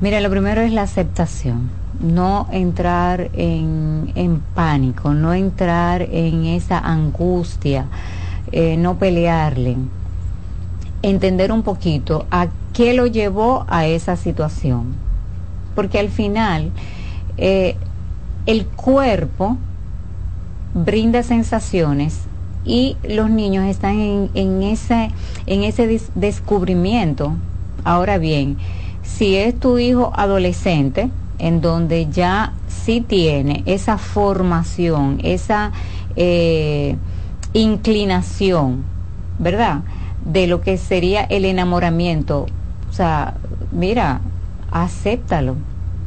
Mira, 0.00 0.20
lo 0.20 0.30
primero 0.30 0.62
es 0.62 0.72
la 0.72 0.82
aceptación, 0.82 1.70
no 1.98 2.46
entrar 2.52 3.30
en, 3.32 4.42
pánico, 4.54 5.12
no 5.12 5.34
entrar 5.34 6.02
en 6.02 6.44
esa 6.46 6.78
angustia, 6.78 7.86
eh, 8.52 8.76
no 8.76 8.98
pelearle, 8.98 9.76
entender 11.02 11.52
un 11.52 11.62
poquito 11.62 12.26
a 12.30 12.48
qué 12.72 12.94
lo 12.94 13.06
llevó 13.06 13.64
a 13.68 13.86
esa 13.86 14.16
situación, 14.16 14.94
porque 15.74 15.98
al 15.98 16.08
final 16.08 16.70
eh, 17.36 17.76
el 18.46 18.66
cuerpo 18.66 19.56
brinda 20.74 21.22
sensaciones 21.22 22.22
y 22.64 22.96
los 23.08 23.30
niños 23.30 23.66
están 23.66 23.98
en, 23.98 24.30
en 24.34 24.62
ese, 24.62 25.10
en 25.46 25.64
ese 25.64 26.00
descubrimiento. 26.14 27.34
Ahora 27.84 28.18
bien, 28.18 28.58
si 29.02 29.36
es 29.36 29.58
tu 29.58 29.78
hijo 29.78 30.12
adolescente, 30.14 31.10
en 31.40 31.60
donde 31.60 32.08
ya 32.10 32.52
sí 32.68 33.00
tiene 33.00 33.62
esa 33.66 33.98
formación, 33.98 35.20
esa 35.22 35.72
eh, 36.16 36.96
inclinación, 37.52 38.84
¿verdad? 39.38 39.80
De 40.24 40.46
lo 40.46 40.60
que 40.60 40.76
sería 40.78 41.22
el 41.24 41.44
enamoramiento. 41.44 42.46
O 42.88 42.92
sea, 42.92 43.34
mira, 43.72 44.20
acéptalo. 44.70 45.56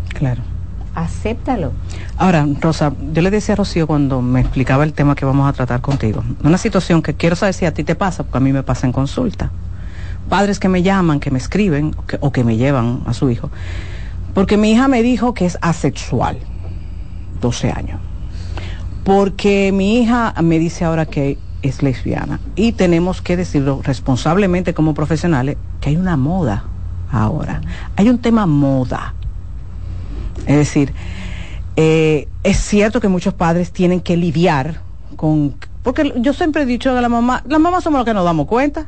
Claro 0.09 0.53
acéptalo. 0.95 1.71
Ahora, 2.17 2.45
Rosa, 2.59 2.93
yo 3.13 3.21
le 3.21 3.31
decía 3.31 3.53
a 3.53 3.55
Rocío 3.55 3.87
cuando 3.87 4.21
me 4.21 4.41
explicaba 4.41 4.83
el 4.83 4.93
tema 4.93 5.15
que 5.15 5.25
vamos 5.25 5.49
a 5.49 5.53
tratar 5.53 5.81
contigo, 5.81 6.23
una 6.43 6.57
situación 6.57 7.01
que 7.01 7.13
quiero 7.15 7.35
saber 7.35 7.53
si 7.53 7.65
a 7.65 7.73
ti 7.73 7.83
te 7.83 7.95
pasa, 7.95 8.23
porque 8.23 8.37
a 8.37 8.41
mí 8.41 8.53
me 8.53 8.63
pasa 8.63 8.87
en 8.87 8.93
consulta. 8.93 9.51
Padres 10.29 10.59
que 10.59 10.69
me 10.69 10.83
llaman, 10.83 11.19
que 11.19 11.31
me 11.31 11.37
escriben 11.37 11.95
o 12.19 12.31
que, 12.31 12.43
me 12.43 12.57
llevan 12.57 13.01
a 13.05 13.13
su 13.13 13.29
hijo, 13.29 13.49
porque 14.33 14.57
mi 14.57 14.71
hija 14.71 14.87
me 14.87 15.03
dijo 15.03 15.33
que 15.33 15.45
es 15.45 15.57
asexual, 15.61 16.37
12 17.41 17.71
años, 17.71 17.99
porque 19.03 19.71
mi 19.73 19.99
hija 20.01 20.33
me 20.41 20.59
dice 20.59 20.85
ahora 20.85 21.05
que 21.05 21.37
es 21.61 21.81
lesbiana. 21.81 22.39
Y 22.55 22.73
tenemos 22.73 23.21
que 23.21 23.37
decirlo 23.37 23.81
responsablemente 23.83 24.73
como 24.73 24.93
profesionales 24.93 25.57
que 25.81 25.89
hay 25.89 25.97
una 25.97 26.17
moda 26.17 26.65
ahora, 27.11 27.61
hay 27.95 28.09
un 28.09 28.19
tema 28.19 28.45
moda. 28.45 29.13
Es 30.45 30.57
decir, 30.57 30.93
eh, 31.75 32.27
es 32.43 32.57
cierto 32.57 32.99
que 32.99 33.07
muchos 33.07 33.33
padres 33.33 33.71
tienen 33.71 34.01
que 34.01 34.17
lidiar 34.17 34.81
con... 35.15 35.55
Porque 35.83 36.13
yo 36.17 36.33
siempre 36.33 36.63
he 36.63 36.65
dicho 36.65 36.95
a 36.95 37.01
la 37.01 37.09
mamá, 37.09 37.43
las 37.47 37.59
mamás 37.59 37.83
somos 37.83 37.99
los 37.99 38.05
que 38.05 38.13
nos 38.13 38.25
damos 38.25 38.47
cuenta. 38.47 38.87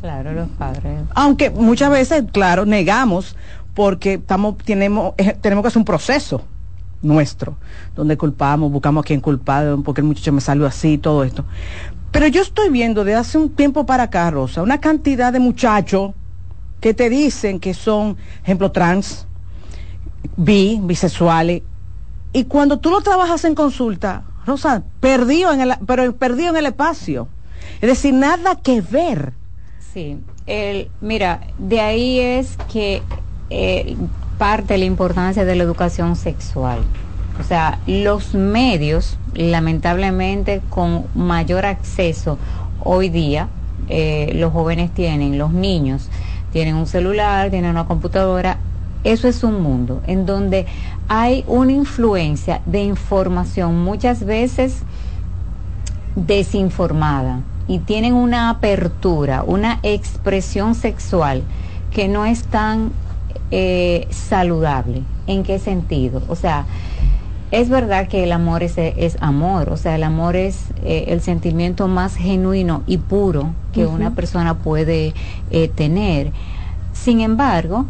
Claro, 0.00 0.32
los 0.32 0.48
padres. 0.48 1.00
Aunque 1.14 1.50
muchas 1.50 1.90
veces, 1.90 2.24
claro, 2.32 2.64
negamos 2.64 3.36
porque 3.80 4.12
estamos, 4.12 4.58
tenemos, 4.58 5.14
eh, 5.16 5.34
tenemos 5.40 5.62
que 5.62 5.68
hacer 5.68 5.78
un 5.78 5.86
proceso 5.86 6.42
nuestro, 7.00 7.56
donde 7.96 8.18
culpamos, 8.18 8.70
buscamos 8.70 9.00
a 9.02 9.06
quien 9.06 9.22
culpado, 9.22 9.82
porque 9.82 10.02
el 10.02 10.06
muchacho 10.06 10.32
me 10.32 10.42
salió 10.42 10.66
así, 10.66 10.98
todo 10.98 11.24
esto. 11.24 11.46
Pero 12.10 12.26
yo 12.26 12.42
estoy 12.42 12.68
viendo 12.68 13.04
de 13.04 13.14
hace 13.14 13.38
un 13.38 13.48
tiempo 13.48 13.86
para 13.86 14.02
acá, 14.02 14.30
Rosa, 14.30 14.62
una 14.62 14.82
cantidad 14.82 15.32
de 15.32 15.40
muchachos 15.40 16.12
que 16.78 16.92
te 16.92 17.08
dicen 17.08 17.58
que 17.58 17.72
son, 17.72 18.18
ejemplo, 18.42 18.70
trans, 18.70 19.26
bi, 20.36 20.78
bisexuales, 20.82 21.62
y 22.34 22.44
cuando 22.44 22.80
tú 22.80 22.90
lo 22.90 23.00
trabajas 23.00 23.46
en 23.46 23.54
consulta, 23.54 24.24
Rosa, 24.44 24.82
perdido 25.00 25.54
en 25.54 25.62
el, 25.62 25.72
pero 25.86 26.14
perdido 26.16 26.50
en 26.50 26.58
el 26.58 26.66
espacio. 26.66 27.28
Es 27.80 27.88
decir, 27.88 28.12
nada 28.12 28.56
que 28.56 28.82
ver. 28.82 29.32
Sí, 29.94 30.18
el, 30.46 30.90
mira, 31.00 31.40
de 31.56 31.80
ahí 31.80 32.18
es 32.18 32.58
que 32.70 33.00
eh, 33.50 33.96
parte 34.38 34.78
la 34.78 34.84
importancia 34.84 35.44
de 35.44 35.54
la 35.54 35.62
educación 35.62 36.16
sexual. 36.16 36.80
O 37.38 37.42
sea, 37.42 37.78
los 37.86 38.34
medios, 38.34 39.18
lamentablemente, 39.34 40.62
con 40.70 41.04
mayor 41.14 41.66
acceso 41.66 42.38
hoy 42.82 43.08
día 43.08 43.48
eh, 43.88 44.32
los 44.34 44.52
jóvenes 44.52 44.92
tienen, 44.92 45.38
los 45.38 45.52
niños 45.52 46.08
tienen 46.52 46.76
un 46.76 46.86
celular, 46.86 47.50
tienen 47.50 47.70
una 47.70 47.86
computadora, 47.86 48.58
eso 49.04 49.28
es 49.28 49.42
un 49.42 49.62
mundo 49.62 50.02
en 50.06 50.26
donde 50.26 50.66
hay 51.08 51.44
una 51.46 51.72
influencia 51.72 52.60
de 52.66 52.82
información 52.82 53.82
muchas 53.82 54.24
veces 54.24 54.82
desinformada 56.14 57.40
y 57.66 57.78
tienen 57.78 58.14
una 58.14 58.50
apertura, 58.50 59.42
una 59.44 59.78
expresión 59.82 60.74
sexual 60.74 61.42
que 61.92 62.08
no 62.08 62.26
es 62.26 62.44
tan 62.44 62.92
eh, 63.50 64.06
saludable. 64.10 65.02
¿En 65.26 65.42
qué 65.42 65.58
sentido? 65.58 66.22
O 66.28 66.36
sea, 66.36 66.66
es 67.50 67.68
verdad 67.68 68.06
que 68.06 68.22
el 68.22 68.30
amor 68.30 68.62
es, 68.62 68.78
es 68.78 69.16
amor, 69.20 69.70
o 69.70 69.76
sea, 69.76 69.96
el 69.96 70.04
amor 70.04 70.36
es 70.36 70.66
eh, 70.84 71.06
el 71.08 71.20
sentimiento 71.20 71.88
más 71.88 72.14
genuino 72.14 72.82
y 72.86 72.98
puro 72.98 73.52
que 73.72 73.86
una 73.86 74.14
persona 74.14 74.58
puede 74.58 75.14
eh, 75.50 75.68
tener. 75.68 76.32
Sin 76.92 77.20
embargo, 77.20 77.86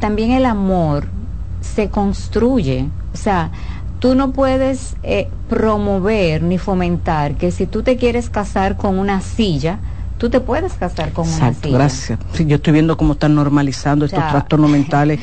también 0.00 0.32
el 0.32 0.44
amor 0.44 1.06
se 1.60 1.88
construye, 1.88 2.86
o 3.14 3.16
sea, 3.16 3.52
tú 4.00 4.16
no 4.16 4.32
puedes 4.32 4.96
promover 5.48 6.42
ni 6.42 6.58
fomentar 6.58 7.36
que 7.36 7.52
si 7.52 7.66
tú 7.66 7.82
te 7.82 7.96
quieres 7.96 8.28
casar 8.28 8.76
con 8.76 8.98
una 8.98 9.20
silla, 9.20 9.78
tú 10.20 10.28
te 10.28 10.38
puedes 10.40 10.74
casar 10.74 11.12
con 11.12 11.26
una 11.26 11.54
silla. 11.54 11.78
Gracias. 11.78 12.18
Sí, 12.34 12.44
yo 12.44 12.56
estoy 12.56 12.74
viendo 12.74 12.98
cómo 12.98 13.14
están 13.14 13.34
normalizando 13.34 14.04
estos 14.04 14.20
trastornos 14.28 14.70
mentales. 14.78 15.18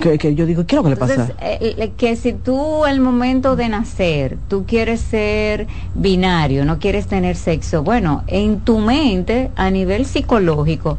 Que, 0.00 0.34
yo 0.34 0.44
digo, 0.44 0.66
¿qué 0.66 0.74
es 0.74 0.76
lo 0.76 0.82
que 0.82 0.90
le 0.90 0.96
pasa? 0.96 1.30
Eh, 1.40 1.92
que 1.96 2.16
si 2.16 2.32
tú 2.32 2.84
al 2.84 3.00
momento 3.00 3.54
de 3.54 3.68
nacer, 3.68 4.36
tú 4.48 4.64
quieres 4.66 5.00
ser 5.00 5.68
binario, 5.94 6.64
no 6.64 6.80
quieres 6.80 7.06
tener 7.06 7.36
sexo, 7.36 7.82
bueno, 7.84 8.24
en 8.26 8.60
tu 8.60 8.78
mente, 8.78 9.50
a 9.56 9.70
nivel 9.70 10.04
psicológico, 10.04 10.98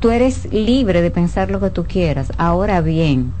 tú 0.00 0.10
eres 0.10 0.52
libre 0.52 1.02
de 1.02 1.10
pensar 1.12 1.50
lo 1.50 1.60
que 1.60 1.70
tú 1.70 1.84
quieras. 1.84 2.32
Ahora 2.36 2.80
bien, 2.80 3.32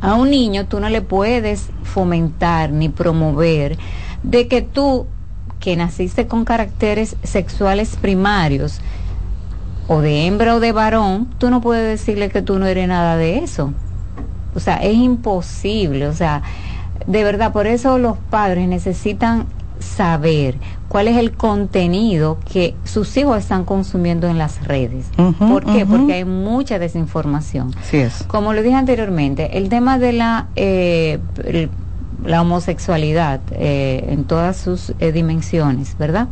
a 0.00 0.14
un 0.14 0.30
niño 0.30 0.66
tú 0.66 0.80
no 0.80 0.88
le 0.88 1.02
puedes 1.02 1.68
fomentar 1.82 2.70
ni 2.70 2.88
promover 2.88 3.76
de 4.22 4.48
que 4.48 4.62
tú 4.62 5.06
que 5.62 5.76
naciste 5.76 6.26
con 6.26 6.44
caracteres 6.44 7.16
sexuales 7.22 7.96
primarios, 7.96 8.80
o 9.86 10.00
de 10.00 10.26
hembra 10.26 10.56
o 10.56 10.60
de 10.60 10.72
varón, 10.72 11.28
tú 11.38 11.50
no 11.50 11.60
puedes 11.60 11.86
decirle 12.00 12.30
que 12.30 12.42
tú 12.42 12.58
no 12.58 12.66
eres 12.66 12.88
nada 12.88 13.16
de 13.16 13.38
eso. 13.38 13.72
O 14.54 14.60
sea, 14.60 14.76
es 14.76 14.96
imposible. 14.96 16.08
O 16.08 16.14
sea, 16.14 16.42
de 17.06 17.22
verdad, 17.22 17.52
por 17.52 17.68
eso 17.68 17.98
los 17.98 18.18
padres 18.18 18.66
necesitan 18.66 19.46
saber 19.78 20.56
cuál 20.88 21.06
es 21.06 21.16
el 21.16 21.32
contenido 21.32 22.38
que 22.52 22.74
sus 22.82 23.16
hijos 23.16 23.38
están 23.38 23.64
consumiendo 23.64 24.26
en 24.26 24.38
las 24.38 24.66
redes. 24.66 25.06
¿Por 25.38 25.64
qué? 25.64 25.86
Porque 25.86 26.14
hay 26.14 26.24
mucha 26.24 26.80
desinformación. 26.80 27.72
es. 27.92 28.24
Como 28.26 28.52
lo 28.52 28.62
dije 28.62 28.74
anteriormente, 28.74 29.58
el 29.58 29.68
tema 29.68 29.98
de 29.98 30.12
la 30.12 30.48
eh, 30.56 31.20
la 32.24 32.40
homosexualidad 32.40 33.40
eh, 33.52 34.04
en 34.08 34.24
todas 34.24 34.56
sus 34.56 34.92
eh, 34.98 35.12
dimensiones, 35.12 35.96
¿verdad? 35.98 36.28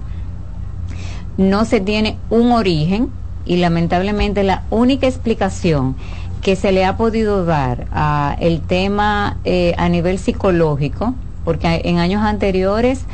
No 1.36 1.64
se 1.64 1.80
tiene 1.80 2.16
un 2.28 2.52
origen 2.52 3.10
y 3.46 3.56
lamentablemente 3.56 4.42
la 4.42 4.64
única 4.70 5.06
explicación 5.06 5.96
que 6.42 6.56
se 6.56 6.72
le 6.72 6.84
ha 6.84 6.96
podido 6.96 7.44
dar 7.44 7.86
a 7.92 8.36
el 8.40 8.60
tema 8.60 9.38
eh, 9.44 9.74
a 9.78 9.88
nivel 9.88 10.18
psicológico, 10.18 11.14
porque 11.44 11.82
en 11.84 11.98
años 11.98 12.22
anteriores 12.22 13.04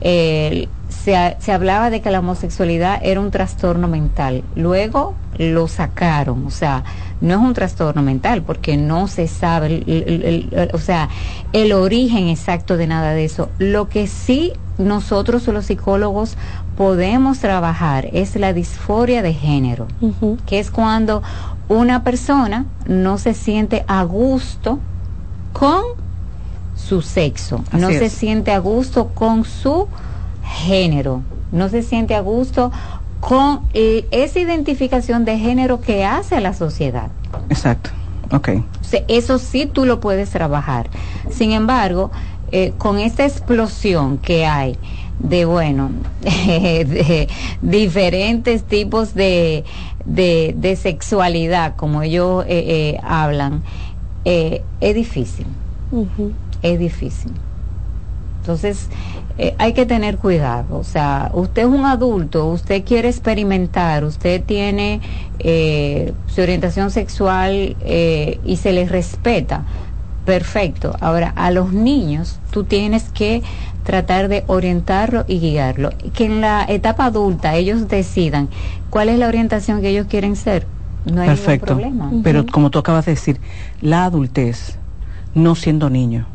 se, 0.00 1.36
se, 1.38 1.52
hablaba 1.52 1.90
de 1.90 2.00
que 2.00 2.10
la 2.10 2.18
homosexualidad 2.18 3.00
era 3.04 3.20
un 3.20 3.30
trastorno 3.30 3.86
mental. 3.86 4.42
Luego 4.56 5.14
lo 5.38 5.68
sacaron, 5.68 6.46
o 6.46 6.50
sea, 6.50 6.84
no 7.20 7.34
es 7.34 7.40
un 7.40 7.54
trastorno 7.54 8.02
mental 8.02 8.42
porque 8.42 8.76
no 8.76 9.08
se 9.08 9.28
sabe, 9.28 10.50
o 10.72 10.78
sea, 10.78 11.08
el 11.52 11.72
origen 11.72 12.28
exacto 12.28 12.76
de 12.76 12.86
nada 12.86 13.12
de 13.12 13.24
eso. 13.24 13.48
Lo 13.58 13.88
que 13.88 14.06
sí 14.06 14.52
nosotros 14.78 15.46
los 15.48 15.66
psicólogos 15.66 16.36
podemos 16.76 17.38
trabajar 17.38 18.08
es 18.12 18.36
la 18.36 18.52
disforia 18.52 19.22
de 19.22 19.34
género, 19.34 19.86
que 20.46 20.58
es 20.58 20.70
cuando 20.70 21.22
una 21.68 22.02
persona 22.02 22.66
no 22.86 23.18
se 23.18 23.34
siente 23.34 23.84
a 23.86 24.02
gusto 24.04 24.78
con 25.52 25.82
su 26.74 27.02
sexo, 27.02 27.62
no 27.72 27.88
se 27.88 28.08
siente 28.10 28.50
a 28.52 28.58
gusto 28.58 29.08
con 29.08 29.44
su 29.44 29.86
género, 30.42 31.22
no 31.52 31.68
se 31.68 31.82
siente 31.82 32.14
a 32.14 32.20
gusto 32.20 32.72
con 33.22 33.60
eh, 33.72 34.04
esa 34.10 34.40
identificación 34.40 35.24
de 35.24 35.38
género 35.38 35.80
que 35.80 36.04
hace 36.04 36.40
la 36.40 36.54
sociedad. 36.54 37.06
Exacto, 37.50 37.90
ok. 38.32 38.48
eso 39.06 39.38
sí 39.38 39.66
tú 39.66 39.86
lo 39.86 40.00
puedes 40.00 40.30
trabajar. 40.30 40.90
Sin 41.30 41.52
embargo, 41.52 42.10
eh, 42.50 42.72
con 42.78 42.98
esta 42.98 43.24
explosión 43.24 44.18
que 44.18 44.44
hay 44.44 44.76
de, 45.20 45.44
bueno, 45.44 45.92
de 46.20 47.28
diferentes 47.62 48.64
tipos 48.64 49.14
de, 49.14 49.62
de, 50.04 50.76
sexualidad, 50.76 51.76
como 51.76 52.02
ellos 52.02 52.44
eh, 52.48 52.98
hablan, 53.04 53.62
es 54.24 54.94
difícil. 54.96 55.46
Es 56.60 56.76
difícil. 56.76 57.30
Entonces, 58.42 58.88
eh, 59.38 59.54
hay 59.58 59.72
que 59.72 59.86
tener 59.86 60.18
cuidado. 60.18 60.76
O 60.76 60.82
sea, 60.82 61.30
usted 61.32 61.62
es 61.62 61.68
un 61.68 61.86
adulto, 61.86 62.48
usted 62.48 62.82
quiere 62.84 63.08
experimentar, 63.08 64.04
usted 64.04 64.42
tiene 64.42 65.00
eh, 65.38 66.12
su 66.26 66.40
orientación 66.40 66.90
sexual 66.90 67.76
eh, 67.82 68.40
y 68.44 68.56
se 68.56 68.72
les 68.72 68.90
respeta. 68.90 69.62
Perfecto. 70.26 70.96
Ahora, 71.00 71.32
a 71.36 71.52
los 71.52 71.72
niños 71.72 72.40
tú 72.50 72.64
tienes 72.64 73.04
que 73.14 73.44
tratar 73.84 74.26
de 74.26 74.42
orientarlo 74.48 75.24
y 75.28 75.38
guiarlo. 75.38 75.90
Que 76.14 76.24
en 76.24 76.40
la 76.40 76.64
etapa 76.68 77.04
adulta 77.04 77.54
ellos 77.54 77.86
decidan 77.86 78.48
cuál 78.90 79.08
es 79.08 79.20
la 79.20 79.28
orientación 79.28 79.80
que 79.80 79.90
ellos 79.90 80.08
quieren 80.10 80.34
ser. 80.34 80.66
No 81.06 81.20
hay 81.20 81.28
Perfecto. 81.28 81.76
ningún 81.76 81.92
problema. 81.92 82.22
Pero 82.24 82.44
como 82.46 82.70
tú 82.70 82.80
acabas 82.80 83.06
de 83.06 83.12
decir, 83.12 83.40
la 83.80 84.04
adultez, 84.04 84.78
no 85.32 85.54
siendo 85.54 85.90
niño 85.90 86.26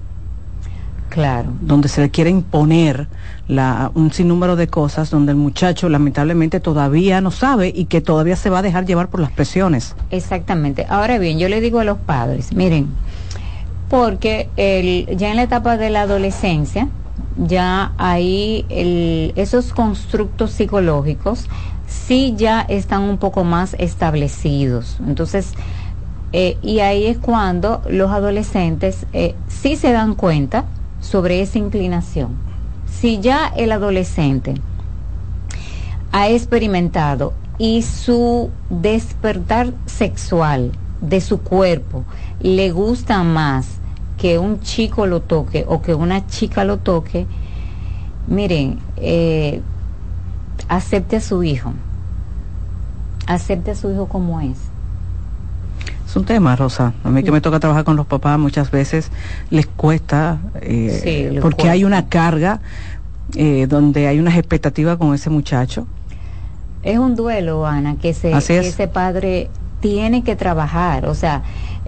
Claro. 1.17 1.51
Donde 1.61 1.89
se 1.89 1.99
le 1.99 2.11
quiere 2.11 2.29
imponer 2.29 3.07
la, 3.47 3.89
un 3.95 4.13
sinnúmero 4.13 4.55
de 4.55 4.67
cosas 4.67 5.09
donde 5.09 5.31
el 5.31 5.37
muchacho 5.39 5.89
lamentablemente 5.89 6.59
todavía 6.59 7.21
no 7.21 7.31
sabe 7.31 7.73
y 7.75 7.85
que 7.85 8.01
todavía 8.01 8.35
se 8.35 8.51
va 8.51 8.59
a 8.59 8.61
dejar 8.61 8.85
llevar 8.85 9.07
por 9.07 9.19
las 9.19 9.31
presiones. 9.31 9.95
Exactamente. 10.11 10.85
Ahora 10.87 11.17
bien, 11.17 11.39
yo 11.39 11.49
le 11.49 11.59
digo 11.59 11.79
a 11.79 11.83
los 11.83 11.97
padres, 11.97 12.53
miren, 12.53 12.89
porque 13.89 14.47
el, 14.57 15.17
ya 15.17 15.31
en 15.31 15.37
la 15.37 15.41
etapa 15.41 15.75
de 15.75 15.89
la 15.89 16.03
adolescencia, 16.03 16.87
ya 17.35 17.93
ahí 17.97 18.67
el, 18.69 19.33
esos 19.37 19.73
constructos 19.73 20.51
psicológicos 20.51 21.49
sí 21.87 22.35
ya 22.37 22.61
están 22.61 23.01
un 23.01 23.17
poco 23.17 23.43
más 23.43 23.75
establecidos. 23.79 24.99
Entonces, 25.07 25.53
eh, 26.31 26.59
y 26.61 26.81
ahí 26.81 27.07
es 27.07 27.17
cuando 27.17 27.81
los 27.89 28.11
adolescentes 28.11 29.07
eh, 29.13 29.33
sí 29.47 29.77
se 29.77 29.91
dan 29.91 30.13
cuenta 30.13 30.65
sobre 31.09 31.41
esa 31.41 31.57
inclinación. 31.57 32.35
Si 32.85 33.19
ya 33.19 33.47
el 33.55 33.71
adolescente 33.71 34.55
ha 36.11 36.29
experimentado 36.29 37.33
y 37.57 37.81
su 37.81 38.49
despertar 38.69 39.73
sexual 39.85 40.71
de 41.01 41.21
su 41.21 41.39
cuerpo 41.39 42.03
le 42.41 42.71
gusta 42.71 43.23
más 43.23 43.77
que 44.17 44.39
un 44.39 44.59
chico 44.61 45.05
lo 45.05 45.21
toque 45.21 45.65
o 45.67 45.81
que 45.81 45.93
una 45.93 46.27
chica 46.27 46.63
lo 46.63 46.77
toque, 46.77 47.25
miren, 48.27 48.79
eh, 48.97 49.61
acepte 50.67 51.17
a 51.17 51.21
su 51.21 51.43
hijo, 51.43 51.71
acepte 53.27 53.71
a 53.71 53.75
su 53.75 53.91
hijo 53.91 54.07
como 54.07 54.41
es 54.41 54.57
es 54.57 54.66
un 56.17 56.25
tema, 56.25 56.55
Rosa. 56.55 56.93
A 57.03 57.09
mí 57.09 57.23
que 57.23 57.31
me 57.31 57.41
toca 57.41 57.59
trabajar 57.59 57.83
con 57.83 57.95
los 57.95 58.05
papás 58.05 58.37
muchas 58.39 58.71
veces 58.71 59.11
les 59.49 59.67
cuesta 59.67 60.39
eh, 60.61 61.39
porque 61.41 61.69
hay 61.69 61.83
una 61.83 62.07
carga 62.07 62.59
eh, 63.35 63.67
donde 63.67 64.07
hay 64.07 64.19
unas 64.19 64.35
expectativas 64.35 64.97
con 64.97 65.13
ese 65.13 65.29
muchacho. 65.29 65.87
Es 66.83 66.97
un 66.97 67.15
duelo, 67.15 67.65
Ana, 67.65 67.97
que, 67.97 68.09
ese 68.09 68.87
padre 68.87 69.49
tiene 69.81 70.23
que 70.23 70.35
trabajar. 70.35 71.05
O 71.05 71.15
sea, 71.15 71.43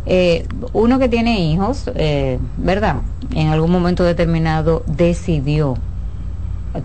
eh, 0.06 0.46
uno 0.74 1.00
que 1.00 1.10
tiene 1.10 1.40
hijos, 1.42 1.90
¿verdad? 2.58 2.98
En 3.34 3.48
algún 3.50 3.72
momento 3.72 4.04
determinado 4.04 4.84
decidió 4.88 5.76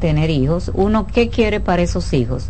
tener 0.00 0.30
hijos. 0.30 0.70
Uno, 0.74 1.06
¿qué 1.06 1.28
quiere 1.28 1.60
para 1.60 1.82
esos 1.82 2.12
hijos? 2.12 2.48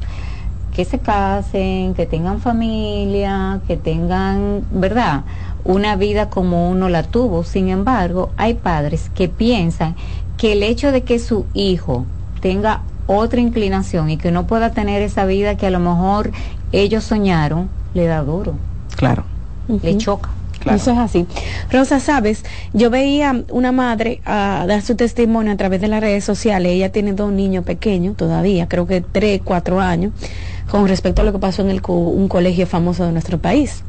Que 0.75 0.85
se 0.85 0.99
casen, 0.99 1.95
que 1.95 2.05
tengan 2.05 2.41
familia, 2.41 3.61
que 3.67 3.77
tengan, 3.77 4.63
¿verdad? 4.73 5.23
Una 5.65 5.97
vida 5.97 6.29
como 6.29 6.69
uno 6.69 6.89
la 6.89 7.05
tuvo. 7.05 7.45
Sin 7.45 7.69
embargo, 7.69 8.31
hay 8.37 8.55
padres 8.55 9.11
que 9.15 9.29
piensan 9.29 9.95
que 10.37 10.53
el 10.53 10.63
hecho 10.63 10.93
de 10.93 11.03
que 11.03 11.19
su 11.19 11.47
hijo 11.55 12.05
tenga 12.41 12.83
otra 13.07 13.41
inclinación 13.41 14.11
y 14.11 14.17
que 14.17 14.31
no 14.31 14.47
pueda 14.47 14.73
tener 14.73 15.01
esa 15.01 15.25
vida 15.25 15.57
que 15.57 15.67
a 15.67 15.71
lo 15.71 15.79
mejor 15.79 16.33
ellos 16.73 17.05
soñaron, 17.05 17.69
le 17.95 18.07
da 18.07 18.23
duro. 18.23 18.55
Claro. 18.97 19.25
Le 19.69 19.97
choca. 19.97 20.31
Eso 20.73 20.93
es 20.93 20.99
así. 20.99 21.27
Rosa, 21.71 22.01
sabes, 22.01 22.45
yo 22.73 22.89
veía 22.91 23.45
una 23.51 23.71
madre 23.71 24.21
a 24.25 24.65
dar 24.67 24.81
su 24.83 24.97
testimonio 24.97 25.53
a 25.53 25.57
través 25.57 25.81
de 25.81 25.89
las 25.89 26.01
redes 26.01 26.25
sociales. 26.25 26.73
Ella 26.73 26.91
tiene 26.91 27.13
dos 27.13 27.33
niños 27.33 27.65
pequeños 27.65 28.17
todavía, 28.17 28.67
creo 28.67 28.87
que 28.87 29.03
tres, 29.03 29.43
cuatro 29.45 29.81
años, 29.81 30.13
con 30.71 30.89
respecto 30.89 31.23
a 31.23 31.25
lo 31.25 31.33
que 31.33 31.39
pasó 31.39 31.63
en 31.63 31.71
el, 31.71 31.81
un 31.87 32.29
colegio 32.29 32.67
famoso 32.67 33.05
de 33.05 33.13
nuestro 33.13 33.39
país, 33.39 33.83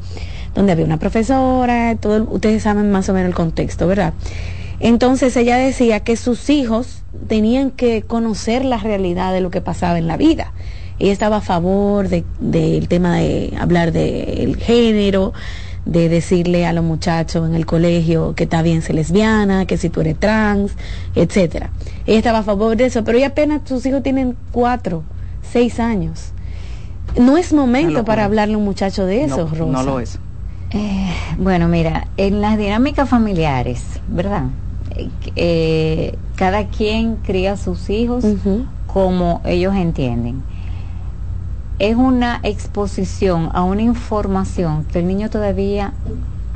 donde 0.54 0.72
había 0.72 0.84
una 0.84 0.98
profesora, 0.98 1.96
todo, 2.00 2.26
ustedes 2.30 2.62
saben 2.62 2.90
más 2.90 3.08
o 3.08 3.12
menos 3.12 3.28
el 3.28 3.34
contexto, 3.34 3.86
¿verdad? 3.86 4.14
Entonces 4.78 5.36
ella 5.36 5.56
decía 5.56 6.00
que 6.00 6.16
sus 6.16 6.50
hijos 6.50 7.02
tenían 7.28 7.70
que 7.70 8.02
conocer 8.02 8.64
la 8.64 8.76
realidad 8.76 9.32
de 9.32 9.40
lo 9.40 9.50
que 9.50 9.60
pasaba 9.60 9.98
en 9.98 10.06
la 10.06 10.16
vida. 10.16 10.52
Ella 10.98 11.12
estaba 11.12 11.38
a 11.38 11.40
favor 11.40 12.08
del 12.08 12.24
de, 12.40 12.84
tema 12.88 13.16
de 13.16 13.54
hablar 13.58 13.92
del 13.92 14.56
género, 14.56 15.32
de 15.84 16.08
decirle 16.08 16.66
a 16.66 16.72
los 16.72 16.84
muchachos 16.84 17.48
en 17.48 17.54
el 17.54 17.64
colegio 17.64 18.34
que 18.34 18.44
está 18.44 18.60
bien 18.62 18.82
ser 18.82 18.96
lesbiana, 18.96 19.66
que 19.66 19.76
si 19.76 19.88
tú 19.88 20.00
eres 20.00 20.18
trans, 20.18 20.72
etcétera. 21.14 21.70
Ella 22.06 22.18
estaba 22.18 22.38
a 22.38 22.42
favor 22.42 22.76
de 22.76 22.86
eso, 22.86 23.04
pero 23.04 23.18
ella 23.18 23.28
apenas 23.28 23.62
sus 23.66 23.86
hijos 23.86 24.02
tienen 24.02 24.36
cuatro, 24.52 25.04
seis 25.52 25.78
años. 25.78 26.32
No 27.16 27.36
es 27.36 27.52
momento 27.52 28.04
para 28.04 28.24
hablarle 28.24 28.54
a 28.54 28.58
un 28.58 28.64
muchacho 28.64 29.06
de 29.06 29.24
eso, 29.24 29.48
Rosa. 29.48 29.64
No 29.64 29.82
lo 29.82 30.00
es. 30.00 30.18
Eh, 30.70 31.10
bueno, 31.38 31.68
mira, 31.68 32.08
en 32.16 32.40
las 32.40 32.58
dinámicas 32.58 33.08
familiares, 33.08 33.82
¿verdad? 34.08 34.44
Eh, 35.36 36.16
cada 36.36 36.68
quien 36.68 37.16
cría 37.16 37.52
a 37.52 37.56
sus 37.56 37.90
hijos 37.90 38.24
como 38.86 39.42
ellos 39.44 39.74
entienden 39.74 40.42
es 41.78 41.96
una 41.96 42.40
exposición 42.42 43.50
a 43.52 43.62
una 43.62 43.82
información 43.82 44.84
que 44.84 45.00
el 45.00 45.06
niño 45.06 45.28
todavía 45.28 45.92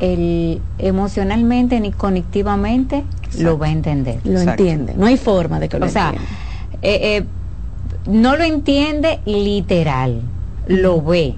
el, 0.01 0.63
emocionalmente 0.79 1.79
ni 1.81 1.93
conectivamente 1.93 3.05
lo 3.39 3.59
va 3.59 3.67
a 3.67 3.71
entender. 3.71 4.21
Lo 4.25 4.41
entiende, 4.41 4.95
no 4.97 5.07
hay 5.07 5.17
forma 5.17 5.61
de 5.61 5.69
que 5.69 5.79
lo 5.79 5.87
o 5.87 5.89
sea, 5.89 6.13
eh, 6.83 7.19
eh, 7.19 7.25
no 8.07 8.37
lo 8.37 8.45
entiende 8.45 9.21
literal, 9.27 10.23
lo 10.71 11.03
ve. 11.03 11.35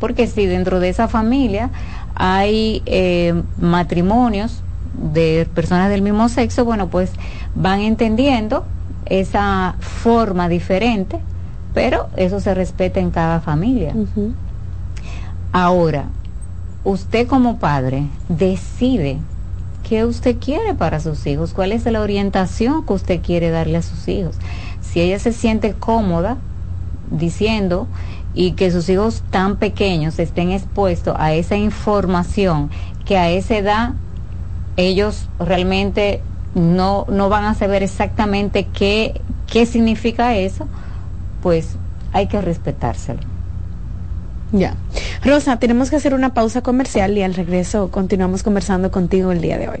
Porque 0.00 0.26
si 0.26 0.46
dentro 0.46 0.80
de 0.80 0.90
esa 0.90 1.08
familia 1.08 1.70
hay 2.14 2.82
eh, 2.86 3.42
matrimonios 3.58 4.62
de 5.12 5.48
personas 5.54 5.90
del 5.90 6.02
mismo 6.02 6.28
sexo, 6.28 6.64
bueno, 6.64 6.88
pues 6.88 7.12
van 7.54 7.80
entendiendo 7.80 8.64
esa 9.06 9.76
forma 9.80 10.48
diferente 10.48 11.20
pero 11.76 12.08
eso 12.16 12.40
se 12.40 12.54
respeta 12.54 13.00
en 13.00 13.10
cada 13.10 13.38
familia. 13.38 13.92
Ahora, 15.52 16.06
usted 16.84 17.28
como 17.28 17.58
padre 17.58 18.06
decide 18.30 19.18
qué 19.86 20.06
usted 20.06 20.38
quiere 20.38 20.72
para 20.72 21.00
sus 21.00 21.26
hijos, 21.26 21.52
cuál 21.52 21.72
es 21.72 21.84
la 21.84 22.00
orientación 22.00 22.86
que 22.86 22.94
usted 22.94 23.20
quiere 23.20 23.50
darle 23.50 23.76
a 23.76 23.82
sus 23.82 24.08
hijos. 24.08 24.36
Si 24.80 25.02
ella 25.02 25.18
se 25.18 25.34
siente 25.34 25.74
cómoda 25.74 26.38
diciendo 27.10 27.86
y 28.34 28.52
que 28.52 28.70
sus 28.70 28.88
hijos 28.88 29.22
tan 29.30 29.56
pequeños 29.56 30.18
estén 30.18 30.50
expuestos 30.52 31.16
a 31.18 31.32
esa 31.32 31.56
información 31.56 32.70
que 33.04 33.16
a 33.16 33.30
esa 33.30 33.56
edad 33.56 33.92
ellos 34.76 35.28
realmente 35.38 36.20
no, 36.54 37.06
no 37.08 37.28
van 37.28 37.44
a 37.44 37.54
saber 37.54 37.82
exactamente 37.82 38.64
qué, 38.64 39.20
qué 39.50 39.66
significa 39.66 40.36
eso, 40.36 40.66
pues 41.42 41.76
hay 42.12 42.26
que 42.26 42.40
respetárselo. 42.40 43.20
Ya. 44.52 44.74
Rosa, 45.24 45.58
tenemos 45.58 45.90
que 45.90 45.96
hacer 45.96 46.14
una 46.14 46.32
pausa 46.32 46.62
comercial 46.62 47.16
y 47.18 47.22
al 47.22 47.34
regreso 47.34 47.90
continuamos 47.90 48.42
conversando 48.42 48.90
contigo 48.90 49.32
el 49.32 49.40
día 49.40 49.58
de 49.58 49.68
hoy. 49.68 49.80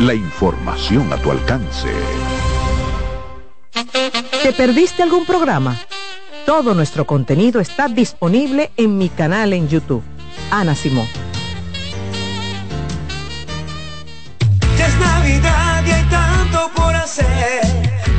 La 0.00 0.14
información 0.14 1.12
a 1.12 1.16
tu 1.16 1.32
alcance. 1.32 1.88
¿Te 4.44 4.52
perdiste 4.52 5.02
algún 5.02 5.26
programa? 5.26 5.76
Todo 6.46 6.72
nuestro 6.72 7.04
contenido 7.04 7.60
está 7.60 7.88
disponible 7.88 8.70
en 8.76 8.96
mi 8.96 9.08
canal 9.08 9.52
en 9.52 9.68
YouTube. 9.68 10.04
Ana 10.52 10.76
Simón. 10.76 11.08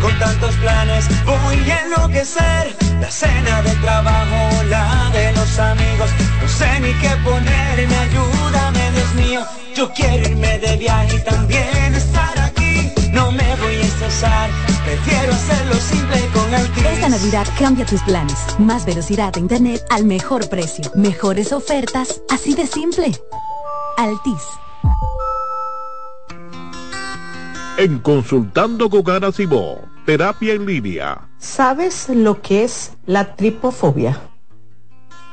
Con 0.02 0.20
tantos 0.20 0.56
planes 0.56 1.08
voy 1.26 1.72
a 1.72 1.82
enloquecer. 1.86 2.89
La 3.00 3.10
cena 3.10 3.62
del 3.62 3.82
trabajo, 3.82 4.64
la 4.70 5.10
de 5.12 5.32
los 5.34 5.60
amigos. 5.60 6.10
No 6.42 6.48
sé 6.48 6.80
ni 6.82 6.94
qué 6.94 7.10
ponerme, 7.24 7.96
ayúdame, 7.96 8.92
Dios 8.92 9.14
mío. 9.16 9.42
Yo 9.76 9.90
quiero 9.94 10.30
irme 10.30 10.60
de 10.60 10.78
viaje 10.78 11.16
y 11.16 11.24
también 11.24 11.96
estar 11.96 12.38
aquí. 12.40 12.92
No 13.12 13.32
me 13.32 13.56
voy 13.56 13.76
a 13.76 13.82
estresar, 13.82 14.50
prefiero 14.86 15.34
hacerlo 15.34 15.76
simple 15.76 16.30
con 16.34 16.54
Altis. 16.54 16.86
Esta 16.86 17.10
Navidad 17.10 17.48
cambia 17.58 17.86
tus 17.86 18.02
planes. 18.04 18.38
Más 18.60 18.86
velocidad 18.86 19.34
de 19.34 19.40
internet 19.40 19.82
al 19.90 20.06
mejor 20.06 20.50
precio. 20.50 20.92
Mejores 20.96 21.54
ofertas, 21.54 22.22
así 22.30 22.54
de 22.54 22.68
simple. 22.68 23.12
Altis. 23.98 24.44
en 27.80 28.00
Consultando 28.00 28.90
con 28.90 29.10
Ana 29.10 29.32
terapia 30.10 30.56
en 30.56 30.66
línea. 30.66 31.30
¿Sabes 31.38 32.10
lo 32.10 32.42
que 32.42 32.64
es 32.64 32.94
la 33.06 33.36
tripofobia? 33.36 34.20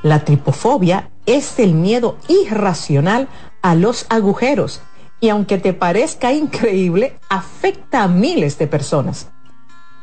La 0.03 0.23
tripofobia 0.23 1.09
es 1.25 1.59
el 1.59 1.73
miedo 1.73 2.19
irracional 2.29 3.27
a 3.63 3.75
los 3.75 4.05
agujeros 4.11 4.83
y 5.19 5.31
aunque 5.31 5.57
te 5.57 5.73
parezca 5.73 6.31
increíble, 6.35 7.19
afecta 7.31 8.03
a 8.03 8.09
miles 8.09 8.59
de 8.59 8.67
personas. 8.67 9.31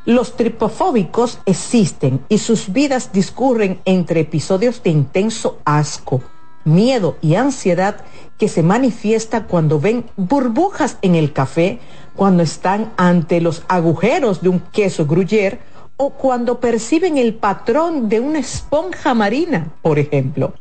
Los 0.05 0.35
tripofóbicos 0.35 1.37
existen 1.45 2.25
y 2.27 2.39
sus 2.39 2.73
vidas 2.73 3.11
discurren 3.13 3.79
entre 3.85 4.21
episodios 4.21 4.81
de 4.81 4.89
intenso 4.89 5.59
asco, 5.65 6.23
miedo 6.65 7.17
y 7.21 7.35
ansiedad 7.35 7.97
que 8.37 8.47
se 8.47 8.63
manifiesta 8.63 9.43
cuando 9.43 9.79
ven 9.79 10.05
burbujas 10.17 10.97
en 11.01 11.15
el 11.15 11.33
café, 11.33 11.79
cuando 12.15 12.43
están 12.43 12.91
ante 12.97 13.41
los 13.41 13.63
agujeros 13.67 14.41
de 14.41 14.49
un 14.49 14.59
queso 14.59 15.05
gruyere 15.05 15.59
o 15.97 16.11
cuando 16.11 16.59
perciben 16.59 17.17
el 17.17 17.35
patrón 17.35 18.09
de 18.09 18.19
una 18.19 18.39
esponja 18.39 19.13
marina, 19.13 19.73
por 19.81 19.99
ejemplo. 19.99 20.53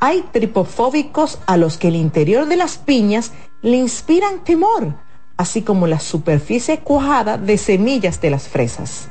Hay 0.00 0.24
tripofóbicos 0.32 1.38
a 1.46 1.56
los 1.56 1.76
que 1.76 1.88
el 1.88 1.96
interior 1.96 2.46
de 2.46 2.56
las 2.56 2.78
piñas 2.78 3.32
le 3.60 3.76
inspiran 3.76 4.44
temor, 4.44 4.94
así 5.36 5.62
como 5.62 5.86
la 5.86 6.00
superficie 6.00 6.78
cuajada 6.78 7.36
de 7.36 7.58
semillas 7.58 8.20
de 8.20 8.30
las 8.30 8.48
fresas. 8.48 9.10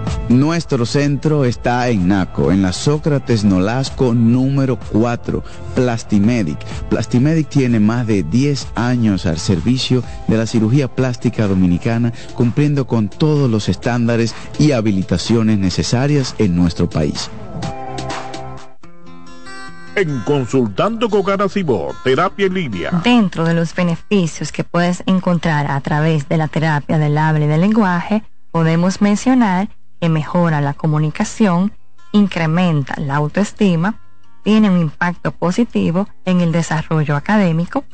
Nuestro 0.31 0.85
centro 0.85 1.43
está 1.43 1.89
en 1.89 2.07
Naco, 2.07 2.53
en 2.53 2.61
la 2.61 2.71
Sócrates 2.71 3.43
Nolasco 3.43 4.13
número 4.13 4.79
4, 4.79 5.43
Plastimedic. 5.75 6.57
Plastimedic 6.89 7.49
tiene 7.49 7.81
más 7.81 8.07
de 8.07 8.23
10 8.23 8.69
años 8.75 9.25
al 9.25 9.39
servicio 9.39 10.03
de 10.29 10.37
la 10.37 10.45
cirugía 10.45 10.87
plástica 10.87 11.47
dominicana, 11.47 12.13
cumpliendo 12.33 12.87
con 12.87 13.09
todos 13.09 13.49
los 13.49 13.67
estándares 13.67 14.33
y 14.57 14.71
habilitaciones 14.71 15.59
necesarias 15.59 16.33
en 16.37 16.55
nuestro 16.55 16.89
país. 16.89 17.29
En 19.95 20.21
Consultando 20.21 21.09
con 21.09 21.25
Terapia 22.05 22.45
en 22.45 22.53
Línea. 22.53 23.01
Dentro 23.03 23.43
de 23.43 23.53
los 23.53 23.75
beneficios 23.75 24.53
que 24.53 24.63
puedes 24.63 25.03
encontrar 25.05 25.69
a 25.69 25.81
través 25.81 26.29
de 26.29 26.37
la 26.37 26.47
terapia 26.47 26.97
del 26.97 27.17
habla 27.17 27.43
y 27.43 27.47
del 27.49 27.59
lenguaje, 27.59 28.23
podemos 28.51 29.01
mencionar 29.01 29.67
que 30.01 30.09
mejora 30.09 30.59
la 30.59 30.73
comunicación, 30.73 31.71
incrementa 32.11 32.99
la 32.99 33.15
autoestima, 33.15 33.99
tiene 34.43 34.69
un 34.69 34.79
impacto 34.79 35.31
positivo 35.31 36.07
en 36.25 36.41
el 36.41 36.51
desarrollo 36.51 37.15
académico 37.15 37.85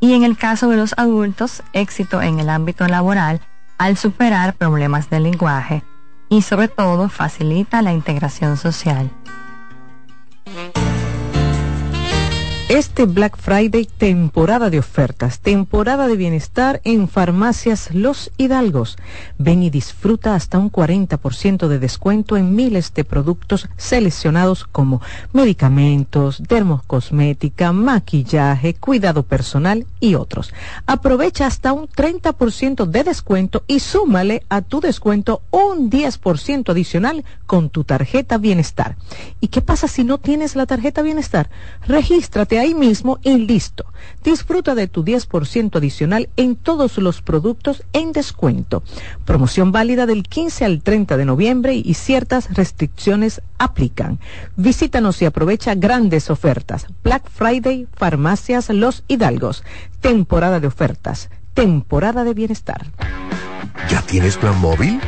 y 0.00 0.14
en 0.14 0.24
el 0.24 0.38
caso 0.38 0.70
de 0.70 0.78
los 0.78 0.94
adultos, 0.96 1.62
éxito 1.74 2.22
en 2.22 2.40
el 2.40 2.48
ámbito 2.48 2.88
laboral 2.88 3.42
al 3.76 3.98
superar 3.98 4.54
problemas 4.54 5.10
del 5.10 5.24
lenguaje 5.24 5.84
y 6.30 6.42
sobre 6.42 6.68
todo 6.68 7.10
facilita 7.10 7.82
la 7.82 7.92
integración 7.92 8.56
social. 8.56 9.10
Este 12.70 13.04
Black 13.04 13.36
Friday, 13.36 13.84
temporada 13.84 14.70
de 14.70 14.78
ofertas, 14.78 15.40
temporada 15.40 16.06
de 16.06 16.14
bienestar 16.14 16.80
en 16.84 17.08
farmacias 17.08 17.92
Los 17.92 18.30
Hidalgos. 18.36 18.96
Ven 19.38 19.64
y 19.64 19.70
disfruta 19.70 20.36
hasta 20.36 20.56
un 20.56 20.70
40% 20.70 21.66
de 21.66 21.80
descuento 21.80 22.36
en 22.36 22.54
miles 22.54 22.94
de 22.94 23.02
productos 23.02 23.68
seleccionados 23.76 24.66
como 24.66 25.02
medicamentos, 25.32 26.44
dermocosmética, 26.44 27.72
maquillaje, 27.72 28.74
cuidado 28.74 29.24
personal 29.24 29.84
y 29.98 30.14
otros. 30.14 30.54
Aprovecha 30.86 31.48
hasta 31.48 31.72
un 31.72 31.88
30% 31.88 32.86
de 32.86 33.02
descuento 33.02 33.64
y 33.66 33.80
súmale 33.80 34.44
a 34.48 34.62
tu 34.62 34.80
descuento 34.80 35.42
un 35.50 35.90
10% 35.90 36.70
adicional 36.70 37.24
con 37.46 37.68
tu 37.68 37.82
tarjeta 37.82 38.38
bienestar. 38.38 38.94
¿Y 39.40 39.48
qué 39.48 39.60
pasa 39.60 39.88
si 39.88 40.04
no 40.04 40.18
tienes 40.18 40.54
la 40.54 40.66
tarjeta 40.66 41.02
bienestar? 41.02 41.50
Regístrate 41.88 42.59
ahí 42.60 42.74
mismo 42.74 43.18
y 43.22 43.38
listo. 43.38 43.84
Disfruta 44.22 44.74
de 44.74 44.86
tu 44.86 45.04
10% 45.04 45.76
adicional 45.76 46.28
en 46.36 46.56
todos 46.56 46.98
los 46.98 47.22
productos 47.22 47.82
en 47.92 48.12
descuento. 48.12 48.82
Promoción 49.24 49.72
válida 49.72 50.06
del 50.06 50.22
15 50.22 50.64
al 50.64 50.82
30 50.82 51.16
de 51.16 51.24
noviembre 51.24 51.74
y 51.74 51.94
ciertas 51.94 52.52
restricciones 52.54 53.42
aplican. 53.58 54.20
Visítanos 54.56 55.20
y 55.22 55.24
aprovecha 55.24 55.74
grandes 55.74 56.30
ofertas. 56.30 56.86
Black 57.02 57.28
Friday, 57.30 57.86
Farmacias 57.94 58.68
Los 58.70 59.04
Hidalgos. 59.08 59.64
Temporada 60.00 60.60
de 60.60 60.66
ofertas. 60.66 61.30
Temporada 61.54 62.24
de 62.24 62.34
bienestar. 62.34 62.86
¿Ya 63.88 64.02
tienes 64.02 64.36
plan 64.36 64.58
móvil? 64.60 65.00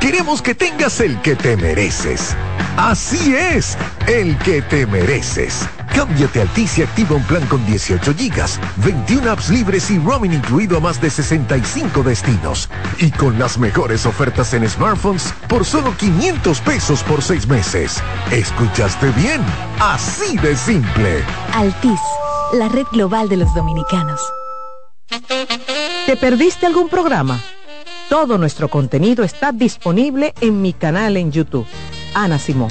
Queremos 0.00 0.42
que 0.42 0.54
tengas 0.54 1.00
el 1.00 1.20
que 1.22 1.34
te 1.36 1.56
mereces. 1.56 2.36
Así 2.76 3.34
es, 3.34 3.76
el 4.06 4.36
que 4.38 4.62
te 4.62 4.86
mereces. 4.86 5.66
Cámbiate 5.96 6.40
a 6.40 6.42
Altis 6.42 6.76
y 6.76 6.82
activa 6.82 7.16
un 7.16 7.22
plan 7.22 7.46
con 7.46 7.64
18 7.64 8.14
gigas, 8.14 8.60
21 8.84 9.30
apps 9.30 9.48
libres 9.48 9.90
y 9.90 9.98
roaming 9.98 10.34
incluido 10.34 10.76
a 10.76 10.80
más 10.80 11.00
de 11.00 11.08
65 11.08 12.02
destinos. 12.02 12.68
Y 12.98 13.10
con 13.10 13.38
las 13.38 13.56
mejores 13.56 14.04
ofertas 14.04 14.52
en 14.52 14.68
smartphones 14.68 15.32
por 15.48 15.64
solo 15.64 15.96
500 15.96 16.60
pesos 16.60 17.02
por 17.02 17.22
seis 17.22 17.48
meses. 17.48 18.02
¿Escuchaste 18.30 19.08
bien? 19.12 19.40
Así 19.80 20.36
de 20.36 20.54
simple. 20.54 21.24
Altis, 21.54 22.00
la 22.52 22.68
red 22.68 22.86
global 22.92 23.30
de 23.30 23.38
los 23.38 23.54
dominicanos. 23.54 24.20
¿Te 26.04 26.16
perdiste 26.20 26.66
algún 26.66 26.90
programa? 26.90 27.40
Todo 28.10 28.36
nuestro 28.36 28.68
contenido 28.68 29.24
está 29.24 29.50
disponible 29.50 30.34
en 30.42 30.60
mi 30.60 30.74
canal 30.74 31.16
en 31.16 31.32
YouTube. 31.32 31.66
Ana 32.12 32.38
Simón. 32.38 32.68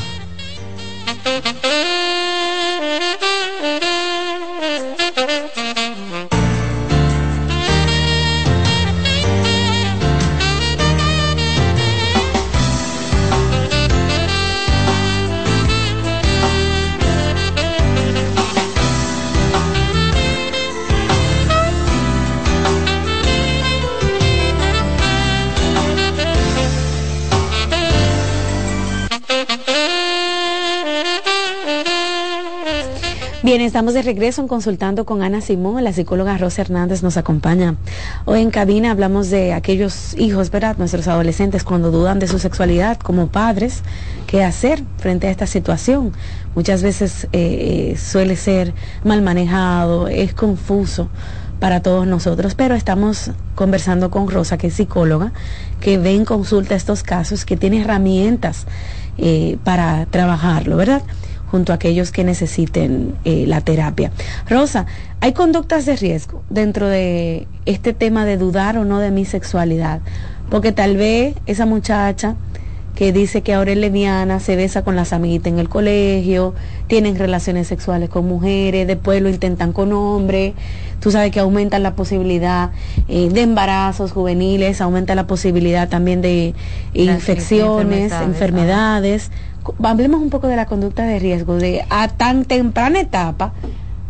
Bien, 33.55 33.65
estamos 33.65 33.93
de 33.93 34.01
regreso 34.01 34.41
en 34.41 34.49
consultando 34.49 35.05
con 35.05 35.23
Ana 35.23 35.39
Simón, 35.39 35.81
la 35.81 35.93
psicóloga 35.93 36.37
Rosa 36.37 36.63
Hernández 36.63 37.03
nos 37.03 37.15
acompaña. 37.15 37.77
Hoy 38.25 38.41
en 38.41 38.51
cabina 38.51 38.91
hablamos 38.91 39.29
de 39.29 39.53
aquellos 39.53 40.13
hijos, 40.17 40.51
¿verdad? 40.51 40.75
Nuestros 40.77 41.07
adolescentes 41.07 41.63
cuando 41.63 41.89
dudan 41.89 42.19
de 42.19 42.27
su 42.27 42.37
sexualidad 42.37 42.97
como 42.97 43.27
padres, 43.27 43.81
qué 44.27 44.43
hacer 44.43 44.83
frente 44.97 45.27
a 45.27 45.31
esta 45.31 45.47
situación. 45.47 46.11
Muchas 46.53 46.83
veces 46.83 47.29
eh, 47.31 47.93
eh, 47.93 47.97
suele 47.97 48.35
ser 48.35 48.73
mal 49.05 49.21
manejado, 49.21 50.09
es 50.09 50.33
confuso 50.33 51.07
para 51.61 51.81
todos 51.81 52.05
nosotros, 52.05 52.55
pero 52.55 52.75
estamos 52.75 53.31
conversando 53.55 54.11
con 54.11 54.29
Rosa, 54.29 54.57
que 54.57 54.67
es 54.67 54.73
psicóloga, 54.73 55.31
que 55.79 55.97
ve 55.97 56.13
en 56.13 56.25
consulta 56.25 56.75
estos 56.75 57.03
casos, 57.03 57.45
que 57.45 57.55
tiene 57.55 57.79
herramientas 57.79 58.65
eh, 59.17 59.57
para 59.63 60.07
trabajarlo, 60.07 60.75
¿verdad? 60.75 61.03
Junto 61.55 61.71
a 61.71 61.75
aquellos 61.75 62.11
que 62.11 62.25
necesiten 62.25 63.15
eh, 63.23 63.45
la 63.47 63.61
terapia. 63.61 64.11
Rosa, 64.49 64.87
¿hay 65.21 65.31
conductas 65.31 65.85
de 65.85 65.95
riesgo 65.95 66.43
dentro 66.49 66.89
de 66.89 67.47
este 67.65 67.93
tema 67.93 68.25
de 68.25 68.35
dudar 68.35 68.77
o 68.77 68.83
no 68.83 68.99
de 68.99 69.09
mi 69.09 69.23
sexualidad? 69.23 70.01
Porque 70.49 70.73
tal 70.73 70.97
vez 70.97 71.33
esa 71.45 71.65
muchacha 71.65 72.35
que 72.93 73.13
dice 73.13 73.41
que 73.41 73.53
ahora 73.53 73.71
es 73.71 73.77
lesbiana, 73.77 74.41
se 74.41 74.57
besa 74.57 74.83
con 74.83 74.97
las 74.97 75.13
amiguitas 75.13 75.53
en 75.53 75.59
el 75.59 75.69
colegio, 75.69 76.53
tienen 76.87 77.17
relaciones 77.17 77.67
sexuales 77.69 78.09
con 78.09 78.27
mujeres, 78.27 78.85
después 78.85 79.21
lo 79.21 79.29
intentan 79.29 79.71
con 79.71 79.93
hombres, 79.93 80.55
tú 80.99 81.09
sabes 81.09 81.31
que 81.31 81.39
aumenta 81.39 81.79
la 81.79 81.95
posibilidad 81.95 82.71
eh, 83.07 83.29
de 83.29 83.41
embarazos 83.43 84.11
juveniles, 84.11 84.81
aumenta 84.81 85.15
la 85.15 85.25
posibilidad 85.25 85.87
también 85.87 86.21
de 86.21 86.53
infecciones, 86.93 88.11
enfermedades 88.11 89.31
hablemos 89.83 90.21
un 90.21 90.29
poco 90.29 90.47
de 90.47 90.55
la 90.55 90.65
conducta 90.65 91.03
de 91.03 91.19
riesgo, 91.19 91.55
de 91.55 91.85
a 91.89 92.07
tan 92.07 92.45
temprana 92.45 92.99
etapa 92.99 93.53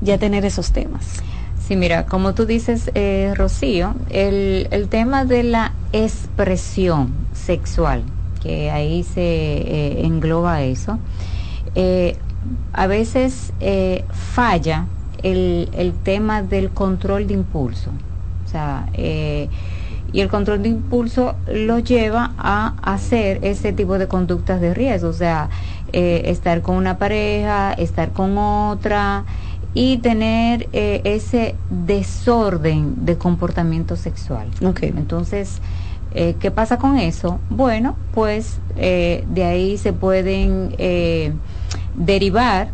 ya 0.01 0.17
tener 0.17 0.45
esos 0.45 0.71
temas. 0.71 1.21
Sí, 1.65 1.75
mira, 1.75 2.05
como 2.05 2.35
tú 2.35 2.45
dices, 2.45 2.91
eh, 2.93 3.33
Rocío, 3.35 3.95
el, 4.11 4.67
el, 4.69 4.87
tema 4.87 5.25
de 5.25 5.41
la 5.43 5.73
expresión 5.93 7.11
sexual, 7.33 8.03
que 8.43 8.69
ahí 8.69 9.03
se 9.03 9.21
eh, 9.21 10.05
engloba 10.05 10.61
eso, 10.61 10.99
eh, 11.73 12.17
a 12.71 12.85
veces 12.85 13.51
eh, 13.61 14.05
falla 14.11 14.85
el, 15.23 15.69
el, 15.73 15.93
tema 15.93 16.43
del 16.43 16.69
control 16.69 17.25
de 17.25 17.33
impulso. 17.33 17.89
O 18.45 18.47
sea, 18.47 18.87
y 20.15 20.21
el 20.21 20.29
control 20.29 20.63
de 20.63 20.69
impulso 20.69 21.35
lo 21.45 21.79
lleva 21.79 22.31
a 22.37 22.75
hacer 22.81 23.39
ese 23.41 23.73
tipo 23.73 23.97
de 23.97 24.07
conductas 24.07 24.61
de 24.61 24.73
riesgo, 24.73 25.09
o 25.09 25.13
sea, 25.13 25.49
eh, 25.91 26.21
estar 26.27 26.61
con 26.61 26.77
una 26.77 26.97
pareja, 26.97 27.73
estar 27.73 28.13
con 28.13 28.37
otra 28.37 29.25
y 29.73 29.97
tener 29.97 30.69
eh, 30.71 31.01
ese 31.03 31.55
desorden 31.69 33.05
de 33.05 33.17
comportamiento 33.17 33.97
sexual. 33.97 34.47
Okay. 34.65 34.93
Entonces, 34.95 35.59
eh, 36.13 36.35
¿qué 36.39 36.49
pasa 36.49 36.77
con 36.77 36.97
eso? 36.97 37.41
Bueno, 37.49 37.97
pues 38.13 38.61
de 38.77 39.43
ahí 39.43 39.77
se 39.77 39.91
pueden 39.91 40.77
derivar 41.93 42.69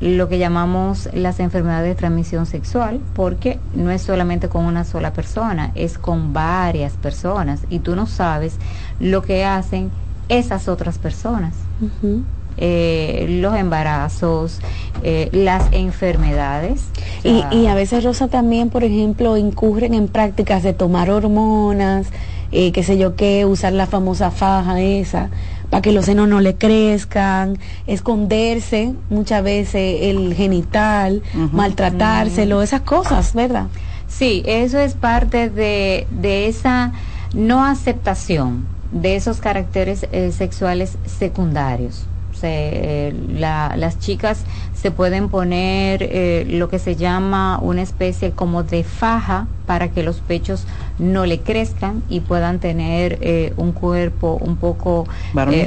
lo 0.00 0.28
que 0.28 0.38
llamamos 0.38 1.08
las 1.12 1.40
enfermedades 1.40 1.88
de 1.88 1.94
transmisión 1.94 2.46
sexual, 2.46 3.00
porque 3.14 3.58
no 3.74 3.90
es 3.90 4.02
solamente 4.02 4.48
con 4.48 4.64
una 4.64 4.84
sola 4.84 5.12
persona, 5.12 5.72
es 5.74 5.98
con 5.98 6.32
varias 6.32 6.94
personas 6.94 7.60
y 7.68 7.80
tú 7.80 7.94
no 7.94 8.06
sabes 8.06 8.56
lo 8.98 9.22
que 9.22 9.44
hacen 9.44 9.90
esas 10.28 10.68
otras 10.68 10.98
personas. 10.98 11.54
Uh 11.80 12.06
-huh. 12.06 12.22
eh, 12.56 13.38
los 13.40 13.54
embarazos, 13.56 14.58
eh, 15.02 15.28
las 15.32 15.64
enfermedades. 15.72 16.84
Y, 17.24 17.44
y, 17.50 17.66
a 17.68 17.74
veces, 17.74 18.04
Rosa, 18.04 18.28
también, 18.28 18.68
por 18.68 18.84
ejemplo, 18.84 19.36
incurren 19.36 19.94
en 19.94 20.08
prácticas 20.08 20.62
de 20.62 20.72
tomar 20.74 21.10
hormonas, 21.10 22.08
eh, 22.52 22.72
qué 22.72 22.82
sé 22.82 22.98
yo 22.98 23.16
qué, 23.16 23.46
usar 23.46 23.72
la 23.72 23.86
famosa 23.86 24.30
faja 24.30 24.80
esa 24.80 25.30
para 25.70 25.82
que 25.82 25.92
los 25.92 26.04
senos 26.06 26.28
no 26.28 26.40
le 26.40 26.56
crezcan, 26.56 27.58
esconderse 27.86 28.92
muchas 29.08 29.42
veces 29.42 29.98
el 30.02 30.34
genital, 30.34 31.22
maltratárselo, 31.52 32.60
esas 32.62 32.82
cosas, 32.82 33.34
¿verdad? 33.34 33.66
Sí, 34.08 34.42
eso 34.44 34.78
es 34.80 34.94
parte 34.94 35.48
de, 35.48 36.06
de 36.10 36.48
esa 36.48 36.92
no 37.32 37.64
aceptación 37.64 38.66
de 38.90 39.14
esos 39.14 39.38
caracteres 39.38 40.06
eh, 40.10 40.32
sexuales 40.32 40.98
secundarios. 41.06 42.06
Se, 42.40 43.14
las 43.36 43.98
chicas 43.98 44.44
se 44.74 44.90
pueden 44.90 45.28
poner 45.28 46.02
eh, 46.02 46.46
lo 46.48 46.68
que 46.68 46.78
se 46.78 46.96
llama 46.96 47.58
una 47.60 47.82
especie 47.82 48.30
como 48.30 48.62
de 48.62 48.84
faja 48.84 49.46
para 49.66 49.88
que 49.88 50.02
los 50.02 50.20
pechos 50.20 50.66
no 50.98 51.26
le 51.26 51.40
crezcan 51.40 52.02
y 52.08 52.20
puedan 52.20 52.58
tener 52.58 53.18
eh, 53.20 53.52
un 53.56 53.72
cuerpo 53.72 54.38
un 54.40 54.56
poco 54.56 55.06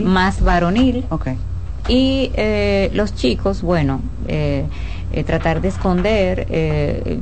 más 0.03 0.41
varonil. 0.41 1.05
Y 1.87 2.31
los 2.93 3.13
chicos, 3.13 3.61
bueno, 3.61 4.01
tratar 5.25 5.61
de 5.61 5.67
esconder 5.67 6.47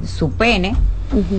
su 0.06 0.32
pene. 0.32 0.76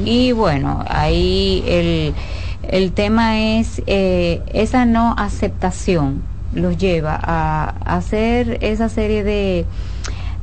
Y 0.05 0.33
bueno, 0.33 0.85
ahí 0.87 1.65
el 1.67 2.15
el 2.63 2.93
tema 2.93 3.41
es 3.41 3.83
eh, 3.87 4.41
esa 4.53 4.85
no 4.85 5.15
aceptación 5.19 6.23
los 6.55 6.77
lleva 6.77 7.19
a, 7.23 7.75
hacer 7.85 8.59
esa 8.61 8.89
serie 8.89 9.25
de, 9.25 9.67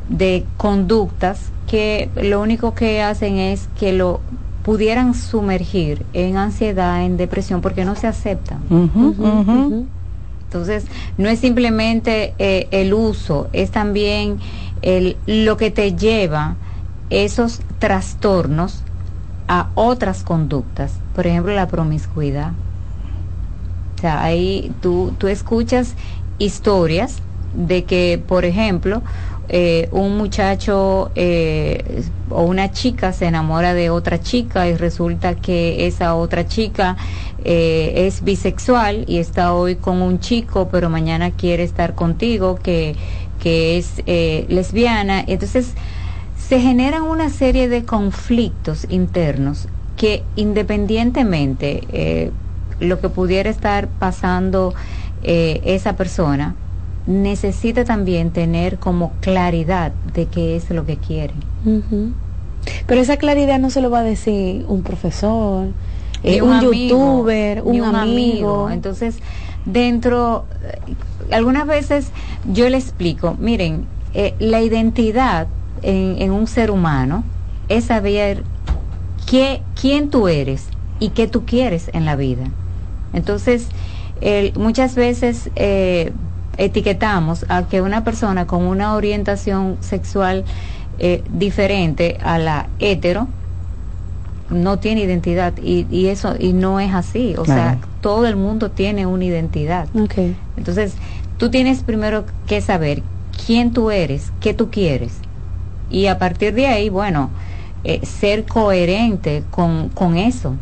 de 0.09 0.45
conductas 0.57 1.51
que 1.67 2.09
lo 2.15 2.41
único 2.41 2.73
que 2.73 3.01
hacen 3.01 3.37
es 3.37 3.69
que 3.79 3.93
lo 3.93 4.21
pudieran 4.63 5.13
sumergir 5.13 6.05
en 6.13 6.37
ansiedad, 6.37 7.03
en 7.03 7.17
depresión, 7.17 7.61
porque 7.61 7.85
no 7.85 7.95
se 7.95 8.07
aceptan. 8.07 8.59
Entonces, 10.43 10.85
no 11.17 11.29
es 11.29 11.39
simplemente 11.39 12.33
eh, 12.39 12.67
el 12.71 12.93
uso, 12.93 13.49
es 13.53 13.69
también 13.69 14.39
el, 14.81 15.15
lo 15.27 15.57
que 15.57 15.69
te 15.69 15.93
lleva 15.93 16.55
esos 17.09 17.61
trastornos 17.79 18.83
a 19.47 19.69
otras 19.75 20.23
conductas, 20.23 20.93
por 21.15 21.27
ejemplo 21.27 21.53
la 21.53 21.67
promiscuidad. 21.67 22.51
O 23.99 24.01
sea, 24.01 24.23
ahí 24.23 24.71
tú, 24.81 25.13
tú 25.17 25.27
escuchas 25.27 25.95
historias 26.37 27.17
de 27.53 27.83
que, 27.83 28.23
por 28.25 28.45
ejemplo, 28.45 29.01
eh, 29.49 29.89
un 29.91 30.17
muchacho 30.17 31.11
eh, 31.15 32.03
o 32.29 32.43
una 32.43 32.71
chica 32.71 33.11
se 33.11 33.25
enamora 33.25 33.73
de 33.73 33.89
otra 33.89 34.21
chica 34.21 34.69
y 34.69 34.77
resulta 34.77 35.35
que 35.35 35.85
esa 35.85 36.15
otra 36.15 36.47
chica 36.47 36.95
eh, 37.43 38.05
es 38.07 38.23
bisexual 38.23 39.03
y 39.05 39.17
está 39.17 39.53
hoy 39.53 39.75
con 39.75 40.01
un 40.01 40.21
chico, 40.21 40.69
pero 40.71 40.89
mañana 40.89 41.31
quiere 41.31 41.63
estar 41.63 41.93
contigo, 41.93 42.55
que, 42.55 42.95
que 43.43 43.77
es 43.77 44.01
lesbiana. 44.05 45.25
Entonces, 45.27 45.73
se 46.37 46.61
generan 46.61 47.01
una 47.01 47.29
serie 47.29 47.67
de 47.67 47.83
conflictos 47.83 48.87
internos 48.89 49.67
que 49.97 50.23
independientemente 50.37 52.31
lo 52.79 52.99
que 52.99 53.09
pudiera 53.09 53.49
estar 53.49 53.87
pasando 53.87 54.73
eh, 55.23 55.61
esa 55.65 55.95
persona, 55.95 56.55
necesita 57.07 57.85
también 57.85 58.31
tener 58.31 58.77
como 58.77 59.11
claridad 59.21 59.91
de 60.13 60.27
qué 60.27 60.55
es 60.55 60.69
lo 60.69 60.85
que 60.85 60.97
quiere. 60.97 61.33
Pero 62.87 63.01
esa 63.01 63.17
claridad 63.17 63.59
no 63.59 63.69
se 63.69 63.81
lo 63.81 63.89
va 63.89 63.99
a 63.99 64.03
decir 64.03 64.65
un 64.67 64.83
profesor, 64.83 65.67
eh, 66.23 66.41
un, 66.41 66.61
youtuber, 66.61 67.61
un, 67.63 67.83
amigo. 67.83 68.69
Entonces, 68.69 69.17
dentro, 69.65 70.45
algunas 71.31 71.65
veces 71.65 72.11
yo 72.51 72.69
le 72.69 72.77
explico, 72.77 73.35
miren, 73.39 73.85
la 74.39 74.61
identidad 74.61 75.47
en, 75.81 76.31
un 76.31 76.47
ser 76.47 76.71
humano 76.71 77.23
es 77.69 77.85
saber 77.85 78.43
qué, 79.29 79.61
quién 79.79 80.09
tú 80.09 80.27
eres 80.27 80.67
y 80.99 81.09
qué 81.09 81.27
tú 81.27 81.45
quieres 81.45 81.89
en 81.93 82.05
la 82.05 82.15
vida. 82.15 82.43
Entonces, 83.13 83.67
muchas 84.55 84.95
veces 84.95 85.49
eh, 85.55 86.11
etiquetamos 86.57 87.45
a 87.49 87.67
que 87.67 87.81
una 87.81 88.03
persona 88.03 88.45
con 88.47 88.63
una 88.63 88.95
orientación 88.95 89.77
sexual 89.79 90.43
eh, 90.99 91.23
diferente 91.31 92.17
a 92.21 92.37
la 92.37 92.67
hetero 92.79 93.27
no 94.49 94.79
tiene 94.79 95.01
identidad 95.01 95.53
y, 95.61 96.07
eso 96.07 96.35
y 96.37 96.53
no 96.53 96.79
es 96.79 96.93
así. 96.93 97.35
O 97.37 97.45
sea 97.45 97.77
todo 98.01 98.27
el 98.27 98.35
mundo 98.35 98.71
tiene 98.71 99.05
una 99.05 99.25
identidad. 99.25 99.87
Entonces 100.57 100.95
tú 101.37 101.49
tienes 101.49 101.83
primero 101.83 102.25
que 102.47 102.61
saber 102.61 103.03
quién 103.45 103.71
tú 103.71 103.91
eres 103.91 104.31
qué 104.39 104.53
tú 104.53 104.69
quieres. 104.69 105.13
Y 105.89 106.05
a 106.05 106.19
partir 106.19 106.53
de 106.53 106.67
ahí, 106.67 106.89
bueno, 106.89 107.29
eh, 107.83 108.05
ser 108.05 108.45
coherente 108.45 109.43
con, 109.49 109.89
con, 109.89 110.17
eso. 110.17 110.55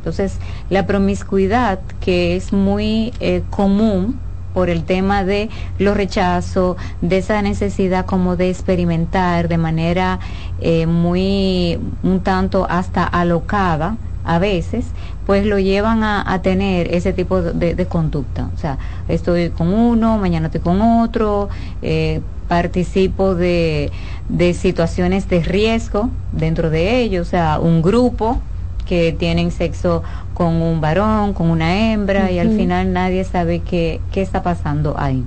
Entonces, 0.00 0.38
la 0.70 0.86
promiscuidad, 0.86 1.78
que 2.00 2.34
es 2.34 2.54
muy 2.54 3.12
eh, 3.20 3.42
común 3.50 4.18
por 4.54 4.70
el 4.70 4.84
tema 4.84 5.24
de 5.24 5.50
los 5.78 5.94
rechazos, 5.94 6.78
de 7.02 7.18
esa 7.18 7.42
necesidad 7.42 8.06
como 8.06 8.36
de 8.36 8.48
experimentar 8.48 9.46
de 9.48 9.58
manera 9.58 10.18
eh, 10.62 10.86
muy, 10.86 11.78
un 12.02 12.20
tanto 12.20 12.66
hasta 12.70 13.04
alocada, 13.04 13.96
a 14.24 14.38
veces, 14.38 14.86
pues 15.26 15.44
lo 15.46 15.58
llevan 15.58 16.02
a, 16.02 16.40
tener 16.42 16.94
ese 16.94 17.12
tipo 17.12 17.42
de, 17.42 17.86
conducta. 17.86 18.50
O 18.54 18.58
sea, 18.58 18.78
estoy 19.08 19.50
con 19.50 19.72
uno, 19.72 20.18
mañana 20.18 20.46
estoy 20.46 20.60
con 20.60 20.80
otro, 20.80 21.48
eh, 21.82 22.20
participo 22.48 23.34
de, 23.34 23.90
de 24.28 24.54
situaciones 24.54 25.28
de 25.28 25.40
riesgo 25.42 26.10
dentro 26.32 26.70
de 26.70 27.00
ellos, 27.00 27.28
o 27.28 27.30
sea, 27.30 27.58
un 27.60 27.80
grupo 27.80 28.40
que 28.86 29.12
tienen 29.12 29.50
sexo 29.50 30.02
con 30.34 30.62
un 30.62 30.80
varón, 30.80 31.34
con 31.34 31.50
una 31.50 31.92
hembra, 31.92 32.30
y 32.30 32.38
al 32.38 32.56
final 32.56 32.92
nadie 32.92 33.24
sabe 33.24 33.60
qué, 33.60 34.00
qué 34.12 34.22
está 34.22 34.42
pasando 34.42 34.94
ahí. 34.98 35.24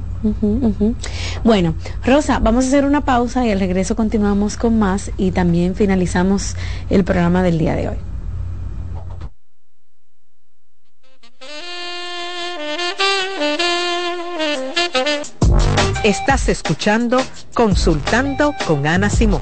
Bueno, 1.44 1.76
Rosa, 2.06 2.40
vamos 2.40 2.66
a 2.66 2.68
hacer 2.70 2.86
una 2.86 3.02
pausa 3.02 3.46
y 3.46 3.52
al 3.52 3.60
regreso 3.60 3.96
continuamos 3.96 4.58
con 4.58 4.80
más 4.80 5.12
y 5.18 5.32
también 5.32 5.76
finalizamos 5.76 6.56
el 6.90 7.04
programa 7.04 7.44
del 7.44 7.58
día 7.58 7.76
de 7.76 7.90
hoy. 7.90 7.98
Estás 16.04 16.50
escuchando 16.50 17.22
Consultando 17.54 18.54
con 18.68 18.86
Ana 18.88 19.10
Simón. 19.10 19.42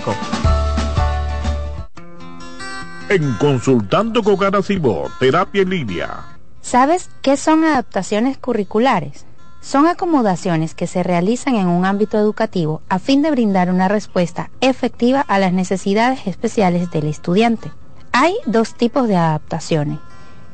En 3.09 3.33
Consultando 3.33 4.23
con 4.23 4.37
Garacimo, 4.37 5.03
Terapia 5.19 5.61
en 5.61 5.69
Línea. 5.69 6.39
¿Sabes 6.61 7.11
qué 7.21 7.37
son 7.37 7.63
adaptaciones 7.63 8.39
curriculares? 8.39 9.27
Son 9.61 9.85
acomodaciones 9.85 10.73
que 10.73 10.87
se 10.87 11.03
realizan 11.03 11.57
en 11.57 11.67
un 11.67 11.85
ámbito 11.85 12.17
educativo 12.17 12.81
a 12.89 12.97
fin 12.97 13.21
de 13.21 13.29
brindar 13.29 13.69
una 13.69 13.87
respuesta 13.87 14.49
efectiva 14.61 15.21
a 15.21 15.37
las 15.37 15.53
necesidades 15.53 16.25
especiales 16.25 16.89
del 16.89 17.05
estudiante. 17.05 17.71
Hay 18.13 18.33
dos 18.47 18.73
tipos 18.73 19.07
de 19.07 19.15
adaptaciones. 19.15 19.99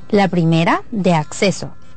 La 0.09 0.27
primera, 0.27 0.83
de 0.91 1.13
acceso, 1.13 1.71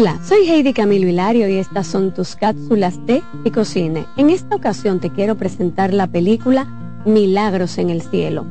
Hola, 0.00 0.20
soy 0.22 0.48
Heidi 0.48 0.74
Camilo 0.74 1.08
Hilario 1.08 1.48
y 1.48 1.56
estas 1.56 1.88
son 1.88 2.14
tus 2.14 2.36
cápsulas 2.36 3.04
de 3.04 3.20
Ecocine. 3.44 4.06
En 4.16 4.30
esta 4.30 4.54
ocasión 4.54 5.00
te 5.00 5.10
quiero 5.10 5.34
presentar 5.34 5.92
la 5.92 6.06
película 6.06 7.02
Milagros 7.04 7.78
en 7.78 7.90
el 7.90 8.02
Cielo. 8.02 8.46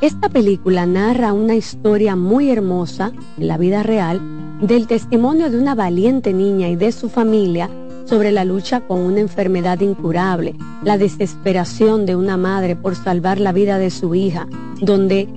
Esta 0.00 0.28
película 0.28 0.86
narra 0.86 1.32
una 1.32 1.54
historia 1.54 2.16
muy 2.16 2.50
hermosa 2.50 3.12
en 3.36 3.46
la 3.46 3.58
vida 3.58 3.84
real 3.84 4.20
del 4.60 4.88
testimonio 4.88 5.52
de 5.52 5.58
una 5.60 5.76
valiente 5.76 6.32
niña 6.32 6.68
y 6.68 6.74
de 6.74 6.90
su 6.90 7.08
familia 7.08 7.70
sobre 8.04 8.32
la 8.32 8.44
lucha 8.44 8.80
con 8.80 8.98
una 8.98 9.20
enfermedad 9.20 9.78
incurable, 9.78 10.56
la 10.82 10.98
desesperación 10.98 12.06
de 12.06 12.16
una 12.16 12.36
madre 12.36 12.74
por 12.74 12.96
salvar 12.96 13.38
la 13.38 13.52
vida 13.52 13.78
de 13.78 13.90
su 13.90 14.16
hija, 14.16 14.48
donde 14.80 15.28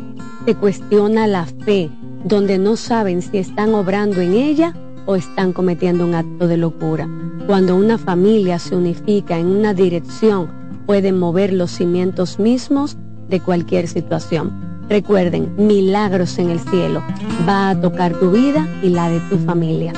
se 0.43 0.55
cuestiona 0.55 1.27
la 1.27 1.45
fe, 1.45 1.91
donde 2.23 2.57
no 2.57 2.77
saben 2.77 3.21
si 3.21 3.37
están 3.37 3.75
obrando 3.75 4.21
en 4.21 4.33
ella 4.33 4.73
están 5.15 5.53
cometiendo 5.53 6.05
un 6.05 6.15
acto 6.15 6.47
de 6.47 6.57
locura. 6.57 7.07
Cuando 7.47 7.75
una 7.75 7.97
familia 7.97 8.59
se 8.59 8.75
unifica 8.75 9.37
en 9.37 9.47
una 9.47 9.73
dirección, 9.73 10.49
pueden 10.85 11.19
mover 11.19 11.53
los 11.53 11.71
cimientos 11.71 12.39
mismos 12.39 12.97
de 13.29 13.39
cualquier 13.39 13.87
situación. 13.87 14.85
Recuerden, 14.89 15.53
milagros 15.57 16.37
en 16.37 16.49
el 16.49 16.59
cielo. 16.59 17.01
Va 17.47 17.69
a 17.69 17.79
tocar 17.79 18.13
tu 18.19 18.31
vida 18.31 18.67
y 18.83 18.89
la 18.89 19.09
de 19.09 19.19
tu 19.21 19.37
familia. 19.39 19.93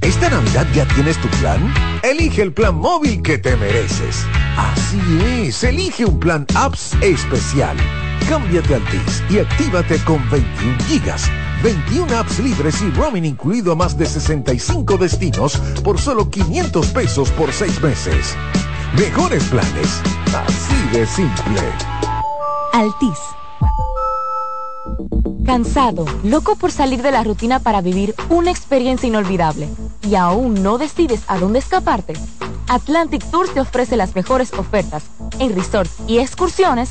¿Esta 0.00 0.30
Navidad 0.30 0.66
ya 0.74 0.86
tienes 0.94 1.20
tu 1.20 1.28
plan? 1.40 1.60
Elige 2.02 2.42
el 2.42 2.52
plan 2.52 2.76
móvil 2.76 3.20
que 3.20 3.36
te 3.36 3.56
mereces. 3.56 4.24
Así 4.56 5.00
es, 5.42 5.62
elige 5.64 6.04
un 6.04 6.18
plan 6.18 6.46
apps 6.54 6.96
especial. 7.02 7.76
Cámbiate 8.28 8.74
al 8.74 8.84
TIS 8.84 9.22
y 9.30 9.38
actívate 9.38 9.98
con 10.04 10.28
21 10.30 10.78
gigas 10.86 11.30
21 11.62 12.16
apps 12.16 12.38
libres 12.38 12.80
y 12.82 12.90
roaming 12.90 13.24
incluido 13.24 13.72
a 13.72 13.74
más 13.74 13.98
de 13.98 14.06
65 14.06 14.96
destinos 14.96 15.56
por 15.82 15.98
solo 15.98 16.30
500 16.30 16.86
pesos 16.88 17.30
por 17.32 17.52
6 17.52 17.82
meses. 17.82 18.36
Mejores 18.96 19.42
planes, 19.44 20.00
así 20.46 20.96
de 20.96 21.04
simple. 21.04 21.60
Altis. 22.72 23.18
Cansado, 25.44 26.04
loco 26.22 26.54
por 26.54 26.70
salir 26.70 27.02
de 27.02 27.10
la 27.10 27.24
rutina 27.24 27.58
para 27.58 27.80
vivir 27.80 28.14
una 28.28 28.50
experiencia 28.50 29.08
inolvidable 29.08 29.68
y 30.02 30.14
aún 30.14 30.62
no 30.62 30.78
decides 30.78 31.22
a 31.26 31.38
dónde 31.38 31.58
escaparte. 31.58 32.14
Atlantic 32.68 33.24
Tours 33.30 33.52
te 33.52 33.60
ofrece 33.60 33.96
las 33.96 34.14
mejores 34.14 34.52
ofertas 34.52 35.04
en 35.40 35.56
resorts 35.56 35.96
y 36.06 36.18
excursiones 36.18 36.90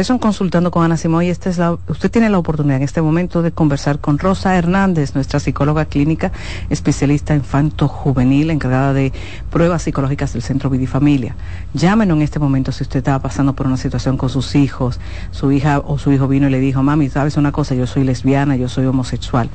Regreso 0.00 0.14
en 0.14 0.18
Consultando 0.18 0.70
con 0.70 0.82
Ana 0.82 0.96
Simón 0.96 1.24
y 1.24 1.28
esta 1.28 1.50
es 1.50 1.60
usted 1.86 2.10
tiene 2.10 2.30
la 2.30 2.38
oportunidad 2.38 2.78
en 2.78 2.84
este 2.84 3.02
momento 3.02 3.42
de 3.42 3.52
conversar 3.52 3.98
con 3.98 4.18
Rosa 4.18 4.56
Hernández, 4.56 5.14
nuestra 5.14 5.40
psicóloga 5.40 5.84
clínica, 5.84 6.32
especialista 6.70 7.34
infanto 7.34 7.86
juvenil, 7.86 8.48
encargada 8.48 8.94
de 8.94 9.12
pruebas 9.50 9.82
psicológicas 9.82 10.32
del 10.32 10.40
Centro 10.40 10.70
Vidifamilia. 10.70 11.36
Llámenos 11.74 12.16
en 12.16 12.22
este 12.22 12.38
momento 12.38 12.72
si 12.72 12.82
usted 12.82 13.00
estaba 13.00 13.18
pasando 13.18 13.52
por 13.52 13.66
una 13.66 13.76
situación 13.76 14.16
con 14.16 14.30
sus 14.30 14.54
hijos, 14.54 14.98
su 15.32 15.52
hija 15.52 15.80
o 15.80 15.98
su 15.98 16.10
hijo 16.12 16.28
vino 16.28 16.48
y 16.48 16.50
le 16.50 16.60
dijo, 16.60 16.82
mami, 16.82 17.10
sabes 17.10 17.36
una 17.36 17.52
cosa, 17.52 17.74
yo 17.74 17.86
soy 17.86 18.04
lesbiana, 18.04 18.56
yo 18.56 18.70
soy 18.70 18.86
homosexual. 18.86 19.50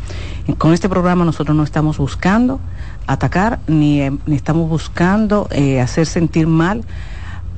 Con 0.60 0.74
este 0.74 0.90
programa 0.90 1.26
nosotros 1.26 1.58
no 1.58 1.64
estamos 1.64 1.98
buscando 1.98 2.60
atacar 3.08 3.62
ni, 3.66 4.02
eh, 4.02 4.16
ni 4.28 4.36
estamos 4.36 4.70
buscando 4.70 5.48
eh, 5.50 5.82
hacer 5.82 6.06
sentir 6.06 6.46
mal 6.46 6.84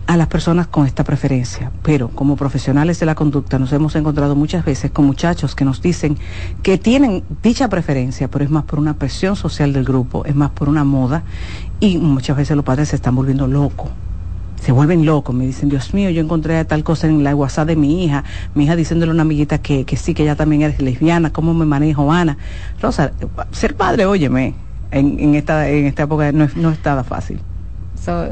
a 0.08 0.16
las 0.16 0.28
personas 0.28 0.68
con 0.68 0.88
esta 0.88 1.04
preferencia. 1.04 1.72
Pero 1.84 2.08
como 2.08 2.38
profesionales 2.38 3.00
de 3.00 3.06
la 3.06 3.14
conducta 3.14 3.60
nos 3.60 3.74
hemos 3.74 3.96
encontrado 3.96 4.36
muchas 4.36 4.66
veces 4.66 4.90
con 4.90 5.06
muchachos 5.06 5.54
que 5.54 5.66
nos 5.66 5.82
dicen 5.82 6.18
que 6.64 6.78
tienen 6.78 7.24
dicha 7.44 7.68
preferencia, 7.68 8.30
pero 8.30 8.46
es 8.46 8.50
más 8.50 8.64
por 8.64 8.80
una 8.80 8.94
presión 8.96 9.36
social 9.36 9.74
del 9.74 9.84
grupo, 9.84 10.26
es 10.26 10.36
más 10.36 10.50
por 10.52 10.70
una 10.70 10.86
moda 10.86 11.24
y 11.82 11.98
muchas 11.98 12.38
veces 12.38 12.56
los 12.56 12.66
padres 12.66 12.90
se 12.90 12.96
están 12.96 13.16
volviendo 13.16 13.48
locos. 13.48 13.90
Se 14.62 14.72
vuelven 14.72 15.06
locos, 15.06 15.36
me 15.36 15.46
dicen, 15.46 15.70
Dios 15.70 15.94
mío, 15.94 16.10
yo 16.10 16.22
encontré 16.22 16.64
tal 16.66 16.84
cosa 16.84 17.08
en 17.08 17.24
la 17.24 17.36
WhatsApp 17.36 17.68
de 17.68 17.76
mi 17.76 18.04
hija, 18.04 18.24
mi 18.56 18.64
hija 18.64 18.76
diciéndole 18.76 19.12
a 19.12 19.14
una 19.14 19.22
amiguita 19.22 19.60
que, 19.60 19.86
que 19.86 19.98
sí, 19.98 20.14
que 20.14 20.24
ella 20.24 20.36
también 20.36 20.64
es 20.64 20.82
lesbiana, 20.82 21.32
¿cómo 21.32 21.54
me 21.54 21.66
manejo 21.66 22.12
Ana? 22.12 22.38
Rosa, 22.82 23.12
ser 23.52 23.76
padre, 23.76 24.08
óyeme, 24.08 24.56
en, 24.90 25.20
en, 25.20 25.36
esta, 25.36 25.70
en 25.70 25.86
esta 25.86 26.04
época 26.04 26.32
no, 26.32 26.48
no 26.56 26.72
es 26.72 26.84
nada 26.84 27.04
fácil. 27.04 27.40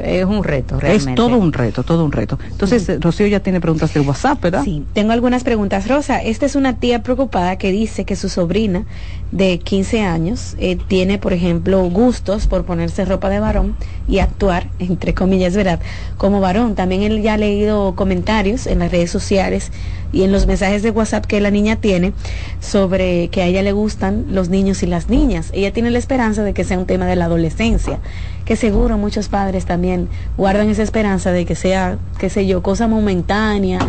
Es 0.02 0.24
un 0.24 0.44
reto, 0.44 0.78
realmente. 0.80 1.10
Es 1.10 1.16
todo 1.16 1.36
un 1.36 1.52
reto, 1.52 1.82
todo 1.82 2.04
un 2.04 2.12
reto. 2.12 2.38
Entonces, 2.50 3.00
Rocío 3.00 3.26
ya 3.26 3.40
tiene 3.40 3.60
preguntas 3.60 3.92
de 3.94 4.00
WhatsApp, 4.00 4.42
¿verdad? 4.42 4.64
Sí, 4.64 4.84
tengo 4.92 5.12
algunas 5.12 5.44
preguntas. 5.44 5.88
Rosa, 5.88 6.22
esta 6.22 6.46
es 6.46 6.56
una 6.56 6.78
tía 6.78 7.02
preocupada 7.02 7.56
que 7.56 7.72
dice 7.72 8.04
que 8.04 8.16
su 8.16 8.28
sobrina 8.28 8.84
de 9.32 9.58
15 9.58 10.02
años 10.02 10.56
eh, 10.58 10.76
tiene, 10.88 11.18
por 11.18 11.32
ejemplo, 11.32 11.82
gustos 11.90 12.46
por 12.46 12.64
ponerse 12.64 13.04
ropa 13.04 13.28
de 13.28 13.40
varón 13.40 13.76
y 14.08 14.18
actuar, 14.18 14.68
entre 14.78 15.14
comillas, 15.14 15.54
¿verdad? 15.54 15.80
Como 16.16 16.40
varón. 16.40 16.74
También 16.74 17.02
él 17.02 17.22
ya 17.22 17.34
ha 17.34 17.38
leído 17.38 17.94
comentarios 17.94 18.66
en 18.66 18.78
las 18.80 18.90
redes 18.90 19.10
sociales 19.10 19.72
y 20.12 20.22
en 20.22 20.32
los 20.32 20.46
mensajes 20.46 20.82
de 20.82 20.90
WhatsApp 20.90 21.26
que 21.26 21.40
la 21.40 21.50
niña 21.50 21.76
tiene 21.76 22.12
sobre 22.60 23.28
que 23.28 23.42
a 23.42 23.46
ella 23.46 23.62
le 23.62 23.72
gustan 23.72 24.26
los 24.30 24.48
niños 24.48 24.82
y 24.82 24.86
las 24.86 25.08
niñas. 25.08 25.50
Ella 25.52 25.72
tiene 25.72 25.90
la 25.90 25.98
esperanza 25.98 26.42
de 26.42 26.54
que 26.54 26.64
sea 26.64 26.78
un 26.78 26.86
tema 26.86 27.06
de 27.06 27.16
la 27.16 27.26
adolescencia, 27.26 27.98
que 28.44 28.56
seguro 28.56 28.98
muchos 28.98 29.28
padres 29.28 29.66
también 29.66 30.08
guardan 30.36 30.68
esa 30.70 30.82
esperanza 30.82 31.32
de 31.32 31.44
que 31.44 31.54
sea, 31.54 31.98
qué 32.18 32.30
sé 32.30 32.46
yo, 32.46 32.62
cosa 32.62 32.88
momentánea, 32.88 33.80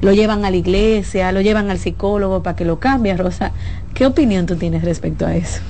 lo 0.00 0.12
llevan 0.12 0.44
a 0.44 0.50
la 0.50 0.56
iglesia, 0.56 1.32
lo 1.32 1.40
llevan 1.40 1.70
al 1.70 1.78
psicólogo 1.78 2.42
para 2.42 2.56
que 2.56 2.64
lo 2.64 2.78
cambie, 2.78 3.16
Rosa. 3.16 3.52
¿Qué 3.94 4.06
opinión 4.06 4.46
tú 4.46 4.56
tienes 4.56 4.84
respecto 4.84 5.26
a 5.26 5.34
eso? 5.34 5.60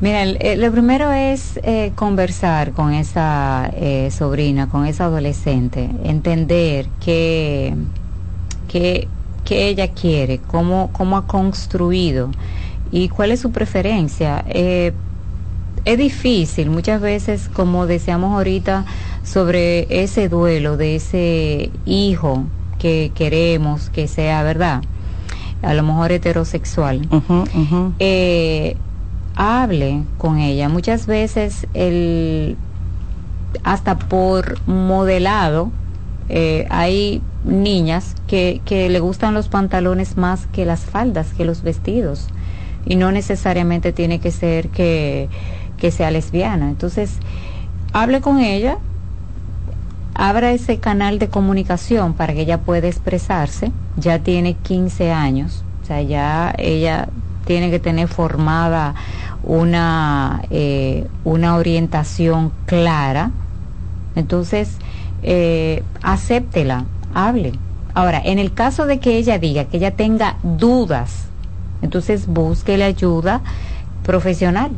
Mira, 0.00 0.24
eh, 0.24 0.56
lo 0.56 0.70
primero 0.70 1.12
es 1.12 1.58
eh, 1.62 1.92
conversar 1.94 2.72
con 2.72 2.92
esa 2.92 3.70
eh, 3.74 4.10
sobrina, 4.10 4.68
con 4.68 4.86
esa 4.86 5.06
adolescente, 5.06 5.88
entender 6.04 6.88
que 7.02 7.74
qué, 8.74 9.08
ella 9.68 9.88
quiere, 9.88 10.38
cómo, 10.38 10.90
cómo 10.92 11.16
ha 11.16 11.26
construido 11.26 12.30
y 12.90 13.08
cuál 13.08 13.30
es 13.30 13.40
su 13.40 13.52
preferencia. 13.52 14.44
Eh, 14.48 14.92
es 15.84 15.98
difícil 15.98 16.70
muchas 16.70 17.00
veces, 17.00 17.48
como 17.52 17.86
decíamos 17.86 18.32
ahorita, 18.32 18.84
sobre 19.22 20.02
ese 20.02 20.28
duelo 20.28 20.76
de 20.76 20.96
ese 20.96 21.70
hijo 21.84 22.44
que 22.78 23.12
queremos 23.14 23.90
que 23.90 24.08
sea 24.08 24.42
verdad, 24.42 24.82
a 25.62 25.74
lo 25.74 25.82
mejor 25.82 26.12
heterosexual. 26.12 27.06
Eh, 27.98 28.76
hable 29.36 30.02
con 30.18 30.38
ella. 30.38 30.68
Muchas 30.68 31.06
veces 31.06 31.66
el 31.74 32.56
hasta 33.62 33.98
por 33.98 34.58
modelado 34.66 35.70
eh, 36.28 36.66
hay 36.70 37.22
niñas 37.44 38.14
que, 38.26 38.60
que 38.64 38.88
le 38.88 39.00
gustan 39.00 39.34
los 39.34 39.48
pantalones 39.48 40.16
más 40.16 40.46
que 40.46 40.64
las 40.64 40.80
faldas, 40.80 41.32
que 41.34 41.44
los 41.44 41.62
vestidos. 41.62 42.28
Y 42.86 42.96
no 42.96 43.12
necesariamente 43.12 43.92
tiene 43.92 44.20
que 44.20 44.30
ser 44.30 44.68
que, 44.68 45.28
sea 45.90 46.10
lesbiana. 46.10 46.70
Entonces, 46.70 47.18
hable 47.92 48.22
con 48.22 48.38
ella, 48.38 48.78
abra 50.14 50.52
ese 50.52 50.78
canal 50.78 51.18
de 51.18 51.28
comunicación 51.28 52.14
para 52.14 52.32
que 52.32 52.40
ella 52.40 52.60
pueda 52.60 52.88
expresarse. 52.88 53.70
Ya 53.98 54.18
tiene 54.20 54.54
15 54.54 55.12
años, 55.12 55.62
o 55.82 55.86
sea, 55.86 56.00
ya 56.00 56.54
ella 56.56 57.10
tiene 57.44 57.70
que 57.70 57.78
tener 57.78 58.08
formada 58.08 58.94
una, 59.42 60.42
eh, 60.48 61.06
una 61.24 61.56
orientación 61.56 62.50
clara. 62.64 63.30
Entonces, 64.16 64.78
eh, 65.24 65.82
acéptela, 66.02 66.84
hable. 67.14 67.52
Ahora, 67.94 68.20
en 68.22 68.38
el 68.38 68.52
caso 68.52 68.86
de 68.86 69.00
que 69.00 69.16
ella 69.16 69.38
diga 69.38 69.64
que 69.64 69.78
ella 69.78 69.92
tenga 69.92 70.36
dudas, 70.42 71.26
entonces 71.82 72.26
búsquele 72.26 72.84
ayuda 72.84 73.40
profesional. 74.02 74.70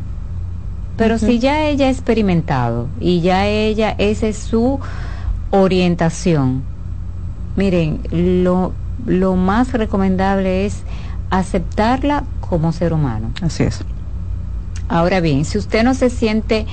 Pero 0.97 1.19
si 1.19 1.37
ya 1.37 1.67
ella 1.67 1.87
ha 1.87 1.89
experimentado 1.91 2.87
y 2.99 3.21
ya 3.21 3.45
ella, 3.45 3.93
esa 3.99 4.27
es 4.27 4.37
su 4.37 4.79
orientación, 5.51 6.63
miren, 7.55 7.99
lo, 8.09 8.73
lo 9.05 9.35
más 9.35 9.73
recomendable 9.73 10.65
es 10.65 10.81
aceptarla 11.29 12.23
como 12.39 12.71
ser 12.71 12.93
humano. 12.93 13.31
Así 13.41 13.63
es. 13.63 13.83
Ahora 14.89 15.19
bien, 15.19 15.45
si 15.45 15.57
usted 15.57 15.83
no 15.83 15.93
se 15.93 16.09
siente 16.09 16.65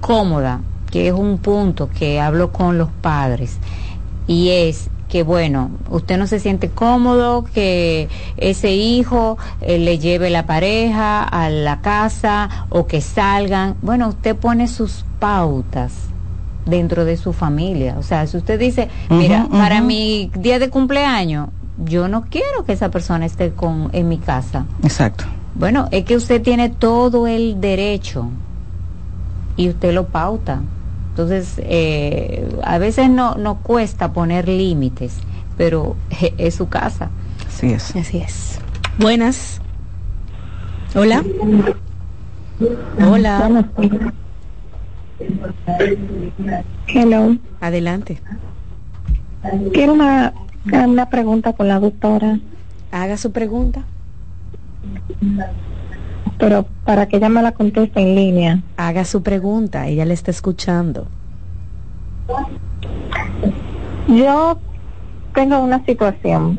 cómoda, 0.00 0.60
que 0.92 1.08
es 1.08 1.12
un 1.12 1.38
punto 1.38 1.90
que 1.90 2.20
hablo 2.20 2.52
con 2.52 2.78
los 2.78 2.90
padres, 2.90 3.58
y 4.28 4.50
es 4.50 4.88
que 5.08 5.24
bueno, 5.24 5.70
usted 5.90 6.16
no 6.16 6.26
se 6.26 6.40
siente 6.40 6.70
cómodo 6.70 7.44
que 7.44 8.08
ese 8.38 8.72
hijo 8.72 9.36
eh, 9.60 9.78
le 9.78 9.98
lleve 9.98 10.30
la 10.30 10.46
pareja 10.46 11.22
a 11.22 11.50
la 11.50 11.82
casa 11.82 12.48
o 12.70 12.86
que 12.86 13.02
salgan. 13.02 13.76
Bueno, 13.82 14.08
usted 14.08 14.34
pone 14.34 14.68
sus 14.68 15.04
pautas 15.18 15.92
dentro 16.64 17.04
de 17.04 17.18
su 17.18 17.34
familia. 17.34 17.96
O 17.98 18.02
sea, 18.02 18.26
si 18.26 18.38
usted 18.38 18.58
dice, 18.58 18.88
mira, 19.10 19.46
para 19.50 19.82
mi 19.82 20.30
día 20.34 20.58
de 20.58 20.70
cumpleaños, 20.70 21.50
yo 21.84 22.08
no 22.08 22.22
quiero 22.22 22.64
que 22.64 22.72
esa 22.72 22.90
persona 22.90 23.26
esté 23.26 23.52
con 23.52 23.90
en 23.92 24.08
mi 24.08 24.16
casa. 24.16 24.64
Exacto. 24.82 25.24
Bueno, 25.54 25.88
es 25.90 26.04
que 26.04 26.16
usted 26.16 26.40
tiene 26.40 26.70
todo 26.70 27.26
el 27.26 27.60
derecho 27.60 28.28
y 29.56 29.68
usted 29.68 29.92
lo 29.92 30.06
pauta. 30.06 30.62
Entonces, 31.12 31.56
eh, 31.58 32.48
a 32.64 32.78
veces 32.78 33.10
no, 33.10 33.34
no 33.34 33.58
cuesta 33.58 34.14
poner 34.14 34.48
límites, 34.48 35.18
pero 35.58 35.94
es 36.38 36.54
su 36.54 36.70
casa. 36.70 37.10
Así 37.46 37.70
es. 37.70 37.94
Así 37.94 38.16
es. 38.16 38.58
Buenas. 38.98 39.60
Hola. 40.94 41.22
Hola. 42.98 43.66
Hello. 46.86 47.36
Adelante. 47.60 48.22
Quiero 49.74 49.92
una, 49.92 50.32
una 50.64 51.10
pregunta 51.10 51.52
con 51.52 51.68
la 51.68 51.78
doctora. 51.78 52.38
Haga 52.90 53.18
su 53.18 53.32
pregunta. 53.32 53.84
Pero 56.42 56.66
para 56.84 57.06
que 57.06 57.18
ella 57.18 57.28
me 57.28 57.40
la 57.40 57.52
conteste 57.52 58.00
en 58.00 58.16
línea. 58.16 58.58
Haga 58.76 59.04
su 59.04 59.22
pregunta, 59.22 59.86
ella 59.86 60.04
le 60.04 60.12
está 60.12 60.32
escuchando. 60.32 61.06
Yo 64.08 64.58
tengo 65.34 65.60
una 65.60 65.84
situación 65.84 66.58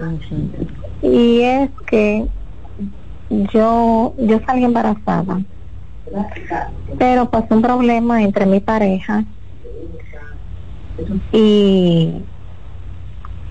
y 1.02 1.42
es 1.42 1.70
que 1.86 2.26
yo 3.52 4.14
yo 4.20 4.40
salí 4.48 4.64
embarazada, 4.64 5.42
pero 6.98 7.30
pasó 7.30 7.48
un 7.50 7.62
problema 7.62 8.24
entre 8.24 8.46
mi 8.46 8.62
pareja 8.62 9.26
y 11.34 12.22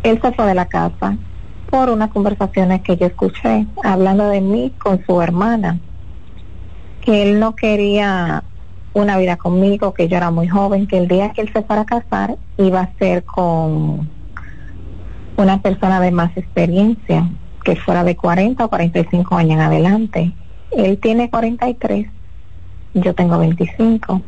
él 0.03 0.19
se 0.23 0.33
fue 0.33 0.47
de 0.47 0.55
la 0.55 0.65
casa 0.65 1.15
por 1.69 1.91
unas 1.91 2.11
conversaciones 2.11 2.81
que 2.81 2.97
yo 2.97 3.05
escuché 3.05 3.67
hablando 3.85 4.29
de 4.31 4.41
mí 4.41 4.73
con 4.83 5.05
su 5.05 5.21
hermana 5.21 5.79
que 7.03 7.23
él 7.23 7.41
no 7.41 7.55
quería 7.55 8.45
una 8.95 9.19
vida 9.19 9.37
conmigo, 9.37 9.93
que 9.93 10.09
yo 10.09 10.17
era 10.17 10.31
muy 10.31 10.49
joven, 10.49 10.87
que 10.87 10.99
el 10.99 11.09
día 11.09 11.33
que 11.33 11.43
él 11.43 11.53
se 11.53 11.63
fuera 11.63 11.83
a 11.83 11.87
casar 11.87 12.37
iba 12.59 12.81
a 12.81 12.95
ser 12.99 13.25
con 13.25 14.09
una 15.37 15.61
persona 15.61 16.01
de 16.01 16.11
más 16.11 16.37
experiencia, 16.37 17.29
que 17.65 17.77
fuera 17.77 18.05
de 18.05 18.17
40 18.17 18.65
o 18.65 18.69
45 18.69 19.37
años 19.37 19.53
en 19.53 19.61
adelante. 19.61 20.33
Él 20.71 20.99
tiene 20.99 21.29
43, 21.29 22.07
yo 22.95 23.15
tengo 23.15 23.39
25. 23.39 24.23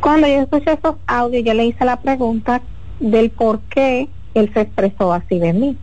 Cuando 0.00 0.28
yo 0.28 0.40
escuché 0.40 0.72
esos 0.72 0.96
audios, 1.06 1.44
yo 1.44 1.54
le 1.54 1.66
hice 1.66 1.84
la 1.84 2.00
pregunta 2.00 2.62
del 3.00 3.30
por 3.30 3.60
qué 3.62 4.08
él 4.34 4.50
se 4.54 4.62
expresó 4.62 5.12
así 5.12 5.38
de 5.38 5.52
mí. 5.52 5.76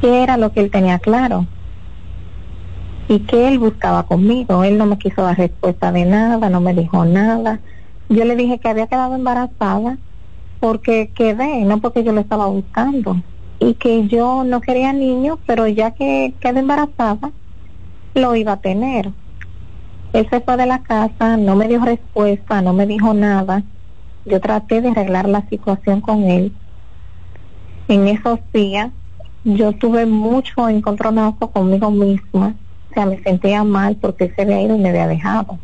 ¿Qué 0.00 0.22
era 0.22 0.36
lo 0.36 0.52
que 0.52 0.60
él 0.60 0.70
tenía 0.70 0.98
claro? 0.98 1.46
Y 3.10 3.18
que 3.26 3.48
él 3.48 3.58
buscaba 3.58 4.04
conmigo. 4.04 4.62
Él 4.62 4.78
no 4.78 4.86
me 4.86 4.96
quiso 4.96 5.22
dar 5.22 5.36
respuesta 5.36 5.90
de 5.90 6.04
nada, 6.04 6.48
no 6.48 6.60
me 6.60 6.72
dijo 6.72 7.04
nada. 7.04 7.58
Yo 8.08 8.24
le 8.24 8.36
dije 8.36 8.60
que 8.60 8.68
había 8.68 8.86
quedado 8.86 9.16
embarazada 9.16 9.98
porque 10.60 11.12
quedé, 11.12 11.64
no 11.64 11.80
porque 11.80 12.04
yo 12.04 12.12
lo 12.12 12.20
estaba 12.20 12.46
buscando. 12.46 13.16
Y 13.58 13.74
que 13.74 14.06
yo 14.06 14.44
no 14.44 14.60
quería 14.60 14.92
niños, 14.92 15.40
pero 15.44 15.66
ya 15.66 15.90
que 15.90 16.36
quedé 16.40 16.60
embarazada, 16.60 17.32
lo 18.14 18.36
iba 18.36 18.52
a 18.52 18.60
tener. 18.60 19.10
Él 20.12 20.28
se 20.30 20.40
fue 20.40 20.56
de 20.56 20.66
la 20.66 20.84
casa, 20.84 21.36
no 21.36 21.56
me 21.56 21.66
dio 21.66 21.84
respuesta, 21.84 22.62
no 22.62 22.72
me 22.74 22.86
dijo 22.86 23.12
nada. 23.12 23.64
Yo 24.24 24.40
traté 24.40 24.82
de 24.82 24.90
arreglar 24.90 25.28
la 25.28 25.48
situación 25.48 26.00
con 26.00 26.22
él. 26.30 26.52
En 27.88 28.06
esos 28.06 28.38
días 28.52 28.92
yo 29.42 29.72
tuve 29.72 30.06
mucho 30.06 30.68
encontronazo 30.68 31.50
conmigo 31.50 31.90
misma 31.90 32.54
o 32.90 32.94
sea, 32.94 33.06
me 33.06 33.22
sentía 33.22 33.62
mal 33.62 33.96
porque 33.96 34.32
se 34.34 34.42
había 34.42 34.62
ido 34.62 34.76
y 34.76 34.80
me 34.80 34.88
había 34.88 35.06
dejado. 35.06 35.58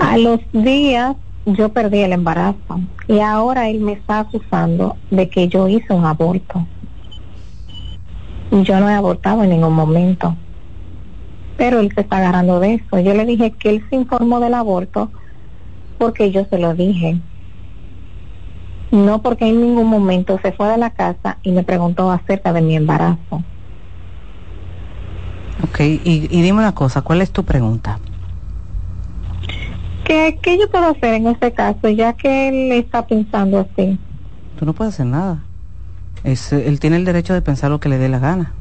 A 0.00 0.18
los 0.18 0.40
días 0.52 1.16
yo 1.44 1.68
perdí 1.68 2.00
el 2.00 2.12
embarazo 2.12 2.80
y 3.06 3.20
ahora 3.20 3.68
él 3.68 3.80
me 3.80 3.92
está 3.92 4.20
acusando 4.20 4.96
de 5.10 5.28
que 5.28 5.48
yo 5.48 5.68
hice 5.68 5.94
un 5.94 6.04
aborto. 6.04 6.66
Yo 8.50 8.80
no 8.80 8.90
he 8.90 8.94
abortado 8.94 9.44
en 9.44 9.50
ningún 9.50 9.74
momento. 9.74 10.36
Pero 11.56 11.80
él 11.80 11.90
se 11.94 12.02
está 12.02 12.18
agarrando 12.18 12.60
de 12.60 12.74
eso. 12.74 12.98
Yo 12.98 13.14
le 13.14 13.24
dije 13.24 13.52
que 13.52 13.70
él 13.70 13.84
se 13.88 13.96
informó 13.96 14.40
del 14.40 14.54
aborto 14.54 15.10
porque 15.98 16.30
yo 16.30 16.44
se 16.44 16.58
lo 16.58 16.74
dije. 16.74 17.18
No 18.90 19.22
porque 19.22 19.48
en 19.48 19.60
ningún 19.60 19.86
momento 19.88 20.38
se 20.42 20.52
fue 20.52 20.68
de 20.68 20.78
la 20.78 20.90
casa 20.90 21.38
y 21.42 21.52
me 21.52 21.62
preguntó 21.62 22.10
acerca 22.10 22.52
de 22.52 22.60
mi 22.60 22.76
embarazo. 22.76 23.42
Ok, 25.62 25.80
y, 25.80 26.28
y 26.30 26.42
dime 26.42 26.58
una 26.58 26.74
cosa, 26.74 27.02
¿cuál 27.02 27.22
es 27.22 27.30
tu 27.30 27.44
pregunta? 27.44 27.98
¿Qué, 30.06 30.38
¿Qué 30.40 30.56
yo 30.56 30.70
puedo 30.70 30.88
hacer 30.88 31.14
en 31.14 31.26
este 31.26 31.52
caso 31.52 31.88
ya 31.88 32.12
que 32.12 32.48
él 32.48 32.72
está 32.72 33.06
pensando 33.06 33.58
así? 33.58 33.98
Tú 34.56 34.64
no 34.64 34.72
puedes 34.72 34.94
hacer 34.94 35.06
nada. 35.06 35.42
Es, 36.22 36.52
él 36.52 36.78
tiene 36.78 36.96
el 36.96 37.04
derecho 37.04 37.34
de 37.34 37.42
pensar 37.42 37.70
lo 37.70 37.80
que 37.80 37.88
le 37.88 37.98
dé 37.98 38.08
la 38.08 38.20
gana. 38.20 38.52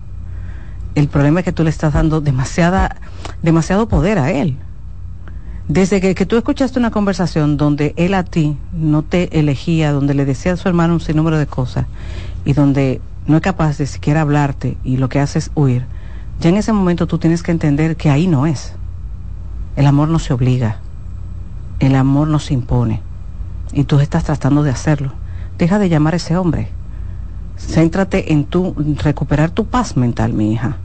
El 0.96 1.08
problema 1.08 1.42
es 1.42 1.46
que 1.46 1.52
tú 1.52 1.64
le 1.64 1.70
estás 1.70 1.94
dando 1.94 2.20
demasiada, 2.20 2.96
demasiado 3.44 3.88
poder 3.88 4.18
a 4.18 4.32
él. 4.32 4.58
Desde 5.68 6.02
que, 6.02 6.16
que, 6.16 6.26
tú 6.26 6.36
escuchaste 6.36 6.80
una 6.80 6.92
conversación 6.92 7.58
donde 7.58 7.94
él 7.98 8.14
a 8.16 8.24
ti 8.24 8.58
no 8.74 9.04
te 9.04 9.40
elegía, 9.40 9.92
donde 9.92 10.14
le 10.14 10.26
decía 10.26 10.54
a 10.54 10.58
su 10.58 10.68
hermano 10.68 10.94
un 10.94 11.00
sinnúmero 11.00 11.38
de 11.38 11.48
cosas 11.48 11.86
y 12.44 12.54
donde 12.54 13.02
no 13.28 13.38
es 13.38 13.44
capaz 13.44 13.78
de 13.78 13.86
siquiera 13.86 14.22
hablarte 14.22 14.78
y 14.84 14.98
lo 14.98 15.10
que 15.10 15.20
hace 15.20 15.40
es 15.40 15.52
huir, 15.56 15.86
ya 16.40 16.50
en 16.50 16.58
ese 16.58 16.74
momento 16.74 17.08
tú 17.08 17.18
tienes 17.18 17.44
que 17.44 17.52
entender 17.52 17.96
que 17.96 18.10
ahí 18.10 18.28
no 18.28 18.46
es. 18.46 18.74
El 19.76 19.88
amor 19.88 20.10
no 20.10 20.20
se 20.20 20.34
obliga, 20.34 20.80
el 21.80 21.96
amor 21.96 22.28
no 22.28 22.40
se 22.40 22.54
impone 22.54 23.02
y 23.74 23.84
tú 23.84 24.00
estás 24.00 24.24
tratando 24.24 24.64
de 24.64 24.72
hacerlo. 24.72 25.12
Deja 25.58 25.80
de 25.80 25.90
llamar 25.90 26.14
a 26.14 26.18
ese 26.18 26.38
hombre. 26.38 26.70
Céntrate 27.58 28.34
en 28.34 28.46
tu 28.46 28.76
recuperar 29.02 29.50
tu 29.52 29.66
paz 29.66 29.98
mental, 29.98 30.34
mi 30.34 30.54
hija. 30.54 30.78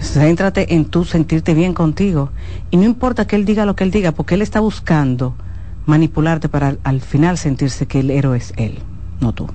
Céntrate 0.00 0.74
en 0.74 0.86
tu 0.86 1.04
sentirte 1.04 1.54
bien 1.54 1.74
contigo. 1.74 2.30
Y 2.70 2.76
no 2.76 2.84
importa 2.84 3.26
que 3.26 3.36
él 3.36 3.44
diga 3.44 3.66
lo 3.66 3.76
que 3.76 3.84
él 3.84 3.90
diga, 3.90 4.12
porque 4.12 4.34
él 4.34 4.42
está 4.42 4.60
buscando 4.60 5.34
manipularte 5.86 6.48
para 6.48 6.76
al 6.82 7.00
final 7.00 7.38
sentirse 7.38 7.86
que 7.86 8.00
el 8.00 8.10
héroe 8.10 8.36
es 8.38 8.52
él 8.56 8.78
no 9.20 9.32
tú. 9.32 9.48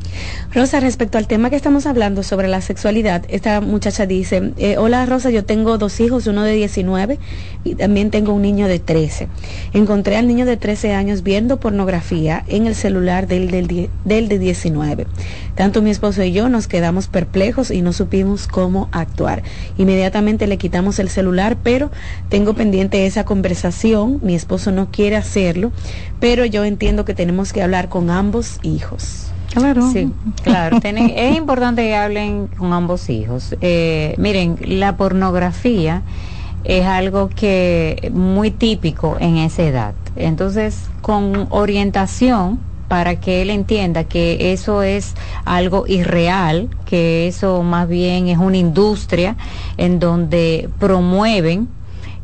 Rosa, 0.53 0.79
respecto 0.79 1.17
al 1.17 1.27
tema 1.27 1.49
que 1.49 1.55
estamos 1.55 1.85
hablando 1.85 2.23
sobre 2.23 2.47
la 2.47 2.61
sexualidad, 2.61 3.23
esta 3.29 3.61
muchacha 3.61 4.05
dice, 4.05 4.53
eh, 4.57 4.77
hola 4.77 5.05
Rosa, 5.05 5.29
yo 5.29 5.45
tengo 5.45 5.77
dos 5.77 5.99
hijos, 5.99 6.27
uno 6.27 6.43
de 6.43 6.53
19 6.53 7.19
y 7.63 7.75
también 7.75 8.09
tengo 8.09 8.33
un 8.33 8.41
niño 8.41 8.67
de 8.67 8.79
13. 8.79 9.27
Encontré 9.73 10.17
al 10.17 10.27
niño 10.27 10.45
de 10.45 10.57
13 10.57 10.93
años 10.93 11.21
viendo 11.23 11.59
pornografía 11.59 12.43
en 12.47 12.65
el 12.65 12.75
celular 12.75 13.27
del, 13.27 13.49
de 13.49 14.39
19. 14.39 15.07
Tanto 15.55 15.81
mi 15.81 15.91
esposo 15.91 16.23
y 16.23 16.31
yo 16.31 16.49
nos 16.49 16.67
quedamos 16.67 17.07
perplejos 17.07 17.69
y 17.71 17.81
no 17.81 17.93
supimos 17.93 18.47
cómo 18.47 18.89
actuar. 18.91 19.43
Inmediatamente 19.77 20.47
le 20.47 20.57
quitamos 20.57 20.97
el 20.99 21.09
celular, 21.09 21.57
pero 21.61 21.91
tengo 22.29 22.55
pendiente 22.55 23.05
esa 23.05 23.25
conversación, 23.25 24.19
mi 24.23 24.33
esposo 24.33 24.71
no 24.71 24.89
quiere 24.91 25.17
hacerlo, 25.17 25.71
pero 26.19 26.45
yo 26.45 26.65
entiendo 26.65 27.05
que 27.05 27.13
tenemos 27.13 27.53
que 27.53 27.61
hablar 27.61 27.89
con 27.89 28.09
ambos 28.09 28.59
hijos. 28.63 29.31
Claro. 29.53 29.91
Sí, 29.91 30.11
claro. 30.43 30.77
es 30.83 31.37
importante 31.37 31.83
que 31.83 31.95
hablen 31.95 32.47
con 32.47 32.73
ambos 32.73 33.09
hijos. 33.09 33.55
Eh, 33.61 34.15
miren, 34.17 34.57
la 34.61 34.95
pornografía 34.97 36.01
es 36.63 36.85
algo 36.85 37.29
que 37.29 38.11
muy 38.13 38.51
típico 38.51 39.17
en 39.19 39.37
esa 39.37 39.63
edad. 39.63 39.93
Entonces, 40.15 40.89
con 41.01 41.47
orientación 41.49 42.59
para 42.87 43.15
que 43.15 43.41
él 43.41 43.49
entienda 43.49 44.03
que 44.03 44.51
eso 44.51 44.83
es 44.83 45.15
algo 45.45 45.85
irreal, 45.87 46.67
que 46.85 47.27
eso 47.27 47.63
más 47.63 47.87
bien 47.87 48.27
es 48.27 48.37
una 48.37 48.57
industria 48.57 49.37
en 49.77 49.99
donde 49.99 50.69
promueven 50.77 51.69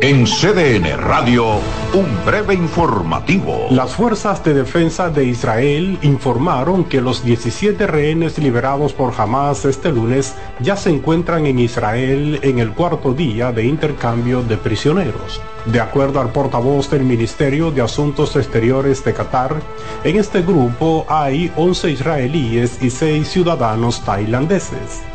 En 0.00 0.26
CDN 0.26 0.98
Radio, 0.98 1.60
un 1.94 2.24
breve 2.26 2.54
informativo. 2.54 3.68
Las 3.70 3.94
fuerzas 3.94 4.42
de 4.42 4.52
defensa 4.52 5.08
de 5.08 5.24
Israel 5.24 5.98
informaron 6.02 6.84
que 6.84 7.00
los 7.00 7.24
17 7.24 7.86
rehenes 7.86 8.36
liberados 8.38 8.92
por 8.92 9.14
Hamas 9.16 9.64
este 9.64 9.92
lunes 9.92 10.34
ya 10.60 10.76
se 10.76 10.90
encuentran 10.90 11.46
en 11.46 11.60
Israel 11.60 12.40
en 12.42 12.58
el 12.58 12.72
cuarto 12.72 13.14
día 13.14 13.52
de 13.52 13.66
intercambio 13.66 14.42
de 14.42 14.56
prisioneros. 14.56 15.40
De 15.66 15.80
acuerdo 15.80 16.20
al 16.20 16.32
portavoz 16.32 16.90
del 16.90 17.04
Ministerio 17.04 17.70
de 17.70 17.82
Asuntos 17.82 18.34
Exteriores 18.34 19.04
de 19.04 19.14
Qatar, 19.14 19.54
en 20.02 20.16
este 20.16 20.42
grupo 20.42 21.06
hay 21.08 21.52
11 21.56 21.92
israelíes 21.92 22.82
y 22.82 22.90
6 22.90 23.28
ciudadanos 23.28 24.04
tailandeses. 24.04 25.13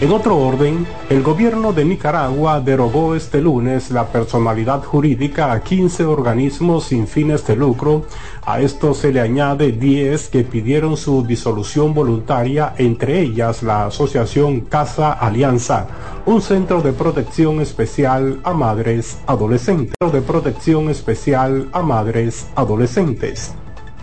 En 0.00 0.12
otro 0.12 0.38
orden, 0.38 0.86
el 1.10 1.22
gobierno 1.22 1.74
de 1.74 1.84
Nicaragua 1.84 2.58
derogó 2.62 3.14
este 3.14 3.42
lunes 3.42 3.90
la 3.90 4.06
personalidad 4.06 4.82
jurídica 4.82 5.52
a 5.52 5.62
15 5.62 6.06
organismos 6.06 6.84
sin 6.84 7.06
fines 7.06 7.46
de 7.46 7.54
lucro. 7.54 8.06
A 8.46 8.62
esto 8.62 8.94
se 8.94 9.12
le 9.12 9.20
añade 9.20 9.72
10 9.72 10.28
que 10.30 10.42
pidieron 10.42 10.96
su 10.96 11.22
disolución 11.22 11.92
voluntaria, 11.92 12.72
entre 12.78 13.20
ellas 13.20 13.62
la 13.62 13.84
Asociación 13.84 14.60
Casa 14.62 15.12
Alianza, 15.12 15.86
un 16.24 16.40
centro 16.40 16.80
de 16.80 16.94
protección 16.94 17.60
especial 17.60 18.40
a 18.42 18.54
madres 18.54 19.18
adolescentes. 19.26 19.92
de 20.10 20.22
protección 20.22 20.88
especial 20.88 21.68
a 21.72 21.82
madres 21.82 22.48
adolescentes. 22.54 23.52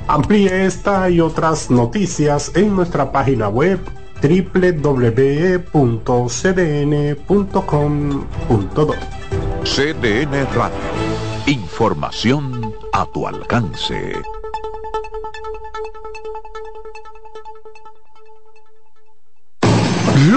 Amplíe 0.07 0.67
esta 0.67 1.09
y 1.09 1.19
otras 1.21 1.71
noticias 1.71 2.51
en 2.55 2.75
nuestra 2.75 3.11
página 3.11 3.49
web 3.49 3.79
www.cdn.com.do 4.21 5.57
CDN 9.63 10.47
Radio. 10.55 10.77
Información 11.45 12.73
a 12.93 13.05
tu 13.05 13.27
alcance. 13.27 14.13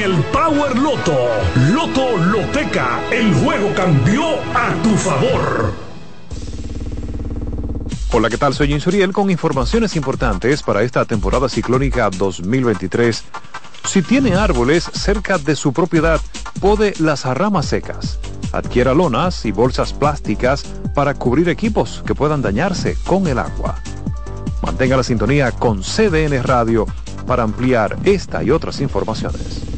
el 0.00 0.22
Power 0.32 0.76
Loto. 0.78 1.16
Loto 1.72 2.16
Loteca, 2.16 3.00
el 3.10 3.32
juego 3.34 3.72
cambió 3.74 4.22
a 4.54 4.72
tu 4.82 4.90
favor. 4.96 5.72
Hola, 8.12 8.30
¿qué 8.30 8.38
tal? 8.38 8.54
Soy 8.54 8.72
Insuriel 8.72 9.12
con 9.12 9.30
informaciones 9.30 9.96
importantes 9.96 10.62
para 10.62 10.82
esta 10.82 11.04
temporada 11.04 11.48
ciclónica 11.48 12.10
2023. 12.10 13.24
Si 13.84 14.02
tiene 14.02 14.34
árboles 14.34 14.84
cerca 14.84 15.38
de 15.38 15.56
su 15.56 15.72
propiedad, 15.72 16.20
Pode 16.60 16.94
las 16.98 17.24
ramas 17.24 17.66
secas. 17.66 18.18
Adquiera 18.52 18.92
lonas 18.92 19.44
y 19.44 19.52
bolsas 19.52 19.92
plásticas 19.92 20.64
para 20.92 21.14
cubrir 21.14 21.48
equipos 21.48 22.02
que 22.04 22.16
puedan 22.16 22.42
dañarse 22.42 22.96
con 23.06 23.28
el 23.28 23.38
agua. 23.38 23.76
Mantenga 24.62 24.96
la 24.96 25.04
sintonía 25.04 25.52
con 25.52 25.82
CDN 25.82 26.42
Radio 26.42 26.86
para 27.28 27.44
ampliar 27.44 27.96
esta 28.02 28.42
y 28.42 28.50
otras 28.50 28.80
informaciones. 28.80 29.77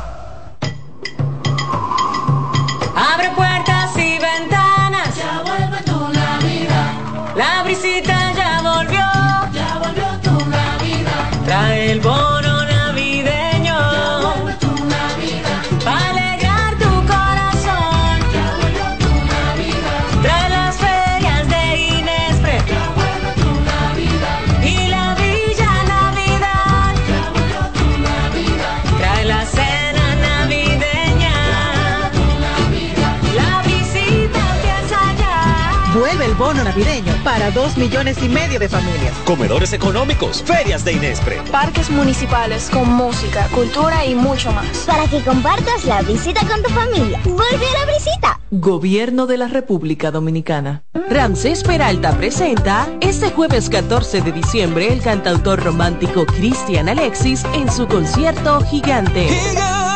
Navideño 36.71 37.13
para 37.23 37.51
dos 37.51 37.75
millones 37.77 38.17
y 38.23 38.29
medio 38.29 38.57
de 38.57 38.69
familias. 38.69 39.13
Comedores 39.25 39.73
económicos, 39.73 40.41
ferias 40.43 40.85
de 40.85 40.93
Inespre. 40.93 41.41
Parques 41.51 41.89
municipales 41.89 42.69
con 42.69 42.87
música, 42.93 43.47
cultura 43.53 44.05
y 44.05 44.15
mucho 44.15 44.53
más. 44.53 44.65
Para 44.87 45.05
que 45.07 45.21
compartas 45.21 45.83
la 45.83 46.01
visita 46.01 46.39
con 46.47 46.63
tu 46.63 46.69
familia. 46.69 47.19
¡Vuelve 47.25 47.65
a 47.67 47.85
la 47.85 47.93
visita! 47.93 48.39
Gobierno 48.51 49.27
de 49.27 49.37
la 49.37 49.47
República 49.47 50.11
Dominicana. 50.11 50.83
Ramsés 51.09 51.63
Peralta 51.63 52.15
presenta 52.15 52.87
este 53.01 53.31
jueves 53.31 53.69
14 53.69 54.21
de 54.21 54.31
diciembre 54.31 54.93
el 54.93 55.01
cantautor 55.01 55.61
romántico 55.61 56.25
Cristian 56.25 56.87
Alexis 56.87 57.43
en 57.53 57.69
su 57.69 57.85
concierto 57.87 58.61
Gigante. 58.61 59.27
Es 59.27 59.49
gigante. 59.49 59.91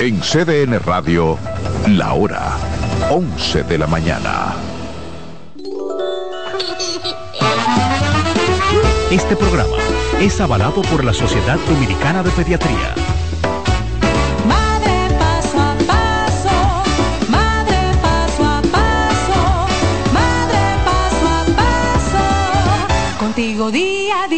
En 0.00 0.20
CDN 0.20 0.78
Radio, 0.78 1.36
la 1.88 2.14
hora 2.14 2.56
11 3.10 3.64
de 3.64 3.78
la 3.78 3.88
mañana. 3.88 4.54
Este 9.10 9.34
programa 9.34 9.76
es 10.20 10.40
avalado 10.40 10.82
por 10.82 11.02
la 11.02 11.12
Sociedad 11.12 11.58
Dominicana 11.68 12.22
de 12.22 12.30
Pediatría. 12.30 12.94
Madre 14.46 15.16
paso 15.18 15.60
a 15.60 15.74
paso, 15.84 16.48
madre 17.28 17.78
paso 18.00 18.44
a 18.44 18.62
paso, 18.62 19.66
madre 20.14 20.60
paso 20.84 21.28
a 21.28 21.44
paso, 21.56 23.18
contigo 23.18 23.72
día 23.72 24.22
a 24.22 24.28
día 24.28 24.37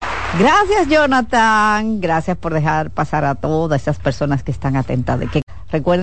Gracias, 0.39 0.87
Jonathan. 0.87 1.99
Gracias 1.99 2.37
por 2.37 2.53
dejar 2.53 2.89
pasar 2.89 3.25
a 3.25 3.35
todas 3.35 3.81
esas 3.81 3.99
personas 3.99 4.43
que 4.43 4.51
están 4.51 4.77
atentas 4.77 5.19
que 5.29 5.41
recuerden 5.69 5.99